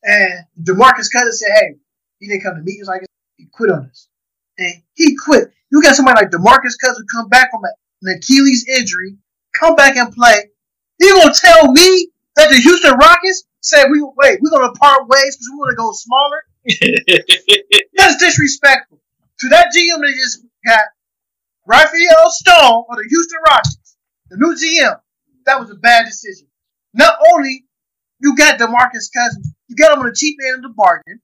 and 0.02 0.44
Demarcus 0.62 1.12
Cousins 1.12 1.40
said, 1.40 1.52
"Hey, 1.54 1.74
he 2.18 2.28
didn't 2.28 2.42
come 2.44 2.54
to 2.54 2.62
meetings 2.62 2.88
like 2.88 3.04
he 3.36 3.46
quit 3.52 3.70
on 3.70 3.86
us, 3.90 4.08
and 4.56 4.74
he 4.94 5.16
quit." 5.16 5.50
You 5.70 5.82
got 5.82 5.96
somebody 5.96 6.22
like 6.22 6.30
Demarcus 6.30 6.78
Cousins 6.80 7.04
come 7.12 7.28
back 7.28 7.50
from 7.50 7.62
an 7.64 8.16
Achilles 8.16 8.66
injury, 8.68 9.18
come 9.52 9.74
back 9.74 9.96
and 9.96 10.14
play. 10.14 10.50
You 10.98 11.20
gonna 11.20 11.34
tell 11.34 11.70
me 11.72 12.08
that 12.36 12.48
the 12.48 12.56
Houston 12.56 12.94
Rockets 12.94 13.44
said 13.60 13.88
we 13.90 14.00
wait, 14.16 14.38
we're 14.40 14.50
gonna 14.50 14.72
part 14.72 15.08
ways 15.08 15.36
because 15.36 15.48
we 15.52 15.58
want 15.58 15.70
to 15.70 15.76
go 15.76 15.92
smaller? 15.92 16.42
That's 17.96 18.16
disrespectful 18.16 19.00
to 19.40 19.48
that 19.48 19.72
GM 19.76 20.00
they 20.02 20.12
just 20.12 20.44
got 20.64 20.82
Rafael 21.66 22.30
Stone 22.30 22.84
of 22.90 22.96
the 22.96 23.06
Houston 23.08 23.38
Rockets, 23.46 23.96
the 24.30 24.36
new 24.36 24.54
GM. 24.54 24.98
That 25.46 25.60
was 25.60 25.70
a 25.70 25.74
bad 25.74 26.06
decision. 26.06 26.48
Not 26.94 27.14
only 27.32 27.64
you 28.20 28.34
got 28.36 28.58
Demarcus 28.58 29.12
Cousins, 29.14 29.52
you 29.68 29.76
got 29.76 29.92
him 29.92 30.00
on 30.00 30.06
the 30.06 30.14
cheap 30.14 30.36
end 30.46 30.56
of 30.56 30.62
the 30.62 30.74
bargain. 30.74 31.20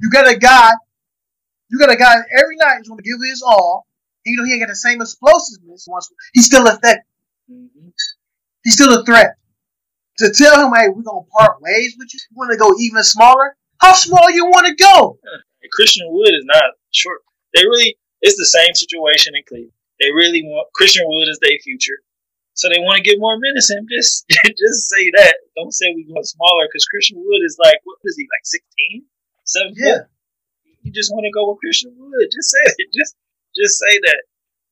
You 0.00 0.10
got 0.10 0.30
a 0.30 0.36
guy, 0.36 0.70
you 1.70 1.78
got 1.78 1.90
a 1.90 1.96
guy 1.96 2.16
every 2.36 2.56
night 2.56 2.80
is 2.80 2.88
going 2.88 2.98
to 2.98 3.04
give 3.04 3.18
his 3.24 3.42
all. 3.42 3.86
You 4.24 4.36
know 4.36 4.44
he 4.44 4.52
ain't 4.52 4.62
got 4.62 4.68
the 4.68 4.76
same 4.76 5.00
explosiveness, 5.00 5.86
once 5.88 6.10
he's 6.34 6.46
still 6.46 6.66
effective. 6.66 7.04
Mhm. 7.50 7.92
He's 8.62 8.74
still 8.74 9.00
a 9.00 9.04
threat. 9.04 9.36
To 10.18 10.32
tell 10.32 10.66
him, 10.66 10.74
hey, 10.74 10.88
we're 10.88 11.02
gonna 11.02 11.24
part 11.38 11.62
ways 11.62 11.94
with 11.96 12.12
you. 12.12 12.20
You 12.30 12.36
want 12.36 12.50
to 12.50 12.58
go 12.58 12.74
even 12.78 13.02
smaller? 13.04 13.56
How 13.80 13.94
small 13.94 14.28
you 14.30 14.46
want 14.46 14.66
to 14.66 14.74
go? 14.74 15.18
And 15.62 15.72
Christian 15.72 16.06
Wood 16.10 16.34
is 16.34 16.44
not 16.44 16.74
short. 16.92 17.20
They 17.54 17.62
really, 17.64 17.96
it's 18.20 18.36
the 18.36 18.46
same 18.46 18.74
situation 18.74 19.34
in 19.36 19.42
Cleveland. 19.48 19.72
They 20.00 20.12
really 20.12 20.42
want 20.44 20.68
Christian 20.74 21.04
Wood 21.06 21.28
is 21.28 21.38
their 21.42 21.58
future, 21.62 21.98
so 22.54 22.68
they 22.68 22.78
want 22.78 22.98
to 22.98 23.02
get 23.02 23.18
more 23.18 23.36
minutes. 23.38 23.70
And 23.70 23.88
just, 23.96 24.28
just 24.28 24.88
say 24.88 25.10
that. 25.16 25.34
Don't 25.56 25.72
say 25.74 25.92
we 25.94 26.06
want 26.08 26.26
smaller 26.26 26.66
because 26.70 26.84
Christian 26.86 27.18
Wood 27.18 27.42
is 27.44 27.56
like, 27.62 27.80
what 27.84 27.98
is 28.04 28.16
he 28.16 28.22
like, 28.24 28.44
16, 28.44 29.04
7 29.44 29.72
Yeah. 29.76 29.84
foot? 29.84 30.02
You 30.86 30.92
just 30.94 31.10
want 31.12 31.24
to 31.26 31.34
go 31.34 31.50
with 31.50 31.58
Christian 31.60 31.92
Wood. 31.98 32.28
Just 32.32 32.48
say 32.54 32.64
it. 32.64 32.88
Just, 32.94 33.12
just 33.52 33.76
say 33.76 33.98
that. 34.08 34.22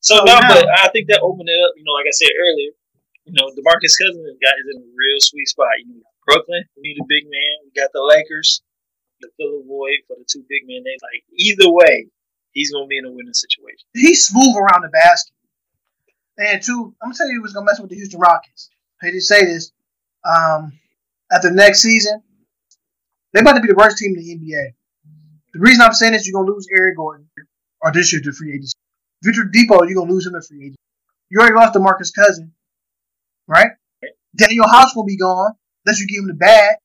So 0.01 0.17
So 0.17 0.25
no, 0.25 0.39
now- 0.39 0.49
but 0.55 0.64
I 0.71 0.89
think 0.95 1.09
that 1.11 1.21
opened 1.21 1.51
it 1.51 1.61
up. 1.61 1.75
You 1.77 1.85
know, 1.85 1.93
like 1.99 2.07
I 2.09 2.14
said 2.14 2.31
earlier, 2.41 2.73
you 3.27 3.35
know, 3.37 3.51
Demarcus 3.53 3.99
Cousins 3.99 4.23
got 4.41 4.55
is 4.57 4.71
in 4.71 4.81
a 4.81 4.87
real 4.97 5.19
sweet 5.21 5.45
spot. 5.51 5.77
You 5.83 5.99
know, 6.01 6.07
Brooklyn, 6.25 6.62
we 6.79 6.95
need 6.95 6.97
a 7.03 7.05
big 7.11 7.27
man. 7.27 7.53
We 7.67 7.75
got 7.75 7.91
the 7.93 8.01
Lakers 8.07 8.62
to 9.23 9.29
fill 9.37 9.61
a 9.61 9.64
void 9.67 10.05
for 10.07 10.17
the 10.19 10.25
two 10.29 10.45
big 10.49 10.67
men. 10.67 10.83
They 10.85 10.97
like 11.03 11.25
either 11.35 11.71
way, 11.71 12.09
he's 12.53 12.73
gonna 12.73 12.87
be 12.87 12.99
in 12.99 13.05
a 13.05 13.11
winning 13.11 13.35
situation. 13.35 13.87
He's 13.95 14.27
smooth 14.27 14.57
around 14.57 14.83
the 14.83 14.89
basket. 14.89 15.33
And 16.39 16.62
two, 16.62 16.95
I'm 17.03 17.09
gonna 17.09 17.17
tell 17.17 17.29
you 17.29 17.41
who's 17.43 17.53
gonna 17.53 17.67
mess 17.67 17.81
with 17.81 17.91
the 17.91 17.97
Houston 17.97 18.21
Rockets. 18.21 18.71
I 19.03 19.11
to 19.11 19.21
say 19.21 19.45
this. 19.45 19.73
Um, 20.25 20.73
after 21.31 21.51
next 21.51 21.81
season, 21.81 22.23
they're 23.33 23.43
about 23.43 23.55
to 23.55 23.61
be 23.61 23.69
the 23.69 23.75
worst 23.75 23.99
team 23.99 24.17
in 24.17 24.23
the 24.23 24.35
NBA. 24.35 24.75
The 25.53 25.61
reason 25.61 25.83
I'm 25.83 25.93
saying 25.93 26.12
this, 26.12 26.27
you're 26.27 26.39
gonna 26.41 26.53
lose 26.53 26.67
Eric 26.71 26.97
Gordon, 26.97 27.29
or 27.81 27.93
this 27.93 28.12
year 28.12 28.23
to 28.23 28.33
free 28.33 28.53
agency. 28.55 28.75
Victor 29.23 29.45
Depot, 29.45 29.85
you're 29.85 29.95
gonna 29.95 30.12
lose 30.12 30.27
him 30.27 30.35
to 30.35 30.43
free 30.43 30.59
agency. 30.59 30.81
You 31.31 31.41
already 31.41 31.55
lost 31.55 31.75
DeMarcus 31.75 32.14
Cousin, 32.14 32.53
right? 33.49 33.69
Danuel 34.37 34.71
House 34.71 34.95
will 34.95 35.05
be 35.05 35.17
gone 35.17 35.53
unless 35.85 36.01
you 36.01 36.07
give 36.07 36.21
him 36.21 36.29
the 36.29 36.35
bag. 36.35 36.77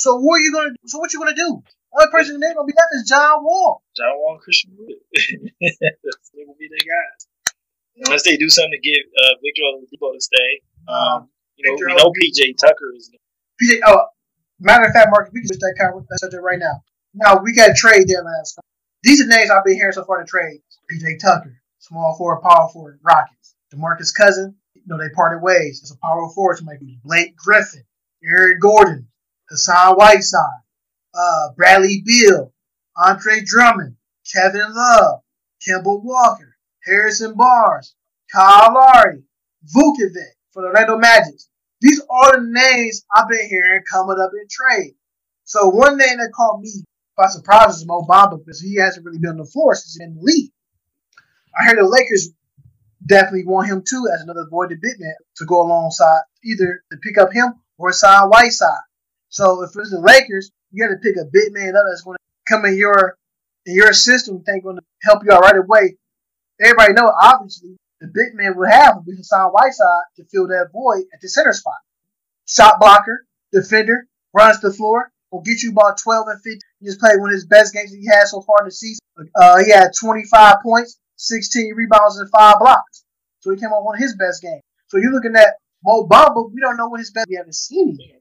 So 0.00 0.16
what 0.16 0.40
are 0.40 0.40
you 0.40 0.50
gonna? 0.50 0.72
So 0.86 0.98
what 0.98 1.12
you 1.12 1.18
gonna 1.18 1.36
do? 1.36 1.60
Only 1.92 2.10
person 2.10 2.40
they're 2.40 2.54
gonna 2.54 2.64
be 2.64 2.72
left 2.72 2.88
is 2.96 3.06
John 3.06 3.44
Wall. 3.44 3.82
John 3.94 4.16
Wall, 4.16 4.38
Christian 4.42 4.72
Wood, 4.78 4.96
they 5.60 6.44
will 6.48 6.56
be 6.58 6.70
their 6.72 6.88
guys. 6.88 7.28
Unless 8.06 8.22
they 8.24 8.38
do 8.38 8.48
something 8.48 8.72
to 8.72 8.78
get 8.80 8.96
uh, 8.96 9.36
Victor 9.44 9.60
Oladipo 9.60 10.14
to 10.14 10.20
stay. 10.20 10.62
Um, 10.88 11.28
you 11.56 11.68
know, 11.68 11.76
Victor 11.76 11.86
we 11.88 11.94
know 11.96 12.12
PJ 12.16 12.56
Tucker 12.56 12.94
is. 12.96 13.12
There. 13.12 13.76
PJ, 13.76 13.80
oh, 13.84 14.06
matter 14.58 14.86
of 14.86 14.92
fact, 14.94 15.08
Marcus, 15.10 15.34
we 15.34 15.40
can 15.40 15.48
switch 15.48 15.60
that 15.60 15.76
conversation 15.78 16.06
that's 16.08 16.22
up 16.22 16.30
there 16.30 16.40
right 16.40 16.58
now. 16.58 16.80
Now 17.12 17.42
we 17.44 17.52
got 17.52 17.68
a 17.68 17.74
trade 17.74 18.08
deadline. 18.08 18.44
So 18.44 18.62
these 19.02 19.20
are 19.20 19.26
names 19.26 19.50
I've 19.50 19.64
been 19.64 19.74
hearing 19.74 19.92
so 19.92 20.04
far 20.04 20.24
to 20.24 20.24
trade. 20.24 20.62
PJ 20.90 21.20
Tucker, 21.20 21.60
small 21.78 22.16
forward, 22.16 22.40
power 22.40 22.70
forward, 22.72 23.00
Rockets. 23.02 23.54
DeMarcus 23.74 24.14
Cousin, 24.16 24.56
you 24.72 24.82
know, 24.86 24.96
they 24.96 25.10
parted 25.14 25.42
ways. 25.42 25.80
It's 25.82 25.92
a 25.92 25.98
power 25.98 26.26
forward, 26.34 26.56
somebody 26.56 26.78
who's 26.80 26.96
Blake 27.04 27.36
Griffin, 27.36 27.84
Eric 28.24 28.62
Gordon, 28.62 29.09
Hassan 29.50 29.94
Whiteside, 29.96 30.62
uh, 31.14 31.48
Bradley 31.56 32.02
Beal, 32.06 32.52
Andre 32.96 33.40
Drummond, 33.44 33.96
Kevin 34.32 34.72
Love, 34.72 35.22
Kemba 35.66 36.02
Walker, 36.02 36.56
Harrison 36.84 37.34
Barnes, 37.34 37.94
Kyle 38.32 38.74
Lowry, 38.74 39.22
Vucevic 39.74 40.34
for 40.52 40.62
the 40.62 40.68
Orlando 40.68 40.98
Magic. 40.98 41.34
These 41.80 42.00
are 42.08 42.36
the 42.36 42.46
names 42.46 43.04
I've 43.14 43.28
been 43.28 43.48
hearing 43.48 43.82
coming 43.90 44.18
up 44.20 44.30
in 44.34 44.46
trade. 44.48 44.94
So 45.44 45.68
one 45.68 45.98
name 45.98 46.18
that 46.18 46.32
caught 46.34 46.60
me 46.60 46.70
by 47.16 47.26
surprise 47.28 47.76
is 47.76 47.86
Mo 47.86 48.02
Bamba 48.08 48.38
because 48.38 48.60
he 48.60 48.76
hasn't 48.76 49.04
really 49.04 49.18
been 49.18 49.32
on 49.32 49.36
the 49.38 49.44
floor 49.44 49.74
since 49.74 49.94
he's 49.94 49.98
been 49.98 50.10
in 50.10 50.16
the 50.16 50.22
league. 50.22 50.52
I 51.58 51.64
heard 51.64 51.78
the 51.78 51.88
Lakers 51.88 52.30
definitely 53.04 53.46
want 53.46 53.68
him 53.68 53.82
too 53.86 54.08
as 54.14 54.20
another 54.20 54.46
voided 54.48 54.80
big 54.80 55.00
man 55.00 55.14
to 55.36 55.44
go 55.46 55.62
alongside 55.62 56.20
either 56.44 56.84
to 56.92 56.98
pick 56.98 57.18
up 57.18 57.32
him 57.32 57.54
or 57.78 57.92
sign 57.92 58.28
Whiteside. 58.28 58.78
So 59.30 59.62
if 59.62 59.70
it's 59.76 59.90
the 59.90 60.00
Lakers, 60.00 60.50
you 60.70 60.84
got 60.84 60.92
to 60.92 60.98
pick 60.98 61.16
a 61.16 61.24
big 61.24 61.52
man 61.52 61.76
up 61.76 61.84
that's 61.88 62.02
going 62.02 62.16
to 62.16 62.52
come 62.52 62.64
in 62.64 62.76
your 62.76 63.16
in 63.66 63.74
your 63.74 63.92
system, 63.92 64.42
think 64.42 64.64
going 64.64 64.76
to 64.76 64.82
help 65.02 65.22
you 65.24 65.32
out 65.32 65.42
right 65.42 65.56
away. 65.56 65.96
Everybody 66.60 66.92
know 66.92 67.12
obviously 67.22 67.76
the 68.00 68.08
big 68.08 68.34
man 68.34 68.56
would 68.56 68.70
have 68.70 68.96
would 68.96 69.06
be 69.06 69.16
Hassan 69.16 69.50
Whiteside 69.50 70.04
to 70.16 70.24
fill 70.24 70.48
that 70.48 70.70
void 70.72 71.04
at 71.12 71.20
the 71.20 71.28
center 71.28 71.52
spot. 71.52 71.74
Shot 72.46 72.80
blocker, 72.80 73.24
defender, 73.52 74.06
runs 74.34 74.60
the 74.60 74.72
floor, 74.72 75.10
will 75.30 75.42
get 75.42 75.62
you 75.62 75.70
about 75.70 75.98
12 75.98 76.26
and 76.28 76.38
15. 76.42 76.58
He 76.80 76.86
just 76.86 77.00
played 77.00 77.20
one 77.20 77.30
of 77.30 77.34
his 77.34 77.46
best 77.46 77.72
games 77.74 77.92
he 77.92 78.06
had 78.06 78.26
so 78.26 78.40
far 78.40 78.58
this 78.64 78.80
season. 78.80 79.00
Uh, 79.36 79.62
he 79.62 79.70
had 79.70 79.90
25 79.98 80.56
points, 80.62 80.98
16 81.16 81.74
rebounds, 81.74 82.18
and 82.18 82.30
5 82.30 82.58
blocks. 82.58 83.04
So 83.40 83.50
he 83.50 83.58
came 83.58 83.70
on 83.70 83.84
one 83.84 83.96
of 83.96 84.00
his 84.00 84.16
best 84.16 84.42
games. 84.42 84.62
So 84.88 84.96
you're 84.96 85.12
looking 85.12 85.36
at 85.36 85.54
Mo 85.84 86.06
Bamba, 86.06 86.50
we 86.52 86.60
don't 86.60 86.76
know 86.76 86.88
what 86.88 87.00
his 87.00 87.10
best 87.10 87.26
we 87.28 87.36
haven't 87.36 87.54
seen 87.54 87.90
him. 87.90 87.98
yet. 88.00 88.19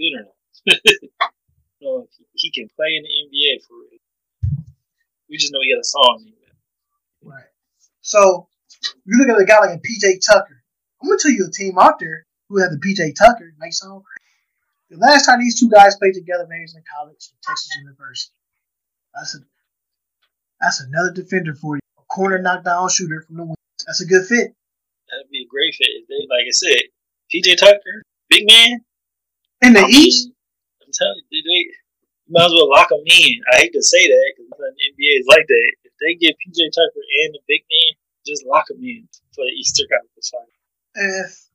Good 0.00 0.16
or 0.16 0.24
not. 0.24 0.80
if 1.80 2.26
he, 2.34 2.50
can 2.50 2.68
play 2.76 2.96
in 2.96 3.04
the 3.04 3.12
NBA 3.28 3.66
for 3.68 3.74
real. 3.76 4.00
We 5.28 5.36
just 5.36 5.52
know 5.52 5.60
he 5.62 5.72
got 5.72 5.80
a 5.80 5.84
song. 5.84 6.24
in. 6.26 7.28
Right. 7.28 7.44
So 8.00 8.48
you 9.04 9.18
look 9.18 9.28
at 9.28 9.40
a 9.40 9.44
guy 9.44 9.60
like 9.60 9.78
a 9.78 9.80
PJ 9.80 10.24
Tucker. 10.26 10.62
I'm 11.00 11.08
gonna 11.08 11.18
tell 11.20 11.30
you 11.30 11.46
a 11.46 11.50
team 11.50 11.78
out 11.78 11.98
there 11.98 12.26
who 12.48 12.60
had 12.60 12.70
the 12.72 12.80
PJ 12.80 13.14
Tucker. 13.16 13.52
It 13.60 13.74
song. 13.74 14.02
The 14.90 14.96
last 14.98 15.26
time 15.26 15.38
these 15.38 15.58
two 15.58 15.70
guys 15.70 15.96
played 15.96 16.14
together, 16.14 16.46
maybe 16.48 16.62
was 16.62 16.74
in 16.74 16.82
college 16.98 17.14
at 17.14 17.42
Texas 17.46 17.70
University. 17.78 18.34
I 19.14 19.24
said 19.24 19.42
That's 20.60 20.80
another 20.80 21.12
defender 21.12 21.54
for 21.54 21.76
you. 21.76 21.80
A 21.98 22.02
corner 22.12 22.38
knockdown 22.38 22.88
shooter 22.88 23.22
from 23.22 23.36
the 23.36 23.44
wings. 23.44 23.56
That's 23.86 24.00
a 24.00 24.06
good 24.06 24.26
fit. 24.26 24.54
That'd 25.10 25.30
be 25.30 25.46
a 25.46 25.48
great 25.48 25.74
fit. 25.74 25.88
They, 26.08 26.26
like 26.28 26.46
I 26.46 26.50
said, 26.50 26.90
PJ 27.32 27.56
Tucker, 27.58 28.02
big 28.28 28.46
man. 28.50 28.84
In 29.62 29.72
the 29.74 29.80
I 29.80 29.86
mean, 29.86 30.08
East, 30.08 30.30
I'm 30.80 30.92
telling 30.92 31.22
you, 31.28 31.42
they, 31.42 31.60
you 32.26 32.32
might 32.32 32.46
as 32.46 32.52
well 32.52 32.70
lock 32.70 32.88
them 32.88 33.04
in. 33.04 33.40
I 33.52 33.66
hate 33.66 33.72
to 33.72 33.82
say 33.82 34.00
that 34.00 34.26
because 34.36 34.48
the 34.56 34.72
NBA 34.72 35.20
is 35.20 35.26
like 35.28 35.46
that. 35.46 35.70
If 35.84 35.92
they 36.00 36.14
get 36.16 36.36
PJ 36.40 36.72
Tucker 36.72 37.04
and 37.24 37.34
the 37.34 37.40
big 37.46 37.62
man, 37.68 38.00
just 38.26 38.46
lock 38.46 38.68
them 38.68 38.80
in 38.82 39.08
for 39.34 39.44
the 39.44 39.52
Easter 39.52 39.84
Conference 39.90 40.30
final. 40.32 40.48
if 40.94 41.50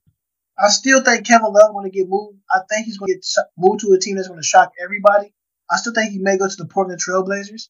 I 0.58 0.70
still 0.70 1.04
think 1.04 1.28
Kevin 1.28 1.52
Love 1.52 1.74
going 1.74 1.90
to 1.90 1.96
get 1.96 2.08
moved, 2.08 2.40
I 2.54 2.60
think 2.70 2.86
he's 2.86 2.98
going 2.98 3.10
to 3.10 3.16
get 3.16 3.26
moved 3.58 3.82
to 3.82 3.92
a 3.92 4.00
team 4.00 4.16
that's 4.16 4.28
going 4.28 4.40
to 4.40 4.46
shock 4.46 4.72
everybody. 4.82 5.34
I 5.70 5.78
still 5.78 5.94
think 5.94 6.12
he 6.12 6.20
may 6.20 6.38
go 6.38 6.48
to 6.48 6.56
the 6.56 6.66
Portland 6.66 7.02
Trailblazers. 7.02 7.70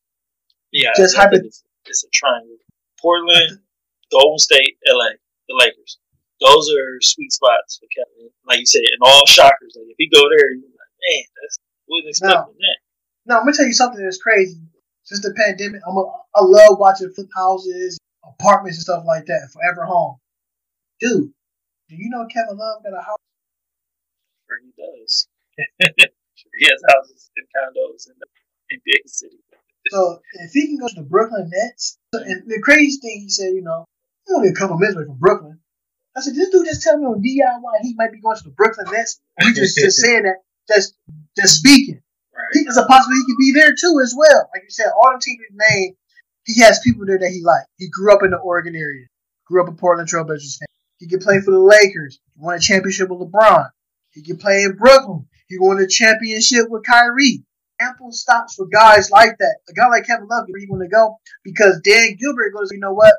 Yeah, 0.72 0.92
Just 0.96 1.16
hyper- 1.16 1.38
it's, 1.38 1.64
it's 1.86 2.04
a 2.04 2.10
triangle. 2.12 2.58
Portland, 3.00 3.60
Golden 4.12 4.40
State, 4.40 4.78
LA, 4.88 5.16
the 5.48 5.56
Lakers. 5.56 5.75
Those 6.56 6.72
are 6.72 6.96
sweet 7.02 7.32
spots 7.34 7.80
for 7.80 7.88
Kevin. 7.92 8.32
Like 8.48 8.60
you 8.60 8.66
said, 8.66 8.88
and 8.88 9.04
all 9.04 9.28
shockers. 9.28 9.76
Like 9.76 9.92
if 9.92 10.00
he 10.00 10.08
go 10.08 10.24
there, 10.32 10.56
you're 10.56 10.72
like, 10.72 10.96
man, 11.04 11.28
that's 11.44 11.60
wasn't 11.88 12.10
expecting 12.10 12.56
that. 12.56 12.78
Now, 13.26 13.40
I'm 13.40 13.44
going 13.44 13.54
to 13.54 13.58
tell 13.58 13.68
you 13.68 13.74
something 13.74 14.04
that's 14.04 14.22
crazy. 14.22 14.62
Since 15.04 15.22
the 15.22 15.34
pandemic, 15.36 15.82
I'm 15.86 15.98
a, 15.98 16.06
I 16.36 16.42
love 16.42 16.80
watching 16.80 17.12
flip 17.12 17.30
houses, 17.36 18.00
apartments, 18.24 18.78
and 18.78 18.84
stuff 18.84 19.04
like 19.06 19.26
that. 19.26 19.50
Forever 19.54 19.86
home. 19.86 20.18
Dude, 21.00 21.30
do 21.90 21.96
you 21.96 22.10
know 22.10 22.26
Kevin 22.32 22.58
Love 22.58 22.84
got 22.84 22.98
a 22.98 23.04
house? 23.04 23.22
Sure 24.48 24.58
he 24.64 24.72
does. 24.80 25.28
he 26.58 26.66
has 26.66 26.82
houses 26.90 27.30
and 27.38 27.48
condos 27.52 28.08
in, 28.08 28.16
the, 28.18 28.28
in 28.72 28.82
big 28.86 29.02
cities. 29.06 29.40
So 29.90 30.20
if 30.34 30.52
he 30.52 30.68
can 30.68 30.80
go 30.80 30.88
to 30.88 30.96
the 30.96 31.04
Brooklyn 31.04 31.52
Nets, 31.54 32.00
and 32.14 32.44
the 32.48 32.62
crazy 32.64 32.98
thing 33.00 33.22
he 33.22 33.30
said, 33.30 33.54
you 33.54 33.62
know, 33.62 33.86
I'm 34.28 34.36
only 34.38 34.50
a 34.50 34.54
couple 34.54 34.78
minutes 34.78 34.96
away 34.96 35.06
from 35.06 35.20
Brooklyn. 35.20 35.60
I 36.16 36.22
said, 36.22 36.36
this 36.36 36.50
dude 36.50 36.66
just 36.66 36.82
tell 36.82 36.98
me 36.98 37.06
on 37.06 37.22
DIY 37.22 37.82
he 37.82 37.94
might 37.96 38.12
be 38.12 38.22
going 38.22 38.38
to 38.38 38.44
the 38.44 38.52
Brooklyn 38.52 38.88
Nets. 38.92 39.20
He 39.42 39.54
just 39.54 39.78
just 39.80 39.98
saying 40.00 40.24
that, 40.24 40.38
just 40.68 40.96
just 41.38 41.60
speaking. 41.60 42.02
Right. 42.34 42.46
He, 42.54 42.64
there's 42.64 42.78
a 42.78 42.86
possibility 42.86 43.22
he 43.22 43.34
could 43.34 43.40
be 43.40 43.54
there 43.54 43.74
too 43.80 44.00
as 44.02 44.16
well. 44.18 44.50
Like 44.54 44.64
you 44.64 44.70
said, 44.70 44.88
all 44.96 45.12
the 45.14 45.22
teams 45.22 45.40
he 45.50 45.56
named, 45.56 45.96
he 46.46 46.62
has 46.62 46.80
people 46.80 47.06
there 47.06 47.20
that 47.20 47.30
he 47.30 47.42
liked. 47.44 47.68
He 47.78 47.90
grew 47.90 48.14
up 48.14 48.24
in 48.24 48.32
the 48.32 48.38
Oregon 48.38 48.76
area, 48.76 49.08
grew 49.46 49.62
up 49.62 49.70
a 49.70 49.74
Portland 49.74 50.10
Trailblazers 50.10 50.60
fan. 50.60 50.68
He 51.00 51.08
could 51.08 51.22
play 51.22 51.42
for 51.42 51.52
the 51.52 51.60
Lakers. 51.60 52.20
He 52.36 52.42
won 52.42 52.56
a 52.56 52.60
championship 52.60 53.10
with 53.10 53.20
LeBron. 53.20 53.70
He 54.12 54.24
could 54.24 54.40
play 54.40 54.64
in 54.64 54.78
Brooklyn. 54.78 55.28
He 55.48 55.58
won 55.60 55.80
a 55.80 55.88
championship 55.88 56.70
with 56.70 56.86
Kyrie. 56.86 57.44
Ample 57.82 58.14
stops 58.14 58.56
for 58.56 58.68
guys 58.68 59.12
like 59.12 59.38
that. 59.38 59.58
A 59.70 59.74
guy 59.74 59.88
like 59.90 60.08
Kevin 60.08 60.28
Love, 60.28 60.46
where 60.48 60.62
you 60.62 60.70
want 60.70 60.84
to 60.84 60.88
go? 60.88 61.18
Because 61.44 61.82
Dan 61.82 62.16
Gilbert 62.16 62.54
goes, 62.54 62.72
you 62.72 62.80
know 62.80 62.94
what? 62.94 63.14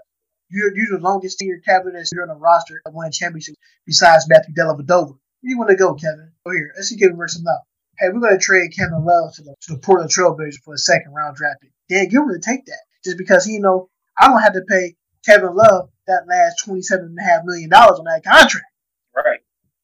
You're, 0.48 0.76
you're 0.76 0.98
the 0.98 1.02
longest 1.02 1.38
senior 1.38 1.58
captain 1.64 1.94
that's 1.94 2.10
here 2.10 2.22
on 2.22 2.28
the 2.28 2.34
roster 2.34 2.80
that 2.84 2.94
won 2.94 3.08
a 3.08 3.10
championship 3.10 3.56
besides 3.84 4.28
Matthew 4.28 4.54
Dellavedova. 4.54 5.08
Where 5.08 5.18
you 5.42 5.58
want 5.58 5.70
to 5.70 5.76
go, 5.76 5.94
Kevin? 5.94 6.32
Oh, 6.46 6.50
here. 6.52 6.72
Let's 6.76 6.88
see 6.88 6.96
Kevin 6.96 7.16
something 7.28 7.50
out. 7.50 7.62
Hey, 7.98 8.08
we're 8.12 8.20
going 8.20 8.38
to 8.38 8.44
trade 8.44 8.72
Kevin 8.76 9.04
Love 9.04 9.34
to 9.34 9.42
the, 9.42 9.54
to 9.62 9.74
the 9.74 9.78
Portland 9.78 10.10
Trailblazers 10.10 10.62
for 10.64 10.74
a 10.74 10.78
second 10.78 11.12
round 11.12 11.36
draft 11.36 11.62
pick. 11.62 11.72
Dan 11.88 12.08
Gilbert 12.08 12.32
would 12.32 12.42
take 12.42 12.66
that 12.66 12.82
just 13.04 13.18
because 13.18 13.44
he 13.44 13.58
know 13.58 13.88
I 14.18 14.28
don't 14.28 14.42
have 14.42 14.54
to 14.54 14.62
pay 14.68 14.96
Kevin 15.24 15.54
Love 15.54 15.90
that 16.06 16.26
last 16.28 16.62
twenty-seven 16.64 17.06
and 17.06 17.18
a 17.18 17.22
half 17.22 17.42
million 17.44 17.70
dollars 17.70 17.98
on 17.98 18.04
that 18.04 18.24
contract. 18.24 18.66
Right. 19.14 19.40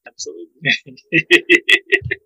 Absolutely. 0.07 0.47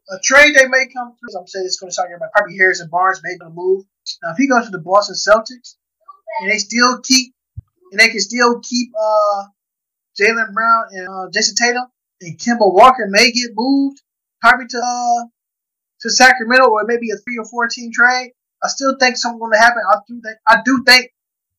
A 0.09 0.19
trade 0.23 0.55
they 0.55 0.67
may 0.67 0.87
come 0.87 1.15
through. 1.15 1.39
I'm 1.39 1.47
saying 1.47 1.65
it's 1.65 1.79
going 1.79 1.89
to 1.89 1.93
start 1.93 2.09
everybody. 2.09 2.31
Probably 2.35 2.57
Harrison 2.57 2.89
Barnes 2.89 3.21
may 3.23 3.37
going 3.37 3.51
to 3.51 3.55
move. 3.55 3.83
Now, 4.23 4.31
if 4.31 4.37
he 4.37 4.47
goes 4.47 4.65
to 4.65 4.71
the 4.71 4.79
Boston 4.79 5.15
Celtics 5.15 5.75
and 6.41 6.49
they 6.49 6.57
still 6.57 6.99
keep 7.01 7.33
and 7.91 7.99
they 7.99 8.09
can 8.09 8.19
still 8.19 8.59
keep 8.61 8.89
uh 8.99 9.43
Jaylen 10.19 10.53
Brown 10.53 10.83
and 10.91 11.07
uh, 11.07 11.27
Jayson 11.33 11.55
Tatum 11.55 11.85
and 12.21 12.39
Kemba 12.39 12.73
Walker 12.73 13.05
may 13.09 13.31
get 13.31 13.51
moved 13.53 14.01
probably 14.41 14.67
to 14.67 14.77
uh 14.77 15.25
to 16.01 16.09
Sacramento 16.09 16.65
or 16.65 16.83
maybe 16.85 17.09
a 17.11 17.17
three 17.17 17.37
or 17.37 17.45
four 17.45 17.67
team 17.67 17.91
trade. 17.91 18.31
I 18.63 18.67
still 18.69 18.95
think 18.99 19.17
something's 19.17 19.39
going 19.39 19.53
to 19.53 19.59
happen. 19.59 19.81
I 19.89 19.97
do 20.07 20.21
think 20.21 20.37
I 20.47 20.57
do 20.65 20.83
think 20.85 21.11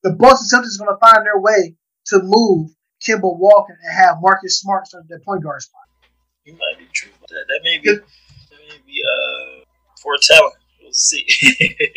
the 0.02 0.10
Boston 0.12 0.60
Celtics 0.60 0.80
are 0.80 0.84
going 0.84 0.96
to 0.96 1.00
find 1.00 1.26
their 1.26 1.38
way 1.40 1.74
to 2.06 2.20
move 2.22 2.70
Kemba 3.04 3.38
Walker 3.38 3.78
and 3.82 3.94
have 3.94 4.16
Marcus 4.20 4.60
Smart 4.60 4.86
start 4.86 5.04
their 5.08 5.20
point 5.20 5.42
guard 5.42 5.62
spot. 5.62 5.82
you 6.44 6.52
might 6.54 6.78
be 6.78 6.86
true. 6.92 7.10
That, 7.28 7.44
that 7.48 7.60
may 7.62 7.78
be, 7.78 7.94
that 7.94 8.58
may 8.68 8.78
be 8.86 9.02
uh, 9.02 9.64
foretelling. 10.02 10.52
We'll 10.82 10.92
see. 10.92 11.24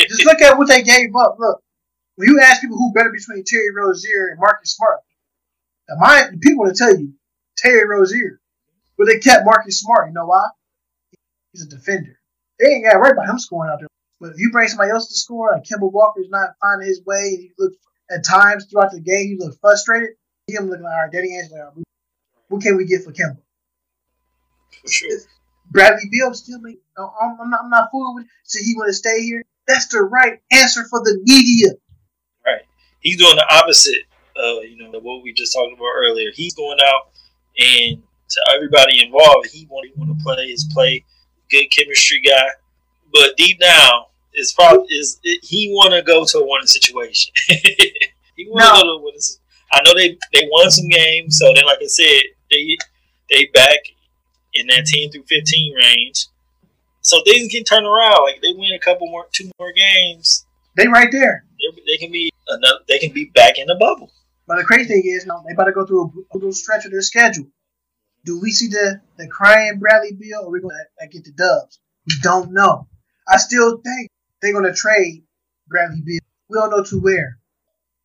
Just 0.07 0.25
look 0.25 0.41
at 0.41 0.57
what 0.57 0.67
they 0.67 0.83
gave 0.83 1.15
up. 1.15 1.37
Look, 1.39 1.63
when 2.21 2.29
you 2.29 2.39
ask 2.39 2.61
people 2.61 2.77
who 2.77 2.93
better 2.93 3.09
between 3.09 3.43
Terry 3.43 3.73
Rozier 3.75 4.27
and 4.29 4.39
Marcus 4.39 4.75
Smart, 4.75 4.99
the 5.87 5.95
mind 5.97 6.33
the 6.35 6.37
people 6.37 6.65
will 6.65 6.73
tell 6.73 6.95
you 6.95 7.13
Terry 7.57 7.87
Rozier, 7.87 8.39
but 8.95 9.07
they 9.07 9.17
kept 9.17 9.43
Marcus 9.43 9.79
Smart. 9.79 10.09
You 10.09 10.13
know 10.13 10.27
why? 10.27 10.45
He's 11.51 11.65
a 11.65 11.67
defender. 11.67 12.19
They 12.59 12.67
ain't 12.67 12.85
got 12.85 12.93
to 12.93 12.99
worry 12.99 13.13
about 13.13 13.27
him 13.27 13.39
scoring 13.39 13.71
out 13.71 13.79
there. 13.79 13.87
But 14.19 14.33
if 14.33 14.37
you 14.37 14.51
bring 14.51 14.67
somebody 14.67 14.91
else 14.91 15.07
to 15.07 15.15
score, 15.15 15.51
like 15.51 15.63
Kemba 15.63 15.91
Walker's 15.91 16.29
not 16.29 16.51
finding 16.61 16.87
his 16.87 17.01
way, 17.03 17.33
and 17.33 17.39
he 17.39 17.51
look 17.57 17.73
at 18.11 18.23
times 18.23 18.65
throughout 18.65 18.91
the 18.91 19.01
game, 19.01 19.29
he 19.29 19.37
look 19.39 19.59
frustrated. 19.59 20.09
Him 20.47 20.69
looking 20.69 20.83
like, 20.83 20.93
all 20.93 21.03
right, 21.05 21.11
Danny 21.11 21.35
Angelo, 21.35 21.73
right, 21.75 21.83
what 22.49 22.61
can 22.61 22.77
we 22.77 22.85
get 22.85 23.03
for 23.03 23.11
Kimball? 23.11 23.41
For 24.83 24.91
sure. 24.91 25.17
Bradley 25.71 26.07
Beal 26.11 26.35
still 26.35 26.59
make. 26.59 26.81
I'm, 26.99 27.37
I'm 27.41 27.49
not. 27.49 27.61
I'm 27.63 27.69
not 27.71 27.89
fooling 27.91 28.13
with. 28.13 28.27
So 28.43 28.59
he 28.63 28.75
want 28.75 28.89
to 28.89 28.93
stay 28.93 29.23
here. 29.23 29.43
That's 29.67 29.87
the 29.87 30.01
right 30.01 30.39
answer 30.51 30.83
for 30.87 30.99
the 30.99 31.19
media. 31.23 31.77
He's 33.01 33.17
doing 33.17 33.35
the 33.35 33.45
opposite 33.53 34.03
of 34.35 34.63
you 34.63 34.77
know 34.89 34.99
what 34.99 35.23
we 35.23 35.33
just 35.33 35.53
talked 35.53 35.73
about 35.73 35.91
earlier. 35.97 36.29
He's 36.33 36.55
going 36.55 36.77
out 36.85 37.09
and 37.59 38.01
to 38.29 38.51
everybody 38.55 39.03
involved, 39.03 39.49
he 39.51 39.67
want 39.69 39.87
he 39.87 39.93
want 39.99 40.17
to 40.17 40.23
play 40.23 40.47
his 40.49 40.63
play, 40.73 41.03
good 41.49 41.65
chemistry 41.69 42.21
guy. 42.21 42.47
But 43.11 43.35
deep 43.35 43.59
down, 43.59 44.05
is 44.33 44.53
probably 44.53 44.85
is 44.95 45.19
it, 45.23 45.43
he 45.43 45.69
want 45.73 45.93
to 45.93 46.01
go 46.01 46.23
to 46.25 46.37
a 46.37 46.43
winning 46.47 46.67
situation. 46.67 47.33
he 47.47 48.47
want 48.47 48.63
to 48.63 48.69
No. 48.69 48.75
go 48.75 48.83
to 48.83 48.89
a 48.89 49.01
winning. 49.03 49.21
I 49.73 49.81
know 49.83 49.93
they 49.95 50.17
they 50.33 50.47
won 50.49 50.71
some 50.71 50.87
games, 50.87 51.37
so 51.37 51.51
then 51.53 51.65
like 51.65 51.79
I 51.81 51.87
said, 51.87 52.21
they 52.49 52.77
they 53.29 53.45
back 53.53 53.79
in 54.53 54.67
that 54.67 54.85
ten 54.85 55.11
through 55.11 55.23
fifteen 55.27 55.73
range. 55.75 56.27
So 57.01 57.21
things 57.25 57.51
can 57.51 57.63
turn 57.63 57.83
around. 57.83 58.23
Like 58.23 58.41
they 58.41 58.53
win 58.55 58.73
a 58.73 58.79
couple 58.79 59.07
more, 59.07 59.25
two 59.33 59.49
more 59.59 59.73
games, 59.73 60.45
They 60.77 60.87
right 60.87 61.09
there. 61.11 61.45
They, 61.87 61.97
can 61.97 62.11
be 62.11 62.31
another. 62.47 62.79
They 62.87 62.99
can 62.99 63.13
be 63.13 63.25
back 63.25 63.57
in 63.57 63.67
the 63.67 63.75
bubble. 63.75 64.11
But 64.47 64.57
the 64.57 64.63
crazy 64.63 64.87
thing 64.87 65.03
is, 65.05 65.25
no, 65.25 65.43
they 65.47 65.53
about 65.53 65.65
to 65.65 65.71
go 65.71 65.85
through 65.85 66.03
a 66.03 66.07
brutal 66.31 66.51
stretch 66.53 66.85
of 66.85 66.91
their 66.91 67.01
schedule. 67.01 67.47
Do 68.25 68.39
we 68.39 68.51
see 68.51 68.67
the 68.67 69.01
the 69.17 69.27
crying 69.27 69.79
Bradley 69.79 70.13
Beal, 70.13 70.41
or 70.43 70.51
we 70.51 70.61
going 70.61 70.75
to 70.99 71.07
get 71.07 71.23
the 71.23 71.31
dubs? 71.31 71.79
We 72.07 72.13
don't 72.21 72.51
know. 72.51 72.87
I 73.27 73.37
still 73.37 73.81
think 73.81 74.09
they're 74.41 74.53
going 74.53 74.65
to 74.65 74.73
trade 74.73 75.23
Bradley 75.67 76.01
Beal. 76.01 76.19
We 76.49 76.57
don't 76.57 76.69
know 76.71 76.83
to 76.83 76.99
where. 76.99 77.37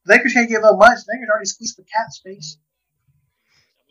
Lakers 0.07 0.35
can't 0.35 0.49
give 0.49 0.63
up 0.63 0.79
much. 0.79 0.99
Lakers 1.09 1.29
already 1.29 1.47
squeezed 1.47 1.77
for 1.77 1.83
cap 1.83 2.11
space. 2.11 2.59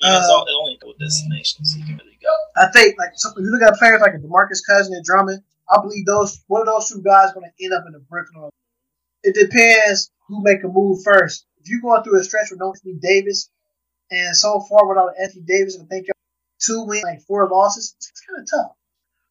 I 0.02 0.10
mean, 0.10 0.18
it's 0.18 0.30
Uh, 0.30 0.34
all, 0.34 0.46
only 0.62 0.78
go 0.82 0.94
destinations 1.00 1.74
can 1.74 1.98
really 1.98 2.18
go. 2.22 2.34
I 2.56 2.72
think 2.72 2.98
like 2.98 3.12
so, 3.16 3.30
if 3.30 3.36
you 3.38 3.52
look 3.52 3.62
at 3.62 3.78
players 3.78 4.02
like 4.02 4.14
Demarcus 4.14 4.60
Cousins 4.66 4.96
and 4.96 5.04
Drummond, 5.04 5.44
I 5.70 5.82
believe 5.82 6.06
those 6.06 6.42
one 6.48 6.62
of 6.62 6.68
those 6.68 6.90
two 6.90 7.02
guys 7.02 7.34
going 7.34 7.50
to 7.50 7.64
end 7.64 7.74
up 7.74 7.84
in 7.88 7.94
the 7.94 8.00
Brooklyn. 8.00 8.50
It 9.26 9.34
depends 9.34 10.12
who 10.28 10.44
make 10.44 10.64
a 10.64 10.68
move 10.68 11.04
first. 11.04 11.46
If 11.58 11.70
you're 11.70 11.82
going 11.82 12.04
through 12.04 12.20
a 12.20 12.24
stretch 12.24 12.48
with 12.52 12.62
Anthony 12.62 12.94
Davis, 13.02 13.50
and 14.12 14.36
so 14.38 14.60
far 14.70 14.88
without 14.88 15.14
Anthony 15.20 15.44
Davis, 15.48 15.80
I 15.82 15.86
think 15.86 16.08
two 16.62 16.84
wins, 16.84 17.04
like 17.04 17.22
four 17.22 17.50
losses. 17.50 17.96
It's, 17.98 18.22
kind 18.22 18.42
of 18.42 18.48
tough. 18.50 18.72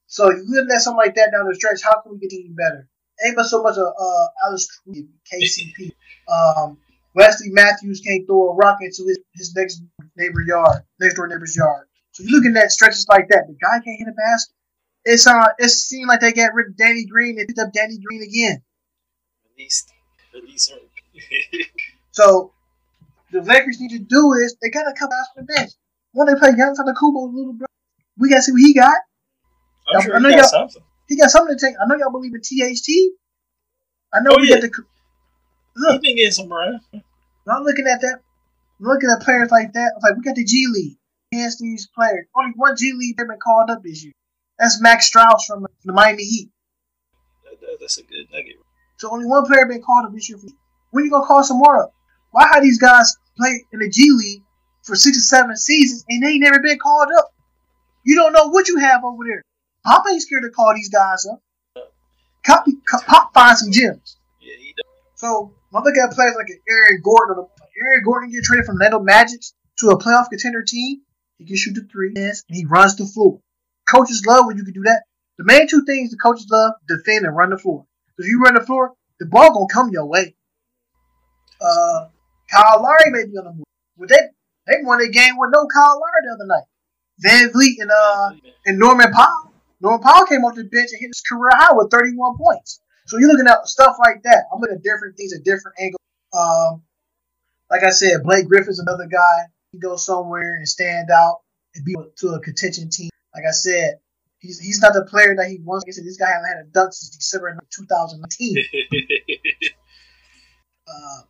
So 0.07 0.30
you 0.30 0.66
at 0.70 0.80
something 0.80 0.99
like 0.99 1.14
that 1.14 1.30
down 1.30 1.47
the 1.49 1.55
stretch. 1.55 1.82
How 1.82 2.01
can 2.01 2.12
we 2.12 2.18
get 2.18 2.32
even 2.32 2.57
better? 2.57 2.88
Ain't 3.24 3.36
but 3.36 3.47
so 3.47 3.62
much 3.62 3.76
of 3.78 3.86
uh, 3.86 4.26
Alex 4.47 4.66
Caruso, 4.84 5.07
KCP. 5.32 5.92
Um, 6.26 6.78
Wesley 7.14 7.51
Matthews 7.51 8.03
can't 8.05 8.26
throw 8.26 8.51
a 8.51 8.55
rock 8.55 8.78
into 8.80 9.05
his, 9.07 9.20
his 9.34 9.55
next 9.55 9.82
neighbor 10.16 10.42
yard, 10.42 10.82
next 11.01 11.14
door 11.14 11.28
neighbor's 11.28 11.55
yard. 11.55 11.86
So 12.12 12.24
you're 12.24 12.36
looking 12.36 12.57
at 12.57 12.72
stretches 12.72 13.07
like 13.09 13.28
that. 13.28 13.45
The 13.47 13.55
guy 13.55 13.78
can't 13.84 13.99
hit 13.99 14.09
a 14.09 14.12
basket. 14.12 14.55
It's 15.05 15.26
uh, 15.26 15.49
it 15.59 15.68
seemed 15.68 16.09
like 16.09 16.20
they 16.20 16.32
got 16.32 16.55
rid 16.55 16.68
of 16.68 16.76
Danny 16.76 17.05
Green 17.07 17.38
and 17.38 17.47
picked 17.47 17.61
up 17.61 17.72
Danny 17.72 17.99
Green 17.99 18.22
again. 18.22 18.62
Least, 19.59 19.92
at 20.36 20.42
least. 20.44 20.72
So 22.12 22.52
the 23.32 23.42
Lakers 23.42 23.80
need 23.80 23.90
to 23.90 23.98
do 23.98 24.32
is 24.34 24.57
they 24.62 24.70
gotta 24.70 24.92
come 24.96 25.09
out 25.12 25.26
from 25.34 25.46
the 25.46 25.52
bench. 25.52 25.70
When 26.12 26.26
they 26.28 26.38
play 26.38 26.50
Giannis 26.50 26.76
Antetokounmpo's 26.78 27.34
little 27.34 27.52
brother, 27.55 27.72
we 28.18 28.28
gotta 28.30 28.42
see 28.42 28.52
what 28.52 28.61
he 28.61 28.72
got. 28.74 28.96
I'm 29.92 30.00
sure 30.02 30.14
I 30.14 30.18
he 30.18 30.22
know 30.22 30.30
got 30.30 30.38
y'all- 30.38 30.48
something. 30.68 30.82
He 31.09 31.16
got 31.16 31.30
something 31.30 31.57
to 31.59 31.66
take. 31.66 31.74
I 31.82 31.86
know 31.86 31.96
y'all 31.96 32.11
believe 32.12 32.32
in 32.34 32.40
THT. 32.40 33.12
I 34.14 34.20
know 34.20 34.30
Oh, 34.32 34.40
we 34.40 34.48
yeah. 34.48 34.61
got 34.61 34.62
the. 34.62 34.68
He 34.76 34.82
Look, 35.76 36.02
been 36.02 36.16
getting 36.16 36.30
some 36.32 36.48
run. 36.48 36.80
I'm 37.48 37.62
looking 37.64 37.86
at 37.86 38.00
that. 38.00 38.20
Looking 38.80 39.11
at 39.11 39.20
players 39.22 39.50
like 39.50 39.72
that. 39.74 39.92
I'm 39.96 40.00
like, 40.02 40.16
we 40.16 40.22
got 40.22 40.34
the 40.36 40.44
G 40.44 40.66
League 40.72 40.96
against 41.32 41.59
these 41.59 41.88
players. 41.94 42.26
Only 42.36 42.52
one 42.57 42.74
G 42.76 42.92
League 42.96 43.16
player 43.16 43.26
been 43.28 43.38
called 43.38 43.68
up 43.70 43.82
this 43.82 44.02
year. 44.02 44.12
That's 44.59 44.80
Max 44.80 45.11
Strus 45.11 45.44
from 45.46 45.66
the 45.84 45.92
Miami 45.92 46.24
Heat. 46.24 46.50
That, 47.44 47.61
that, 47.61 47.76
that's 47.80 47.98
a 47.98 48.02
good 48.02 48.28
nugget. 48.32 48.57
So 49.05 49.12
only 49.12 49.26
one 49.26 49.44
player 49.44 49.66
been 49.66 49.82
called 49.82 50.07
up 50.07 50.14
this 50.14 50.30
year. 50.30 50.38
For, 50.38 50.46
When 50.90 51.05
you 51.05 51.11
gonna 51.11 51.26
call 51.26 51.44
some 51.44 51.59
more 51.59 51.82
up? 51.82 51.92
Why 52.30 52.48
have 52.55 52.62
these 52.62 52.78
guys 52.78 53.14
play 53.36 53.62
in 53.70 53.80
the 53.80 53.90
G 53.90 54.11
League 54.11 54.42
for 54.82 54.96
six 54.96 55.18
or 55.18 55.20
seven 55.20 55.57
seasons 55.59 56.07
and 56.09 56.22
they 56.22 56.28
ain't 56.28 56.40
never 56.40 56.59
been 56.61 56.78
called 56.78 57.09
up? 57.18 57.34
You 58.05 58.16
don't 58.16 58.32
know 58.32 58.48
what 58.48 58.66
you 58.66 58.78
have 58.78 59.05
over 59.05 59.22
there. 59.28 59.42
Pop 59.84 60.07
ain't 60.11 60.22
scared 60.22 60.44
to 60.44 60.50
call 60.50 60.72
these 60.74 60.88
guys 60.88 61.26
up. 61.30 61.42
Pop, 62.46 62.64
Pop 63.07 63.34
find 63.34 63.59
some 63.59 63.70
gems. 63.72 64.16
Yeah, 64.40 64.55
he 64.59 64.72
does. 64.74 64.90
So 65.16 65.52
when 65.68 65.82
I 65.82 65.84
look 65.84 65.98
at 65.98 66.14
players 66.14 66.36
like 66.36 66.48
Aaron 66.66 67.02
Gordon, 67.05 67.44
Aaron 67.82 68.05
Gordon 68.07 68.30
get 68.30 68.42
traded 68.44 68.64
from 68.64 68.76
Orlando 68.76 69.00
Magic 69.00 69.42
to 69.80 69.90
a 69.90 69.98
playoff 69.98 70.30
contender 70.30 70.62
team. 70.62 71.02
He 71.36 71.44
can 71.44 71.57
shoot 71.57 71.74
the 71.74 71.86
three, 71.92 72.14
and 72.16 72.34
he 72.48 72.64
runs 72.64 72.96
the 72.96 73.05
floor. 73.05 73.40
Coaches 73.86 74.24
love 74.26 74.46
when 74.46 74.57
you 74.57 74.64
can 74.64 74.72
do 74.72 74.84
that. 74.84 75.02
The 75.36 75.44
main 75.44 75.68
two 75.68 75.84
things 75.84 76.11
the 76.11 76.16
coaches 76.16 76.46
love: 76.50 76.72
defend 76.88 77.26
and 77.26 77.36
run 77.36 77.50
the 77.50 77.59
floor. 77.59 77.84
If 78.19 78.27
you 78.27 78.41
run 78.41 78.55
the 78.55 78.61
floor, 78.61 78.95
the 79.19 79.27
ball 79.27 79.53
gonna 79.53 79.67
come 79.73 79.91
your 79.91 80.07
way. 80.07 80.35
Uh, 81.61 82.09
Kyle 82.51 82.83
Lowry 82.83 83.11
may 83.11 83.25
be 83.25 83.37
on 83.39 83.45
the 83.45 83.53
move. 83.53 83.65
But 83.97 84.09
they 84.09 84.21
they 84.67 84.75
won 84.83 85.01
a 85.01 85.09
game 85.09 85.37
with 85.39 85.51
no 85.53 85.67
Kyle 85.67 86.01
Lowry 86.01 86.23
the 86.25 86.35
other 86.35 86.47
night. 86.47 86.65
VanVleet 87.25 87.81
and 87.81 87.91
uh 87.91 88.31
and 88.67 88.79
Norman 88.79 89.12
Powell. 89.12 89.53
Norman 89.81 90.01
Powell 90.01 90.27
came 90.27 90.45
off 90.45 90.57
the 90.57 90.65
bench 90.65 90.91
and 90.93 91.01
hit 91.01 91.09
his 91.09 91.21
career 91.21 91.51
high 91.53 91.75
with 91.75 91.91
31 91.91 92.37
points. 92.39 92.81
So 93.07 93.19
you're 93.19 93.31
looking 93.31 93.47
at 93.47 93.67
stuff 93.69 93.97
like 93.99 94.23
that. 94.23 94.45
I'm 94.53 94.61
looking 94.61 94.77
at 94.77 94.83
different 94.83 95.17
things 95.17 95.33
at 95.35 95.45
different 95.45 95.77
angles. 95.79 96.01
Um, 96.33 96.83
like 97.71 97.83
I 97.83 97.91
said, 97.91 98.23
Blake 98.23 98.49
Griffin's 98.49 98.81
another 98.81 99.07
guy. 99.07 99.49
He 99.73 99.79
goes 99.79 100.05
somewhere 100.05 100.55
and 100.55 100.69
stand 100.69 101.11
out 101.11 101.41
and 101.75 101.85
be 101.85 101.95
to 102.19 102.29
a 102.29 102.41
contention 102.41 102.89
team. 102.91 103.11
Like 103.35 103.45
I 103.47 103.53
said, 103.53 103.99
he's 104.45 104.61
he's 104.61 104.80
not 104.80 104.92
the 104.92 105.05
player 105.05 105.34
that 105.36 105.49
he 105.49 105.59
was. 105.64 105.82
Like 105.82 105.90
I 105.90 105.95
said, 105.97 106.05
this 106.05 106.16
guy 106.16 106.26
hasn't 106.28 106.47
had 106.47 106.64
a 106.66 106.68
dunk 106.70 106.92
since 106.92 107.16
December 107.16 107.59
2019. 107.70 108.57
uh, 110.88 111.22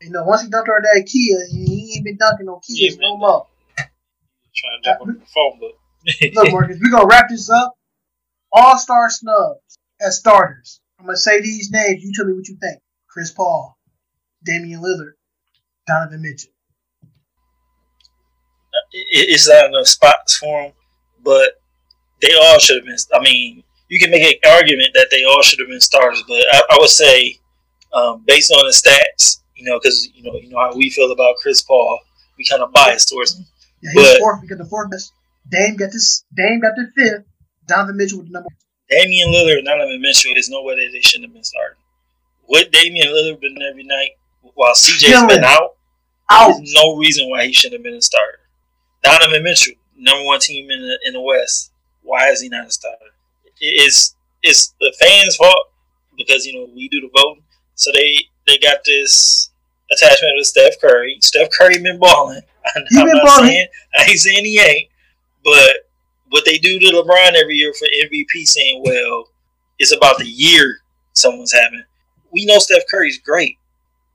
you 0.00 0.10
know, 0.10 0.22
once 0.24 0.42
he 0.42 0.48
dunked 0.48 0.68
on 0.68 0.82
that 0.82 1.08
Kia, 1.10 1.38
he 1.50 1.94
ain't 1.96 2.04
been 2.04 2.16
dunking 2.16 2.48
on 2.48 2.60
Kias 2.60 2.98
no 3.00 3.16
more. 3.16 3.46
Trying 3.76 4.82
to 4.82 4.88
jump 4.88 5.00
on 5.00 5.06
the 5.08 5.26
phone, 5.26 5.58
but 5.60 5.72
Look, 6.34 6.52
Marcus, 6.52 6.78
we're 6.82 6.90
gonna 6.90 7.06
wrap 7.06 7.28
this 7.28 7.50
up. 7.50 7.74
All 8.52 8.78
star 8.78 9.10
snubs 9.10 9.78
as 10.00 10.18
starters. 10.18 10.80
I'm 11.00 11.06
gonna 11.06 11.16
say 11.16 11.40
these 11.40 11.70
names. 11.72 12.02
You 12.04 12.12
tell 12.14 12.26
me 12.26 12.34
what 12.34 12.46
you 12.48 12.56
think. 12.60 12.78
Chris 13.08 13.30
Paul, 13.32 13.76
Damian 14.44 14.80
Lillard, 14.82 15.12
Donovan 15.86 16.22
Mitchell. 16.22 16.50
it- 18.92 19.30
it's 19.30 19.48
not 19.48 19.66
enough 19.66 19.86
spots 19.86 20.36
for 20.36 20.62
them. 20.64 20.72
But 21.22 21.54
they 22.20 22.32
all 22.34 22.58
should 22.58 22.76
have 22.76 22.84
been. 22.84 22.96
I 23.14 23.20
mean, 23.20 23.62
you 23.88 23.98
can 23.98 24.10
make 24.10 24.22
an 24.44 24.50
argument 24.52 24.90
that 24.94 25.08
they 25.10 25.24
all 25.24 25.42
should 25.42 25.58
have 25.58 25.68
been 25.68 25.80
starters, 25.80 26.22
but 26.26 26.42
I, 26.52 26.62
I 26.72 26.76
would 26.78 26.88
say, 26.90 27.38
um, 27.92 28.22
based 28.26 28.50
on 28.52 28.64
the 28.64 28.72
stats, 28.72 29.40
you 29.56 29.64
know, 29.64 29.78
because 29.78 30.08
you 30.14 30.22
know, 30.24 30.38
you 30.38 30.48
know 30.50 30.58
how 30.58 30.74
we 30.74 30.90
feel 30.90 31.12
about 31.12 31.36
Chris 31.36 31.62
Paul, 31.62 32.00
we 32.38 32.44
kind 32.46 32.62
of 32.62 32.72
biased 32.72 33.08
towards 33.08 33.36
him. 33.38 33.46
Yeah, 33.82 33.90
he's 33.92 34.02
But- 34.12 34.18
fourth 34.18 34.40
because 34.42 34.58
the 34.58 34.64
fourth 34.66 34.90
best. 34.90 35.12
Dame 35.50 35.76
got 35.76 35.92
this. 35.92 36.24
Dame 36.34 36.60
got 36.60 36.72
the 36.74 36.90
fifth. 36.96 37.24
Donovan 37.68 37.96
Mitchell 37.98 38.18
with 38.18 38.28
the 38.28 38.32
number. 38.32 38.48
Damian 38.88 39.28
Lillard 39.30 39.58
and 39.58 39.66
Donovan 39.66 40.00
Mitchell 40.00 40.32
is 40.36 40.48
no 40.48 40.62
way 40.62 40.74
that 40.74 40.90
they 40.92 41.00
shouldn't 41.00 41.28
have 41.28 41.34
been 41.34 41.44
starting. 41.44 41.78
Would 42.48 42.70
Damian 42.70 43.08
Lillard 43.08 43.40
been 43.40 43.56
every 43.62 43.84
night 43.84 44.10
while 44.54 44.72
CJ's 44.74 45.02
Killing. 45.04 45.28
been 45.28 45.44
out? 45.44 45.76
Out. 46.30 46.56
There's 46.56 46.72
no 46.72 46.96
reason 46.96 47.28
why 47.28 47.46
he 47.46 47.52
shouldn't 47.52 47.80
have 47.80 47.84
been 47.84 47.94
a 47.98 48.02
starter. 48.02 48.40
Donovan 49.02 49.42
Mitchell, 49.42 49.74
number 49.96 50.24
one 50.24 50.40
team 50.40 50.70
in 50.70 50.80
the 50.80 50.98
in 51.06 51.12
the 51.12 51.20
West. 51.20 51.70
Why 52.04 52.28
is 52.28 52.40
he 52.40 52.48
not 52.48 52.68
a 52.68 52.70
starter? 52.70 53.12
It's 53.60 54.14
it's 54.42 54.74
the 54.78 54.94
fans' 55.00 55.36
fault 55.36 55.70
because 56.16 56.46
you 56.46 56.54
know 56.54 56.70
we 56.74 56.88
do 56.88 57.00
the 57.00 57.10
voting, 57.16 57.42
so 57.74 57.90
they 57.92 58.16
they 58.46 58.58
got 58.58 58.84
this 58.84 59.50
attachment 59.90 60.34
with 60.36 60.46
Steph 60.46 60.80
Curry. 60.80 61.18
Steph 61.20 61.50
Curry 61.50 61.82
been 61.82 61.98
balling. 61.98 62.42
I'm 62.76 62.84
been 62.90 63.06
not 63.06 63.26
balling. 63.26 63.48
saying 63.48 63.66
I 63.98 64.02
ain't 64.04 64.18
saying 64.18 64.44
he 64.44 64.60
ain't, 64.60 64.88
but 65.42 65.88
what 66.28 66.44
they 66.44 66.58
do 66.58 66.78
to 66.78 66.86
LeBron 66.86 67.34
every 67.34 67.56
year 67.56 67.72
for 67.74 67.86
MVP, 67.86 68.44
saying, 68.46 68.82
"Well, 68.84 69.28
it's 69.78 69.94
about 69.94 70.18
the 70.18 70.26
year 70.26 70.78
someone's 71.14 71.52
having." 71.52 71.84
We 72.30 72.44
know 72.44 72.58
Steph 72.58 72.84
Curry's 72.90 73.18
great, 73.18 73.58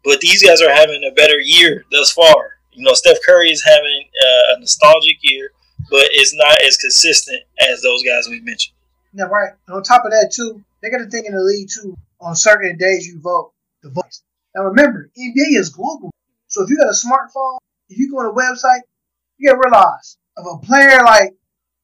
but 0.03 0.19
these 0.21 0.43
guys 0.43 0.61
are 0.61 0.73
having 0.73 1.03
a 1.03 1.13
better 1.15 1.39
year 1.39 1.85
thus 1.91 2.11
far. 2.11 2.59
You 2.73 2.83
know, 2.83 2.93
Steph 2.93 3.17
Curry 3.25 3.49
is 3.49 3.63
having 3.63 4.03
uh, 4.23 4.55
a 4.55 4.59
nostalgic 4.59 5.17
year, 5.21 5.51
but 5.89 6.07
it's 6.11 6.33
not 6.33 6.61
as 6.61 6.77
consistent 6.77 7.41
as 7.59 7.81
those 7.81 8.03
guys 8.03 8.27
we 8.29 8.41
mentioned. 8.41 8.75
Yeah, 9.13 9.25
right. 9.25 9.51
And 9.67 9.75
on 9.75 9.83
top 9.83 10.05
of 10.05 10.11
that, 10.11 10.31
too, 10.33 10.63
they 10.81 10.89
got 10.89 11.01
a 11.01 11.05
thing 11.05 11.25
in 11.25 11.33
the 11.33 11.41
league 11.41 11.69
too. 11.73 11.97
On 12.21 12.35
certain 12.35 12.77
days, 12.77 13.07
you 13.07 13.19
vote 13.19 13.53
the 13.81 13.89
votes. 13.89 14.23
Now 14.55 14.63
remember, 14.63 15.09
NBA 15.17 15.57
is 15.57 15.69
global. 15.69 16.11
So 16.47 16.63
if 16.63 16.69
you 16.69 16.77
got 16.77 16.89
a 16.89 16.91
smartphone, 16.91 17.57
if 17.89 17.97
you 17.97 18.11
go 18.11 18.19
on 18.19 18.25
a 18.25 18.33
website, 18.33 18.81
you 19.37 19.49
gotta 19.49 19.61
realize 19.63 20.17
of 20.37 20.45
a 20.45 20.65
player 20.65 21.03
like, 21.03 21.33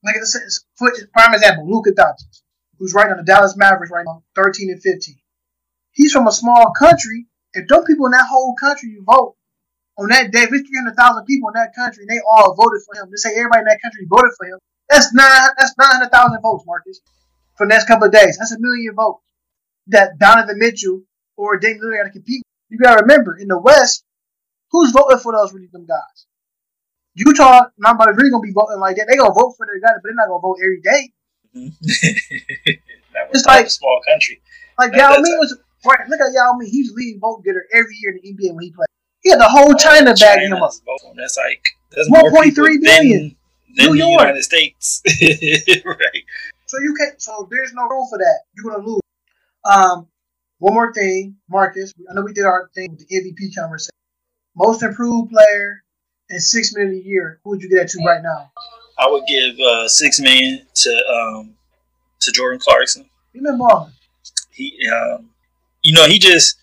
like 0.04 0.16
I 0.16 0.24
said, 0.24 0.42
for 0.76 0.92
prime 1.14 1.34
example, 1.34 1.70
Luka 1.70 1.92
Doncic, 1.92 2.42
who's 2.78 2.94
right 2.94 3.10
on 3.10 3.18
the 3.18 3.24
Dallas 3.24 3.56
Mavericks 3.58 3.92
right 3.92 4.06
now, 4.06 4.24
13 4.36 4.70
and 4.70 4.82
15. 4.82 5.16
He's 5.92 6.12
from 6.12 6.28
a 6.28 6.32
small 6.32 6.74
country. 6.78 7.28
If 7.54 7.68
those 7.68 7.86
people 7.86 8.06
in 8.06 8.12
that 8.12 8.28
whole 8.30 8.56
country 8.56 8.90
you 8.90 9.04
vote 9.04 9.36
on 9.98 10.10
that 10.10 10.32
day, 10.32 10.42
if 10.44 10.52
it's 10.54 10.68
300,000 10.68 11.26
people 11.26 11.50
in 11.50 11.54
that 11.56 11.74
country 11.76 12.04
and 12.04 12.10
they 12.10 12.20
all 12.30 12.54
voted 12.56 12.82
for 12.86 12.96
him, 13.00 13.10
just 13.12 13.24
say 13.24 13.32
everybody 13.38 13.60
in 13.62 13.66
that 13.66 13.82
country 13.82 14.06
voted 14.10 14.32
for 14.38 14.46
him, 14.48 14.60
that's 14.90 15.14
nine. 15.14 15.50
That's 15.58 15.74
nine 15.78 15.92
hundred 15.98 16.12
thousand 16.12 16.42
votes, 16.42 16.64
Marcus, 16.68 17.00
for 17.58 17.66
the 17.66 17.70
next 17.70 17.88
couple 17.88 18.06
of 18.08 18.12
days. 18.14 18.38
That's 18.38 18.52
a 18.52 18.60
million 18.60 18.94
votes 18.94 19.24
that 19.88 20.20
Donovan 20.20 20.60
Mitchell 20.60 21.02
or 21.38 21.58
Damian 21.58 21.82
Lillard 21.82 21.98
got 21.98 22.04
to 22.04 22.10
compete. 22.12 22.44
with. 22.46 22.52
You 22.70 22.78
got 22.80 22.96
to 22.96 23.02
remember, 23.02 23.38
in 23.38 23.48
the 23.48 23.58
West, 23.58 24.04
who's 24.72 24.92
voting 24.92 25.18
for 25.20 25.32
those 25.34 25.54
really 25.54 25.68
them 25.72 25.86
guys? 25.86 26.26
Utah, 27.16 27.62
nobody's 27.78 28.18
really 28.18 28.30
gonna 28.30 28.42
be 28.42 28.52
voting 28.52 28.80
like 28.80 28.98
that. 28.98 29.08
They 29.10 29.16
gonna 29.16 29.34
vote 29.34 29.54
for 29.58 29.66
their 29.66 29.80
guy, 29.80 29.94
but 29.96 30.02
they're 30.04 30.14
not 30.14 30.28
gonna 30.28 30.42
vote 30.42 30.58
every 30.62 30.82
day. 30.82 31.14
Mm-hmm. 31.56 31.70
that 33.14 33.30
was 33.32 33.40
It's 33.40 33.46
like- 33.46 33.68
a 33.68 33.70
small 33.70 34.02
country. 34.12 34.42
Like 34.78 34.94
Yao 34.94 35.12
Ming 35.22 35.38
was 35.40 35.58
right. 35.86 36.08
Look 36.10 36.20
at 36.20 36.34
Yao 36.34 36.54
Ming. 36.60 36.68
He's 36.70 36.92
leading 36.92 37.22
vote 37.22 37.44
getter 37.46 37.66
every 37.74 37.96
year 38.02 38.12
in 38.12 38.20
the 38.22 38.34
NBA 38.34 38.54
when 38.54 38.64
he 38.66 38.72
played. 38.72 38.85
He 39.26 39.32
had 39.32 39.40
the 39.40 39.50
whole 39.50 39.74
China 39.74 40.14
bagging 40.14 40.50
him 40.50 40.62
up. 40.62 40.70
China's 40.70 40.82
voting. 40.86 41.16
That's 41.18 41.36
like 41.36 41.68
that's 41.90 42.08
more 42.12 42.32
1.3 42.32 42.44
people 42.54 42.64
billion. 42.84 43.20
than, 43.20 43.36
than 43.76 43.86
New 43.88 43.92
the 43.94 43.98
York. 43.98 44.22
United 44.22 44.44
States, 44.44 45.02
right? 45.84 46.24
So 46.68 46.78
you 46.80 46.94
can't. 46.96 47.20
So 47.20 47.48
there's 47.50 47.74
no 47.74 47.88
room 47.88 48.06
for 48.08 48.20
that. 48.20 48.42
You're 48.56 48.72
gonna 48.72 48.86
lose. 48.86 49.00
Um, 49.66 50.08
one 50.60 50.76
more 50.76 50.94
thing, 50.94 51.38
Marcus. 51.50 51.92
I 52.08 52.14
know 52.14 52.22
we 52.22 52.34
did 52.34 52.46
our 52.46 52.70
thing 52.76 52.92
with 52.92 53.08
the 53.08 53.16
MVP 53.16 53.60
conversation. 53.60 53.90
Most 54.56 54.84
improved 54.84 55.32
player 55.32 55.84
and 56.30 56.40
Sixth 56.40 56.78
Man 56.78 56.90
a 56.90 56.96
year. 56.96 57.40
Who 57.44 57.50
would 57.50 57.64
you 57.64 57.70
get 57.70 57.78
that 57.78 57.90
to 57.90 58.04
right 58.06 58.22
now? 58.22 58.52
I 59.00 59.10
would 59.10 59.24
give 59.28 59.60
uh, 59.60 59.88
Sixth 59.88 60.22
Man 60.22 60.62
to 60.76 61.04
um, 61.12 61.56
to 62.20 62.32
Jordan 62.32 62.60
Clarkson. 62.60 63.10
He 63.34 63.40
been 63.40 63.58
balling. 63.58 63.92
He, 64.52 64.88
um, 64.88 65.32
you 65.82 65.94
know, 65.96 66.06
he 66.08 66.20
just 66.20 66.58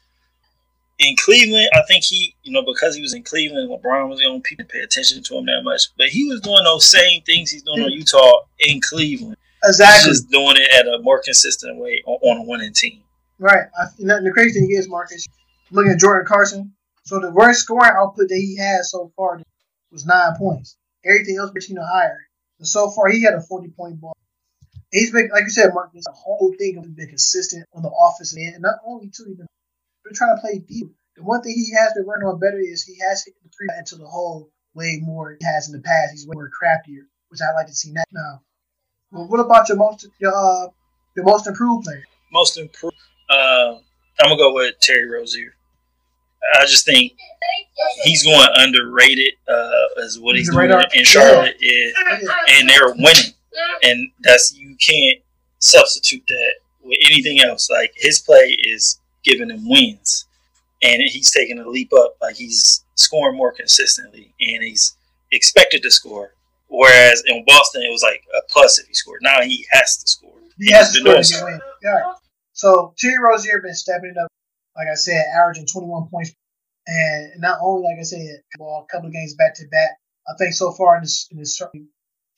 in 1.03 1.17
Cleveland. 1.17 1.69
I 1.75 1.83
think 1.89 2.05
he, 2.05 2.35
you 2.43 2.53
know, 2.53 2.65
because 2.65 2.95
he 2.95 3.03
was 3.03 3.15
in 3.15 3.23
Cleveland, 3.23 3.71
LeBron 3.71 4.09
was 4.09 4.19
the 4.21 4.27
only 4.27 4.41
people 4.41 4.65
to 4.65 4.73
pay 4.73 4.81
attention 4.81 5.23
to 5.23 5.37
him 5.37 5.47
that 5.47 5.63
much. 5.63 5.89
But 5.97 6.09
he 6.09 6.25
was 6.25 6.41
doing 6.41 6.65
those 6.65 6.87
same 6.87 7.23
things 7.23 7.51
he's 7.51 7.63
doing 7.63 7.83
on 7.83 7.91
hmm. 7.91 7.99
Utah 7.99 8.41
in 8.61 8.81
Cleveland. 8.81 9.37
Exactly. 9.65 10.11
He's 10.11 10.21
just 10.21 10.31
doing 10.31 10.57
it 10.57 10.69
at 10.75 10.87
a 10.87 11.03
more 11.03 11.21
consistent 11.23 11.79
way 11.79 12.03
on, 12.07 12.19
on 12.23 12.47
a 12.47 12.49
winning 12.49 12.73
team. 12.73 13.03
Right. 13.39 13.67
I, 13.79 13.87
and 13.99 14.27
the 14.27 14.33
crazy 14.33 14.61
thing 14.61 14.71
is, 14.71 14.89
Marcus, 14.89 15.27
looking 15.71 15.93
at 15.93 15.99
Jordan 15.99 16.27
Clarkson. 16.27 16.73
So 17.05 17.19
the 17.19 17.31
worst 17.31 17.61
scoring 17.61 17.93
output 17.97 18.29
that 18.29 18.37
he 18.37 18.57
had 18.57 18.85
so 18.85 19.13
far 19.17 19.41
was 19.91 20.07
nine 20.07 20.35
points. 20.37 20.77
Everything 21.05 21.37
else 21.39 21.51
between 21.51 21.77
the 21.77 21.87
higher. 21.87 22.19
And 22.59 22.69
so 22.69 22.91
far, 22.91 23.09
he 23.09 23.23
had 23.23 23.35
a 23.35 23.41
40 23.41 23.69
point 23.71 24.01
ball. 24.01 24.17
He's 24.93 25.11
been, 25.11 25.31
like 25.33 25.45
you 25.45 25.51
said, 25.51 25.75
Marcus, 25.75 26.05
the 26.05 26.13
whole 26.13 26.55
thing 26.59 26.77
of 26.79 26.95
been 26.95 27.09
consistent 27.09 27.67
on 27.73 27.83
the 27.83 27.91
offensive 27.91 28.39
end. 28.39 28.55
And 28.55 28.63
not 28.63 28.77
only, 28.87 29.09
too, 29.09 29.25
he's 29.27 29.41
been 30.05 30.15
trying 30.15 30.37
to 30.37 30.41
play 30.41 30.59
deep. 30.59 30.95
The 31.17 31.23
one 31.23 31.43
thing 31.43 31.53
he 31.55 31.73
has 31.77 31.93
been 31.95 32.07
running 32.07 32.27
on 32.27 32.39
better 32.39 32.59
is 32.59 32.85
he 32.85 32.99
has 33.09 33.25
hit 33.25 33.35
the 33.43 33.51
three 33.51 33.69
into 33.79 33.97
the 33.97 34.07
hole 34.07 34.51
way 34.75 34.99
more 35.03 35.37
he 35.39 35.45
has 35.45 35.69
in 35.69 35.75
the 35.75 35.83
past. 35.83 36.13
He's 36.13 36.27
way 36.27 36.35
more 36.35 36.49
craftier, 36.49 37.03
which 37.29 37.41
I 37.41 37.53
like 37.55 37.67
to 37.67 37.75
see 37.75 37.93
that 37.93 38.07
now. 38.13 38.43
Well, 39.11 39.29
what 39.29 39.41
about 39.41 39.69
your 39.69 39.77
most 39.77 40.07
your, 40.19 40.33
uh, 40.35 40.69
your 41.17 41.27
most 41.27 41.47
improved 41.47 41.85
player? 41.85 42.05
Most 42.33 42.57
improved. 42.57 42.97
Uh, 43.29 43.77
I'm 44.21 44.29
gonna 44.29 44.37
go 44.37 44.55
with 44.55 44.79
Terry 44.81 45.09
Rozier. 45.09 45.55
I 46.59 46.67
just 46.67 46.85
think 46.85 47.13
he's 48.03 48.25
going 48.25 48.49
underrated 48.55 49.35
uh, 49.47 50.03
as 50.03 50.19
what 50.19 50.37
he's 50.37 50.49
He's 50.49 50.57
doing 50.57 50.71
in 50.95 51.05
Charlotte, 51.05 51.57
yeah. 51.61 51.91
and 52.49 52.69
they're 52.69 52.89
winning, 52.89 53.33
and 53.83 54.11
that's 54.21 54.55
you 54.55 54.77
can't 54.77 55.19
substitute 55.59 56.23
that 56.27 56.55
with 56.83 56.99
anything 57.05 57.41
else. 57.41 57.71
Like 57.71 57.93
his 57.95 58.19
play 58.19 58.57
is 58.65 58.99
giving 59.25 59.49
them 59.49 59.69
wins, 59.69 60.27
and 60.83 61.03
he's 61.03 61.31
taking 61.31 61.59
a 61.59 61.69
leap 61.69 61.93
up. 61.93 62.17
Like 62.21 62.37
he's 62.37 62.85
scoring 62.95 63.37
more 63.37 63.53
consistently, 63.53 64.35
and 64.41 64.63
he's 64.63 64.97
expected 65.31 65.83
to 65.83 65.91
score. 65.91 66.35
Whereas 66.69 67.23
in 67.27 67.45
Boston, 67.47 67.83
it 67.83 67.91
was 67.91 68.03
like 68.03 68.23
a 68.35 68.41
plus 68.51 68.79
if 68.79 68.87
he 68.87 68.95
scored. 68.95 69.21
Now 69.23 69.43
he 69.43 69.67
has 69.73 69.99
to 69.99 70.09
score. 70.09 70.33
He 70.59 70.73
has 70.73 70.93
to 70.93 71.01
score 71.01 71.23
to 71.23 71.45
win. 71.45 71.61
Yeah. 71.83 72.15
So 72.53 72.95
Terry 72.99 73.19
Rozier 73.23 73.61
been 73.61 73.75
stepping 73.75 74.15
it 74.17 74.19
up. 74.19 74.29
like 74.77 74.89
I 74.91 74.95
said, 74.95 75.25
averaging 75.35 75.67
21 75.67 76.09
points. 76.09 76.33
And 76.87 77.41
not 77.41 77.59
only, 77.63 77.85
like 77.85 77.99
I 78.01 78.03
said, 78.03 78.43
well, 78.59 78.87
a 78.89 78.93
couple 78.93 79.09
of 79.09 79.13
games 79.13 79.35
back 79.35 79.55
to 79.57 79.67
back. 79.69 79.91
I 80.29 80.33
think 80.39 80.55
so 80.55 80.73
far 80.73 80.97
in 80.97 81.03
this, 81.03 81.29
in 81.31 81.39
this 81.39 81.61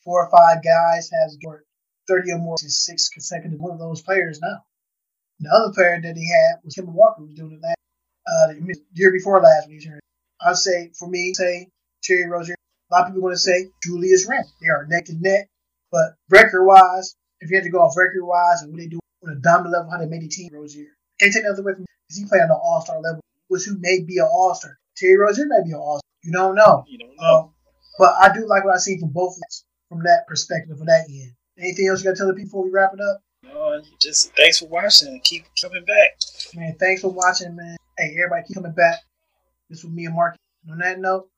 four 0.04 0.26
or 0.26 0.30
five 0.30 0.62
guys 0.64 1.10
has 1.10 1.36
scored 1.40 1.64
30 2.08 2.32
or 2.32 2.38
more 2.38 2.58
six 2.58 3.08
consecutive. 3.08 3.58
One 3.58 3.72
of 3.72 3.78
those 3.78 4.02
players 4.02 4.40
now. 4.40 4.64
The 5.40 5.50
other 5.50 5.72
player 5.72 6.00
that 6.00 6.16
he 6.16 6.30
had 6.30 6.64
was 6.64 6.74
Kemba 6.74 6.92
Walker, 6.92 7.20
who 7.20 7.26
was 7.26 7.34
doing 7.34 7.52
it 7.52 7.60
last 7.62 7.76
uh, 8.26 8.46
the 8.48 8.76
year 8.94 9.12
before 9.12 9.40
last 9.40 9.66
when 9.66 9.78
he 9.78 9.88
was 9.88 10.00
I'd 10.40 10.56
say, 10.56 10.90
for 10.98 11.08
me, 11.08 11.32
say 11.34 11.68
Terry 12.02 12.28
Rozier. 12.28 12.56
A 12.90 12.94
lot 12.94 13.02
of 13.02 13.08
people 13.08 13.22
want 13.22 13.34
to 13.34 13.38
say 13.38 13.70
Julius 13.82 14.26
Randle. 14.28 14.50
They 14.60 14.68
are 14.68 14.86
neck 14.86 15.08
and 15.08 15.20
neck. 15.22 15.48
But 15.90 16.14
record 16.28 16.64
wise, 16.64 17.14
if 17.40 17.50
you 17.50 17.56
had 17.56 17.64
to 17.64 17.70
go 17.70 17.78
off 17.78 17.96
record 17.96 18.24
wise 18.24 18.62
and 18.62 18.72
what 18.72 18.78
they 18.78 18.86
do 18.86 19.00
on 19.24 19.32
a 19.32 19.40
dominant 19.40 19.72
level, 19.72 19.90
how 19.90 19.98
they 19.98 20.06
made 20.06 20.22
the 20.22 20.28
team, 20.28 20.50
Rozier. 20.52 20.86
Can't 21.20 21.32
take 21.32 21.44
nothing 21.44 21.64
away 21.64 21.74
from 21.74 21.86
because 22.08 22.18
he 22.18 22.26
played 22.26 22.42
on 22.42 22.48
the 22.48 22.54
All 22.54 22.82
Star 22.82 23.00
level, 23.00 23.20
which 23.48 23.64
who 23.64 23.78
may 23.78 24.00
be 24.02 24.18
an 24.18 24.28
All 24.30 24.54
Star. 24.54 24.78
Terry 24.96 25.16
Rozier 25.16 25.46
may 25.46 25.62
be 25.64 25.70
an 25.70 25.78
All 25.78 25.98
Star. 25.98 26.10
You 26.24 26.32
don't 26.32 26.54
know. 26.54 26.84
You 26.88 26.98
don't 26.98 27.16
know. 27.16 27.24
Um, 27.24 27.54
but 27.98 28.14
I 28.20 28.34
do 28.34 28.46
like 28.46 28.64
what 28.64 28.74
I 28.74 28.78
see 28.78 28.98
from 28.98 29.10
both 29.10 29.36
of 29.36 29.42
us 29.46 29.64
from 29.88 30.02
that 30.02 30.26
perspective, 30.26 30.76
from 30.76 30.86
that 30.86 31.06
end. 31.08 31.32
Anything 31.58 31.88
else 31.88 32.00
you 32.00 32.10
got 32.10 32.16
to 32.16 32.16
tell 32.16 32.26
the 32.26 32.34
people 32.34 32.46
before 32.46 32.64
we 32.64 32.70
wrap 32.70 32.92
it 32.92 33.00
up? 33.00 33.20
No, 33.44 33.82
just 34.00 34.34
thanks 34.36 34.58
for 34.58 34.66
watching. 34.66 35.20
Keep 35.22 35.44
coming 35.60 35.84
back. 35.84 36.18
Man, 36.54 36.76
thanks 36.78 37.02
for 37.02 37.08
watching, 37.12 37.54
man. 37.56 37.76
Hey, 37.98 38.14
everybody 38.16 38.46
keep 38.46 38.56
coming 38.56 38.72
back. 38.72 39.00
This 39.70 39.84
was 39.84 39.92
me 39.92 40.06
and 40.06 40.14
Mark. 40.14 40.36
on 40.70 40.78
that 40.78 40.98
note, 40.98 41.28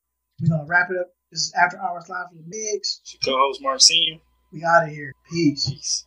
we're 0.41 0.49
gonna 0.49 0.66
wrap 0.66 0.91
it 0.91 0.99
up. 0.99 1.09
This 1.31 1.43
is 1.43 1.55
After 1.55 1.81
Hours 1.81 2.09
Live 2.09 2.27
the 2.33 2.57
Migs. 2.57 3.01
Co-host 3.24 3.61
Mark 3.62 3.81
Senior. 3.81 4.19
We 4.53 4.65
out 4.65 4.85
of 4.85 4.91
here. 4.91 5.12
Peace. 5.31 5.69
Peace. 5.69 6.06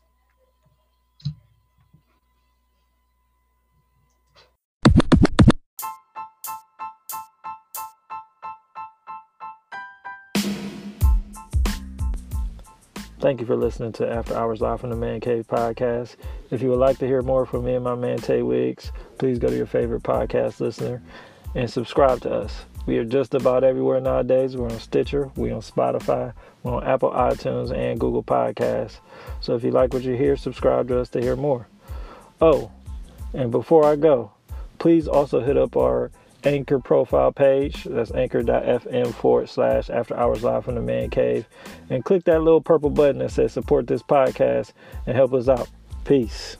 Thank 13.20 13.42
you 13.42 13.46
for 13.46 13.58
listening 13.58 13.92
to 13.94 14.10
After 14.10 14.34
Hours 14.34 14.62
Live 14.62 14.80
from 14.80 14.92
the 14.92 14.96
Man 14.96 15.20
Cave 15.20 15.46
podcast. 15.46 16.16
If 16.52 16.62
you 16.62 16.70
would 16.70 16.80
like 16.80 17.00
to 17.00 17.06
hear 17.06 17.22
more 17.22 17.46
from 17.46 17.66
me 17.66 17.74
and 17.76 17.84
my 17.84 17.94
man 17.94 18.20
Tay 18.20 18.44
Wiggs, 18.44 18.94
please 19.18 19.38
go 19.38 19.50
to 19.50 19.58
your 19.58 19.66
favorite 19.66 20.04
podcast 20.04 20.62
listener 20.62 21.02
and 21.54 21.70
subscribe 21.70 22.22
to 22.22 22.34
us. 22.34 22.64
We 22.86 22.98
are 22.98 23.04
just 23.04 23.34
about 23.34 23.66
everywhere 23.66 24.00
nowadays. 24.00 24.56
We're 24.56 24.70
on 24.70 24.80
Stitcher, 24.80 25.30
we're 25.36 25.54
on 25.54 25.60
Spotify, 25.60 26.32
we're 26.64 26.76
on 26.76 26.88
Apple 26.88 27.12
iTunes 27.12 27.76
and 27.76 28.00
Google 28.00 28.24
Podcasts. 28.24 29.00
So 29.42 29.54
if 29.54 29.66
you 29.66 29.72
like 29.72 29.94
what 29.94 30.04
you 30.04 30.14
hear, 30.14 30.38
subscribe 30.38 30.88
to 30.88 31.02
us 31.02 31.10
to 31.10 31.20
hear 31.20 31.36
more. 31.36 31.68
Oh, 32.40 32.72
and 33.34 33.52
before 33.52 33.84
I 33.84 33.98
go, 33.98 34.32
please 34.78 35.10
also 35.10 35.42
hit 35.42 35.58
up 35.58 35.76
our 35.76 36.10
Anchor 36.44 36.80
profile 36.80 37.32
page. 37.32 37.84
That's 37.84 38.12
anchor.fm 38.12 39.14
forward 39.14 39.50
slash 39.50 39.90
after 39.90 40.16
hours 40.16 40.44
live 40.44 40.66
from 40.66 40.76
the 40.76 40.82
man 40.82 41.10
cave. 41.10 41.46
And 41.90 42.04
click 42.06 42.24
that 42.26 42.42
little 42.42 42.62
purple 42.62 42.90
button 42.90 43.20
that 43.20 43.32
says 43.32 43.52
support 43.52 43.88
this 43.88 44.04
podcast 44.04 44.74
and 45.06 45.16
help 45.16 45.34
us 45.34 45.50
out. 45.50 45.68
Peace. 46.06 46.58